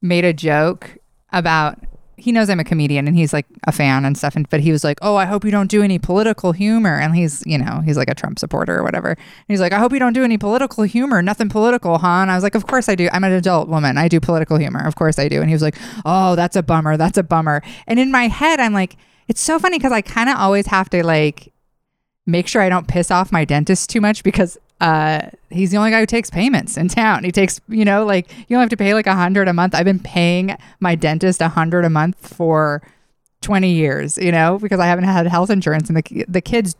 made 0.03 0.25
a 0.25 0.33
joke 0.33 0.99
about. 1.33 1.79
He 2.17 2.33
knows 2.33 2.49
I'm 2.49 2.61
a 2.61 2.65
comedian 2.65 3.09
and 3.09 3.17
he's 3.17 3.33
like 3.33 3.47
a 3.67 3.73
fan 3.73 4.05
and 4.05 4.17
stuff. 4.17 4.37
And 4.37 4.49
but 4.49 4.61
he 4.61 4.73
was 4.73 4.85
like, 4.85 4.99
"Oh, 5.03 5.17
I 5.17 5.25
hope 5.25 5.45
you 5.45 5.51
don't 5.51 5.71
do 5.71 5.83
any 5.83 5.99
political 5.99 6.53
humor." 6.53 6.99
And 6.99 7.15
he's, 7.15 7.43
you 7.47 7.59
know, 7.59 7.83
he's 7.85 7.97
like 7.97 8.11
a 8.11 8.15
Trump 8.15 8.39
supporter 8.39 8.79
or 8.79 8.83
whatever. 8.83 9.11
And 9.11 9.19
he's 9.49 9.61
like, 9.61 9.73
"I 9.73 9.79
hope 9.79 9.93
you 9.93 9.99
don't 9.99 10.13
do 10.13 10.25
any 10.25 10.39
political 10.39 10.85
humor. 10.85 11.23
Nothing 11.23 11.49
political, 11.49 11.99
huh?" 11.99 12.23
And 12.23 12.31
I 12.31 12.35
was 12.35 12.45
like, 12.45 12.55
"Of 12.55 12.67
course 12.67 12.89
I 12.89 12.95
do. 12.95 13.09
I'm 13.13 13.25
an 13.25 13.33
adult 13.33 13.69
woman. 13.69 13.99
I 13.99 14.09
do 14.09 14.21
political 14.21 14.59
humor. 14.59 14.87
Of 14.87 14.97
course 14.97 15.19
I 15.19 15.29
do." 15.29 15.41
And 15.41 15.49
he 15.49 15.55
was 15.55 15.63
like, 15.63 15.77
"Oh, 16.05 16.37
that's 16.37 16.57
a 16.57 16.63
bummer. 16.63 16.97
That's 16.97 17.19
a 17.19 17.23
bummer." 17.23 17.63
And 17.87 17.99
in 17.99 18.11
my 18.11 18.29
head, 18.29 18.61
I'm 18.61 18.73
like, 18.73 18.97
it's 19.29 19.41
so 19.41 19.59
funny 19.59 19.79
because 19.79 19.93
I 19.93 20.03
kind 20.03 20.29
of 20.29 20.37
always 20.37 20.67
have 20.67 20.91
to 20.91 21.05
like 21.05 21.53
make 22.27 22.49
sure 22.49 22.63
I 22.63 22.69
don't 22.69 22.89
piss 22.89 23.11
off 23.11 23.33
my 23.33 23.45
dentist 23.45 23.91
too 23.91 24.01
much 24.01 24.23
because 24.23 24.59
uh 24.81 25.31
he's 25.51 25.71
the 25.71 25.77
only 25.77 25.91
guy 25.91 26.01
who 26.01 26.07
takes 26.07 26.31
payments 26.31 26.77
in 26.77 26.89
town. 26.89 27.25
He 27.25 27.33
takes, 27.33 27.61
you 27.69 27.85
know, 27.85 28.05
like 28.05 28.31
you 28.37 28.47
don't 28.57 28.61
have 28.61 28.71
to 28.71 28.77
pay 28.77 28.95
like 28.95 29.07
a 29.07 29.15
hundred 29.15 29.49
a 29.49 29.53
month. 29.53 29.75
I've 29.75 29.85
been 29.85 30.01
paying 30.01 30.57
my 30.81 30.95
dentist 30.95 31.41
a 31.41 31.49
hundred 31.49 31.85
a 31.85 31.91
month 31.91 32.35
for 32.35 32.83
20 33.43 33.71
years, 33.71 34.19
you 34.19 34.33
know, 34.33 34.59
because 34.59 34.81
I 34.81 34.87
haven't 34.87 35.05
had 35.05 35.27
health 35.27 35.51
insurance 35.51 35.89
and 35.89 35.97
the 35.97 36.25
the 36.29 36.41
kids 36.41 36.77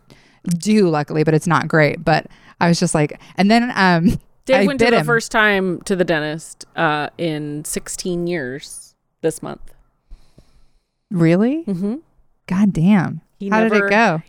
do 0.57 0.89
luckily, 0.89 1.23
but 1.23 1.33
it's 1.33 1.47
not 1.47 1.67
great. 1.67 2.03
But 2.03 2.27
I 2.59 2.67
was 2.67 2.79
just 2.79 2.93
like, 2.93 3.19
and 3.37 3.49
then 3.49 3.71
um 3.75 4.19
Dave 4.45 4.63
I 4.63 4.65
went 4.67 4.79
to 4.79 4.91
the 4.91 4.99
him. 4.99 5.05
first 5.05 5.31
time 5.31 5.81
to 5.81 5.95
the 5.95 6.03
dentist 6.03 6.65
uh, 6.75 7.09
in 7.17 7.65
16 7.65 8.27
years 8.27 8.93
this 9.21 9.41
month. 9.41 9.73
Really? 11.09 11.63
Mm-hmm. 11.65 11.95
God 12.45 12.73
damn. 12.73 13.21
He 13.39 13.49
How 13.49 13.61
did 13.67 13.73
it 13.73 13.89
go? 13.89 14.21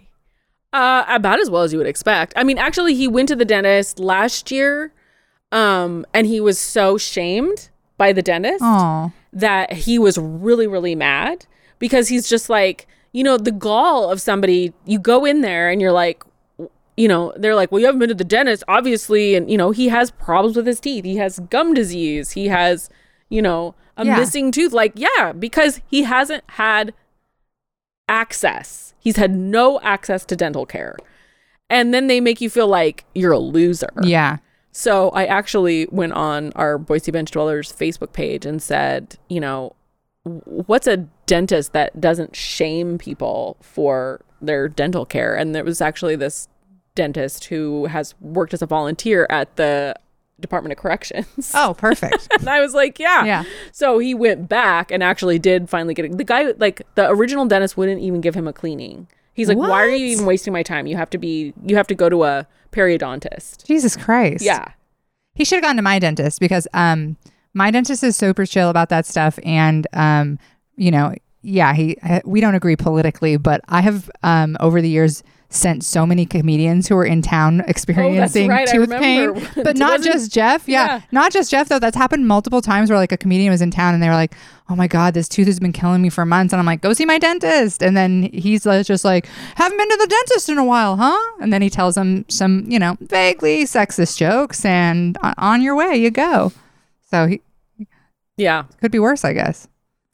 Uh, 0.73 1.05
about 1.09 1.41
as 1.41 1.49
well 1.49 1.63
as 1.63 1.73
you 1.73 1.79
would 1.79 1.87
expect. 1.87 2.33
I 2.37 2.45
mean, 2.45 2.59
actually, 2.59 2.95
he 2.95 3.09
went 3.09 3.29
to 3.29 3.37
the 3.37 3.45
dentist 3.47 3.99
last 3.99 4.51
year, 4.51 4.93
um, 5.53 6.05
and 6.13 6.27
he 6.27 6.41
was 6.41 6.59
so 6.59 6.99
shamed 6.99 7.71
by 7.97 8.13
the 8.13 8.21
dentist 8.21 8.63
Oh, 8.63 9.11
that 9.33 9.73
he 9.73 9.99
was 9.99 10.19
really, 10.19 10.67
really 10.67 10.95
mad 10.95 11.47
because 11.79 12.09
he's 12.09 12.29
just 12.29 12.51
like, 12.51 12.87
you 13.13 13.25
know, 13.25 13.39
the 13.39 13.53
gall 13.53 14.11
of 14.11 14.21
somebody. 14.21 14.75
You 14.85 14.99
go 14.99 15.25
in 15.25 15.41
there 15.41 15.71
and 15.71 15.81
you're 15.81 15.93
like, 15.93 16.23
you 16.97 17.09
know, 17.09 17.33
they're 17.37 17.55
like, 17.55 17.71
well, 17.73 17.79
you 17.79 17.87
haven't 17.87 18.01
been 18.01 18.09
to 18.11 18.15
the 18.15 18.25
dentist, 18.25 18.63
obviously, 18.69 19.35
and 19.35 19.51
you 19.51 19.57
know, 19.57 19.71
he 19.71 19.89
has 19.89 20.11
problems 20.11 20.57
with 20.57 20.67
his 20.67 20.81
teeth. 20.81 21.05
He 21.05 21.17
has 21.17 21.39
gum 21.49 21.73
disease. 21.73 22.33
He 22.33 22.49
has, 22.49 22.91
you 23.31 23.41
know, 23.41 23.75
a 23.97 24.05
Yeah. 24.05 24.19
missing 24.19 24.51
tooth. 24.53 24.73
Like, 24.73 24.93
yeah, 24.97 25.33
because 25.33 25.81
he 25.87 26.03
hasn't 26.03 26.45
had 26.49 26.93
access. 28.09 28.95
He's 28.99 29.17
had 29.17 29.35
no 29.35 29.81
access 29.81 30.25
to 30.27 30.37
dental 30.37 30.67
care. 30.67 30.97
And 31.69 31.93
then 31.93 32.07
they 32.07 32.21
make 32.21 32.41
you 32.41 32.49
feel 32.49 32.69
like 32.69 33.05
you're 33.15 33.33
a 33.33 33.39
loser. 33.39 33.91
yeah. 34.03 34.39
So 34.73 35.09
I 35.11 35.25
actually 35.25 35.87
went 35.91 36.13
on 36.13 36.53
our 36.55 36.77
Boise 36.77 37.11
Bench 37.11 37.31
Dwellers 37.31 37.73
Facebook 37.73 38.13
page 38.13 38.45
and 38.45 38.61
said, 38.61 39.17
you 39.31 39.41
know, 39.41 39.75
what's 40.25 40.87
a 40.87 40.99
dentist 41.25 41.73
that 41.73 41.99
doesn't 41.99 42.37
shame 42.37 42.99
people 42.99 43.57
for 43.63 44.21
their 44.43 44.69
dental 44.69 45.07
care? 45.07 45.35
And 45.35 45.55
there 45.55 45.65
was 45.65 45.81
actually 45.81 46.15
this 46.15 46.49
dentist 46.95 47.47
who 47.47 47.87
has 47.87 48.15
worked 48.21 48.53
as 48.53 48.61
a 48.61 48.67
volunteer 48.67 49.27
at 49.31 49.57
the 49.57 49.95
Department 50.41 50.73
of 50.73 50.79
Corrections. 50.79 51.53
Oh, 51.55 51.75
perfect. 51.77 52.29
and 52.39 52.49
I 52.49 52.61
was 52.61 52.75
like, 52.75 52.99
yeah. 52.99 53.25
Yeah. 53.25 53.45
So 53.73 53.99
he 53.99 54.15
went 54.15 54.49
back 54.49 54.91
and 54.91 55.03
actually 55.03 55.39
did 55.39 55.69
finally 55.69 55.95
get 55.95 56.05
it. 56.05 56.17
The 56.17 56.25
guy, 56.25 56.53
like 56.59 56.83
the 56.95 57.09
original 57.09 57.47
dentist, 57.47 57.77
wouldn't 57.77 58.01
even 58.01 58.21
give 58.21 58.35
him 58.35 58.47
a 58.47 58.53
cleaning. 58.53 59.09
He's 59.35 59.49
like, 59.49 59.59
why 59.59 59.83
are 59.83 59.91
you 59.91 60.07
even 60.07 60.25
wasting 60.25 60.53
my 60.53 60.63
time? 60.63 60.87
You 60.87 60.97
have 60.97 61.11
to 61.11 61.19
be, 61.19 61.53
you 61.65 61.77
have 61.77 61.87
to 61.89 61.95
go 61.95 62.09
to 62.09 62.25
a 62.25 62.47
periodontist. 62.73 63.67
Jesus 63.67 63.97
Christ. 63.97 64.45
Yeah. 64.45 64.69
He 65.35 65.45
should 65.45 65.57
have 65.57 65.65
gone 65.65 65.77
to 65.77 65.83
my 65.83 65.99
dentist 65.99 66.41
because 66.41 66.67
um 66.73 67.17
my 67.53 67.71
dentist 67.71 68.03
is 68.03 68.17
super 68.17 68.47
chill 68.47 68.71
about 68.71 68.89
that 68.89 69.07
stuff 69.07 69.39
and 69.45 69.87
um 69.93 70.39
you 70.77 70.91
know 70.91 71.15
yeah 71.43 71.75
he 71.75 71.97
we 72.25 72.41
don't 72.41 72.55
agree 72.55 72.77
politically 72.77 73.37
but 73.37 73.61
I 73.69 73.83
have 73.83 74.11
um 74.23 74.57
over 74.61 74.81
the 74.81 74.89
years 74.89 75.23
sent 75.49 75.85
so 75.85 76.05
many 76.05 76.27
comedians 76.27 76.89
who 76.89 76.97
were 76.97 77.05
in 77.05 77.23
town 77.23 77.61
oh, 77.61 77.65
experiencing 77.69 78.51
Oh, 78.51 78.55
right. 78.55 78.67
Tooth 78.69 78.91
pain 78.91 79.49
but 79.63 79.77
not 79.77 80.03
just 80.03 80.33
Jeff 80.33 80.69
yeah, 80.69 80.87
Yeah. 80.87 81.01
not 81.13 81.33
just 81.33 81.51
Jeff 81.51 81.69
though 81.69 81.79
that's 81.79 81.97
happened 81.97 82.27
multiple 82.27 82.61
times 82.61 82.91
where 82.91 82.99
like 82.99 83.13
a 83.13 83.17
comedian 83.17 83.51
was 83.53 83.63
in 83.63 83.71
town 83.71 83.95
and 83.95 84.03
they 84.03 84.09
were 84.09 84.15
like 84.15 84.35
oh 84.69 84.75
my 84.75 84.89
god 84.89 85.15
this 85.15 85.29
tooth 85.29 85.47
has 85.47 85.61
been 85.61 85.73
killing 85.73 86.03
me 86.03 86.09
for 86.11 86.27
months 86.27 86.53
and 86.53 86.59
I'm 86.59 86.67
like 86.67 86.81
go 86.81 86.93
see 86.93 87.07
my 87.07 87.19
dentist 87.19 87.81
and 87.83 87.97
then 87.97 88.25
he's 88.33 88.65
just 88.65 89.05
like 89.05 89.27
haven't 89.55 89.79
been 89.79 89.89
to 89.89 89.97
the 89.99 90.07
dentist 90.09 90.49
in 90.49 90.59
a 90.59 90.65
while 90.65 90.97
huh 90.97 91.17
and 91.41 91.53
then 91.53 91.63
he 91.63 91.71
tells 91.71 91.95
them 91.95 92.25
some 92.29 92.65
you 92.69 92.79
know 92.81 92.97
vaguely 93.01 93.65
sexist 93.65 94.17
jokes 94.19 94.65
and 94.65 95.17
on- 95.23 95.35
on 95.39 95.63
your 95.63 95.77
way 95.77 95.95
you 95.97 96.11
go 96.11 96.53
so 97.09 97.27
he 97.29 97.41
Yeah. 98.37 98.65
could 98.81 98.91
be 98.91 98.99
worse 98.99 99.25
I 99.25 99.33
guess 99.33 99.69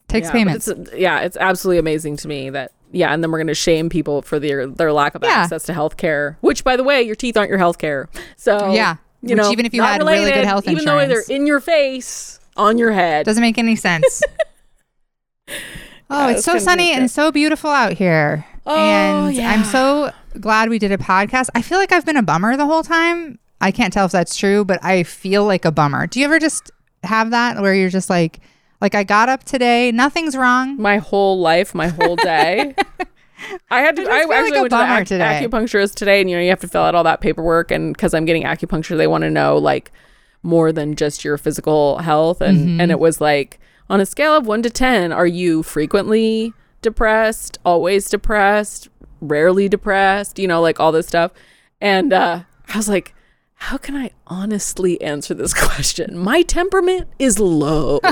takes 0.09 0.27
yeah, 0.27 0.33
payments 0.33 0.69
It's, 0.69 0.93
yeah. 0.93 1.21
It's 1.21 1.39
absolutely 1.39 1.79
amazing 1.79 2.19
to 2.19 2.29
me 2.29 2.51
that, 2.51 2.73
yeah. 2.93 3.13
And 3.13 3.23
then 3.25 3.31
we're 3.33 3.39
going 3.39 3.47
to 3.49 3.55
shame 3.55 3.89
people 3.89 4.23
for 4.23 4.39
their, 4.39 4.67
their 4.67 4.93
lack 4.93 5.15
of 5.15 5.23
Yeah. 5.25 5.31
access 5.31 5.65
to 5.65 5.73
health 5.75 5.97
care, 5.97 6.39
which 6.41 6.63
by 6.63 6.77
the 6.77 6.85
way, 6.85 7.03
your 7.03 7.17
teeth 7.17 7.37
aren't 7.37 7.49
your 7.49 7.59
health 7.59 7.79
care. 7.79 8.09
So, 8.37 8.73
Yeah. 8.73 8.97
You 9.25 9.31
Which 9.31 9.37
know, 9.39 9.51
even 9.53 9.67
if 9.67 9.73
you 9.75 9.83
had 9.83 10.03
really 10.03 10.33
good 10.33 10.45
health 10.45 10.67
even 10.69 10.85
though 10.85 11.07
they're 11.07 11.23
in 11.29 11.47
your 11.47 11.61
face, 11.61 12.41
on 12.57 12.77
your 12.77 12.91
head. 12.93 13.25
doesn't 13.25 13.41
make 13.41 13.57
any 13.57 13.77
sense 13.77 14.21
oh 15.49 15.53
Yeah, 16.11 16.29
it's 16.31 16.39
it's 16.39 16.45
so 16.45 16.59
sunny 16.59 16.93
and 16.93 17.11
so 17.11 17.31
beautiful 17.33 17.71
out 17.71 17.93
here 17.95 18.47
Oh, 18.67 18.77
and 19.27 19.35
yeah. 19.35 19.51
I'm 19.51 19.65
so 19.65 20.11
glad 20.41 20.69
we 20.69 20.79
did 20.79 20.93
a 20.93 20.99
podcast 20.99 21.49
I 21.55 21.63
feel 21.63 21.79
like 21.79 21.93
I've 21.93 22.05
been 22.07 22.17
a 22.17 22.23
bummer 22.23 22.57
the 22.57 22.67
whole 22.67 22.83
time 22.83 23.39
I 23.61 23.71
can't 23.71 23.93
tell 23.93 24.07
if 24.07 24.13
that's 24.13 24.37
true 24.37 24.65
but 24.65 24.83
I 24.85 25.03
feel 25.05 25.45
like 25.45 25.65
a 25.65 25.71
bummer 25.73 26.07
do 26.07 26.19
you 26.21 26.25
ever 26.27 26.39
just 26.39 26.71
have 27.05 27.31
that 27.31 27.61
where 27.61 27.75
you're 27.75 27.91
just 27.91 28.11
like 28.11 28.41
like 28.83 28.95
I 28.95 29.03
got 29.05 29.31
up 29.31 29.45
today 29.45 29.91
nothing's 29.93 30.37
wrong 30.37 30.77
my 30.77 30.99
whole 30.99 31.41
life, 31.41 31.75
my 31.75 31.89
whole 31.89 32.17
day. 32.17 32.75
I 33.71 33.81
had 33.81 33.97
to. 33.97 34.03
I 34.03 34.19
I, 34.19 34.19
actually 34.21 34.51
like 34.51 34.51
a 34.51 34.61
went 34.63 34.71
to 34.71 34.77
the 34.77 34.95
ac- 34.99 35.05
today. 35.07 35.41
acupuncturist 35.49 35.95
today, 35.95 36.21
and 36.21 36.31
you 36.31 36.37
know 36.37 36.43
you 36.43 36.51
have 36.51 36.61
to 36.61 36.69
fill 36.69 36.83
out 36.83 36.95
all 36.95 37.03
that 37.05 37.21
paperwork, 37.21 37.71
and 37.73 37.93
because 37.93 38.15
I'm 38.15 38.25
getting 38.25 38.45
acupuncture, 38.45 38.97
they 38.97 39.07
want 39.09 39.23
to 39.23 39.31
know 39.31 39.57
like 39.59 39.91
more 40.45 40.71
than 40.73 40.95
just 40.95 41.25
your 41.25 41.37
physical 41.39 41.99
health, 41.99 42.41
and 42.41 42.59
Mm-hmm. 42.59 42.81
and 42.81 42.91
it 42.93 43.01
was 43.01 43.21
like 43.21 43.59
on 43.91 44.01
a 44.01 44.07
scale 44.07 44.37
of 44.37 44.47
one 44.47 44.63
to 44.63 44.71
ten, 44.71 45.11
are 45.13 45.27
you 45.27 45.63
frequently 45.65 46.53
depressed, 46.83 47.59
always 47.65 48.09
depressed, 48.09 48.89
rarely 49.21 49.69
depressed? 49.69 50.39
You 50.39 50.47
know, 50.47 50.61
like 50.61 50.79
all 50.79 50.93
this 50.93 51.09
stuff, 51.09 51.33
and 51.81 52.13
uh, 52.13 52.43
I 52.69 52.77
was 52.77 52.89
like. 52.89 53.15
How 53.67 53.79
can 53.79 53.95
I 53.95 54.11
honestly 54.27 55.01
answer 55.01 55.35
this 55.35 55.55
question? 55.55 56.19
My 56.19 56.43
temperament 56.43 57.09
is 57.21 57.39
low. 57.39 58.01
yeah 58.05 58.11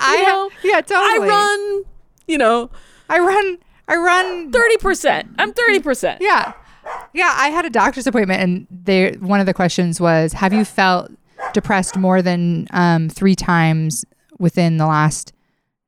I 0.00 0.22
know, 0.26 0.50
yeah 0.64 0.80
I 0.90 1.18
run, 1.20 1.84
you 2.26 2.36
know, 2.36 2.70
I 3.08 3.20
run 3.20 3.58
I 3.86 3.94
run 3.94 4.50
30%. 4.50 5.36
I'm 5.38 5.52
30%. 5.52 6.16
Yeah. 6.20 6.54
Yeah, 7.14 7.32
I 7.36 7.50
had 7.50 7.64
a 7.64 7.70
doctor's 7.70 8.08
appointment 8.08 8.42
and 8.42 8.66
they 8.68 9.12
one 9.12 9.38
of 9.38 9.46
the 9.46 9.54
questions 9.54 10.00
was 10.00 10.32
have 10.32 10.52
you 10.52 10.64
felt 10.64 11.12
depressed 11.52 11.96
more 11.96 12.22
than 12.22 12.66
um 12.72 13.08
3 13.08 13.36
times 13.36 14.04
within 14.40 14.76
the 14.76 14.86
last 14.86 15.32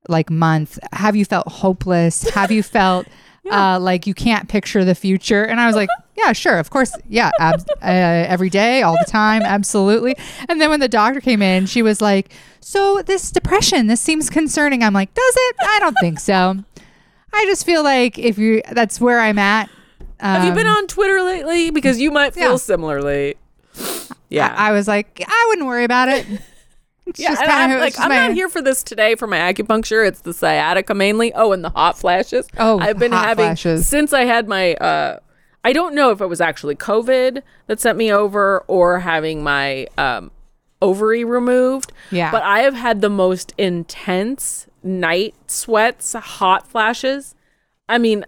like 0.08 0.30
month? 0.30 0.78
Have 0.92 1.16
you 1.16 1.24
felt 1.24 1.48
hopeless? 1.48 2.22
Have 2.30 2.52
you 2.52 2.62
felt 2.62 3.08
uh 3.50 3.80
like 3.80 4.06
you 4.06 4.14
can't 4.14 4.48
picture 4.48 4.84
the 4.84 4.94
future? 4.94 5.42
And 5.42 5.58
I 5.58 5.66
was 5.66 5.74
like, 5.74 5.88
yeah, 6.16 6.32
sure, 6.32 6.58
of 6.58 6.70
course. 6.70 6.92
Yeah, 7.08 7.30
ab- 7.40 7.66
uh, 7.82 7.86
every 7.86 8.50
day, 8.50 8.82
all 8.82 8.94
the 8.94 9.10
time, 9.10 9.42
absolutely. 9.42 10.14
And 10.48 10.60
then 10.60 10.68
when 10.70 10.80
the 10.80 10.88
doctor 10.88 11.20
came 11.20 11.40
in, 11.42 11.66
she 11.66 11.82
was 11.82 12.00
like, 12.00 12.32
"So 12.60 13.02
this 13.02 13.30
depression, 13.30 13.86
this 13.86 14.00
seems 14.00 14.28
concerning." 14.30 14.82
I'm 14.82 14.92
like, 14.94 15.12
"Does 15.14 15.34
it? 15.36 15.56
I 15.62 15.78
don't 15.80 15.96
think 16.00 16.20
so." 16.20 16.56
I 17.32 17.44
just 17.46 17.64
feel 17.64 17.82
like 17.82 18.18
if 18.18 18.36
you 18.38 18.62
that's 18.72 19.00
where 19.00 19.18
I'm 19.20 19.38
at. 19.38 19.70
Have 20.20 20.44
you 20.44 20.52
been 20.52 20.66
Um, 20.68 20.76
on 20.76 20.86
Twitter 20.86 21.22
lately? 21.22 21.70
Because 21.70 21.98
you 22.00 22.10
might 22.10 22.34
feel 22.34 22.52
Yeah. 22.52 22.56
similarly. 22.56 23.34
Yeah. 24.28 24.54
I, 24.56 24.68
I 24.68 24.72
was 24.72 24.86
like, 24.86 25.20
I 25.26 25.46
wouldn't 25.48 25.66
worry 25.66 25.84
about 25.84 26.08
it. 26.08 26.26
It's 27.06 27.18
yeah, 27.18 27.34
kinda 27.34 27.52
I'm 27.52 27.80
like, 27.80 27.98
I'm 27.98 28.08
my- 28.10 28.28
not 28.28 28.34
here 28.34 28.48
for 28.48 28.62
this 28.62 28.82
today 28.84 29.14
for 29.16 29.26
my 29.26 29.38
acupuncture. 29.38 30.06
It's 30.06 30.20
the 30.20 30.32
sciatica 30.32 30.94
mainly. 30.94 31.32
Oh, 31.34 31.52
and 31.52 31.64
the 31.64 31.70
hot 31.70 31.98
flashes. 31.98 32.46
Oh, 32.58 32.78
I've 32.78 32.98
been 32.98 33.10
having 33.12 33.46
flashes. 33.46 33.86
since 33.88 34.12
I 34.12 34.24
had 34.24 34.46
my. 34.46 34.74
uh 34.74 35.18
I 35.64 35.72
don't 35.72 35.94
know 35.94 36.10
if 36.10 36.20
it 36.20 36.26
was 36.26 36.40
actually 36.40 36.74
COVID 36.76 37.42
that 37.68 37.80
sent 37.80 37.96
me 37.96 38.12
over 38.12 38.64
or 38.66 39.00
having 39.00 39.42
my 39.44 39.86
um, 39.96 40.30
ovary 40.80 41.24
removed. 41.24 41.92
Yeah. 42.10 42.30
But 42.32 42.42
I 42.42 42.60
have 42.60 42.74
had 42.74 43.00
the 43.00 43.08
most 43.10 43.54
intense 43.58 44.66
night 44.82 45.34
sweats, 45.46 46.14
hot 46.14 46.66
flashes. 46.66 47.34
I 47.88 47.98
mean, 47.98 48.24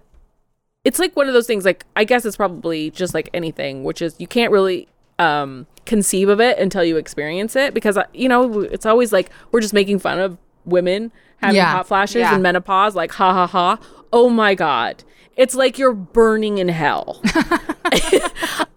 it's 0.84 0.98
like 0.98 1.16
one 1.16 1.26
of 1.26 1.34
those 1.34 1.46
things 1.46 1.64
like 1.64 1.84
I 1.96 2.04
guess 2.04 2.24
it's 2.24 2.36
probably 2.36 2.90
just 2.90 3.14
like 3.14 3.30
anything, 3.34 3.82
which 3.84 4.00
is 4.02 4.14
you 4.18 4.26
can't 4.26 4.52
really 4.52 4.86
um 5.18 5.66
conceive 5.86 6.28
of 6.28 6.40
it 6.40 6.58
until 6.58 6.82
you 6.84 6.96
experience 6.96 7.56
it 7.56 7.74
because 7.74 7.96
uh, 7.96 8.04
you 8.12 8.28
know, 8.28 8.60
it's 8.60 8.86
always 8.86 9.12
like 9.12 9.30
we're 9.50 9.60
just 9.60 9.74
making 9.74 9.98
fun 9.98 10.18
of 10.20 10.38
women 10.64 11.10
having 11.38 11.56
Yeah. 11.56 11.70
hot 11.72 11.88
flashes 11.88 12.16
Yeah. 12.20 12.34
and 12.34 12.42
menopause 12.42 12.94
like 12.94 13.10
ha 13.12 13.32
ha 13.32 13.46
ha. 13.46 13.78
Oh 14.12 14.28
my 14.28 14.54
god. 14.54 15.02
It's 15.36 15.54
like 15.54 15.78
you're 15.78 15.94
burning 15.94 16.58
in 16.58 16.68
hell. 16.68 17.20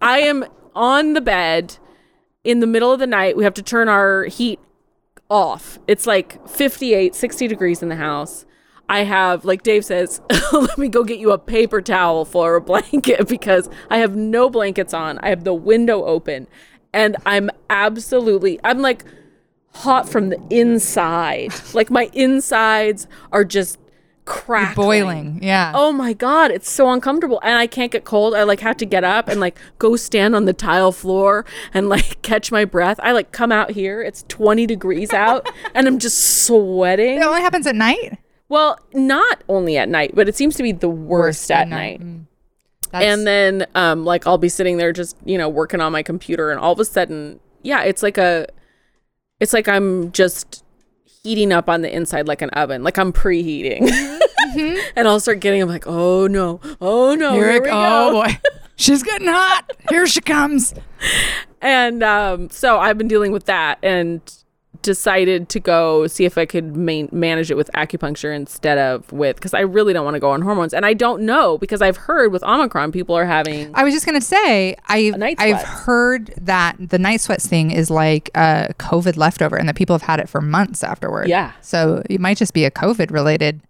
I 0.00 0.20
am 0.20 0.44
on 0.74 1.12
the 1.14 1.20
bed 1.20 1.76
in 2.44 2.60
the 2.60 2.66
middle 2.66 2.92
of 2.92 2.98
the 2.98 3.06
night. 3.06 3.36
We 3.36 3.44
have 3.44 3.54
to 3.54 3.62
turn 3.62 3.88
our 3.88 4.24
heat 4.24 4.60
off. 5.30 5.78
It's 5.86 6.06
like 6.06 6.46
58, 6.48 7.14
60 7.14 7.48
degrees 7.48 7.82
in 7.82 7.88
the 7.88 7.96
house. 7.96 8.46
I 8.88 9.00
have, 9.04 9.44
like 9.44 9.62
Dave 9.62 9.84
says, 9.84 10.22
let 10.52 10.78
me 10.78 10.88
go 10.88 11.04
get 11.04 11.18
you 11.18 11.32
a 11.32 11.38
paper 11.38 11.82
towel 11.82 12.24
for 12.24 12.56
a 12.56 12.60
blanket 12.60 13.28
because 13.28 13.68
I 13.90 13.98
have 13.98 14.16
no 14.16 14.48
blankets 14.48 14.94
on. 14.94 15.18
I 15.18 15.28
have 15.28 15.44
the 15.44 15.54
window 15.54 16.04
open 16.04 16.46
and 16.92 17.16
I'm 17.26 17.50
absolutely, 17.68 18.58
I'm 18.64 18.80
like 18.80 19.04
hot 19.74 20.08
from 20.08 20.30
the 20.30 20.40
inside. 20.50 21.52
like 21.74 21.90
my 21.90 22.08
insides 22.14 23.06
are 23.30 23.44
just 23.44 23.78
crackling. 24.28 24.86
boiling. 24.86 25.40
Yeah. 25.42 25.72
Oh 25.74 25.92
my 25.92 26.12
god, 26.12 26.50
it's 26.50 26.70
so 26.70 26.90
uncomfortable 26.90 27.40
and 27.42 27.58
I 27.58 27.66
can't 27.66 27.90
get 27.90 28.04
cold. 28.04 28.34
I 28.34 28.42
like 28.42 28.60
have 28.60 28.76
to 28.78 28.86
get 28.86 29.02
up 29.02 29.28
and 29.28 29.40
like 29.40 29.58
go 29.78 29.96
stand 29.96 30.36
on 30.36 30.44
the 30.44 30.52
tile 30.52 30.92
floor 30.92 31.44
and 31.72 31.88
like 31.88 32.20
catch 32.22 32.52
my 32.52 32.64
breath. 32.64 33.00
I 33.02 33.12
like 33.12 33.32
come 33.32 33.50
out 33.50 33.70
here, 33.70 34.02
it's 34.02 34.24
20 34.28 34.66
degrees 34.66 35.12
out 35.12 35.48
and 35.74 35.88
I'm 35.88 35.98
just 35.98 36.44
sweating. 36.44 37.20
It 37.20 37.24
only 37.24 37.40
happens 37.40 37.66
at 37.66 37.74
night. 37.74 38.18
Well, 38.48 38.78
not 38.92 39.42
only 39.48 39.76
at 39.76 39.88
night, 39.88 40.12
but 40.14 40.28
it 40.28 40.36
seems 40.36 40.56
to 40.56 40.62
be 40.62 40.72
the 40.72 40.88
worst, 40.88 41.50
at 41.50 41.68
night. 41.68 42.00
Mm. 42.00 42.24
And 42.92 43.26
then 43.26 43.66
um 43.74 44.04
like 44.04 44.26
I'll 44.26 44.38
be 44.38 44.48
sitting 44.48 44.76
there 44.76 44.92
just, 44.92 45.16
you 45.24 45.38
know, 45.38 45.48
working 45.48 45.80
on 45.80 45.92
my 45.92 46.02
computer 46.02 46.50
and 46.50 46.60
all 46.60 46.72
of 46.72 46.80
a 46.80 46.84
sudden, 46.84 47.40
yeah, 47.62 47.82
it's 47.82 48.02
like 48.02 48.18
a 48.18 48.46
it's 49.40 49.52
like 49.52 49.68
I'm 49.68 50.12
just 50.12 50.64
heating 51.28 51.52
up 51.52 51.68
on 51.68 51.82
the 51.82 51.94
inside 51.94 52.26
like 52.26 52.40
an 52.40 52.48
oven. 52.50 52.82
Like 52.82 52.98
I'm 52.98 53.12
preheating. 53.12 53.86
and 54.96 55.06
I'll 55.06 55.20
start 55.20 55.40
getting 55.40 55.60
I'm 55.60 55.68
like, 55.68 55.86
"Oh 55.86 56.26
no. 56.26 56.60
Oh 56.80 57.14
no. 57.14 57.32
here 57.34 57.52
Here, 57.52 57.60
we 57.62 57.68
go. 57.68 57.72
go." 57.72 58.08
Oh 58.08 58.12
boy, 58.22 58.38
she's 58.76 59.02
getting 59.02 59.28
hot. 59.28 59.70
Here 59.90 60.06
she 60.06 60.20
comes. 60.22 60.74
And 61.60 62.02
um, 62.02 62.48
so 62.50 62.78
I've 62.78 62.96
been 62.96 63.08
dealing 63.08 63.32
with 63.32 63.44
that 63.44 63.78
and 63.82 64.20
decided 64.82 65.48
to 65.48 65.60
go 65.60 66.06
see 66.06 66.24
if 66.24 66.38
I 66.38 66.46
could 66.46 66.76
man- 66.76 67.08
manage 67.12 67.50
it 67.50 67.56
with 67.56 67.70
acupuncture 67.74 68.34
instead 68.34 68.78
of 68.78 69.10
with 69.12 69.36
because 69.36 69.54
I 69.54 69.60
really 69.60 69.92
don't 69.92 70.04
want 70.04 70.14
to 70.14 70.20
go 70.20 70.30
on 70.30 70.42
hormones. 70.42 70.72
And 70.72 70.86
I 70.86 70.94
don't 70.94 71.22
know 71.22 71.58
because 71.58 71.82
I've 71.82 71.96
heard 71.96 72.32
with 72.32 72.42
Omicron 72.42 72.92
people 72.92 73.14
are 73.16 73.26
having 73.26 73.70
I 73.74 73.84
was 73.84 73.94
just 73.94 74.06
gonna 74.06 74.20
say 74.20 74.76
I 74.88 75.12
I've 75.38 75.62
heard 75.62 76.34
that 76.38 76.76
the 76.78 76.98
night 76.98 77.20
sweats 77.20 77.46
thing 77.46 77.70
is 77.70 77.90
like 77.90 78.30
a 78.34 78.74
COVID 78.78 79.16
leftover, 79.16 79.56
and 79.56 79.68
that 79.68 79.76
people 79.76 79.94
have 79.94 80.02
had 80.02 80.20
it 80.20 80.28
for 80.28 80.40
months 80.40 80.82
afterward. 80.82 81.28
Yeah. 81.28 81.52
So 81.60 82.02
it 82.08 82.20
might 82.20 82.36
just 82.36 82.54
be 82.54 82.64
a 82.64 82.70
COVID 82.70 83.10
related 83.10 83.62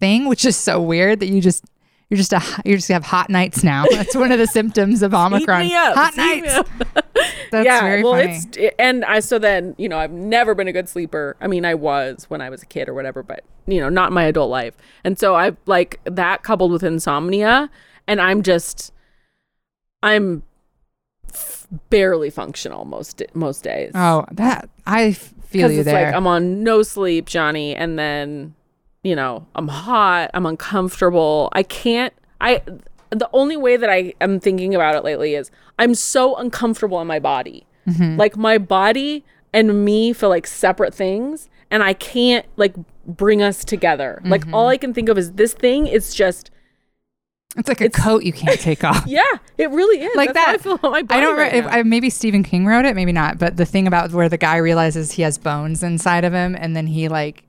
thing, 0.00 0.26
which 0.28 0.44
is 0.44 0.56
so 0.56 0.80
weird 0.80 1.20
that 1.20 1.26
you 1.26 1.40
just. 1.40 1.64
You're 2.10 2.16
just 2.16 2.32
a 2.32 2.40
you're 2.64 2.76
just 2.78 2.88
gonna 2.88 2.96
have 2.96 3.04
hot 3.04 3.28
nights 3.28 3.62
now. 3.62 3.84
That's 3.90 4.16
one 4.16 4.32
of 4.32 4.38
the 4.38 4.46
symptoms 4.46 5.02
of 5.02 5.12
Omicron. 5.12 5.60
me 5.60 5.74
up, 5.74 5.94
hot 5.94 6.16
nights. 6.16 6.54
That's 7.50 7.66
yeah, 7.66 7.80
very 7.80 8.02
well, 8.02 8.14
funny. 8.14 8.32
it's 8.32 8.74
and 8.78 9.04
I 9.04 9.20
so 9.20 9.38
then 9.38 9.74
you 9.76 9.88
know 9.88 9.98
I've 9.98 10.12
never 10.12 10.54
been 10.54 10.68
a 10.68 10.72
good 10.72 10.88
sleeper. 10.88 11.36
I 11.40 11.46
mean, 11.48 11.64
I 11.64 11.74
was 11.74 12.24
when 12.28 12.40
I 12.40 12.48
was 12.48 12.62
a 12.62 12.66
kid 12.66 12.88
or 12.88 12.94
whatever, 12.94 13.22
but 13.22 13.44
you 13.66 13.80
know, 13.80 13.88
not 13.90 14.12
my 14.12 14.24
adult 14.24 14.50
life. 14.50 14.74
And 15.04 15.18
so 15.18 15.34
I've 15.34 15.56
like 15.66 16.00
that 16.04 16.42
coupled 16.42 16.72
with 16.72 16.82
insomnia, 16.82 17.68
and 18.06 18.20
I'm 18.20 18.42
just, 18.42 18.92
I'm 20.02 20.42
f- 21.34 21.66
barely 21.90 22.30
functional 22.30 22.86
most 22.86 23.22
most 23.34 23.64
days. 23.64 23.92
Oh, 23.94 24.24
that 24.32 24.70
I 24.86 25.12
feel 25.12 25.70
you 25.70 25.80
it's 25.80 25.86
there. 25.86 26.06
like 26.06 26.14
I'm 26.14 26.26
on 26.26 26.62
no 26.62 26.82
sleep, 26.82 27.26
Johnny, 27.26 27.74
and 27.74 27.98
then 27.98 28.54
you 29.02 29.14
know 29.16 29.46
I'm 29.54 29.68
hot, 29.68 30.30
I'm 30.34 30.46
uncomfortable. 30.46 31.48
I 31.52 31.62
can't. 31.62 32.12
I 32.40 32.62
the 33.10 33.28
only 33.32 33.56
way 33.56 33.76
that 33.76 33.88
I 33.88 34.12
am 34.20 34.38
thinking 34.40 34.74
about 34.74 34.94
it 34.94 35.04
lately 35.04 35.34
is 35.34 35.50
I'm 35.78 35.94
so 35.94 36.36
uncomfortable 36.36 37.00
in 37.00 37.06
my 37.06 37.18
body. 37.18 37.66
Mm-hmm. 37.88 38.16
Like 38.16 38.36
my 38.36 38.58
body 38.58 39.24
and 39.52 39.84
me 39.84 40.12
feel 40.12 40.28
like 40.28 40.46
separate 40.46 40.94
things, 40.94 41.48
and 41.70 41.82
I 41.82 41.94
can't 41.94 42.44
like 42.56 42.74
bring 43.06 43.40
us 43.42 43.64
together. 43.64 44.20
Like 44.24 44.42
Mm-hmm. 44.42 44.54
all 44.54 44.68
I 44.68 44.76
can 44.76 44.92
think 44.92 45.08
of 45.08 45.16
is 45.16 45.32
this 45.32 45.54
thing 45.54 45.86
is 45.86 46.12
just 46.14 46.50
it's 47.56 47.66
like 47.68 47.80
a 47.80 47.88
coat 47.88 48.24
you 48.24 48.32
can't 48.32 48.60
take 48.60 48.84
off. 48.84 49.04
yeah, 49.06 49.22
it 49.56 49.70
really 49.70 50.04
is. 50.04 50.14
Like 50.14 50.34
That's 50.34 50.46
that. 50.46 50.54
I 50.54 50.62
feel 50.62 50.74
about 50.74 50.92
my 50.92 51.02
body 51.02 51.18
I 51.18 51.24
don't. 51.24 51.36
right 51.38 51.54
if. 51.54 51.66
I, 51.66 51.82
maybe 51.82 52.10
Stephen 52.10 52.42
King 52.42 52.66
wrote 52.66 52.84
it, 52.84 52.94
maybe 52.94 53.10
not. 53.10 53.38
But 53.38 53.56
the 53.56 53.64
thing 53.64 53.86
about 53.86 54.12
where 54.12 54.28
the 54.28 54.36
guy 54.36 54.58
realizes 54.58 55.12
he 55.12 55.22
has 55.22 55.38
bones 55.38 55.82
inside 55.82 56.24
of 56.24 56.34
him, 56.34 56.54
and 56.60 56.76
then 56.76 56.86
he 56.86 57.08
like 57.08 57.44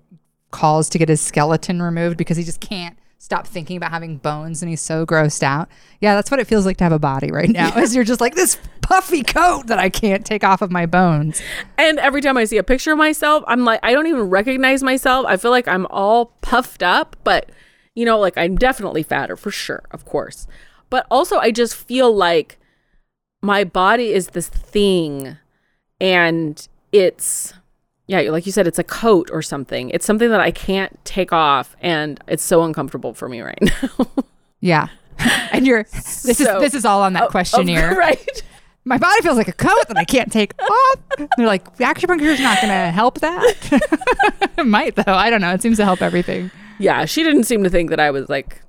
calls 0.52 0.90
to 0.90 0.98
get 0.98 1.10
his 1.10 1.22
skeleton 1.22 1.82
removed 1.82 2.18
because 2.18 2.38
he 2.38 2.44
just 2.44 2.60
can't 2.60 2.98
stop 3.22 3.46
thinking 3.46 3.76
about 3.76 3.92
having 3.92 4.18
bones, 4.18 4.62
and 4.62 4.70
he's 4.70 4.82
so 4.82 5.06
grossed 5.06 5.44
out. 5.44 5.70
Yeah, 6.00 6.16
that's 6.16 6.32
what 6.32 6.40
it 6.40 6.48
feels 6.48 6.66
like 6.66 6.78
to 6.78 6.86
have 6.86 6.94
a 6.94 7.00
body 7.00 7.32
right 7.32 7.50
now. 7.50 7.78
Is 7.78 7.94
you're 7.94 8.06
just 8.06 8.22
like 8.22 8.34
this 8.34 8.58
puffy 8.82 9.24
coat 9.24 9.68
that 9.68 9.78
I 9.78 9.90
can't 9.90 10.26
take 10.26 10.44
off 10.44 10.62
of 10.62 10.72
my 10.72 10.86
bones. 10.86 11.42
And 11.78 12.00
every 12.00 12.22
time 12.22 12.38
I 12.38 12.46
see 12.46 12.58
a 12.58 12.64
picture 12.64 12.94
of 12.94 12.98
myself, 12.98 13.44
I'm 13.46 13.66
like, 13.66 13.82
I 13.84 13.92
don't 13.92 14.08
even 14.08 14.30
recognize 14.30 14.82
myself. 14.82 15.26
I 15.28 15.38
feel 15.38 15.52
like 15.52 15.68
I'm 15.68 15.86
all 15.88 16.28
puffed 16.42 16.82
up, 16.82 17.18
but 17.24 17.52
you 17.94 18.06
know, 18.06 18.18
like 18.18 18.38
I'm 18.38 18.56
definitely 18.56 19.04
fatter 19.04 19.36
for 19.36 19.52
sure, 19.52 19.84
of 19.92 20.06
course. 20.06 20.48
But 20.90 21.06
also, 21.12 21.38
I 21.38 21.52
just 21.52 21.76
feel 21.76 22.16
like 22.16 22.58
my 23.42 23.64
body 23.64 24.14
is 24.14 24.30
this 24.30 24.48
thing 24.48 25.38
and 26.02 26.68
it's, 26.92 27.54
yeah, 28.10 28.22
like 28.32 28.46
you 28.46 28.52
said, 28.52 28.66
it's 28.68 28.80
a 28.80 28.84
coat 28.84 29.30
or 29.32 29.42
something. 29.44 29.90
It's 29.92 30.06
something 30.06 30.30
that 30.32 30.40
I 30.42 30.50
can't 30.52 30.98
take 31.06 31.32
off 31.32 31.76
and 31.80 32.20
it's 32.28 32.42
so 32.44 32.64
uncomfortable 32.64 33.14
for 33.14 33.30
me 33.30 33.42
right 33.42 33.60
now. 33.98 34.08
Yeah. 34.60 34.88
And 35.52 35.68
you're 35.68 35.84
this 35.84 36.38
So- 36.38 36.56
is 36.58 36.62
this 36.62 36.74
is 36.74 36.86
all 36.86 37.02
on 37.02 37.14
that 37.14 37.24
oh, 37.24 37.26
oh, 37.28 37.30
questionnaire. 37.38 37.94
right. 37.96 38.44
My 38.86 38.98
body 38.98 39.22
feels 39.22 39.36
like 39.38 39.50
a 39.50 39.54
coat 39.54 39.88
that 39.90 39.98
I 39.98 40.06
can't 40.06 40.32
take 40.32 40.54
off. 40.62 40.96
They're 41.38 41.46
like, 41.46 41.66
acupuncture 41.78 42.22
is 42.34 42.40
not 42.40 42.62
going 42.62 42.70
to 42.74 42.92
help 42.92 43.20
that. 43.20 43.56
it 44.58 44.66
might 44.66 44.96
though. 44.96 45.04
I 45.14 45.30
don't 45.30 45.42
know. 45.42 45.54
It 45.54 45.62
seems 45.62 45.78
to 45.78 45.86
help 45.86 46.02
everything. 46.02 46.50
Yeah, 46.80 47.04
she 47.06 47.24
didn't 47.24 47.44
seem 47.44 47.64
to 47.66 47.70
think 47.70 47.90
that 47.90 48.00
I 48.00 48.10
was 48.12 48.30
like 48.30 48.62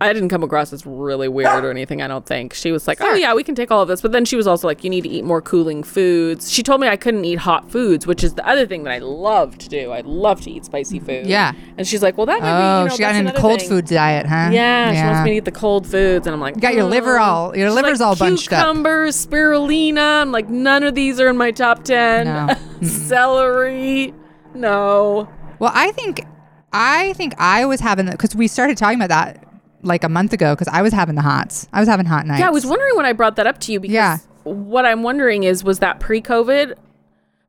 I 0.00 0.12
didn't 0.12 0.28
come 0.28 0.44
across 0.44 0.72
as 0.72 0.86
really 0.86 1.26
weird 1.28 1.64
or 1.64 1.70
anything, 1.70 2.02
I 2.02 2.06
don't 2.06 2.24
think. 2.24 2.54
She 2.54 2.70
was 2.70 2.86
like, 2.86 2.98
"Oh 3.00 3.14
yeah, 3.14 3.34
we 3.34 3.42
can 3.42 3.56
take 3.56 3.72
all 3.72 3.82
of 3.82 3.88
this." 3.88 4.00
But 4.00 4.12
then 4.12 4.24
she 4.24 4.36
was 4.36 4.46
also 4.46 4.68
like, 4.68 4.84
"You 4.84 4.90
need 4.90 5.00
to 5.00 5.08
eat 5.08 5.24
more 5.24 5.42
cooling 5.42 5.82
foods." 5.82 6.52
She 6.52 6.62
told 6.62 6.80
me 6.80 6.86
I 6.86 6.96
couldn't 6.96 7.24
eat 7.24 7.40
hot 7.40 7.68
foods, 7.68 8.06
which 8.06 8.22
is 8.22 8.34
the 8.34 8.46
other 8.48 8.64
thing 8.64 8.84
that 8.84 8.92
I 8.92 8.98
love 8.98 9.58
to 9.58 9.68
do. 9.68 9.90
I 9.90 10.02
love 10.04 10.40
to 10.42 10.50
eat 10.52 10.64
spicy 10.64 11.00
food. 11.00 11.26
Yeah. 11.26 11.50
And 11.76 11.84
she's 11.84 12.00
like, 12.00 12.16
"Well, 12.16 12.26
that 12.26 12.40
might 12.40 12.46
be, 12.46 12.64
Oh, 12.64 12.82
you 12.84 12.88
know, 12.90 12.94
she 12.94 13.00
got 13.00 13.08
that's 13.08 13.18
into 13.18 13.30
another 13.30 13.40
cold 13.40 13.58
thing." 13.60 13.68
food 13.70 13.86
diet, 13.86 14.26
huh? 14.26 14.50
Yeah, 14.52 14.92
she 14.94 15.02
wants 15.04 15.24
me 15.24 15.30
to 15.32 15.36
eat 15.38 15.44
the 15.46 15.50
cold 15.50 15.84
foods, 15.86 16.28
and 16.28 16.34
I'm 16.34 16.40
like, 16.40 16.54
You 16.54 16.60
got 16.60 16.74
your 16.74 16.84
liver 16.84 17.18
"Oh." 17.18 17.22
all- 17.22 17.56
your 17.56 17.68
She's 17.70 17.74
liver's 17.74 17.98
like, 18.00 18.06
all 18.06 18.14
bunched 18.16 18.52
up. 18.52 18.60
Cucumbers, 18.64 19.26
spirulina. 19.26 20.22
I'm 20.22 20.30
like, 20.30 20.48
none 20.48 20.84
of 20.84 20.94
these 20.94 21.18
are 21.18 21.28
in 21.28 21.36
my 21.36 21.50
top 21.50 21.82
ten. 21.82 22.26
No. 22.26 22.54
Celery, 22.88 24.14
no. 24.54 25.28
Well, 25.58 25.72
I 25.74 25.90
think 25.92 26.24
I 26.72 27.12
think 27.14 27.34
I 27.38 27.64
was 27.64 27.80
having 27.80 28.06
the 28.06 28.12
because 28.12 28.34
we 28.36 28.46
started 28.48 28.76
talking 28.78 29.00
about 29.00 29.08
that 29.10 29.44
like 29.82 30.04
a 30.04 30.08
month 30.08 30.32
ago 30.32 30.54
because 30.54 30.68
I 30.68 30.82
was 30.82 30.92
having 30.92 31.14
the 31.14 31.22
hots. 31.22 31.68
I 31.72 31.80
was 31.80 31.88
having 31.88 32.06
hot 32.06 32.26
nights. 32.26 32.40
Yeah, 32.40 32.48
I 32.48 32.50
was 32.50 32.64
wondering 32.66 32.96
when 32.96 33.06
I 33.06 33.12
brought 33.12 33.36
that 33.36 33.46
up 33.46 33.58
to 33.60 33.72
you 33.72 33.80
because 33.80 33.94
Yeah. 33.94 34.18
what 34.44 34.84
I'm 34.86 35.02
wondering 35.02 35.44
is 35.44 35.64
was 35.64 35.80
that 35.80 36.00
pre-COVID? 36.00 36.74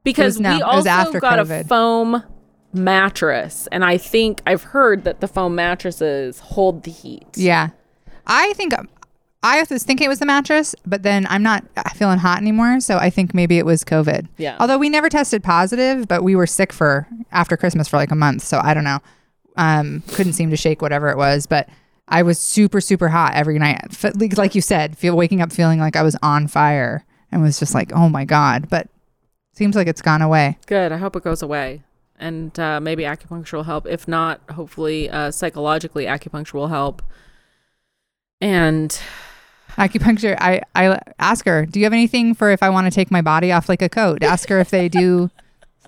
Because 0.03 0.39
no, 0.39 0.55
we 0.55 0.61
also 0.61 0.89
after 0.89 1.19
got 1.19 1.39
COVID. 1.39 1.61
a 1.61 1.64
foam 1.65 2.23
mattress, 2.73 3.68
and 3.72 3.85
I 3.85 3.97
think 3.97 4.41
I've 4.45 4.64
heard 4.64 5.03
that 5.05 5.22
the 5.22 5.27
foam 5.27 5.55
mattresses 5.55 6.39
hold 6.39 6.84
the 6.84 6.91
heat. 6.91 7.27
Yeah, 7.35 7.69
I 8.27 8.53
think 8.53 8.73
I 9.43 9.64
was 9.69 9.84
thinking 9.84 10.05
it 10.05 10.10
was 10.10 10.19
the 10.19 10.26
mattress, 10.26 10.76
but 10.85 11.03
then 11.03 11.27
I'm 11.30 11.43
not 11.43 11.64
feeling 11.95 12.18
hot 12.19 12.39
anymore, 12.39 12.80
so 12.80 12.97
I 12.97 13.10
think 13.10 13.34
maybe 13.34 13.57
it 13.57 13.65
was 13.65 13.84
COVID. 13.84 14.27
Yeah. 14.38 14.57
Although 14.60 14.77
we 14.77 14.89
never 14.89 15.10
tested 15.10 15.43
positive, 15.43 16.07
but 16.07 16.23
we 16.23 16.35
were 16.35 16.47
sick 16.47 16.73
for 16.73 17.07
after 17.31 17.55
Christmas 17.55 17.88
for 17.88 17.97
like 17.97 18.11
a 18.11 18.15
month, 18.15 18.41
so 18.43 18.60
I 18.64 18.73
don't 18.73 18.84
know. 18.85 18.99
Um, 19.55 20.01
couldn't 20.14 20.34
seem 20.34 20.49
to 20.49 20.57
shake 20.57 20.81
whatever 20.81 21.10
it 21.10 21.18
was, 21.18 21.45
but 21.45 21.69
I 22.07 22.21
was 22.23 22.38
super 22.39 22.81
super 22.81 23.09
hot 23.09 23.34
every 23.35 23.57
night. 23.59 23.80
F- 23.91 24.15
like- 24.15 24.38
Like 24.38 24.55
you 24.55 24.61
said, 24.61 24.97
feel 24.97 25.15
waking 25.15 25.41
up 25.41 25.51
feeling 25.51 25.80
like 25.80 25.95
I 25.95 26.03
was 26.03 26.15
on 26.21 26.47
fire 26.47 27.05
and 27.31 27.41
was 27.41 27.59
just 27.59 27.73
like, 27.73 27.91
oh 27.93 28.09
my 28.09 28.25
god. 28.25 28.69
But 28.69 28.88
seems 29.53 29.75
like 29.75 29.88
it's 29.88 30.01
gone 30.01 30.21
away. 30.21 30.57
Good. 30.67 30.91
I 30.91 30.97
hope 30.97 31.15
it 31.15 31.23
goes 31.23 31.41
away. 31.41 31.84
And 32.19 32.57
uh, 32.59 32.80
maybe 32.80 33.03
acupuncture 33.03 33.53
will 33.53 33.63
help. 33.63 33.88
If 33.88 34.07
not, 34.07 34.41
hopefully 34.51 35.09
uh, 35.09 35.31
psychologically 35.31 36.05
acupuncture 36.05 36.53
will 36.53 36.67
help. 36.67 37.01
And 38.41 38.97
Acupuncture. 39.77 40.38
I 40.39 40.61
I 40.75 40.99
ask 41.17 41.45
her, 41.45 41.65
do 41.65 41.80
you 41.80 41.85
have 41.85 41.93
anything 41.93 42.35
for 42.35 42.51
if 42.51 42.61
I 42.61 42.69
want 42.69 42.85
to 42.85 42.91
take 42.91 43.09
my 43.09 43.21
body 43.21 43.51
off 43.51 43.67
like 43.69 43.81
a 43.81 43.89
coat? 43.89 44.21
Ask 44.23 44.49
her 44.49 44.59
if 44.59 44.69
they 44.69 44.88
do. 44.89 45.31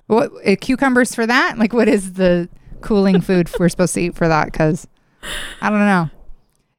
What 0.08 0.32
uh, 0.46 0.56
cucumbers 0.60 1.14
for 1.14 1.26
that? 1.26 1.56
Like, 1.58 1.72
what 1.72 1.86
is 1.88 2.14
the 2.14 2.48
cooling 2.80 3.20
food 3.20 3.48
we're 3.60 3.68
supposed 3.68 3.94
to 3.94 4.00
eat 4.00 4.14
for 4.16 4.26
that? 4.26 4.46
Because 4.46 4.88
I 5.60 5.70
don't 5.70 5.80
know. 5.80 6.10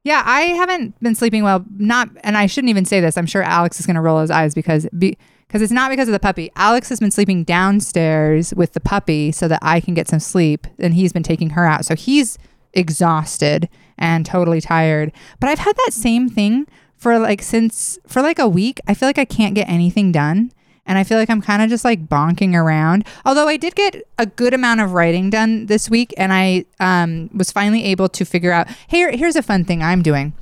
Yeah, 0.04 0.24
I 0.26 0.42
haven't 0.42 0.98
been 1.02 1.16
sleeping 1.16 1.44
well. 1.44 1.66
Not, 1.78 2.10
and 2.24 2.38
I 2.38 2.46
shouldn't 2.46 2.70
even 2.70 2.86
say 2.86 3.02
this. 3.02 3.18
I'm 3.18 3.26
sure 3.26 3.44
Alex 3.44 3.80
is 3.80 3.86
going 3.86 3.96
to 3.96 4.02
roll 4.02 4.22
his 4.22 4.32
eyes 4.32 4.56
because 4.56 4.88
because 4.94 5.62
it's 5.62 5.72
not 5.72 5.90
because 5.90 6.08
of 6.08 6.14
the 6.14 6.20
puppy. 6.20 6.50
Alex 6.56 6.90
has 6.90 7.00
been 7.00 7.12
sleeping 7.12 7.44
downstairs 7.44 8.54
with 8.54 8.74
the 8.74 8.80
puppy 8.80 9.32
so 9.32 9.48
that 9.48 9.60
I 9.62 9.80
can 9.80 9.94
get 9.94 10.08
some 10.08 10.20
sleep, 10.20 10.66
and 10.80 10.94
he's 10.94 11.12
been 11.12 11.24
taking 11.24 11.52
her 11.52 11.66
out. 11.66 11.86
So 11.86 11.96
he's 11.96 12.38
exhausted 12.74 13.68
and 13.98 14.26
totally 14.26 14.62
tired. 14.62 15.12
But 15.40 15.50
I've 15.50 15.60
had 15.60 15.76
that 15.76 15.92
same 15.94 16.30
thing 16.30 16.68
for 16.96 17.20
like 17.20 17.42
since 17.42 18.00
for 18.08 18.22
like 18.22 18.40
a 18.40 18.48
week. 18.48 18.80
I 18.88 18.94
feel 18.94 19.10
like 19.10 19.20
I 19.20 19.26
can't 19.26 19.56
get 19.56 19.68
anything 19.68 20.12
done. 20.12 20.52
And 20.88 20.98
I 20.98 21.04
feel 21.04 21.18
like 21.18 21.30
I'm 21.30 21.42
kind 21.42 21.62
of 21.62 21.70
just 21.70 21.86
like 21.86 22.08
bonking 22.08 22.56
around. 22.56 23.06
Although 23.26 23.48
I 23.48 23.58
did 23.58 23.76
get 23.76 24.08
a 24.18 24.26
good 24.26 24.54
amount 24.54 24.82
of 24.82 24.94
writing 24.94 25.30
done 25.30 25.68
this 25.68 25.90
week, 25.90 26.14
and 26.18 26.34
I 26.34 26.66
um, 26.80 27.30
was 27.34 27.52
finally 27.52 27.84
able 27.84 28.10
to 28.10 28.26
figure 28.26 28.52
out. 28.52 28.68
Here, 28.88 29.12
here's 29.12 29.36
a 29.36 29.44
fun 29.44 29.66
thing 29.66 29.84
I'm 29.84 30.02
doing. 30.02 30.34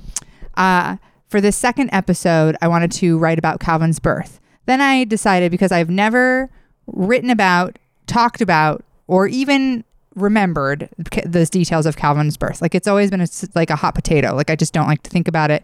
Uh, 0.56 0.98
for 1.28 1.42
this 1.42 1.58
second 1.58 1.90
episode, 1.92 2.56
I 2.62 2.68
wanted 2.68 2.92
to 2.94 3.18
write 3.18 3.40
about 3.40 3.60
Calvin's 3.60 4.00
birth. 4.00 4.40
Then 4.68 4.82
I 4.82 5.04
decided 5.04 5.52
because 5.52 5.72
I've 5.72 5.90
never 5.90 6.50
written 6.88 7.30
about, 7.30 7.78
talked 8.08 8.42
about, 8.42 8.86
or 9.08 9.28
even 9.28 9.84
remembered 10.16 10.90
those 11.26 11.50
details 11.50 11.86
of 11.86 11.98
Calvin's 11.98 12.38
birth. 12.38 12.62
Like 12.62 12.74
it's 12.74 12.88
always 12.88 13.12
been 13.12 13.22
a 13.22 13.28
like 13.54 13.70
a 13.70 13.76
hot 13.76 13.96
potato. 13.96 14.36
Like 14.36 14.50
I 14.50 14.56
just 14.56 14.74
don't 14.74 14.88
like 14.88 15.04
to 15.04 15.10
think 15.10 15.28
about 15.28 15.52
it. 15.52 15.64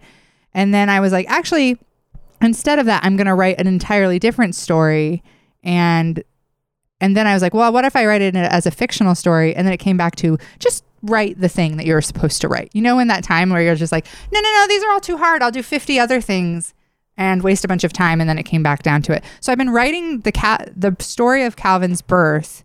And 0.53 0.73
then 0.73 0.89
I 0.89 0.99
was 0.99 1.11
like, 1.13 1.29
actually, 1.29 1.79
instead 2.41 2.79
of 2.79 2.85
that, 2.87 3.03
I'm 3.03 3.15
going 3.15 3.27
to 3.27 3.35
write 3.35 3.59
an 3.59 3.67
entirely 3.67 4.19
different 4.19 4.55
story. 4.55 5.23
And 5.63 6.23
and 6.99 7.17
then 7.17 7.25
I 7.25 7.33
was 7.33 7.41
like, 7.41 7.55
well, 7.55 7.73
what 7.73 7.83
if 7.83 7.95
I 7.95 8.05
write 8.05 8.21
it 8.21 8.35
as 8.35 8.67
a 8.67 8.71
fictional 8.71 9.15
story? 9.15 9.55
And 9.55 9.65
then 9.65 9.73
it 9.73 9.77
came 9.77 9.97
back 9.97 10.15
to 10.17 10.37
just 10.59 10.83
write 11.01 11.39
the 11.39 11.49
thing 11.49 11.77
that 11.77 11.87
you're 11.87 12.01
supposed 12.01 12.41
to 12.41 12.47
write. 12.47 12.69
You 12.73 12.81
know, 12.83 12.99
in 12.99 13.07
that 13.07 13.23
time 13.23 13.49
where 13.49 13.61
you're 13.61 13.75
just 13.75 13.91
like, 13.91 14.05
no, 14.31 14.39
no, 14.39 14.53
no, 14.53 14.67
these 14.67 14.83
are 14.83 14.91
all 14.91 14.99
too 14.99 15.17
hard. 15.17 15.41
I'll 15.41 15.51
do 15.51 15.63
50 15.63 15.99
other 15.99 16.21
things 16.21 16.75
and 17.17 17.41
waste 17.41 17.65
a 17.65 17.67
bunch 17.67 17.83
of 17.83 17.91
time. 17.91 18.21
And 18.21 18.29
then 18.29 18.37
it 18.37 18.43
came 18.43 18.61
back 18.61 18.83
down 18.83 19.01
to 19.03 19.13
it. 19.13 19.23
So 19.39 19.51
I've 19.51 19.57
been 19.57 19.71
writing 19.71 20.19
the 20.19 20.31
cat, 20.31 20.71
the 20.75 20.95
story 20.99 21.43
of 21.43 21.55
Calvin's 21.55 22.03
birth, 22.03 22.63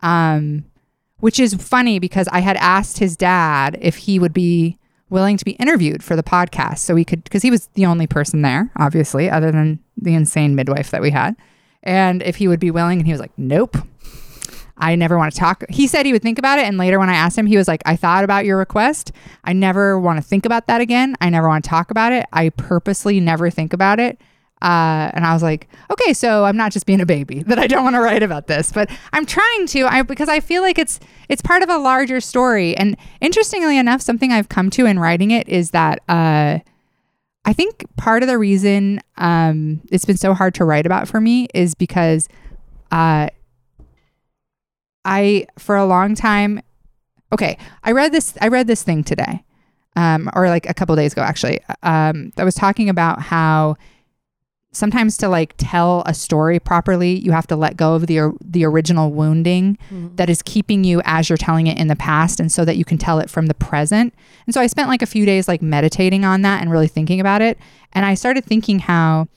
um, 0.00 0.64
which 1.18 1.38
is 1.38 1.52
funny 1.54 1.98
because 1.98 2.26
I 2.32 2.40
had 2.40 2.56
asked 2.56 2.98
his 2.98 3.16
dad 3.16 3.76
if 3.82 3.96
he 3.96 4.18
would 4.18 4.32
be 4.32 4.78
willing 5.10 5.36
to 5.36 5.44
be 5.44 5.52
interviewed 5.52 6.02
for 6.02 6.16
the 6.16 6.22
podcast. 6.22 6.78
So 6.78 6.94
we 6.94 7.04
could, 7.04 7.24
because 7.24 7.42
he 7.42 7.50
was 7.50 7.68
the 7.74 7.86
only 7.86 8.06
person 8.06 8.42
there, 8.42 8.70
obviously, 8.76 9.30
other 9.30 9.52
than 9.52 9.80
the 9.96 10.14
insane 10.14 10.54
midwife 10.54 10.90
that 10.90 11.02
we 11.02 11.10
had. 11.10 11.36
And 11.82 12.22
if 12.22 12.36
he 12.36 12.48
would 12.48 12.60
be 12.60 12.70
willing, 12.70 12.98
and 12.98 13.06
he 13.06 13.12
was 13.12 13.20
like, 13.20 13.32
nope. 13.36 13.76
I 14.76 14.96
never 14.96 15.16
want 15.16 15.32
to 15.32 15.38
talk. 15.38 15.62
He 15.70 15.86
said 15.86 16.04
he 16.04 16.12
would 16.12 16.22
think 16.22 16.38
about 16.38 16.58
it. 16.58 16.64
And 16.64 16.78
later, 16.78 16.98
when 16.98 17.08
I 17.08 17.14
asked 17.14 17.38
him, 17.38 17.46
he 17.46 17.56
was 17.56 17.68
like, 17.68 17.80
I 17.86 17.94
thought 17.94 18.24
about 18.24 18.44
your 18.44 18.58
request. 18.58 19.12
I 19.44 19.52
never 19.52 20.00
want 20.00 20.18
to 20.18 20.22
think 20.22 20.44
about 20.44 20.66
that 20.66 20.80
again. 20.80 21.14
I 21.20 21.30
never 21.30 21.46
want 21.46 21.62
to 21.62 21.70
talk 21.70 21.92
about 21.92 22.12
it. 22.12 22.26
I 22.32 22.48
purposely 22.48 23.20
never 23.20 23.50
think 23.50 23.72
about 23.72 24.00
it. 24.00 24.20
Uh, 24.64 25.10
and 25.12 25.26
I 25.26 25.34
was 25.34 25.42
like, 25.42 25.68
okay, 25.90 26.14
so 26.14 26.46
I'm 26.46 26.56
not 26.56 26.72
just 26.72 26.86
being 26.86 27.02
a 27.02 27.06
baby 27.06 27.42
that 27.46 27.58
I 27.58 27.66
don't 27.66 27.84
want 27.84 27.96
to 27.96 28.00
write 28.00 28.22
about 28.22 28.46
this, 28.46 28.72
but 28.72 28.90
I'm 29.12 29.26
trying 29.26 29.66
to, 29.68 29.82
I, 29.82 30.00
because 30.02 30.30
I 30.30 30.40
feel 30.40 30.62
like 30.62 30.78
it's 30.78 30.98
it's 31.28 31.42
part 31.42 31.62
of 31.62 31.68
a 31.68 31.76
larger 31.76 32.20
story. 32.20 32.76
And 32.76 32.96
interestingly 33.20 33.78
enough, 33.78 34.00
something 34.00 34.32
I've 34.32 34.48
come 34.48 34.70
to 34.70 34.86
in 34.86 34.98
writing 34.98 35.30
it 35.30 35.48
is 35.48 35.70
that 35.72 36.00
uh, 36.08 36.60
I 37.44 37.52
think 37.52 37.84
part 37.96 38.22
of 38.22 38.28
the 38.28 38.38
reason 38.38 39.00
um, 39.18 39.82
it's 39.90 40.06
been 40.06 40.16
so 40.16 40.32
hard 40.32 40.54
to 40.54 40.64
write 40.64 40.86
about 40.86 41.08
for 41.08 41.20
me 41.20 41.48
is 41.54 41.74
because 41.74 42.28
uh, 42.90 43.28
I 45.04 45.46
for 45.58 45.76
a 45.76 45.84
long 45.84 46.14
time 46.14 46.62
okay 47.32 47.58
I 47.82 47.92
read 47.92 48.12
this 48.12 48.34
I 48.40 48.48
read 48.48 48.66
this 48.66 48.82
thing 48.82 49.04
today 49.04 49.44
um, 49.96 50.30
or 50.34 50.48
like 50.48 50.68
a 50.68 50.74
couple 50.74 50.96
days 50.96 51.12
ago 51.12 51.22
actually 51.22 51.60
um, 51.82 52.32
that 52.36 52.44
was 52.44 52.54
talking 52.54 52.88
about 52.88 53.20
how 53.20 53.76
sometimes 54.74 55.16
to 55.18 55.28
like 55.28 55.54
tell 55.56 56.02
a 56.06 56.14
story 56.14 56.58
properly, 56.58 57.18
you 57.18 57.32
have 57.32 57.46
to 57.46 57.56
let 57.56 57.76
go 57.76 57.94
of 57.94 58.06
the 58.06 58.36
the 58.40 58.64
original 58.64 59.10
wounding 59.10 59.78
mm-hmm. 59.90 60.14
that 60.16 60.28
is 60.28 60.42
keeping 60.42 60.84
you 60.84 61.00
as 61.04 61.28
you're 61.28 61.36
telling 61.36 61.66
it 61.66 61.78
in 61.78 61.88
the 61.88 61.96
past 61.96 62.40
and 62.40 62.50
so 62.50 62.64
that 62.64 62.76
you 62.76 62.84
can 62.84 62.98
tell 62.98 63.18
it 63.18 63.30
from 63.30 63.46
the 63.46 63.54
present. 63.54 64.14
And 64.46 64.54
so 64.54 64.60
I 64.60 64.66
spent 64.66 64.88
like 64.88 65.02
a 65.02 65.06
few 65.06 65.24
days 65.24 65.48
like 65.48 65.62
meditating 65.62 66.24
on 66.24 66.42
that 66.42 66.60
and 66.60 66.70
really 66.70 66.88
thinking 66.88 67.20
about 67.20 67.42
it. 67.42 67.58
And 67.92 68.04
I 68.04 68.14
started 68.14 68.44
thinking 68.44 68.80
how 68.80 69.28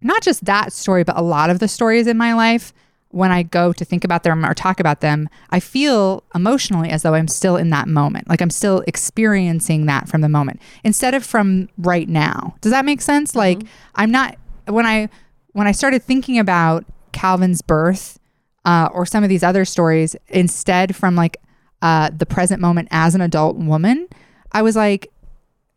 not 0.00 0.22
just 0.22 0.44
that 0.44 0.72
story, 0.72 1.04
but 1.04 1.16
a 1.16 1.22
lot 1.22 1.50
of 1.50 1.58
the 1.58 1.68
stories 1.68 2.06
in 2.06 2.16
my 2.16 2.34
life, 2.34 2.72
when 3.12 3.30
I 3.30 3.42
go 3.42 3.72
to 3.74 3.84
think 3.84 4.04
about 4.04 4.22
them 4.22 4.44
or 4.44 4.54
talk 4.54 4.80
about 4.80 5.00
them, 5.00 5.28
I 5.50 5.60
feel 5.60 6.24
emotionally 6.34 6.88
as 6.88 7.02
though 7.02 7.14
I'm 7.14 7.28
still 7.28 7.56
in 7.56 7.70
that 7.70 7.86
moment. 7.86 8.28
Like 8.28 8.40
I'm 8.40 8.50
still 8.50 8.82
experiencing 8.86 9.86
that 9.86 10.08
from 10.08 10.22
the 10.22 10.28
moment 10.30 10.60
instead 10.82 11.14
of 11.14 11.24
from 11.24 11.68
right 11.76 12.08
now. 12.08 12.56
Does 12.62 12.72
that 12.72 12.86
make 12.86 13.02
sense? 13.02 13.36
Like 13.36 13.58
mm-hmm. 13.58 13.68
I'm 13.96 14.10
not 14.10 14.38
when 14.66 14.86
I 14.86 15.08
when 15.52 15.66
I 15.66 15.72
started 15.72 16.02
thinking 16.02 16.38
about 16.38 16.84
Calvin's 17.12 17.62
birth 17.62 18.18
uh, 18.64 18.88
or 18.92 19.04
some 19.04 19.22
of 19.22 19.28
these 19.28 19.42
other 19.42 19.64
stories 19.64 20.16
instead 20.28 20.96
from 20.96 21.14
like 21.14 21.36
uh, 21.82 22.10
the 22.16 22.26
present 22.26 22.60
moment 22.60 22.88
as 22.90 23.14
an 23.14 23.20
adult 23.20 23.56
woman, 23.56 24.08
I 24.52 24.62
was 24.62 24.76
like, 24.76 25.12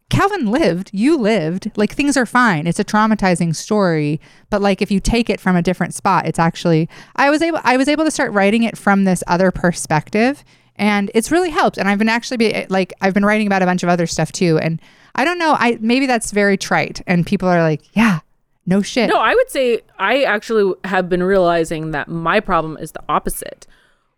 Calvin 0.10 0.52
lived, 0.52 0.92
you 0.94 1.18
lived, 1.18 1.72
like 1.76 1.94
things 1.94 2.16
are 2.16 2.28
fine. 2.28 2.68
It's 2.68 2.80
a 2.80 2.86
traumatizing 2.86 3.56
story, 3.56 4.22
but 4.50 4.62
like 4.62 4.82
if 4.82 4.92
you 4.92 5.00
take 5.00 5.30
it 5.30 5.40
from 5.40 5.56
a 5.56 5.64
different 5.64 5.96
spot, 5.96 6.28
it's 6.28 6.38
actually 6.38 6.88
I 7.16 7.30
was 7.32 7.42
able 7.42 7.60
I 7.64 7.76
was 7.76 7.88
able 7.88 8.06
to 8.06 8.12
start 8.12 8.32
writing 8.32 8.64
it 8.64 8.78
from 8.78 9.04
this 9.04 9.24
other 9.28 9.50
perspective 9.52 10.44
and 10.76 11.10
it's 11.16 11.32
really 11.32 11.50
helped 11.50 11.78
and 11.78 11.90
I've 11.90 11.98
been 11.98 12.10
actually 12.10 12.38
be 12.38 12.66
like 12.70 12.94
I've 13.02 13.16
been 13.16 13.26
writing 13.26 13.48
about 13.48 13.64
a 13.64 13.66
bunch 13.66 13.82
of 13.82 13.90
other 13.90 14.06
stuff 14.06 14.32
too 14.32 14.60
and 14.60 14.80
I 15.16 15.26
don't 15.26 15.40
know, 15.40 15.56
I 15.58 15.80
maybe 15.82 16.06
that's 16.06 16.32
very 16.32 16.58
trite 16.58 17.02
and 17.08 17.26
people 17.26 17.50
are 17.50 17.64
like, 17.64 17.82
yeah, 17.94 18.20
no 18.66 18.82
shit. 18.82 19.10
No, 19.10 19.20
I 19.20 19.34
would 19.36 19.50
say 19.50 19.82
I 20.00 20.24
actually 20.24 20.74
have 20.84 21.10
been 21.10 21.24
realizing 21.24 21.92
that 21.92 22.08
my 22.08 22.40
problem 22.40 22.78
is 22.78 22.92
the 22.92 23.04
opposite, 23.10 23.68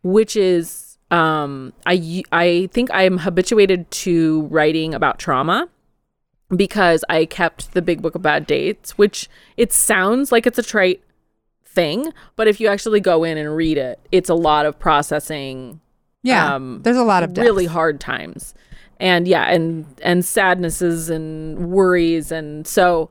which 0.04 0.36
is 0.36 0.98
um 1.12 1.74
I 1.86 2.24
I 2.32 2.70
think 2.72 2.92
I 2.92 3.04
am 3.04 3.20
habituated 3.20 3.90
to 3.92 4.44
writing 4.44 4.94
about 4.94 5.20
trauma 5.20 5.70
because 6.56 7.04
I 7.10 7.26
kept 7.26 7.74
the 7.74 7.82
big 7.82 8.02
book 8.02 8.16
of 8.16 8.22
bad 8.22 8.48
dates, 8.48 8.98
which 8.98 9.30
it 9.58 9.74
sounds 9.74 10.32
like 10.32 10.48
it's 10.48 10.58
a 10.58 10.64
trite 10.64 11.04
thing, 11.66 12.12
but 12.36 12.48
if 12.48 12.60
you 12.60 12.68
actually 12.70 13.02
go 13.02 13.24
in 13.24 13.38
and 13.38 13.56
read 13.56 13.78
it, 13.78 14.00
it's 14.12 14.30
a 14.30 14.36
lot 14.36 14.66
of 14.66 14.80
processing 14.80 15.82
yeah. 16.24 16.56
um, 16.56 16.82
there's 16.84 16.98
a 16.98 17.04
lot 17.04 17.24
of 17.24 17.34
depth. 17.34 17.46
really 17.46 17.66
hard 17.66 18.00
times 18.00 18.54
and 19.00 19.28
yeah 19.28 19.44
and 19.44 19.86
and 20.02 20.26
sadnesses 20.26 21.10
and 21.10 21.72
worries 21.72 22.32
and 22.32 22.68
so 22.68 23.10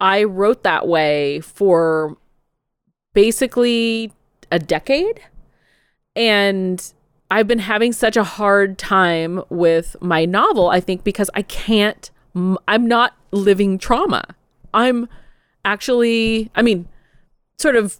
i 0.00 0.22
wrote 0.22 0.62
that 0.62 0.86
way 0.86 1.40
for 1.40 2.16
basically 3.14 4.12
a 4.50 4.58
decade 4.58 5.20
and 6.14 6.92
i've 7.30 7.46
been 7.46 7.58
having 7.58 7.92
such 7.92 8.16
a 8.16 8.24
hard 8.24 8.78
time 8.78 9.42
with 9.48 9.96
my 10.00 10.24
novel 10.24 10.68
i 10.68 10.80
think 10.80 11.04
because 11.04 11.30
i 11.34 11.42
can't, 11.42 12.10
I'm 12.66 12.86
not 12.86 13.14
living 13.30 13.78
trauma 13.78 14.24
i'm 14.72 15.08
actually 15.64 16.50
i 16.54 16.62
mean 16.62 16.88
sort 17.58 17.76
of 17.76 17.98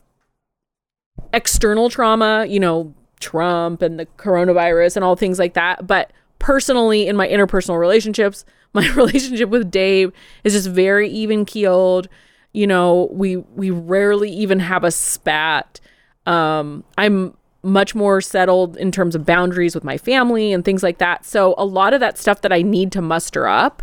external 1.33 1.91
trauma 1.91 2.47
you 2.49 2.61
know 2.61 2.95
Trump 3.21 3.83
and 3.83 3.99
the 3.99 4.07
coronavirus 4.07 4.97
and 4.97 5.05
all 5.05 5.17
things 5.17 5.39
like 5.39 5.55
that. 5.55 5.87
But 5.87 6.13
personally, 6.39 7.07
in 7.07 7.17
my 7.17 7.29
interpersonal 7.29 7.79
relationships, 7.79 8.45
my 8.73 8.89
relationship 8.93 9.49
with 9.49 9.71
Dave 9.71 10.13
is 10.45 10.53
just 10.53 10.69
very 10.69 11.09
even 11.09 11.45
keeled. 11.45 12.09
You 12.53 12.67
know, 12.67 13.09
we 13.13 13.37
we 13.37 13.71
rarely 13.71 14.31
even 14.31 14.61
have 14.61 14.85
a 14.85 14.91
spat. 14.91 15.81
Um, 16.27 16.85
I'm 16.97 17.35
much 17.63 17.95
more 17.95 18.21
settled 18.21 18.77
in 18.77 18.93
terms 18.93 19.15
of 19.15 19.27
boundaries 19.27 19.75
with 19.75 19.85
my 19.85 19.99
family 19.99 20.53
and 20.53 20.65
things 20.65 20.83
like 20.83 20.99
that. 20.99 21.25
So 21.25 21.55
a 21.59 21.65
lot 21.65 21.93
of 21.93 22.01
that 22.01 22.19
stuff 22.19 22.43
that 22.43 22.53
I 22.53 22.63
need 22.63 22.93
to 22.93 23.03
muster 23.03 23.47
up 23.47 23.83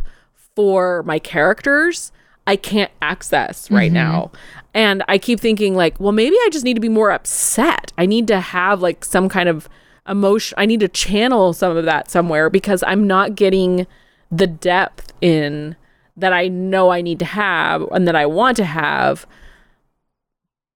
for 0.55 1.03
my 1.03 1.19
characters, 1.19 2.11
I 2.47 2.55
can't 2.55 2.91
access 3.01 3.69
right 3.69 3.91
now. 3.91 4.31
And 4.73 5.03
I 5.07 5.17
keep 5.17 5.39
thinking 5.39 5.75
like, 5.75 5.99
well, 5.99 6.11
maybe 6.11 6.35
I 6.35 6.49
just 6.51 6.63
need 6.63 6.75
to 6.75 6.81
be 6.81 6.89
more 6.89 7.11
upset. 7.11 7.91
I 7.97 8.05
need 8.05 8.27
to 8.27 8.39
have 8.39 8.81
like 8.81 9.03
some 9.03 9.29
kind 9.29 9.49
of 9.49 9.67
emotion. 10.07 10.55
I 10.57 10.65
need 10.65 10.79
to 10.81 10.87
channel 10.87 11.53
some 11.53 11.75
of 11.75 11.85
that 11.85 12.09
somewhere 12.11 12.49
because 12.49 12.83
I'm 12.85 13.07
not 13.07 13.35
getting 13.35 13.87
the 14.31 14.47
depth 14.47 15.13
in 15.21 15.75
that 16.17 16.33
I 16.33 16.47
know 16.47 16.91
I 16.91 17.01
need 17.01 17.19
to 17.19 17.25
have 17.25 17.81
and 17.91 18.07
that 18.07 18.15
I 18.15 18.25
want 18.25 18.57
to 18.57 18.65
have. 18.65 19.25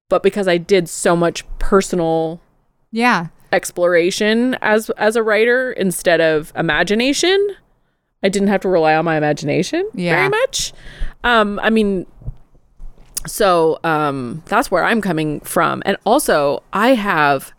But 0.10 0.23
because 0.23 0.47
I 0.47 0.57
did 0.57 0.89
so 0.89 1.15
much 1.15 1.43
personal 1.60 2.41
Yeah. 2.91 3.27
exploration 3.51 4.56
as 4.61 4.89
as 4.91 5.15
a 5.15 5.23
writer 5.23 5.72
instead 5.72 6.19
of 6.22 6.51
imagination. 6.56 7.56
I 8.22 8.30
didn't 8.30 8.49
have 8.49 8.61
to 8.61 8.69
rely 8.69 8.95
on 8.95 9.06
my 9.06 9.15
imagination 9.15 9.88
Yeah. 9.93 10.15
very 10.15 10.30
much. 10.30 10.73
Um, 11.23 11.60
I 11.64 11.69
mean, 11.69 12.06
so 13.26 13.80
um, 13.84 14.43
that's 14.47 14.69
where 14.72 14.84
I'm 14.84 15.01
coming 15.01 15.39
from, 15.41 15.81
and 15.85 15.97
also 16.06 16.64
I 16.73 16.89
have. 16.95 17.53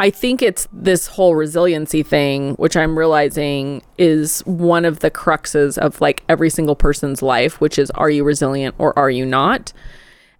I 0.00 0.10
think 0.10 0.42
it's 0.42 0.68
this 0.72 1.08
whole 1.08 1.34
resiliency 1.34 2.02
thing, 2.04 2.54
which 2.54 2.76
I'm 2.76 2.96
realizing 2.96 3.82
is 3.98 4.40
one 4.46 4.84
of 4.84 5.00
the 5.00 5.10
cruxes 5.10 5.76
of 5.76 6.00
like 6.00 6.22
every 6.28 6.50
single 6.50 6.76
person's 6.76 7.20
life, 7.20 7.60
which 7.60 7.78
is 7.78 7.90
are 7.92 8.08
you 8.08 8.22
resilient 8.24 8.76
or 8.78 8.96
are 8.98 9.10
you 9.10 9.26
not? 9.26 9.72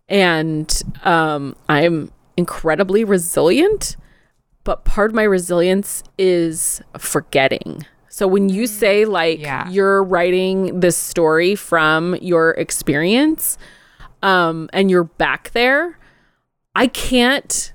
And 0.09 0.82
um, 1.02 1.56
I'm 1.68 2.12
incredibly 2.36 3.02
resilient, 3.02 3.97
but 4.62 4.85
part 4.85 5.10
of 5.10 5.14
my 5.16 5.24
resilience 5.24 6.05
is 6.18 6.80
forgetting. 6.97 7.85
So 8.09 8.26
when 8.28 8.48
you 8.48 8.66
say 8.68 9.05
like 9.05 9.40
Yeah. 9.40 9.68
you're 9.70 10.02
writing 10.05 10.78
this 10.80 10.97
story 10.97 11.56
from 11.56 12.14
your 12.22 12.51
experience, 12.52 13.59
um, 14.22 14.68
and 14.72 14.90
you're 14.90 15.05
back 15.05 15.51
there, 15.51 15.98
I 16.74 16.86
can't 16.86 17.72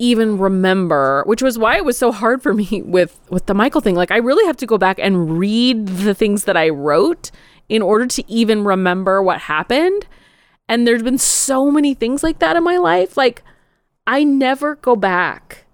even 0.00 0.38
remember, 0.38 1.22
which 1.26 1.42
was 1.42 1.58
why 1.58 1.76
it 1.76 1.84
was 1.84 1.98
so 1.98 2.10
hard 2.10 2.42
for 2.42 2.54
me 2.54 2.82
with 2.84 3.20
with 3.30 3.46
the 3.46 3.54
Michael 3.54 3.80
thing. 3.80 3.94
Like 3.94 4.10
I 4.10 4.16
really 4.16 4.44
have 4.46 4.56
to 4.56 4.66
go 4.66 4.78
back 4.78 4.98
and 4.98 5.38
read 5.38 5.86
the 5.86 6.14
things 6.14 6.44
that 6.44 6.56
I 6.56 6.70
wrote 6.70 7.30
in 7.68 7.82
order 7.82 8.06
to 8.06 8.24
even 8.28 8.64
remember 8.64 9.22
what 9.22 9.42
happened. 9.42 10.06
And 10.68 10.86
there's 10.86 11.02
been 11.02 11.18
so 11.18 11.70
many 11.70 11.94
things 11.94 12.22
like 12.22 12.38
that 12.40 12.56
in 12.56 12.64
my 12.64 12.78
life. 12.78 13.16
Like 13.16 13.42
I 14.06 14.24
never 14.24 14.76
go 14.76 14.96
back 14.96 15.66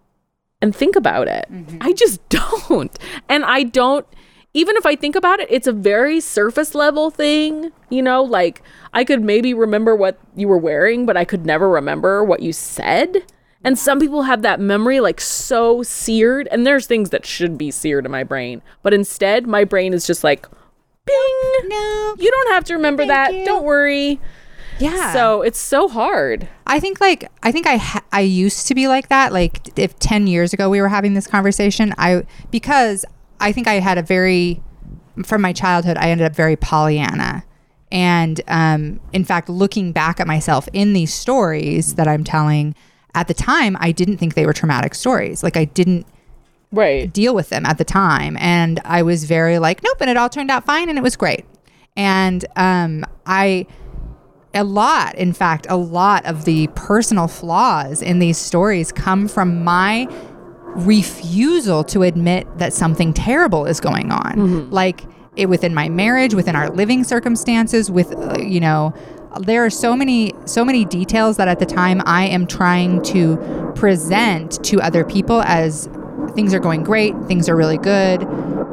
and 0.60 0.74
think 0.74 0.96
about 0.96 1.28
it. 1.28 1.46
Mm-hmm. 1.50 1.78
I 1.80 1.92
just 1.92 2.28
don't. 2.28 2.98
And 3.28 3.44
I 3.44 3.62
don't 3.62 4.06
even 4.52 4.74
if 4.76 4.86
I 4.86 4.96
think 4.96 5.14
about 5.14 5.38
it, 5.38 5.48
it's 5.50 5.66
a 5.66 5.72
very 5.72 6.18
surface 6.18 6.74
level 6.74 7.10
thing, 7.10 7.72
you 7.90 8.00
know, 8.00 8.22
like 8.22 8.62
I 8.94 9.04
could 9.04 9.22
maybe 9.22 9.52
remember 9.52 9.94
what 9.94 10.18
you 10.34 10.48
were 10.48 10.56
wearing, 10.56 11.04
but 11.04 11.14
I 11.14 11.26
could 11.26 11.44
never 11.44 11.68
remember 11.68 12.24
what 12.24 12.40
you 12.40 12.54
said. 12.54 13.22
And 13.66 13.76
some 13.76 13.98
people 13.98 14.22
have 14.22 14.42
that 14.42 14.60
memory 14.60 15.00
like 15.00 15.20
so 15.20 15.82
seared, 15.82 16.46
and 16.52 16.64
there's 16.64 16.86
things 16.86 17.10
that 17.10 17.26
should 17.26 17.58
be 17.58 17.72
seared 17.72 18.04
in 18.04 18.12
my 18.12 18.22
brain, 18.22 18.62
but 18.84 18.94
instead 18.94 19.48
my 19.48 19.64
brain 19.64 19.92
is 19.92 20.06
just 20.06 20.22
like 20.22 20.46
bing. 21.04 21.68
No. 21.68 22.14
You 22.16 22.30
don't 22.30 22.52
have 22.52 22.62
to 22.66 22.74
remember 22.74 23.02
Thank 23.02 23.10
that. 23.10 23.34
you. 23.34 23.44
Don't 23.44 23.64
worry. 23.64 24.20
Yeah. 24.78 25.12
So 25.12 25.42
it's 25.42 25.58
so 25.58 25.88
hard. 25.88 26.46
I 26.64 26.78
think 26.78 27.00
like 27.00 27.28
I 27.42 27.50
think 27.50 27.66
I 27.66 27.76
ha- 27.76 28.04
I 28.12 28.20
used 28.20 28.68
to 28.68 28.74
be 28.76 28.86
like 28.86 29.08
that. 29.08 29.32
Like 29.32 29.76
if 29.76 29.98
ten 29.98 30.28
years 30.28 30.52
ago 30.52 30.70
we 30.70 30.80
were 30.80 30.88
having 30.88 31.14
this 31.14 31.26
conversation, 31.26 31.92
I 31.98 32.24
because 32.52 33.04
I 33.40 33.50
think 33.50 33.66
I 33.66 33.80
had 33.80 33.98
a 33.98 34.02
very 34.02 34.62
from 35.24 35.42
my 35.42 35.52
childhood 35.52 35.96
I 35.96 36.10
ended 36.10 36.24
up 36.24 36.36
very 36.36 36.54
Pollyanna, 36.54 37.42
and 37.90 38.40
um, 38.46 39.00
in 39.12 39.24
fact, 39.24 39.48
looking 39.48 39.90
back 39.90 40.20
at 40.20 40.28
myself 40.28 40.68
in 40.72 40.92
these 40.92 41.12
stories 41.12 41.96
that 41.96 42.06
I'm 42.06 42.22
telling 42.22 42.76
at 43.16 43.26
the 43.28 43.34
time, 43.34 43.76
I 43.80 43.90
didn't 43.92 44.18
think 44.18 44.34
they 44.34 44.46
were 44.46 44.52
traumatic 44.52 44.94
stories. 44.94 45.42
Like 45.42 45.56
I 45.56 45.64
didn't 45.64 46.06
Right. 46.72 47.10
deal 47.12 47.34
with 47.34 47.48
them 47.48 47.64
at 47.64 47.78
the 47.78 47.84
time 47.84 48.36
and 48.38 48.80
i 48.84 49.00
was 49.02 49.22
very 49.24 49.58
like 49.60 49.82
nope 49.84 49.96
and 50.00 50.10
it 50.10 50.16
all 50.16 50.28
turned 50.28 50.50
out 50.50 50.66
fine 50.66 50.88
and 50.90 50.98
it 50.98 51.00
was 51.02 51.14
great 51.16 51.44
and 51.96 52.44
um 52.56 53.04
i 53.24 53.66
a 54.52 54.64
lot 54.64 55.14
in 55.14 55.32
fact 55.32 55.66
a 55.70 55.76
lot 55.76 56.26
of 56.26 56.44
the 56.44 56.66
personal 56.74 57.28
flaws 57.28 58.02
in 58.02 58.18
these 58.18 58.36
stories 58.36 58.90
come 58.90 59.28
from 59.28 59.62
my 59.62 60.08
refusal 60.74 61.84
to 61.84 62.02
admit 62.02 62.46
that 62.58 62.72
something 62.72 63.12
terrible 63.14 63.64
is 63.64 63.80
going 63.80 64.10
on 64.12 64.70
like 64.70 65.02
it 65.36 65.48
within 65.48 65.72
my 65.74 65.88
marriage 65.88 66.34
within 66.34 66.56
our 66.56 66.68
living 66.70 67.04
circumstances 67.04 67.90
with 67.90 68.12
uh, 68.12 68.36
you 68.40 68.60
know 68.60 68.92
there 69.40 69.64
are 69.64 69.70
so 69.70 69.96
many 69.96 70.32
so 70.44 70.64
many 70.64 70.84
details 70.84 71.36
that 71.36 71.48
at 71.48 71.58
the 71.58 71.66
time 71.66 72.00
i 72.06 72.24
am 72.24 72.46
trying 72.46 73.02
to 73.02 73.36
present 73.74 74.62
to 74.64 74.80
other 74.80 75.04
people 75.04 75.42
as 75.42 75.88
things 76.34 76.52
are 76.54 76.60
going 76.60 76.82
great 76.82 77.14
things 77.26 77.48
are 77.48 77.56
really 77.56 77.78
good 77.78 78.22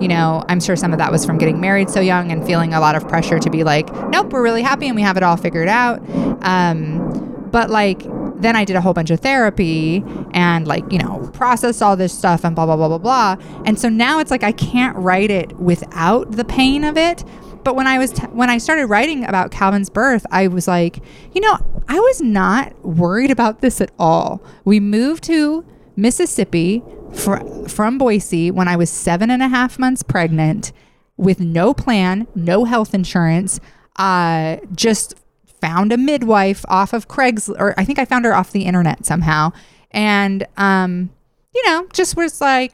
you 0.04 0.10
know, 0.10 0.44
I'm 0.50 0.60
sure 0.60 0.76
some 0.76 0.92
of 0.92 1.00
that 1.00 1.14
was 1.14 1.26
from 1.26 1.38
getting 1.38 1.62
married 1.62 1.90
so 1.90 2.02
young 2.02 2.30
and 2.30 2.46
feeling 2.46 2.74
a 2.74 2.82
lot 2.82 2.96
of 2.96 3.08
pressure 3.08 3.40
to 3.40 3.50
be 3.50 3.64
like, 3.64 3.90
nope, 4.10 4.34
we're 4.34 4.44
really 4.44 4.62
happy 4.62 4.88
and 4.88 4.98
we 4.98 5.02
have 5.02 5.16
it 5.16 5.24
all 5.24 5.38
figured 5.38 5.70
out. 5.70 6.02
Um, 6.44 7.48
but 7.52 7.70
like, 7.70 8.04
then 8.36 8.58
I 8.58 8.66
did 8.66 8.76
a 8.76 8.82
whole 8.82 8.94
bunch 8.94 9.12
of 9.12 9.22
therapy 9.22 10.04
and 10.34 10.68
like, 10.68 10.92
you 10.92 10.98
know, 10.98 11.30
processed 11.34 11.82
all 11.82 11.96
this 11.96 12.12
stuff 12.12 12.44
and 12.44 12.54
blah, 12.54 12.66
blah, 12.66 12.76
blah, 12.76 12.90
blah, 12.90 12.98
blah. 12.98 13.62
And 13.66 13.80
so 13.80 13.88
now 13.88 14.20
it's 14.20 14.30
like 14.30 14.44
I 14.44 14.52
can't 14.52 14.98
write 14.98 15.32
it 15.32 15.54
without 15.58 16.34
the 16.34 16.44
pain 16.44 16.84
of 16.84 16.98
it. 16.98 17.24
But 17.64 17.76
when 17.76 17.88
I 17.88 17.98
was 17.98 18.12
t- 18.12 18.28
when 18.28 18.50
I 18.50 18.58
started 18.58 18.88
writing 18.88 19.24
about 19.26 19.52
Calvin's 19.52 19.90
birth, 19.90 20.26
I 20.32 20.48
was 20.48 20.68
like, 20.68 21.00
you 21.34 21.42
know, 21.42 21.58
I 21.88 22.00
was 22.00 22.22
not 22.22 22.74
worried 22.86 23.32
about 23.32 23.62
this 23.62 23.82
at 23.82 23.92
all. 23.98 24.42
We 24.66 24.80
moved 24.80 25.24
to 25.26 25.66
Mississippi 25.96 26.84
fr- 27.14 27.68
from 27.68 27.98
Boise 27.98 28.52
when 28.52 28.68
I 28.68 28.76
was 28.76 28.90
seven 28.90 29.30
and 29.30 29.42
a 29.42 29.48
half 29.48 29.80
months 29.80 30.04
pregnant, 30.04 30.72
with 31.18 31.40
no 31.40 31.74
plan, 31.74 32.28
no 32.36 32.66
health 32.66 32.94
insurance. 32.94 33.60
Uh, 33.96 34.58
just 34.76 35.16
found 35.62 35.94
a 35.94 35.98
midwife 35.98 36.66
off 36.68 36.92
of 36.92 37.08
Craig's, 37.08 37.48
or 37.48 37.74
I 37.78 37.86
think 37.86 38.00
I 38.00 38.06
found 38.06 38.26
her 38.26 38.34
off 38.36 38.52
the 38.52 38.66
internet 38.66 39.06
somehow, 39.06 39.52
and 39.92 40.46
um, 40.58 41.12
you 41.54 41.64
know, 41.68 41.88
just 41.94 42.18
was 42.18 42.42
like 42.42 42.74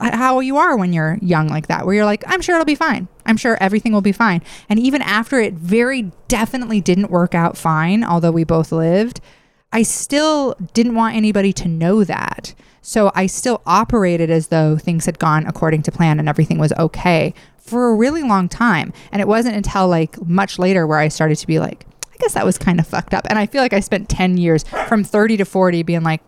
how 0.00 0.40
you 0.40 0.56
are 0.56 0.76
when 0.76 0.92
you're 0.92 1.18
young 1.20 1.48
like 1.48 1.66
that, 1.68 1.86
where 1.86 1.94
you're 1.94 2.04
like, 2.04 2.24
I'm 2.26 2.40
sure 2.40 2.54
it'll 2.54 2.64
be 2.64 2.74
fine. 2.74 3.08
I'm 3.26 3.36
sure 3.36 3.56
everything 3.60 3.92
will 3.92 4.00
be 4.00 4.12
fine. 4.12 4.42
And 4.68 4.78
even 4.78 5.02
after 5.02 5.40
it 5.40 5.54
very 5.54 6.10
definitely 6.28 6.80
didn't 6.80 7.10
work 7.10 7.34
out 7.34 7.56
fine, 7.56 8.02
although 8.02 8.32
we 8.32 8.44
both 8.44 8.72
lived, 8.72 9.20
I 9.72 9.82
still 9.82 10.54
didn't 10.72 10.94
want 10.94 11.16
anybody 11.16 11.52
to 11.54 11.68
know 11.68 12.04
that. 12.04 12.54
So 12.80 13.10
I 13.14 13.26
still 13.26 13.62
operated 13.66 14.30
as 14.30 14.48
though 14.48 14.76
things 14.76 15.06
had 15.06 15.18
gone 15.18 15.46
according 15.46 15.82
to 15.82 15.92
plan 15.92 16.18
and 16.18 16.28
everything 16.28 16.58
was 16.58 16.72
okay 16.78 17.34
for 17.58 17.88
a 17.88 17.94
really 17.94 18.22
long 18.22 18.48
time. 18.48 18.92
And 19.10 19.22
it 19.22 19.28
wasn't 19.28 19.56
until 19.56 19.88
like 19.88 20.20
much 20.26 20.58
later 20.58 20.86
where 20.86 20.98
I 20.98 21.08
started 21.08 21.36
to 21.38 21.46
be 21.46 21.58
like, 21.58 21.86
I 22.12 22.16
guess 22.18 22.34
that 22.34 22.44
was 22.44 22.58
kind 22.58 22.78
of 22.78 22.86
fucked 22.86 23.14
up. 23.14 23.26
And 23.28 23.38
I 23.38 23.46
feel 23.46 23.62
like 23.62 23.72
I 23.72 23.80
spent 23.80 24.08
10 24.08 24.36
years 24.36 24.64
from 24.86 25.02
30 25.02 25.38
to 25.38 25.44
40 25.44 25.82
being 25.82 26.02
like, 26.02 26.20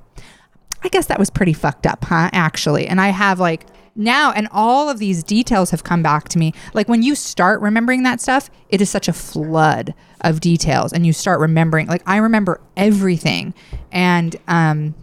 I 0.82 0.88
guess 0.88 1.06
that 1.06 1.18
was 1.18 1.30
pretty 1.30 1.52
fucked 1.52 1.86
up, 1.86 2.04
huh? 2.04 2.30
Actually. 2.32 2.86
And 2.86 3.00
I 3.00 3.08
have 3.08 3.40
like 3.40 3.66
now, 3.96 4.32
and 4.32 4.48
all 4.52 4.88
of 4.88 4.98
these 4.98 5.22
details 5.22 5.70
have 5.70 5.82
come 5.82 6.02
back 6.02 6.28
to 6.28 6.38
me. 6.38 6.52
Like 6.74 6.88
when 6.88 7.02
you 7.02 7.14
start 7.14 7.60
remembering 7.60 8.02
that 8.02 8.20
stuff, 8.20 8.50
it 8.68 8.80
is 8.80 8.90
such 8.90 9.08
a 9.08 9.12
flood 9.12 9.94
of 10.20 10.40
details, 10.40 10.92
and 10.92 11.06
you 11.06 11.12
start 11.12 11.40
remembering. 11.40 11.86
Like 11.86 12.02
I 12.06 12.18
remember 12.18 12.60
everything, 12.76 13.54
and 13.90 14.36
um, 14.48 14.94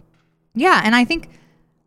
yeah, 0.54 0.80
and 0.84 0.94
I 0.94 1.04
think. 1.04 1.28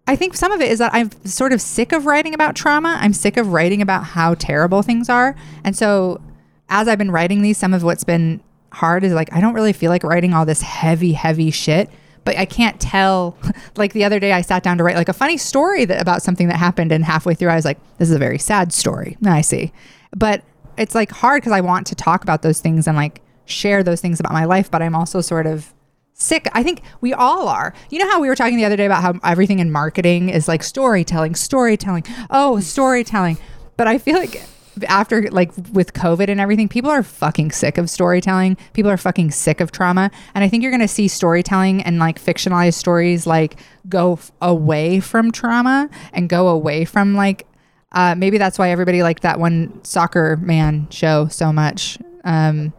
I 0.10 0.16
think 0.16 0.38
some 0.38 0.54
of 0.54 0.62
it 0.62 0.72
is 0.72 0.80
that 0.80 0.94
I'm 0.94 1.12
sort 1.26 1.52
of 1.52 1.60
sick 1.62 1.92
of 1.92 2.06
writing 2.06 2.34
about 2.34 2.56
trauma. 2.56 2.98
I'm 3.02 3.12
sick 3.12 3.36
of 3.36 3.52
writing 3.52 3.82
about 3.82 4.06
how 4.06 4.36
terrible 4.36 4.82
things 4.82 5.10
are. 5.10 5.36
And 5.66 5.76
so, 5.76 6.22
as 6.70 6.88
I've 6.88 6.98
been 6.98 7.12
writing 7.12 7.42
these, 7.42 7.58
some 7.58 7.74
of 7.74 7.84
what's 7.84 8.06
been 8.06 8.42
hard 8.72 9.04
is 9.04 9.12
like, 9.12 9.34
I 9.34 9.42
don't 9.42 9.54
really 9.54 9.74
feel 9.74 9.92
like 9.92 10.06
writing 10.06 10.34
all 10.34 10.46
this 10.46 10.62
heavy, 10.62 11.12
heavy 11.12 11.52
shit 11.52 11.90
but 12.28 12.38
I 12.38 12.46
can't 12.46 12.80
tell. 12.80 13.38
Like 13.78 13.94
the 13.94 14.04
other 14.04 14.20
day, 14.20 14.32
I 14.32 14.42
sat 14.42 14.64
down 14.64 14.80
to 14.80 14.84
write 14.84 14.96
like 14.96 15.08
a 15.08 15.14
funny 15.14 15.38
story 15.38 15.86
that, 15.86 16.02
about 16.02 16.24
something 16.24 16.48
that 16.48 16.58
happened, 16.58 16.92
and 16.92 17.06
halfway 17.06 17.36
through, 17.36 17.50
I 17.50 17.56
was 17.56 17.64
like, 17.64 17.78
"This 18.00 18.10
is 18.10 18.16
a 18.16 18.20
very 18.20 18.40
sad 18.40 18.74
story." 18.74 19.18
I 19.24 19.42
see, 19.42 19.72
but 20.16 20.42
it's 20.78 20.96
like 20.96 21.12
hard 21.12 21.44
because 21.44 21.54
I 21.54 21.62
want 21.62 21.86
to 21.88 21.96
talk 21.96 22.24
about 22.24 22.42
those 22.42 22.60
things 22.60 22.88
and 22.88 22.98
like 22.98 23.22
share 23.46 23.84
those 23.84 24.02
things 24.02 24.20
about 24.20 24.34
my 24.34 24.46
life, 24.46 24.72
but 24.72 24.82
I'm 24.82 24.96
also 24.96 25.22
sort 25.22 25.46
of 25.46 25.76
sick. 26.14 26.48
I 26.54 26.64
think 26.64 26.82
we 27.02 27.14
all 27.14 27.48
are. 27.48 27.72
You 27.92 28.00
know 28.00 28.10
how 28.10 28.20
we 28.20 28.30
were 28.30 28.36
talking 28.36 28.58
the 28.58 28.66
other 28.66 28.78
day 28.78 28.88
about 28.88 29.04
how 29.04 29.20
everything 29.24 29.60
in 29.60 29.72
marketing 29.72 30.30
is 30.30 30.48
like 30.48 30.64
storytelling, 30.64 31.36
storytelling. 31.36 32.04
Oh, 32.32 32.60
storytelling. 32.60 33.38
But 33.76 33.88
I 33.88 34.00
feel 34.00 34.16
like 34.16 34.42
after 34.88 35.30
like 35.32 35.52
with 35.74 35.94
COVID 35.94 36.30
and 36.30 36.40
everything, 36.40 36.68
people 36.68 36.90
are 36.90 37.04
fucking 37.04 37.52
sick 37.52 37.78
of 37.78 37.90
storytelling. 37.90 38.58
People 38.74 38.92
are 38.92 38.98
fucking 38.98 39.32
sick 39.32 39.62
of 39.62 39.72
trauma. 39.72 40.12
And 40.36 40.44
I 40.44 40.50
think 40.50 40.64
you're 40.64 40.72
going 40.72 40.82
to 40.82 40.88
see 40.88 41.08
storytelling 41.08 41.82
and 41.84 42.00
like 42.00 42.22
fictionalized 42.22 42.76
stories 42.76 43.28
like 43.28 43.60
go 43.90 44.14
f- 44.14 44.32
away 44.42 45.00
from 45.00 45.32
trauma 45.32 45.90
and 46.14 46.30
go 46.30 46.48
away 46.48 46.86
from 46.86 47.16
like, 47.16 47.46
uh, 47.94 48.16
maybe 48.16 48.38
that's 48.38 48.60
why 48.60 48.70
everybody 48.70 49.02
liked 49.04 49.24
that 49.24 49.40
one 49.40 49.84
soccer 49.84 50.38
man 50.38 50.88
show 50.90 51.28
so 51.28 51.54
much. 51.54 51.98
Um, 52.24 52.74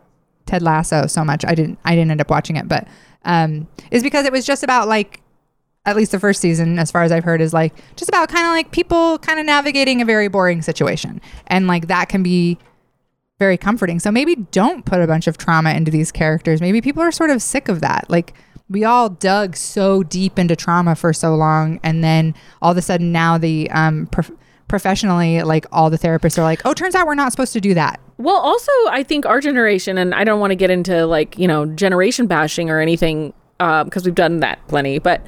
Ted 0.47 0.63
Lasso 0.63 1.07
so 1.07 1.25
much. 1.25 1.45
I 1.45 1.55
didn't, 1.55 1.79
I 1.85 1.95
didn't 1.95 2.11
end 2.11 2.21
up 2.21 2.31
watching 2.31 2.57
it, 2.57 2.69
but, 2.69 2.87
um, 3.25 3.69
is 3.91 4.03
because 4.03 4.27
it 4.27 4.33
was 4.33 4.47
just 4.47 4.63
about 4.63 4.89
like 4.89 5.21
at 5.89 5.97
least 5.97 6.13
the 6.13 6.21
first 6.21 6.41
season, 6.43 6.79
as 6.79 6.91
far 6.91 7.03
as 7.03 7.11
I've 7.11 7.25
heard, 7.25 7.41
is 7.41 7.55
like 7.55 7.75
just 7.97 8.11
about 8.11 8.29
kind 8.29 8.47
of 8.47 8.53
like 8.53 8.73
people 8.73 9.19
kind 9.21 9.41
of 9.41 9.47
navigating 9.47 10.03
a 10.03 10.05
very 10.05 10.29
boring 10.29 10.61
situation. 10.61 11.21
And 11.47 11.67
like 11.67 11.89
that 11.89 12.11
can 12.11 12.23
be 12.23 12.59
very 13.39 13.57
comforting. 13.57 13.99
So 13.99 14.11
maybe 14.11 14.35
don't 14.37 14.85
put 14.85 15.01
a 15.01 15.07
bunch 15.07 15.27
of 15.27 15.39
trauma 15.39 15.71
into 15.71 15.91
these 15.91 16.13
characters. 16.13 16.61
Maybe 16.61 16.83
people 16.83 17.03
are 17.03 17.11
sort 17.11 17.31
of 17.31 17.41
sick 17.41 17.69
of 17.69 17.81
that. 17.81 18.05
Like 18.11 18.35
we 18.69 18.85
all 18.85 19.09
dug 19.09 19.57
so 19.57 20.03
deep 20.03 20.39
into 20.39 20.55
trauma 20.55 20.95
for 20.95 21.15
so 21.15 21.35
long. 21.35 21.81
And 21.83 22.05
then 22.05 22.35
all 22.61 22.73
of 22.73 22.77
a 22.77 22.83
sudden 22.83 23.11
now 23.11 23.39
the, 23.39 23.71
um, 23.71 24.09
prof- 24.09 24.33
professionally, 24.67 25.43
like 25.43 25.65
all 25.73 25.89
the 25.89 25.97
therapists 25.97 26.37
are 26.37 26.43
like, 26.43 26.61
oh, 26.67 26.75
turns 26.75 26.95
out 26.95 27.07
we're 27.07 27.15
not 27.15 27.33
supposed 27.33 27.55
to 27.55 27.61
do 27.63 27.73
that. 27.73 27.99
Well, 28.19 28.37
also, 28.37 28.73
I 28.91 29.03
think 29.05 29.25
our 29.25 29.41
generation, 29.41 29.97
and 29.97 30.15
I 30.15 30.25
don't 30.25 30.41
want 30.41 30.51
to 30.51 30.57
get 30.57 30.71
into 30.71 31.07
like, 31.07 31.39
you 31.39 31.49
know, 31.49 31.65
generation 31.65 32.27
bashing 32.27 32.69
or 32.69 32.79
anything 32.79 33.33
because 33.59 33.97
um, 33.97 34.03
we've 34.05 34.15
done 34.15 34.41
that 34.41 34.59
plenty. 34.69 34.99
But 34.99 35.23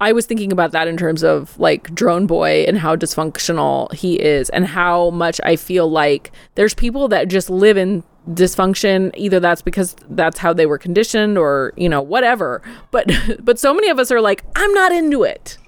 I 0.00 0.12
was 0.12 0.26
thinking 0.26 0.52
about 0.52 0.72
that 0.72 0.88
in 0.88 0.96
terms 0.96 1.22
of 1.22 1.58
like 1.58 1.94
Drone 1.94 2.26
Boy 2.26 2.64
and 2.66 2.78
how 2.78 2.96
dysfunctional 2.96 3.92
he 3.92 4.20
is, 4.20 4.48
and 4.50 4.66
how 4.66 5.10
much 5.10 5.40
I 5.44 5.56
feel 5.56 5.88
like 5.90 6.32
there's 6.54 6.74
people 6.74 7.08
that 7.08 7.28
just 7.28 7.50
live 7.50 7.76
in 7.76 8.02
dysfunction 8.30 9.12
either 9.18 9.38
that's 9.38 9.60
because 9.60 9.94
that's 10.08 10.38
how 10.38 10.50
they 10.50 10.64
were 10.64 10.78
conditioned 10.78 11.36
or 11.36 11.74
you 11.76 11.90
know 11.90 12.00
whatever 12.00 12.62
but 12.90 13.06
but 13.40 13.58
so 13.58 13.74
many 13.74 13.90
of 13.90 13.98
us 13.98 14.10
are 14.10 14.22
like 14.22 14.42
i'm 14.56 14.72
not 14.72 14.90
into 14.92 15.24
it 15.24 15.58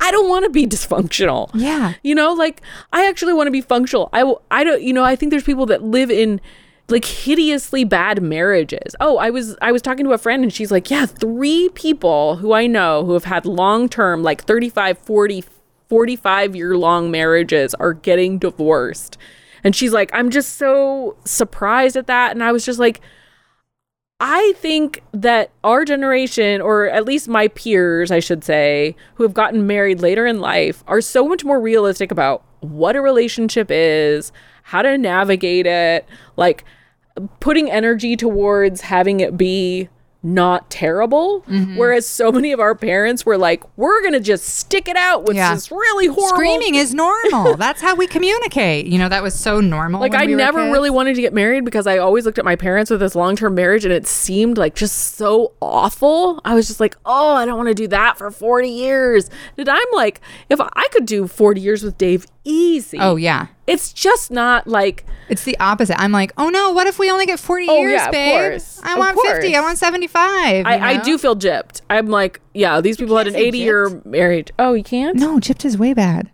I 0.00 0.10
don't 0.10 0.28
want 0.28 0.44
to 0.44 0.50
be 0.50 0.66
dysfunctional. 0.66 1.50
Yeah. 1.52 1.92
You 2.02 2.14
know, 2.14 2.32
like 2.32 2.62
I 2.92 3.06
actually 3.06 3.34
want 3.34 3.48
to 3.48 3.50
be 3.50 3.60
functional. 3.60 4.08
I 4.12 4.34
I 4.50 4.64
don't 4.64 4.82
you 4.82 4.92
know, 4.92 5.04
I 5.04 5.14
think 5.14 5.30
there's 5.30 5.44
people 5.44 5.66
that 5.66 5.82
live 5.82 6.10
in 6.10 6.40
like 6.90 7.04
hideously 7.04 7.84
bad 7.84 8.22
marriages. 8.22 8.94
Oh, 9.00 9.18
I 9.18 9.30
was 9.30 9.56
I 9.60 9.72
was 9.72 9.82
talking 9.82 10.04
to 10.04 10.12
a 10.12 10.18
friend 10.18 10.42
and 10.42 10.52
she's 10.52 10.70
like, 10.70 10.90
"Yeah, 10.90 11.06
three 11.06 11.68
people 11.74 12.36
who 12.36 12.52
I 12.52 12.66
know 12.66 13.04
who 13.04 13.12
have 13.14 13.24
had 13.24 13.46
long-term 13.46 14.22
like 14.22 14.44
35, 14.44 14.98
40, 14.98 15.44
45 15.88 16.56
year 16.56 16.76
long 16.76 17.10
marriages 17.10 17.74
are 17.74 17.92
getting 17.92 18.38
divorced." 18.38 19.16
And 19.62 19.76
she's 19.76 19.92
like, 19.92 20.10
"I'm 20.12 20.30
just 20.30 20.56
so 20.56 21.16
surprised 21.24 21.96
at 21.96 22.06
that." 22.06 22.32
And 22.32 22.42
I 22.42 22.52
was 22.52 22.64
just 22.64 22.78
like, 22.78 23.00
I 24.22 24.52
think 24.58 25.02
that 25.12 25.50
our 25.64 25.86
generation, 25.86 26.60
or 26.60 26.86
at 26.86 27.06
least 27.06 27.26
my 27.26 27.48
peers, 27.48 28.10
I 28.10 28.20
should 28.20 28.44
say, 28.44 28.94
who 29.14 29.22
have 29.22 29.32
gotten 29.32 29.66
married 29.66 30.00
later 30.00 30.26
in 30.26 30.40
life, 30.40 30.84
are 30.86 31.00
so 31.00 31.26
much 31.26 31.42
more 31.42 31.58
realistic 31.58 32.12
about 32.12 32.44
what 32.60 32.96
a 32.96 33.00
relationship 33.00 33.68
is, 33.70 34.30
how 34.64 34.82
to 34.82 34.98
navigate 34.98 35.66
it, 35.66 36.06
like 36.36 36.64
putting 37.40 37.70
energy 37.70 38.16
towards 38.16 38.82
having 38.82 39.20
it 39.20 39.36
be 39.36 39.88
not 40.22 40.68
terrible. 40.70 41.42
Mm-hmm. 41.42 41.76
Whereas 41.76 42.06
so 42.06 42.30
many 42.30 42.52
of 42.52 42.60
our 42.60 42.74
parents 42.74 43.24
were 43.24 43.38
like, 43.38 43.64
we're 43.78 44.00
going 44.02 44.12
to 44.12 44.20
just 44.20 44.44
stick 44.44 44.86
it 44.86 44.96
out 44.96 45.24
with 45.24 45.36
yeah. 45.36 45.54
this 45.54 45.70
really 45.70 46.06
horrible. 46.06 46.36
Screaming 46.36 46.74
is 46.74 46.92
normal. 46.92 47.56
That's 47.56 47.80
how 47.80 47.94
we 47.94 48.06
communicate. 48.06 48.86
You 48.86 48.98
know, 48.98 49.08
that 49.08 49.22
was 49.22 49.38
so 49.38 49.60
normal. 49.60 50.00
Like, 50.00 50.14
I 50.14 50.26
we 50.26 50.34
never 50.34 50.70
really 50.70 50.90
wanted 50.90 51.14
to 51.16 51.22
get 51.22 51.32
married 51.32 51.64
because 51.64 51.86
I 51.86 51.98
always 51.98 52.26
looked 52.26 52.38
at 52.38 52.44
my 52.44 52.56
parents 52.56 52.90
with 52.90 53.00
this 53.00 53.14
long 53.14 53.34
term 53.34 53.54
marriage 53.54 53.84
and 53.84 53.94
it 53.94 54.06
seemed 54.06 54.58
like 54.58 54.74
just 54.74 55.16
so 55.16 55.52
awful. 55.60 56.40
I 56.44 56.54
was 56.54 56.66
just 56.66 56.80
like, 56.80 56.96
oh, 57.06 57.34
I 57.34 57.46
don't 57.46 57.56
want 57.56 57.68
to 57.68 57.74
do 57.74 57.88
that 57.88 58.18
for 58.18 58.30
40 58.30 58.68
years. 58.68 59.30
And 59.56 59.68
I'm 59.68 59.88
like, 59.92 60.20
if 60.50 60.60
I 60.60 60.88
could 60.92 61.06
do 61.06 61.26
40 61.26 61.60
years 61.60 61.82
with 61.82 61.96
Dave 61.96 62.26
easy. 62.50 62.98
Oh, 62.98 63.16
yeah. 63.16 63.46
It's 63.66 63.92
just 63.92 64.30
not 64.30 64.66
like 64.66 65.04
it's 65.28 65.44
the 65.44 65.56
opposite. 65.60 66.00
I'm 66.00 66.10
like, 66.10 66.32
oh 66.36 66.48
no, 66.48 66.72
what 66.72 66.88
if 66.88 66.98
we 66.98 67.10
only 67.10 67.24
get 67.24 67.38
40 67.38 67.66
oh, 67.68 67.76
years, 67.82 67.92
yeah, 67.92 68.10
babe? 68.10 68.60
I 68.82 68.98
want 68.98 69.18
50. 69.20 69.54
I 69.54 69.60
want 69.60 69.78
75. 69.78 70.66
I, 70.66 70.78
I, 70.78 70.96
do 71.02 71.16
feel 71.18 71.36
gypped. 71.36 71.82
I'm 71.88 72.08
like, 72.08 72.40
yeah, 72.52 72.80
these 72.80 72.96
people 72.96 73.16
had 73.16 73.28
an 73.28 73.36
80 73.36 73.58
year 73.58 74.02
marriage. 74.04 74.50
Oh, 74.58 74.74
you 74.74 74.82
can't? 74.82 75.16
No, 75.16 75.38
gypped 75.38 75.64
is 75.64 75.78
way 75.78 75.94
bad. 75.94 76.32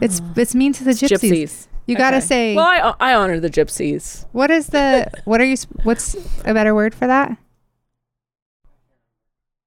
It's 0.00 0.20
oh. 0.20 0.32
it's 0.36 0.54
mean 0.54 0.72
to 0.74 0.84
the 0.84 0.92
gypsies. 0.92 1.30
gypsies. 1.30 1.68
You 1.86 1.94
okay. 1.94 2.02
gotta 2.02 2.20
say. 2.20 2.54
Well, 2.54 2.64
I 2.64 2.94
I 3.00 3.14
honor 3.14 3.38
the 3.40 3.50
gypsies. 3.50 4.26
What 4.32 4.50
is 4.50 4.68
the 4.68 5.10
what 5.24 5.40
are 5.40 5.44
you? 5.44 5.56
What's 5.82 6.16
a 6.44 6.54
better 6.54 6.74
word 6.74 6.94
for 6.94 7.06
that? 7.06 7.36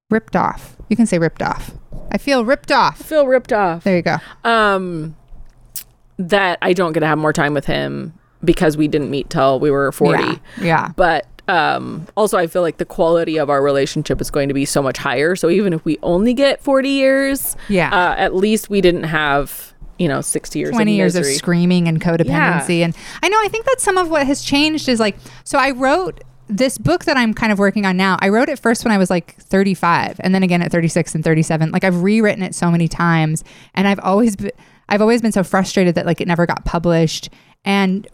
Ripped 0.10 0.36
off. 0.36 0.76
You 0.90 0.96
can 0.96 1.06
say 1.06 1.20
ripped 1.20 1.42
off. 1.42 1.72
I 2.12 2.18
feel 2.18 2.44
ripped 2.44 2.72
off. 2.72 3.00
I 3.00 3.04
feel 3.04 3.28
ripped 3.28 3.54
off. 3.54 3.84
There 3.84 3.96
you 3.96 4.02
go. 4.02 4.18
Um, 4.44 5.16
that 6.30 6.58
I 6.62 6.74
don't 6.74 6.94
get 6.94 7.02
to 7.02 7.08
have 7.08 7.18
more 7.18 7.34
time 7.34 7.54
with 7.54 7.66
him 7.66 8.14
because 8.44 8.78
we 8.78 8.88
didn't 8.88 9.10
meet 9.10 9.30
till 9.30 9.60
we 9.60 9.72
were 9.72 9.92
40. 9.92 10.24
Yeah. 10.24 10.38
yeah. 10.62 10.92
But 10.96 11.28
um, 11.48 12.08
also, 12.16 12.38
I 12.38 12.48
feel 12.48 12.62
like 12.62 12.78
the 12.78 12.86
quality 12.86 13.38
of 13.38 13.50
our 13.50 13.62
relationship 13.62 14.22
is 14.22 14.32
going 14.32 14.48
to 14.48 14.54
be 14.54 14.66
so 14.66 14.82
much 14.82 14.98
higher. 14.98 15.36
So 15.36 15.50
even 15.50 15.74
if 15.74 15.84
we 15.84 15.98
only 16.02 16.34
get 16.34 16.64
40 16.64 16.90
years, 16.90 17.56
yeah, 17.68 17.90
uh, 17.94 18.16
at 18.16 18.36
least 18.36 18.70
we 18.70 18.80
didn't 18.82 19.04
have, 19.04 19.74
you 20.00 20.08
know, 20.08 20.22
60 20.22 20.60
years 20.60 20.72
20 20.72 20.92
of 20.92 20.96
years 20.96 21.16
of 21.16 21.26
screaming 21.26 21.88
and 21.88 22.02
codependency 22.02 22.80
and 22.80 22.96
i 23.22 23.30
know 23.30 23.38
i 23.42 23.48
think 23.48 23.66
that 23.66 23.80
some 23.80 23.98
of 23.98 24.10
what 24.10 24.26
has 24.26 24.42
changed 24.42 24.90
is 24.90 25.00
like 25.00 25.16
so 25.44 25.60
i 25.60 25.70
wrote 25.70 26.24
this 26.48 26.80
book 26.80 27.06
that 27.06 27.18
i'm 27.18 27.36
kind 27.36 27.52
of 27.52 27.60
working 27.60 27.86
on 27.86 27.96
now 27.96 28.18
i 28.20 28.28
wrote 28.28 28.50
it 28.50 28.58
first 28.58 28.84
when 28.84 28.92
i 28.92 28.98
was 28.98 29.12
like 29.12 29.36
35 29.36 30.20
and 30.24 30.34
then 30.34 30.42
again 30.42 30.64
at 30.64 30.72
36 30.72 31.14
and 31.14 31.24
37 31.24 31.70
like 31.70 31.84
i've 31.84 32.02
rewritten 32.02 32.42
it 32.42 32.56
so 32.56 32.72
many 32.72 32.88
times 32.88 33.44
and 33.76 33.88
i've 33.88 34.00
always 34.00 34.36
been 34.36 34.52
i've 34.92 35.02
always 35.02 35.22
been 35.22 35.32
so 35.32 35.44
frustrated 35.44 35.96
that 35.96 36.06
like 36.06 36.22
it 36.22 36.28
never 36.28 36.46
got 36.46 36.64
published. 36.66 37.30
And 37.64 38.08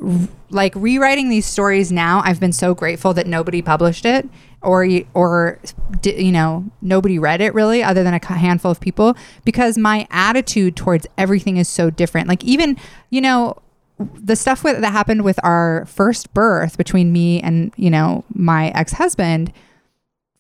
like 0.49 0.73
rewriting 0.75 1.29
these 1.29 1.45
stories 1.45 1.89
now 1.89 2.21
i've 2.25 2.39
been 2.39 2.51
so 2.51 2.75
grateful 2.75 3.13
that 3.13 3.27
nobody 3.27 3.61
published 3.61 4.05
it 4.05 4.27
or 4.61 4.87
or 5.13 5.59
you 6.03 6.31
know 6.31 6.65
nobody 6.81 7.19
read 7.19 7.41
it 7.41 7.53
really 7.53 7.83
other 7.83 8.03
than 8.03 8.13
a 8.13 8.33
handful 8.33 8.71
of 8.71 8.79
people 8.79 9.15
because 9.45 9.77
my 9.77 10.07
attitude 10.09 10.75
towards 10.75 11.07
everything 11.17 11.57
is 11.57 11.67
so 11.67 11.89
different. 11.89 12.27
Like 12.27 12.43
even 12.43 12.77
you 13.09 13.21
know 13.21 13.55
the 13.99 14.35
stuff 14.35 14.63
with, 14.63 14.81
that 14.81 14.91
happened 14.91 15.23
with 15.23 15.39
our 15.43 15.85
first 15.87 16.33
birth 16.33 16.77
between 16.77 17.11
me 17.11 17.41
and 17.41 17.73
you 17.77 17.89
know 17.89 18.23
my 18.33 18.69
ex-husband 18.69 19.51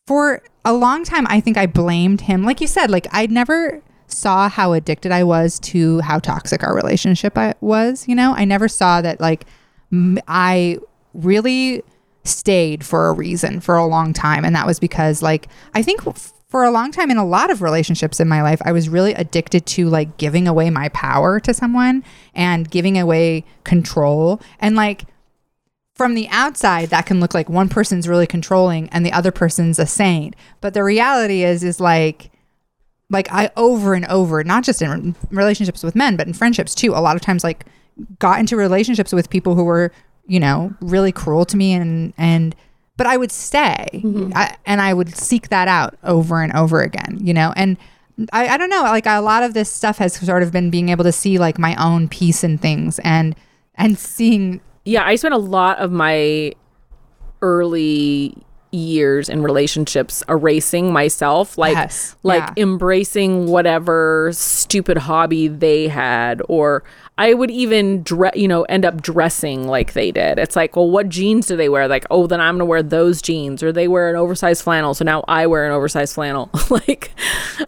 for 0.05 0.43
a 0.63 0.73
long 0.73 1.03
time 1.03 1.25
i 1.29 1.39
think 1.39 1.57
i 1.57 1.65
blamed 1.65 2.21
him. 2.21 2.43
Like 2.43 2.59
you 2.59 2.67
said 2.67 2.89
like 2.89 3.07
I'd 3.11 3.31
never 3.31 3.81
saw 4.07 4.49
how 4.49 4.73
addicted 4.73 5.11
i 5.11 5.23
was 5.23 5.59
to 5.59 5.99
how 5.99 6.17
toxic 6.19 6.63
our 6.63 6.75
relationship 6.75 7.37
was 7.61 8.07
you 8.07 8.15
know? 8.15 8.33
I 8.35 8.45
never 8.45 8.67
saw 8.67 9.01
that 9.01 9.19
like 9.19 9.45
m- 9.91 10.19
i 10.27 10.77
really 11.13 11.83
stayed 12.23 12.85
for 12.85 13.07
a 13.07 13.13
reason 13.13 13.61
for 13.61 13.75
a 13.75 13.85
long 13.85 14.11
time. 14.11 14.43
And 14.43 14.55
that 14.55 14.67
was 14.67 14.79
because 14.79 15.21
like 15.21 15.47
i 15.73 15.81
think 15.81 16.01
for 16.47 16.63
a 16.63 16.71
long 16.71 16.91
time 16.91 17.11
in 17.11 17.17
a 17.17 17.25
lot 17.25 17.51
of 17.51 17.61
relationships 17.61 18.21
in 18.21 18.27
my 18.27 18.41
life 18.41 18.61
i 18.63 18.71
was 18.71 18.87
really 18.87 19.13
addicted 19.13 19.65
to 19.65 19.89
like 19.89 20.17
giving 20.17 20.47
away 20.47 20.69
my 20.69 20.87
power 20.89 21.41
to 21.41 21.53
someone 21.53 22.03
and 22.33 22.71
giving 22.71 22.97
away 22.97 23.43
control. 23.63 24.41
And 24.59 24.75
like 24.75 25.05
from 25.93 26.13
the 26.13 26.27
outside 26.29 26.89
that 26.89 27.07
can 27.07 27.19
look 27.19 27.33
like 27.33 27.49
one 27.49 27.69
person's 27.69 28.07
really 28.07 28.27
controlling 28.27 28.87
and 28.89 29.05
the 29.05 29.11
other 29.11 29.31
person's 29.31 29.79
a 29.79 29.85
saint. 29.87 30.35
But 30.61 30.73
the 30.73 30.83
reality 30.83 31.43
is 31.43 31.63
is 31.63 31.79
like 31.79 32.29
like 33.09 33.31
i 33.31 33.49
over 33.55 33.93
and 33.93 34.05
over 34.05 34.43
not 34.43 34.63
just 34.63 34.81
in 34.81 35.15
relationships 35.31 35.83
with 35.83 35.95
men 35.95 36.15
but 36.15 36.27
in 36.27 36.33
friendships 36.33 36.75
too 36.75 36.93
a 36.93 36.99
lot 36.99 37.15
of 37.15 37.21
times 37.21 37.43
like 37.43 37.65
got 38.19 38.39
into 38.39 38.55
relationships 38.55 39.13
with 39.13 39.29
people 39.29 39.55
who 39.55 39.63
were 39.63 39.91
you 40.25 40.39
know 40.39 40.73
really 40.81 41.11
cruel 41.11 41.45
to 41.45 41.57
me 41.57 41.73
and 41.73 42.13
and 42.17 42.55
but 42.97 43.05
i 43.05 43.15
would 43.15 43.31
stay. 43.31 43.85
Mm-hmm. 43.93 44.31
I, 44.35 44.57
and 44.65 44.81
i 44.81 44.93
would 44.93 45.15
seek 45.15 45.49
that 45.49 45.67
out 45.67 45.97
over 46.03 46.41
and 46.41 46.53
over 46.53 46.81
again 46.81 47.19
you 47.21 47.33
know? 47.33 47.53
And 47.55 47.77
I, 48.33 48.47
I 48.47 48.57
don't 48.57 48.69
know 48.69 48.81
like 48.81 49.05
a 49.05 49.19
lot 49.19 49.43
of 49.43 49.53
this 49.53 49.71
stuff 49.71 49.99
has 49.99 50.15
sort 50.15 50.41
of 50.41 50.51
been 50.51 50.69
being 50.69 50.89
able 50.89 51.03
to 51.03 51.11
see 51.11 51.37
like 51.37 51.59
my 51.59 51.75
own 51.75 52.09
piece 52.09 52.43
in 52.43 52.57
things 52.57 52.99
and 52.99 53.35
and 53.75 53.97
seeing 53.97 54.59
Yeah, 54.85 55.05
I 55.05 55.15
spent 55.15 55.33
a 55.33 55.37
lot 55.37 55.77
of 55.77 55.91
my 55.91 56.53
early 57.41 58.35
years 58.71 59.29
in 59.29 59.41
relationships 59.41 60.23
erasing 60.27 60.91
myself 60.91 61.57
like 61.57 61.75
Yes, 61.75 62.15
like 62.23 62.43
yeah. 62.57 62.63
embracing 62.63 63.47
whatever 63.47 64.29
stupid 64.33 64.97
hobby 64.97 65.47
they 65.47 65.87
had 65.87 66.41
or 66.47 66.83
I 67.17 67.33
would 67.33 67.49
even 67.51 68.03
dre- 68.03 68.31
you 68.35 68.47
know 68.47 68.63
end 68.63 68.85
up 68.85 69.01
dressing 69.01 69.67
like 69.67 69.93
they 69.93 70.11
did. 70.11 70.37
It's 70.37 70.55
like, 70.55 70.75
well, 70.75 70.89
what 70.89 71.09
jeans 71.09 71.47
do 71.47 71.55
they 71.57 71.69
wear? 71.69 71.87
Like, 71.87 72.05
oh, 72.11 72.27
then 72.27 72.39
I'm 72.39 72.55
going 72.55 72.59
to 72.59 72.65
wear 72.65 72.83
those 72.83 73.21
jeans 73.21 73.63
or 73.63 73.71
they 73.71 73.87
wear 73.87 74.09
an 74.09 74.15
oversized 74.15 74.61
flannel, 74.63 74.93
so 74.93 75.03
now 75.03 75.23
I 75.27 75.47
wear 75.47 75.65
an 75.65 75.71
oversized 75.71 76.13
flannel. 76.13 76.49
like 76.69 77.11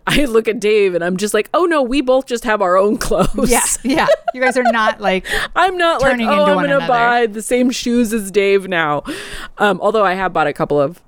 I 0.05 0.25
look 0.25 0.47
at 0.47 0.59
Dave 0.59 0.93
and 0.95 1.03
I'm 1.03 1.17
just 1.17 1.33
like, 1.33 1.49
"Oh 1.53 1.65
no, 1.65 1.81
we 1.81 2.01
both 2.01 2.25
just 2.25 2.43
have 2.43 2.61
our 2.61 2.77
own 2.77 2.97
clothes." 2.97 3.49
yeah 3.49 3.63
yeah 3.83 4.07
you 4.33 4.41
guys 4.41 4.57
are 4.57 4.63
not 4.63 5.01
like 5.01 5.25
I'm 5.55 5.77
not 5.77 6.01
like, 6.01 6.19
oh, 6.21 6.45
I'm 6.45 6.55
gonna 6.55 6.77
another. 6.77 6.87
buy 6.87 7.25
the 7.25 7.41
same 7.41 7.71
shoes 7.71 8.13
as 8.13 8.31
Dave 8.31 8.67
now. 8.67 9.03
Um, 9.57 9.79
although 9.81 10.05
I 10.05 10.13
have 10.13 10.31
bought 10.33 10.47
a 10.47 10.53
couple 10.53 10.79
of 10.79 11.01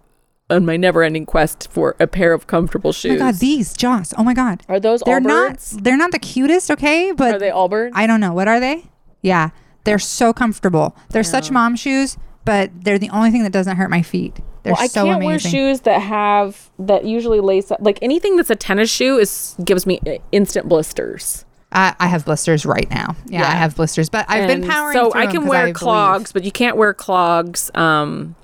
on 0.51 0.65
my 0.65 0.77
never-ending 0.77 1.25
quest 1.25 1.67
for 1.71 1.95
a 1.99 2.05
pair 2.07 2.33
of 2.33 2.45
comfortable 2.47 2.91
shoes. 2.91 3.19
oh 3.19 3.25
my 3.25 3.31
god 3.31 3.39
these 3.39 3.73
joss 3.75 4.13
oh 4.17 4.23
my 4.23 4.33
god 4.33 4.61
are 4.69 4.79
those 4.79 5.01
they're 5.05 5.19
Allbirds? 5.21 5.73
not 5.75 5.83
they're 5.83 5.97
not 5.97 6.11
the 6.11 6.19
cutest 6.19 6.69
okay 6.69 7.11
but 7.11 7.35
Are 7.35 7.39
they 7.39 7.49
Allbirds? 7.49 7.91
I 7.93 8.05
don't 8.07 8.19
know. 8.19 8.33
What 8.33 8.47
are 8.47 8.59
they? 8.59 8.85
Yeah. 9.21 9.49
They're 9.83 9.97
so 9.99 10.31
comfortable. 10.33 10.95
They're 11.09 11.23
such 11.23 11.49
mom 11.49 11.75
shoes, 11.75 12.15
but 12.45 12.69
they're 12.83 12.99
the 12.99 13.09
only 13.09 13.31
thing 13.31 13.41
that 13.43 13.51
doesn't 13.51 13.77
hurt 13.77 13.89
my 13.89 14.03
feet. 14.03 14.35
They're 14.63 14.73
well, 14.73 14.81
I 14.83 14.87
so 14.87 15.05
can't 15.05 15.17
amazing. 15.23 15.25
wear 15.27 15.39
shoes 15.39 15.81
that 15.81 15.99
have 16.01 16.69
that 16.77 17.03
usually 17.05 17.39
lace 17.39 17.71
up. 17.71 17.79
Like 17.81 17.97
anything 18.03 18.35
that's 18.35 18.51
a 18.51 18.55
tennis 18.55 18.91
shoe 18.91 19.17
is 19.17 19.55
gives 19.63 19.87
me 19.87 19.99
uh, 20.05 20.17
instant 20.31 20.69
blisters. 20.69 21.45
I, 21.71 21.95
I 21.99 22.07
have 22.09 22.25
blisters 22.25 22.63
right 22.65 22.87
now. 22.91 23.15
Yeah, 23.25 23.41
I 23.47 23.51
have 23.55 23.75
blisters, 23.75 24.07
but 24.09 24.25
I've 24.29 24.47
been 24.47 24.61
And 24.63 24.69
powering 24.71 24.93
So 24.93 25.13
I 25.15 25.25
can 25.25 25.47
wear 25.47 25.61
believe. 25.63 25.75
clogs, 25.75 26.31
but 26.31 26.43
you 26.43 26.51
can't 26.51 26.77
wear 26.77 26.93
clogs. 26.93 27.71
Um, 27.73 28.35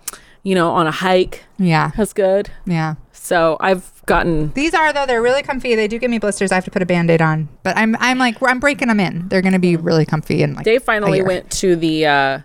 you 0.48 0.56
know, 0.56 0.72
on 0.72 0.88
a 0.88 0.91
hike. 0.91 1.44
Yeah, 1.60 1.91
That's 1.98 2.14
good. 2.14 2.49
yeah. 2.65 2.95
So 3.11 3.57
I've 3.60 3.91
gotten 4.06 4.53
These 4.53 4.74
are 4.74 4.94
though. 4.94 5.06
They're 5.06 5.22
really 5.22 5.44
comfy. 5.44 5.76
They 5.76 5.90
do 5.90 5.99
give 5.99 6.10
me 6.10 6.19
blisters. 6.19 6.53
I 6.53 6.56
have 6.56 6.64
to 6.64 6.72
put 6.72 6.82
a 6.82 6.86
band-aid 6.86 7.22
on, 7.22 7.49
but 7.64 7.76
I'm 7.76 7.98
I'm 7.99 8.18
like 8.18 8.38
I'm 8.41 8.61
breaking 8.61 8.88
them 8.88 9.02
in. 9.02 9.28
They're 9.28 9.41
gonna 9.41 9.60
be 9.60 9.76
really 9.76 10.06
comfy 10.06 10.41
and 10.44 10.56
like. 10.56 10.64
Dave 10.64 10.84
finally 10.84 11.22
went 11.22 11.52
to 11.52 11.76
the 11.76 12.06
uh 12.06 12.40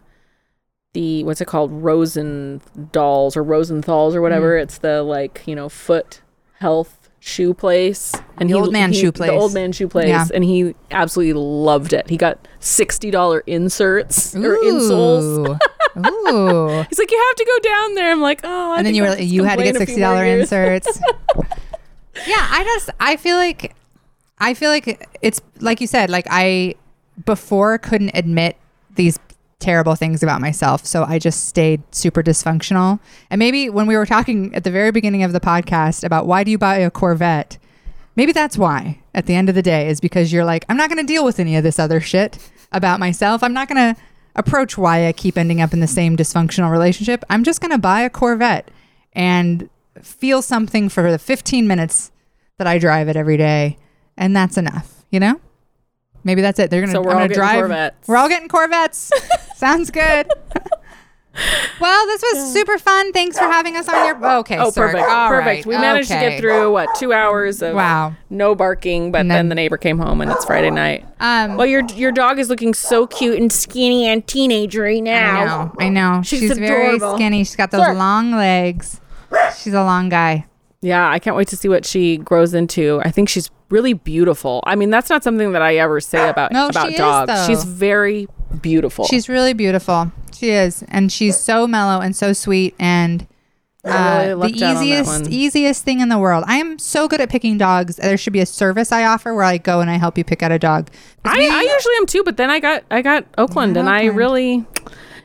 the 0.95 1.23
what's 1.23 1.41
it 1.41 1.45
called 1.47 1.70
Rosendalls 1.70 3.37
or 3.37 3.45
Rosenthals 3.45 4.16
or 4.16 4.20
whatever. 4.20 4.59
Mm. 4.59 4.62
It's 4.65 4.79
the 4.79 5.05
like 5.05 5.43
you 5.47 5.55
know 5.55 5.69
foot 5.69 6.20
health 6.59 7.09
shoe 7.20 7.55
place 7.55 8.12
and 8.39 8.51
The 8.51 8.55
old 8.55 8.73
man 8.73 8.93
shoe 8.93 9.12
place. 9.12 9.31
The 9.31 9.37
old 9.37 9.55
man 9.55 9.70
shoe 9.70 9.87
place, 9.87 10.09
Yeah. 10.09 10.27
and 10.35 10.43
he 10.43 10.74
absolutely 10.91 11.35
loved 11.41 11.93
it. 11.93 12.09
He 12.11 12.16
got 12.16 12.49
sixty 12.59 13.12
dollar 13.12 13.45
inserts 13.47 14.35
or 14.35 14.57
insoles. 14.57 15.57
Ooh. 15.97 16.85
He's 16.89 16.98
like, 16.98 17.10
you 17.10 17.24
have 17.28 17.36
to 17.36 17.44
go 17.44 17.69
down 17.70 17.94
there. 17.94 18.12
I'm 18.12 18.20
like, 18.20 18.40
oh. 18.44 18.73
I 18.73 18.78
and 18.78 18.86
then 18.86 18.94
you 18.94 19.02
were 19.02 19.19
you 19.19 19.44
had 19.44 19.59
to 19.59 19.64
get 19.64 19.77
sixty 19.77 20.01
dollar 20.01 20.24
inserts. 20.24 20.98
yeah, 22.27 22.47
I 22.51 22.64
just 22.64 22.90
I 23.01 23.16
feel 23.16 23.36
like 23.36 23.74
I 24.39 24.55
feel 24.55 24.70
like 24.70 25.09
it's 25.23 25.40
like 25.60 25.81
you 25.81 25.86
said, 25.86 26.10
like 26.10 26.27
I 26.31 26.74
before 27.24 27.78
couldn't 27.78 28.12
admit 28.14 28.56
these 28.97 29.19
terrible 29.59 29.94
things 29.94 30.23
about 30.23 30.40
myself, 30.40 30.85
so 30.85 31.05
I 31.05 31.19
just 31.19 31.47
stayed 31.47 31.82
super 31.94 32.23
dysfunctional. 32.23 32.98
And 33.31 33.39
maybe 33.39 33.70
when 33.70 33.86
we 33.86 33.97
were 33.97 34.06
talking 34.06 34.55
at 34.55 34.64
the 34.64 34.70
very 34.70 34.90
beginning 34.90 35.23
of 35.23 35.32
the 35.32 35.40
podcast 35.40 36.05
about 36.05 36.27
why 36.27 36.43
do 36.44 36.51
you 36.51 36.59
buy 36.59 36.78
a 36.78 36.90
Corvette, 36.90 37.59
maybe 38.16 38.32
that's 38.32 38.59
why. 38.59 38.98
At 39.14 39.27
the 39.27 39.35
end 39.35 39.51
of 39.51 39.55
the 39.55 39.62
day, 39.62 39.89
is 39.89 40.01
because 40.01 40.32
you're 40.32 40.44
like, 40.44 40.64
I'm 40.70 40.77
not 40.78 40.89
going 40.89 41.05
to 41.05 41.06
deal 41.06 41.23
with 41.23 41.39
any 41.39 41.55
of 41.55 41.62
this 41.62 41.78
other 41.78 42.01
shit 42.01 42.39
about 42.73 42.98
myself. 42.98 43.43
I'm 43.43 43.52
not 43.52 43.69
going 43.69 43.94
to 43.94 44.01
approach 44.34 44.78
why 44.78 45.06
I 45.06 45.12
keep 45.12 45.36
ending 45.36 45.60
up 45.60 45.72
in 45.72 45.80
the 45.80 45.86
same 45.86 46.16
dysfunctional 46.16 46.70
relationship. 46.70 47.24
I'm 47.30 47.44
just 47.44 47.60
going 47.60 47.70
to 47.70 47.78
buy 47.78 48.02
a 48.02 48.10
Corvette 48.10 48.70
and 49.12 49.68
feel 50.00 50.42
something 50.42 50.88
for 50.88 51.10
the 51.10 51.18
15 51.18 51.66
minutes 51.66 52.10
that 52.59 52.66
I 52.66 52.78
drive 52.78 53.09
it 53.09 53.16
every 53.16 53.36
day, 53.36 53.78
and 54.16 54.34
that's 54.34 54.56
enough. 54.56 55.04
You 55.10 55.20
know? 55.20 55.40
Maybe 56.24 56.40
that's 56.40 56.59
it. 56.59 56.70
They're 56.70 56.80
gonna. 56.80 56.92
So 56.92 57.00
we're 57.02 57.10
I'm 57.10 57.16
all 57.16 57.20
gonna 57.20 57.28
getting 57.28 57.40
drive. 57.40 57.59
Corvettes. 57.59 58.09
We're 58.09 58.16
all 58.16 58.28
getting 58.28 58.48
Corvettes. 58.48 59.10
Sounds 59.56 59.90
good. 59.90 60.30
well, 61.80 62.06
this 62.06 62.22
was 62.22 62.52
super 62.52 62.78
fun. 62.78 63.12
Thanks 63.12 63.38
for 63.38 63.44
having 63.44 63.76
us 63.76 63.88
on 63.88 64.06
your. 64.06 64.26
Okay. 64.40 64.59
Oh, 64.59 64.70
sorry. 64.70 64.92
perfect, 64.92 65.09
All 65.10 65.28
perfect. 65.28 65.46
right. 65.46 65.66
We 65.66 65.74
managed 65.76 66.09
to 66.09 66.14
get 66.14 66.38
through 66.40 66.72
what 66.72 66.88
two 66.96 67.12
hours 67.12 67.62
of 67.62 67.74
Wow. 67.74 68.14
no 68.30 68.54
barking, 68.54 69.10
but 69.12 69.22
And 69.22 69.30
then, 69.30 69.36
then- 69.38 69.48
the 69.48 69.54
neighbor 69.54 69.76
came 69.78 69.98
home 69.98 70.20
and 70.20 70.30
it's 70.30 70.44
Friday 70.44 70.70
night. 70.70 71.06
Um. 71.20 71.56
Well, 71.56 71.66
your 71.66 71.82
your 71.94 72.12
dog 72.12 72.38
is 72.38 72.48
looking 72.50 72.74
so 72.74 73.06
cute 73.06 73.38
and 73.38 73.50
skinny 73.52 74.06
and 74.06 74.26
teenage 74.26 74.76
right 74.76 75.02
now. 75.02 75.40
I 75.40 75.44
know. 75.44 75.72
I 75.78 75.88
know. 76.16 76.22
She's 76.22 76.40
She's, 76.40 76.59
very 76.59 76.98
skinny. 76.98 77.44
She's 77.44 77.56
got 77.56 77.70
those 77.70 77.84
Sure. 77.84 77.94
long 77.94 78.32
legs. 78.32 79.00
She's 79.59 79.72
a 79.74 79.82
long 79.84 80.09
guy. 80.09 80.46
Yeah, 80.82 81.09
I 81.09 81.18
can't 81.20 81.36
wait 81.36 81.48
to 81.48 81.56
see 81.56 81.68
what 81.68 81.86
she 81.86 82.16
grows 82.18 82.54
into. 82.54 83.00
I 83.04 83.10
think 83.10 83.28
she's 83.28 83.50
really 83.70 83.92
beautiful. 83.94 84.62
I 84.66 84.74
mean, 84.74 84.90
that's 84.90 85.09
not 85.09 85.22
something 85.24 85.52
that 85.52 85.62
I 85.62 85.76
ever 85.76 86.00
say 86.00 86.28
about 86.28 86.52
No, 86.52 86.66
about 86.68 86.90
she 86.90 86.96
dogs. 86.96 87.28
though. 87.32 87.46
she's 87.46 87.64
very 87.64 88.26
beautiful. 88.61 89.05
She's 89.07 89.29
really 89.29 89.53
beautiful. 89.53 90.12
She 90.35 90.51
is, 90.51 90.83
and 90.89 91.11
she's 91.12 91.37
so 91.39 91.66
mellow 91.66 92.01
and 92.01 92.15
so 92.16 92.33
sweet, 92.33 92.74
and 92.79 93.27
I 93.85 94.27
really 94.29 94.33
uh, 94.33 94.37
the 94.59 94.65
out 94.65 94.77
on 94.77 94.77
that 94.77 94.83
easiest 94.85 95.31
easiest 95.31 95.85
thing 95.85 96.01
in 96.01 96.09
the 96.09 96.19
world. 96.19 96.45
I 96.47 96.57
am 96.57 96.79
so 96.79 97.09
good 97.09 97.20
at 97.20 97.29
picking 97.31 97.59
dogs. 97.59 97.97
There 97.97 98.16
should 98.16 98.33
be 98.33 98.41
a 98.41 98.47
service 98.47 98.93
I 98.93 99.05
offer 99.05 99.35
where 99.35 99.45
I 99.45 99.59
go 99.59 99.81
and 99.81 99.91
I 99.91 99.97
help 99.99 100.16
you 100.19 100.24
pick 100.24 100.43
out 100.43 100.53
a 100.53 100.59
dog. 100.59 100.89
I, 101.24 101.37
we- 101.39 101.49
I 101.51 101.61
usually 101.62 101.95
am 101.97 102.07
too, 102.07 102.23
but 102.24 102.37
then 102.37 102.51
I 102.51 102.61
got 102.61 102.85
I 102.91 103.03
got 103.03 103.24
Oakland, 103.39 103.77
and 103.77 103.89
I 103.89 104.05
really, 104.07 104.65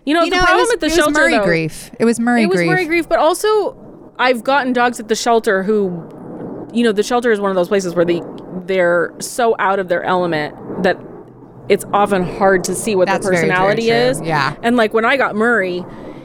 you 0.06 0.14
know, 0.14 0.24
you 0.24 0.30
the 0.32 0.38
know, 0.38 0.44
problem 0.44 0.60
it 0.60 0.62
was, 0.62 0.74
at 0.74 0.80
the 0.82 0.86
it 0.88 0.92
shelter 0.94 1.10
was 1.12 1.18
Murray 1.18 1.38
though, 1.38 1.44
grief. 1.46 1.92
It 2.00 2.06
was 2.06 2.20
Murray 2.20 2.44
it 2.44 2.50
was. 2.50 2.62
Murray 2.62 2.86
grief, 2.86 3.08
but 3.10 3.20
also 3.20 3.76
I've 4.20 4.44
gotten 4.44 4.74
dogs 4.74 5.00
at 5.00 5.08
the 5.08 5.16
shelter 5.16 5.62
who, 5.64 6.68
you 6.74 6.84
know, 6.84 6.92
the 6.92 7.04
shelter 7.04 7.32
is 7.32 7.40
one 7.40 7.50
of 7.52 7.56
those 7.56 7.68
places 7.68 7.94
where 7.96 8.06
they 8.06 8.22
they're 8.66 9.14
so 9.20 9.56
out 9.60 9.78
of 9.80 9.88
their 9.88 10.04
element 10.04 10.56
that 10.84 10.98
it's 11.70 11.86
often 11.94 12.24
hard 12.24 12.64
to 12.66 12.76
see 12.76 12.96
what 12.96 13.08
That's 13.08 13.26
their 13.26 13.34
very, 13.34 13.48
very 13.48 13.52
personality 13.52 13.90
is. 13.90 14.22
Yeah. 14.22 14.56
And 14.62 14.76
like 14.78 14.94
when 14.94 15.06
I 15.06 15.18
got 15.18 15.36
Murray, 15.36 15.84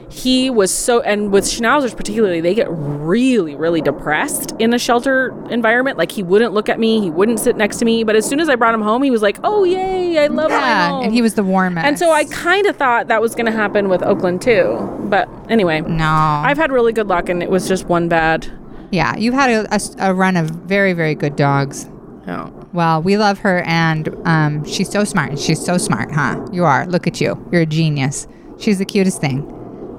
he 0.09 0.51
was 0.51 0.71
so 0.71 1.01
and 1.01 1.33
with 1.33 1.45
schnauzers 1.45 1.97
particularly 1.97 2.43
they 2.43 2.55
get 2.55 2.67
really 2.71 3.55
really 3.57 3.81
depressed 3.81 4.53
in 4.59 4.75
a 4.75 4.79
shelter 4.79 5.35
environment. 5.51 5.97
Like 5.97 6.13
he 6.13 6.23
wouldn't 6.23 6.53
look 6.53 6.69
at 6.69 6.79
me. 6.79 7.01
He 7.01 7.11
wouldn't 7.11 7.41
sit 7.41 7.57
next 7.57 7.79
to 7.79 7.87
me. 7.87 8.05
But 8.05 8.15
as 8.15 8.27
soon 8.29 8.39
as 8.39 8.51
i 8.51 8.55
brought 8.55 8.75
him 8.75 8.83
home 8.83 9.03
he 9.03 9.11
was 9.11 9.23
like 9.23 9.39
oh 9.43 9.65
yay 9.65 10.19
i 10.19 10.27
love 10.27 10.51
my 10.51 10.57
Yeah, 10.59 10.89
home. 10.91 11.05
and 11.07 11.15
he 11.15 11.23
was 11.23 11.33
the 11.35 11.43
warmest. 11.43 11.87
and 11.87 11.99
so 11.99 12.13
i 12.13 12.25
kind 12.27 12.67
of 12.67 12.77
thought 12.77 13.09
that 13.09 13.23
was 13.23 13.35
going 13.35 13.47
to 13.47 13.53
happen 13.53 13.89
with 13.89 14.03
oakland 14.03 14.43
too. 14.43 14.77
But 15.05 15.31
anyway 15.49 15.81
no, 15.81 16.05
i've 16.05 16.59
had 16.59 16.71
really 16.71 16.93
good 16.93 17.09
luck 17.09 17.31
and 17.31 17.43
it 17.43 17.49
was 17.51 17.67
just 17.67 17.87
one 17.87 18.09
bad. 18.11 18.47
Yeah, 18.91 19.17
you've 19.17 19.33
had 19.33 19.67
a 19.99 20.13
run 20.15 20.37
of 20.37 20.51
very 20.51 20.93
very 20.93 21.15
good 21.15 21.37
dogs. 21.37 21.89
oh 22.29 22.53
Well, 22.73 23.03
we 23.03 23.17
love 23.19 23.39
her, 23.41 23.61
and 23.63 24.09
um, 24.25 24.65
she's 24.65 24.91
so 24.91 25.05
smart. 25.05 25.39
She's 25.39 25.63
so 25.65 25.77
smart, 25.79 26.11
huh? 26.13 26.47
You 26.53 26.65
are. 26.65 26.87
Look 26.87 27.07
at 27.07 27.21
you. 27.21 27.37
You're 27.53 27.63
a 27.63 27.67
genius. 27.67 28.27
She's 28.59 28.79
the 28.79 28.85
cutest 28.85 29.21
thing. 29.21 29.47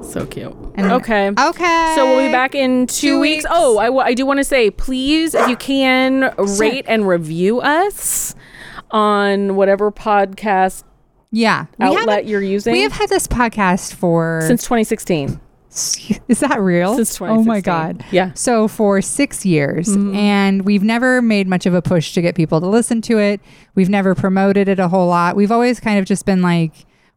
so 0.04 0.26
cute 0.26 0.54
And- 0.76 0.91
okay 0.91 1.30
Okay. 1.30 1.94
So 1.95 2.06
we'll 2.06 2.26
be 2.28 2.32
back 2.32 2.56
in 2.56 2.88
two, 2.88 3.08
Two 3.08 3.20
weeks. 3.20 3.44
weeks. 3.44 3.45
Oh, 3.50 3.78
I, 3.78 3.86
w- 3.86 4.04
I 4.04 4.14
do 4.14 4.26
want 4.26 4.40
to 4.40 4.44
say, 4.44 4.70
please, 4.72 5.34
if 5.36 5.48
you 5.48 5.56
can, 5.56 6.34
rate 6.60 6.86
and 6.88 7.08
review 7.08 7.62
us 7.62 8.36
on 8.91 9.56
whatever 9.56 9.91
podcast 9.91 10.84
Yeah. 11.32 11.66
Outlet 11.80 12.26
you're 12.26 12.41
using 12.41 12.74
We 12.74 12.82
have 12.82 12.91
had 12.91 13.10
this 13.10 13.28
podcast 13.28 13.94
for. 13.94 14.41
since 14.48 14.64
2016. 14.64 15.40
is 16.28 16.40
that 16.41 16.60
real? 16.62 16.95
Since 16.95 17.20
Oh 17.22 17.44
my 17.44 17.62
God. 17.62 18.04
Yeah. 18.12 18.32
So 18.36 18.68
for 18.68 19.02
six 19.02 19.45
years, 19.45 19.88
Mm-hmm. 19.88 20.16
and 20.16 20.62
we've 20.66 20.84
never 20.84 21.22
made 21.22 21.48
much 21.48 21.66
of 21.66 21.74
a 21.74 21.82
push 21.82 22.14
to 22.14 22.22
get 22.22 22.36
people 22.36 22.60
to 22.62 22.68
listen 22.68 23.02
to 23.04 23.18
it. 23.20 23.41
We've 23.76 23.90
never 23.90 24.14
promoted 24.16 24.68
it 24.68 24.80
a 24.80 24.88
whole 24.88 25.08
lot. 25.08 25.36
We've 25.36 25.52
always 25.52 25.80
kind 25.80 26.00
of 26.00 26.06
just 26.06 26.26
been 26.26 26.41
like, 26.41 26.74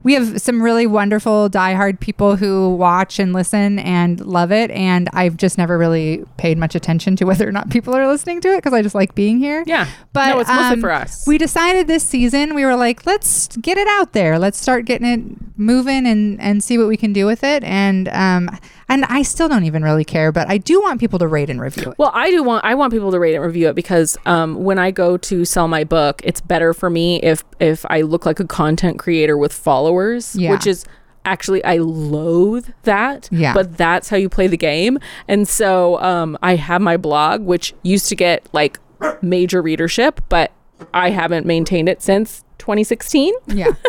we 0.07 0.13
have 0.15 0.41
some 0.41 0.63
really 0.63 0.87
wonderful 0.87 1.51
diehard 1.51 1.99
people 1.99 2.37
who 2.37 2.77
watch 2.77 3.19
and 3.19 3.33
listen 3.33 3.81
and 3.81 4.25
love 4.25 4.53
it, 4.53 4.71
and 4.71 5.09
I've 5.13 5.37
just 5.37 5.59
never 5.59 5.77
really 5.77 6.25
paid 6.37 6.59
much 6.59 6.77
attention 6.77 7.17
to 7.17 7.25
whether 7.25 7.49
or 7.49 7.51
not 7.51 7.71
people 7.71 7.93
are 7.93 8.07
listening 8.07 8.41
to 8.43 8.51
it 8.51 8.59
because 8.59 8.73
I 8.73 8.83
just 8.83 8.95
like 8.95 9.17
being 9.17 9.41
here. 9.41 9.65
Yeah. 9.67 9.89
But 10.13 10.29
no, 10.29 10.39
it's 10.39 10.49
mostly 10.49 10.75
um, 10.75 10.81
for 10.81 10.93
us. 10.93 11.27
We 11.27 11.39
decided 11.39 11.89
this 11.89 12.05
season 12.05 12.55
we 12.55 12.65
were 12.65 12.77
like, 12.77 13.05
let's 13.05 13.49
get 13.57 13.79
it 13.79 13.89
out 13.89 14.13
there. 14.13 14.39
Let's 14.39 14.61
start 14.61 14.85
getting 14.85 15.09
it 15.09 15.59
moving 15.59 16.07
and 16.07 16.41
and 16.41 16.63
see 16.63 16.79
what 16.79 16.87
we 16.87 16.97
can 16.97 17.13
do 17.13 17.27
with 17.27 17.43
it. 17.43 17.65
And 17.65 18.09
um 18.11 18.49
and 18.89 19.05
I 19.07 19.23
still 19.23 19.49
don't 19.49 19.65
even 19.65 19.83
really 19.83 20.05
care, 20.05 20.31
but 20.33 20.49
I 20.49 20.59
do 20.59 20.81
want 20.81 21.01
people 21.01 21.19
to 21.19 21.27
rate 21.27 21.51
and 21.51 21.61
review 21.61 21.91
it. 21.91 21.99
well, 21.99 22.13
I 22.15 22.31
do 22.31 22.43
want 22.43 22.65
I 22.65 22.75
want 22.75 22.93
people 22.93 23.11
to 23.11 23.19
rate 23.19 23.35
and 23.35 23.45
review 23.45 23.69
it 23.69 23.75
because 23.75 24.17
um, 24.27 24.63
when 24.63 24.79
I 24.79 24.91
go 24.91 25.17
to 25.17 25.45
sell 25.45 25.69
my 25.69 25.85
book, 25.85 26.21
it's 26.25 26.41
better 26.41 26.73
for 26.73 26.89
me 26.91 27.21
if 27.23 27.45
if 27.61 27.85
I 27.91 28.03
look 28.03 28.25
like 28.27 28.39
a 28.41 28.47
content 28.47 28.99
creator 28.99 29.37
with 29.37 29.53
followers, 29.53 30.37
Yeah. 30.37 30.53
which 30.53 30.67
is 30.67 30.85
actually 31.25 31.65
I 31.65 31.79
loathe 31.79 32.69
that. 32.85 33.29
Yeah. 33.33 33.53
But 33.55 33.77
that's 33.77 34.09
how 34.09 34.17
you 34.17 34.29
play 34.29 34.47
the 34.47 34.57
game. 34.57 34.99
And 35.27 35.49
so 35.49 36.01
um, 36.01 36.39
I 36.43 36.55
have 36.57 36.81
my 36.81 36.97
blog, 36.97 37.43
which 37.43 37.75
used 37.83 38.09
to 38.11 38.15
get 38.15 38.49
like 38.53 38.79
major 39.21 39.61
readership, 39.61 40.21
but 40.29 40.53
I 40.95 41.11
haven't 41.11 41.45
maintained 41.45 41.89
it 41.89 42.01
since 42.03 42.45
2016. 42.59 43.35
Yeah. 43.49 43.73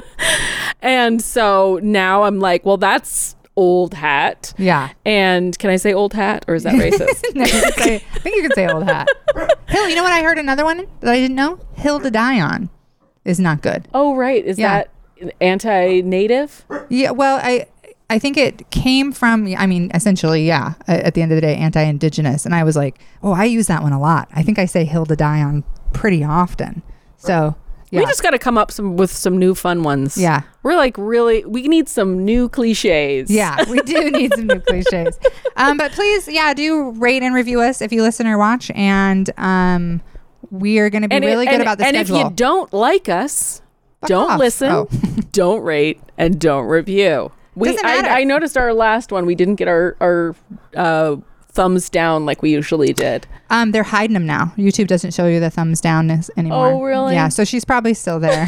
And 0.79 1.21
so 1.23 1.79
now 1.81 2.23
I'm 2.23 2.39
like, 2.39 2.63
well, 2.65 2.77
that's 2.77 3.35
old 3.57 3.93
hat. 3.95 4.53
Yeah. 4.57 4.91
And 5.05 5.57
can 5.59 5.69
I 5.69 5.75
say 5.75 5.91
old 5.93 6.13
hat 6.13 6.45
or 6.47 6.55
is 6.55 6.63
that 6.63 6.75
racist? 6.81 7.35
No, 7.35 7.43
say, 7.45 7.95
I 7.95 8.19
think 8.19 8.35
you 8.37 8.43
can 8.43 8.51
say 8.53 8.67
old 8.67 8.83
hat. 8.85 9.07
Hill, 9.67 9.89
you 9.89 9.95
know 9.95 10.03
what 10.03 10.13
I 10.13 10.21
heard 10.23 10.37
another 10.37 10.63
one 10.63 10.87
that 11.01 11.11
I 11.11 11.19
didn't 11.19 11.35
know? 11.35 11.59
Hill 11.73 11.99
to 11.99 12.09
die 12.11 12.39
on 12.39 12.69
is 13.25 13.39
not 13.39 13.61
good. 13.61 13.87
oh, 13.93 14.15
right. 14.15 14.45
Is 14.45 14.57
Yeah. 14.57 14.83
that 15.19 15.33
anti 15.41 16.01
native? 16.01 16.63
Yeah, 16.87 17.11
well, 17.11 17.39
I 17.43 17.65
I 18.09 18.19
think 18.19 18.37
it 18.37 18.69
came 18.71 19.11
from 19.11 19.53
I 19.57 19.65
mean, 19.67 19.91
essentially, 19.93 20.45
yeah, 20.47 20.75
at 20.87 21.13
the 21.13 21.21
end 21.21 21.31
of 21.33 21.35
the 21.35 21.41
day, 21.41 21.55
anti-indigenous. 21.57 22.45
And 22.45 22.55
I 22.55 22.63
was 22.63 22.77
like, 22.77 22.99
"Oh, 23.21 23.33
I 23.33 23.43
use 23.43 23.67
that 23.67 23.83
one 23.83 23.91
a 23.91 23.99
lot. 23.99 24.29
I 24.33 24.43
think 24.43 24.57
I 24.59 24.65
say 24.65 24.85
hill 24.85 25.05
to 25.07 25.15
die 25.17 25.41
on 25.43 25.65
pretty 25.91 26.23
often." 26.23 26.83
So, 27.17 27.55
yeah. 27.91 27.99
We 28.01 28.05
just 28.05 28.21
got 28.23 28.31
to 28.31 28.39
come 28.39 28.57
up 28.57 28.71
some 28.71 28.97
with 28.97 29.11
some 29.11 29.37
new 29.37 29.55
fun 29.55 29.83
ones. 29.83 30.17
Yeah. 30.17 30.41
We're 30.63 30.75
like 30.75 30.95
really 30.97 31.45
we 31.45 31.67
need 31.67 31.87
some 31.87 32.25
new 32.25 32.49
cliches. 32.49 33.29
Yeah, 33.31 33.63
we 33.69 33.79
do 33.81 34.11
need 34.19 34.33
some 34.35 34.47
new 34.47 34.59
cliches. 34.59 35.17
Um, 35.55 35.77
but 35.77 35.91
please, 35.93 36.27
yeah, 36.27 36.53
do 36.53 36.91
rate 36.91 37.23
and 37.23 37.33
review 37.33 37.61
us 37.61 37.81
if 37.81 37.91
you 37.93 38.01
listen 38.03 38.27
or 38.27 38.37
watch, 38.37 38.69
and 38.75 39.29
um, 39.37 40.01
we 40.51 40.79
are 40.79 40.89
going 40.89 41.01
to 41.03 41.07
be 41.07 41.15
And 41.15 41.23
it- 41.25 41.27
really 41.29 41.45
good 41.45 41.55
and- 41.55 41.61
about 41.63 41.77
the 41.77 41.85
and 41.85 41.95
schedule. 41.95 42.17
if 42.17 42.23
you 42.25 42.29
don't 42.35 42.71
like 42.73 43.07
us, 43.09 43.61
Fuck 44.01 44.09
don't 44.09 44.31
off. 44.31 44.39
listen, 44.39 44.69
Oh. 44.71 44.85
don't 45.31 45.61
rate, 45.63 45.99
and 46.17 46.39
don't 46.39 46.65
review. 46.65 47.31
We. 47.55 47.69
I, 47.83 48.19
I 48.19 48.23
noticed 48.23 48.55
our 48.57 48.73
last 48.73 49.11
one, 49.11 49.25
we 49.25 49.33
didn't 49.33 49.55
get 49.55 49.67
our 49.67 49.95
our 49.99 50.35
uh, 50.75 51.15
thumbs 51.57 51.89
down 51.89 52.25
like 52.25 52.41
we 52.41 52.51
usually 52.51 52.93
did. 52.93 53.27
um, 53.49 53.71
they're 53.71 53.83
hiding 53.83 54.13
them 54.13 54.25
now. 54.25 54.53
YouTube 54.57 54.87
doesn't 54.87 55.13
show 55.13 55.25
you 55.27 55.39
the 55.41 55.49
thumbs 55.49 55.81
down 55.81 56.09
anymore. 56.37 56.67
Oh, 56.71 56.81
really? 56.81 57.15
Yeah, 57.15 57.27
so 57.29 57.43
she's 57.43 57.65
probably 57.65 57.93
still 57.93 58.19
there. 58.19 58.45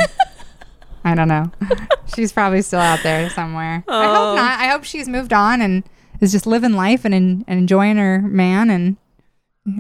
I 1.04 1.16
don't 1.16 1.28
know. 1.30 1.50
She's 2.14 2.32
probably 2.34 2.62
still 2.62 2.82
out 2.82 3.00
there 3.04 3.30
somewhere. 3.30 3.84
I 3.88 4.06
Oh. 4.06 4.14
hope 4.16 4.36
not. 4.36 4.60
I 4.60 4.68
hope 4.68 4.84
she's 4.84 5.08
moved 5.08 5.32
on 5.32 5.62
and 5.62 5.84
is 6.20 6.32
just 6.34 6.46
living 6.46 6.74
life 6.74 7.06
and, 7.06 7.14
and 7.16 7.44
enjoying 7.48 7.96
her 7.98 8.20
man 8.22 8.70
and 8.70 8.98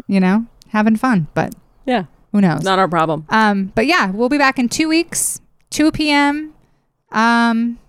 you 0.07 0.19
know 0.21 0.45
having 0.69 0.95
fun. 0.95 1.27
But 1.33 1.53
Yeah, 1.85 2.05
who 2.31 2.39
knows? 2.39 2.63
not 2.63 2.79
our 2.79 2.87
problem. 2.87 3.25
Um, 3.29 3.71
but 3.75 3.85
yeah, 3.85 4.11
we'll 4.11 4.29
be 4.29 4.37
back 4.37 4.57
in 4.59 4.69
two 4.69 4.87
weeks, 4.87 5.41
2 5.71 5.91
p.m. 5.91 6.53
Um, 7.11 7.79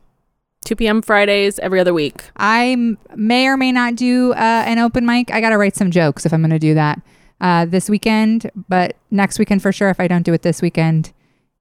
2 0.65 0.77
p.m. 0.77 1.03
Fridays 1.03 1.59
every 1.59 1.81
other 1.81 1.95
week. 1.95 2.23
I 2.37 2.97
may 3.15 3.47
or 3.47 3.57
may 3.57 3.73
not 3.73 3.97
do 3.97 4.33
uh, 4.33 4.37
an 4.67 4.79
open 4.79 5.07
mic. 5.07 5.31
I 5.31 5.41
got 5.41 5.51
to 5.51 5.59
write 5.59 5.77
some 5.77 5.91
jokes 5.91 6.27
if 6.27 6.33
I'm 6.33 6.41
going 6.43 6.51
to 6.51 6.59
do 6.59 6.75
that 6.75 7.01
uh, 7.41 7.65
this 7.65 7.89
weekend, 7.89 8.51
but 8.69 8.97
next 9.11 9.39
weekend 9.39 9.63
for 9.63 9.73
sure 9.73 9.89
if 9.89 9.99
I 9.99 10.07
don't 10.07 10.23
do 10.23 10.33
it 10.33 10.43
this 10.43 10.61
weekend. 10.61 11.13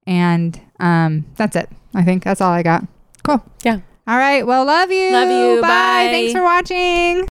And 0.06 0.60
um, 0.78 1.26
that's 1.36 1.56
it. 1.56 1.68
I 1.94 2.02
think 2.02 2.24
that's 2.24 2.40
all 2.40 2.52
I 2.52 2.62
got. 2.62 2.84
Cool. 3.22 3.42
Yeah. 3.64 3.80
All 4.06 4.18
right. 4.18 4.46
Well, 4.46 4.64
love 4.64 4.90
you. 4.90 5.12
Love 5.12 5.30
you. 5.30 5.60
Bye. 5.62 5.68
Bye. 5.68 6.08
Thanks 6.10 6.32
for 6.32 6.42
watching. 6.42 7.26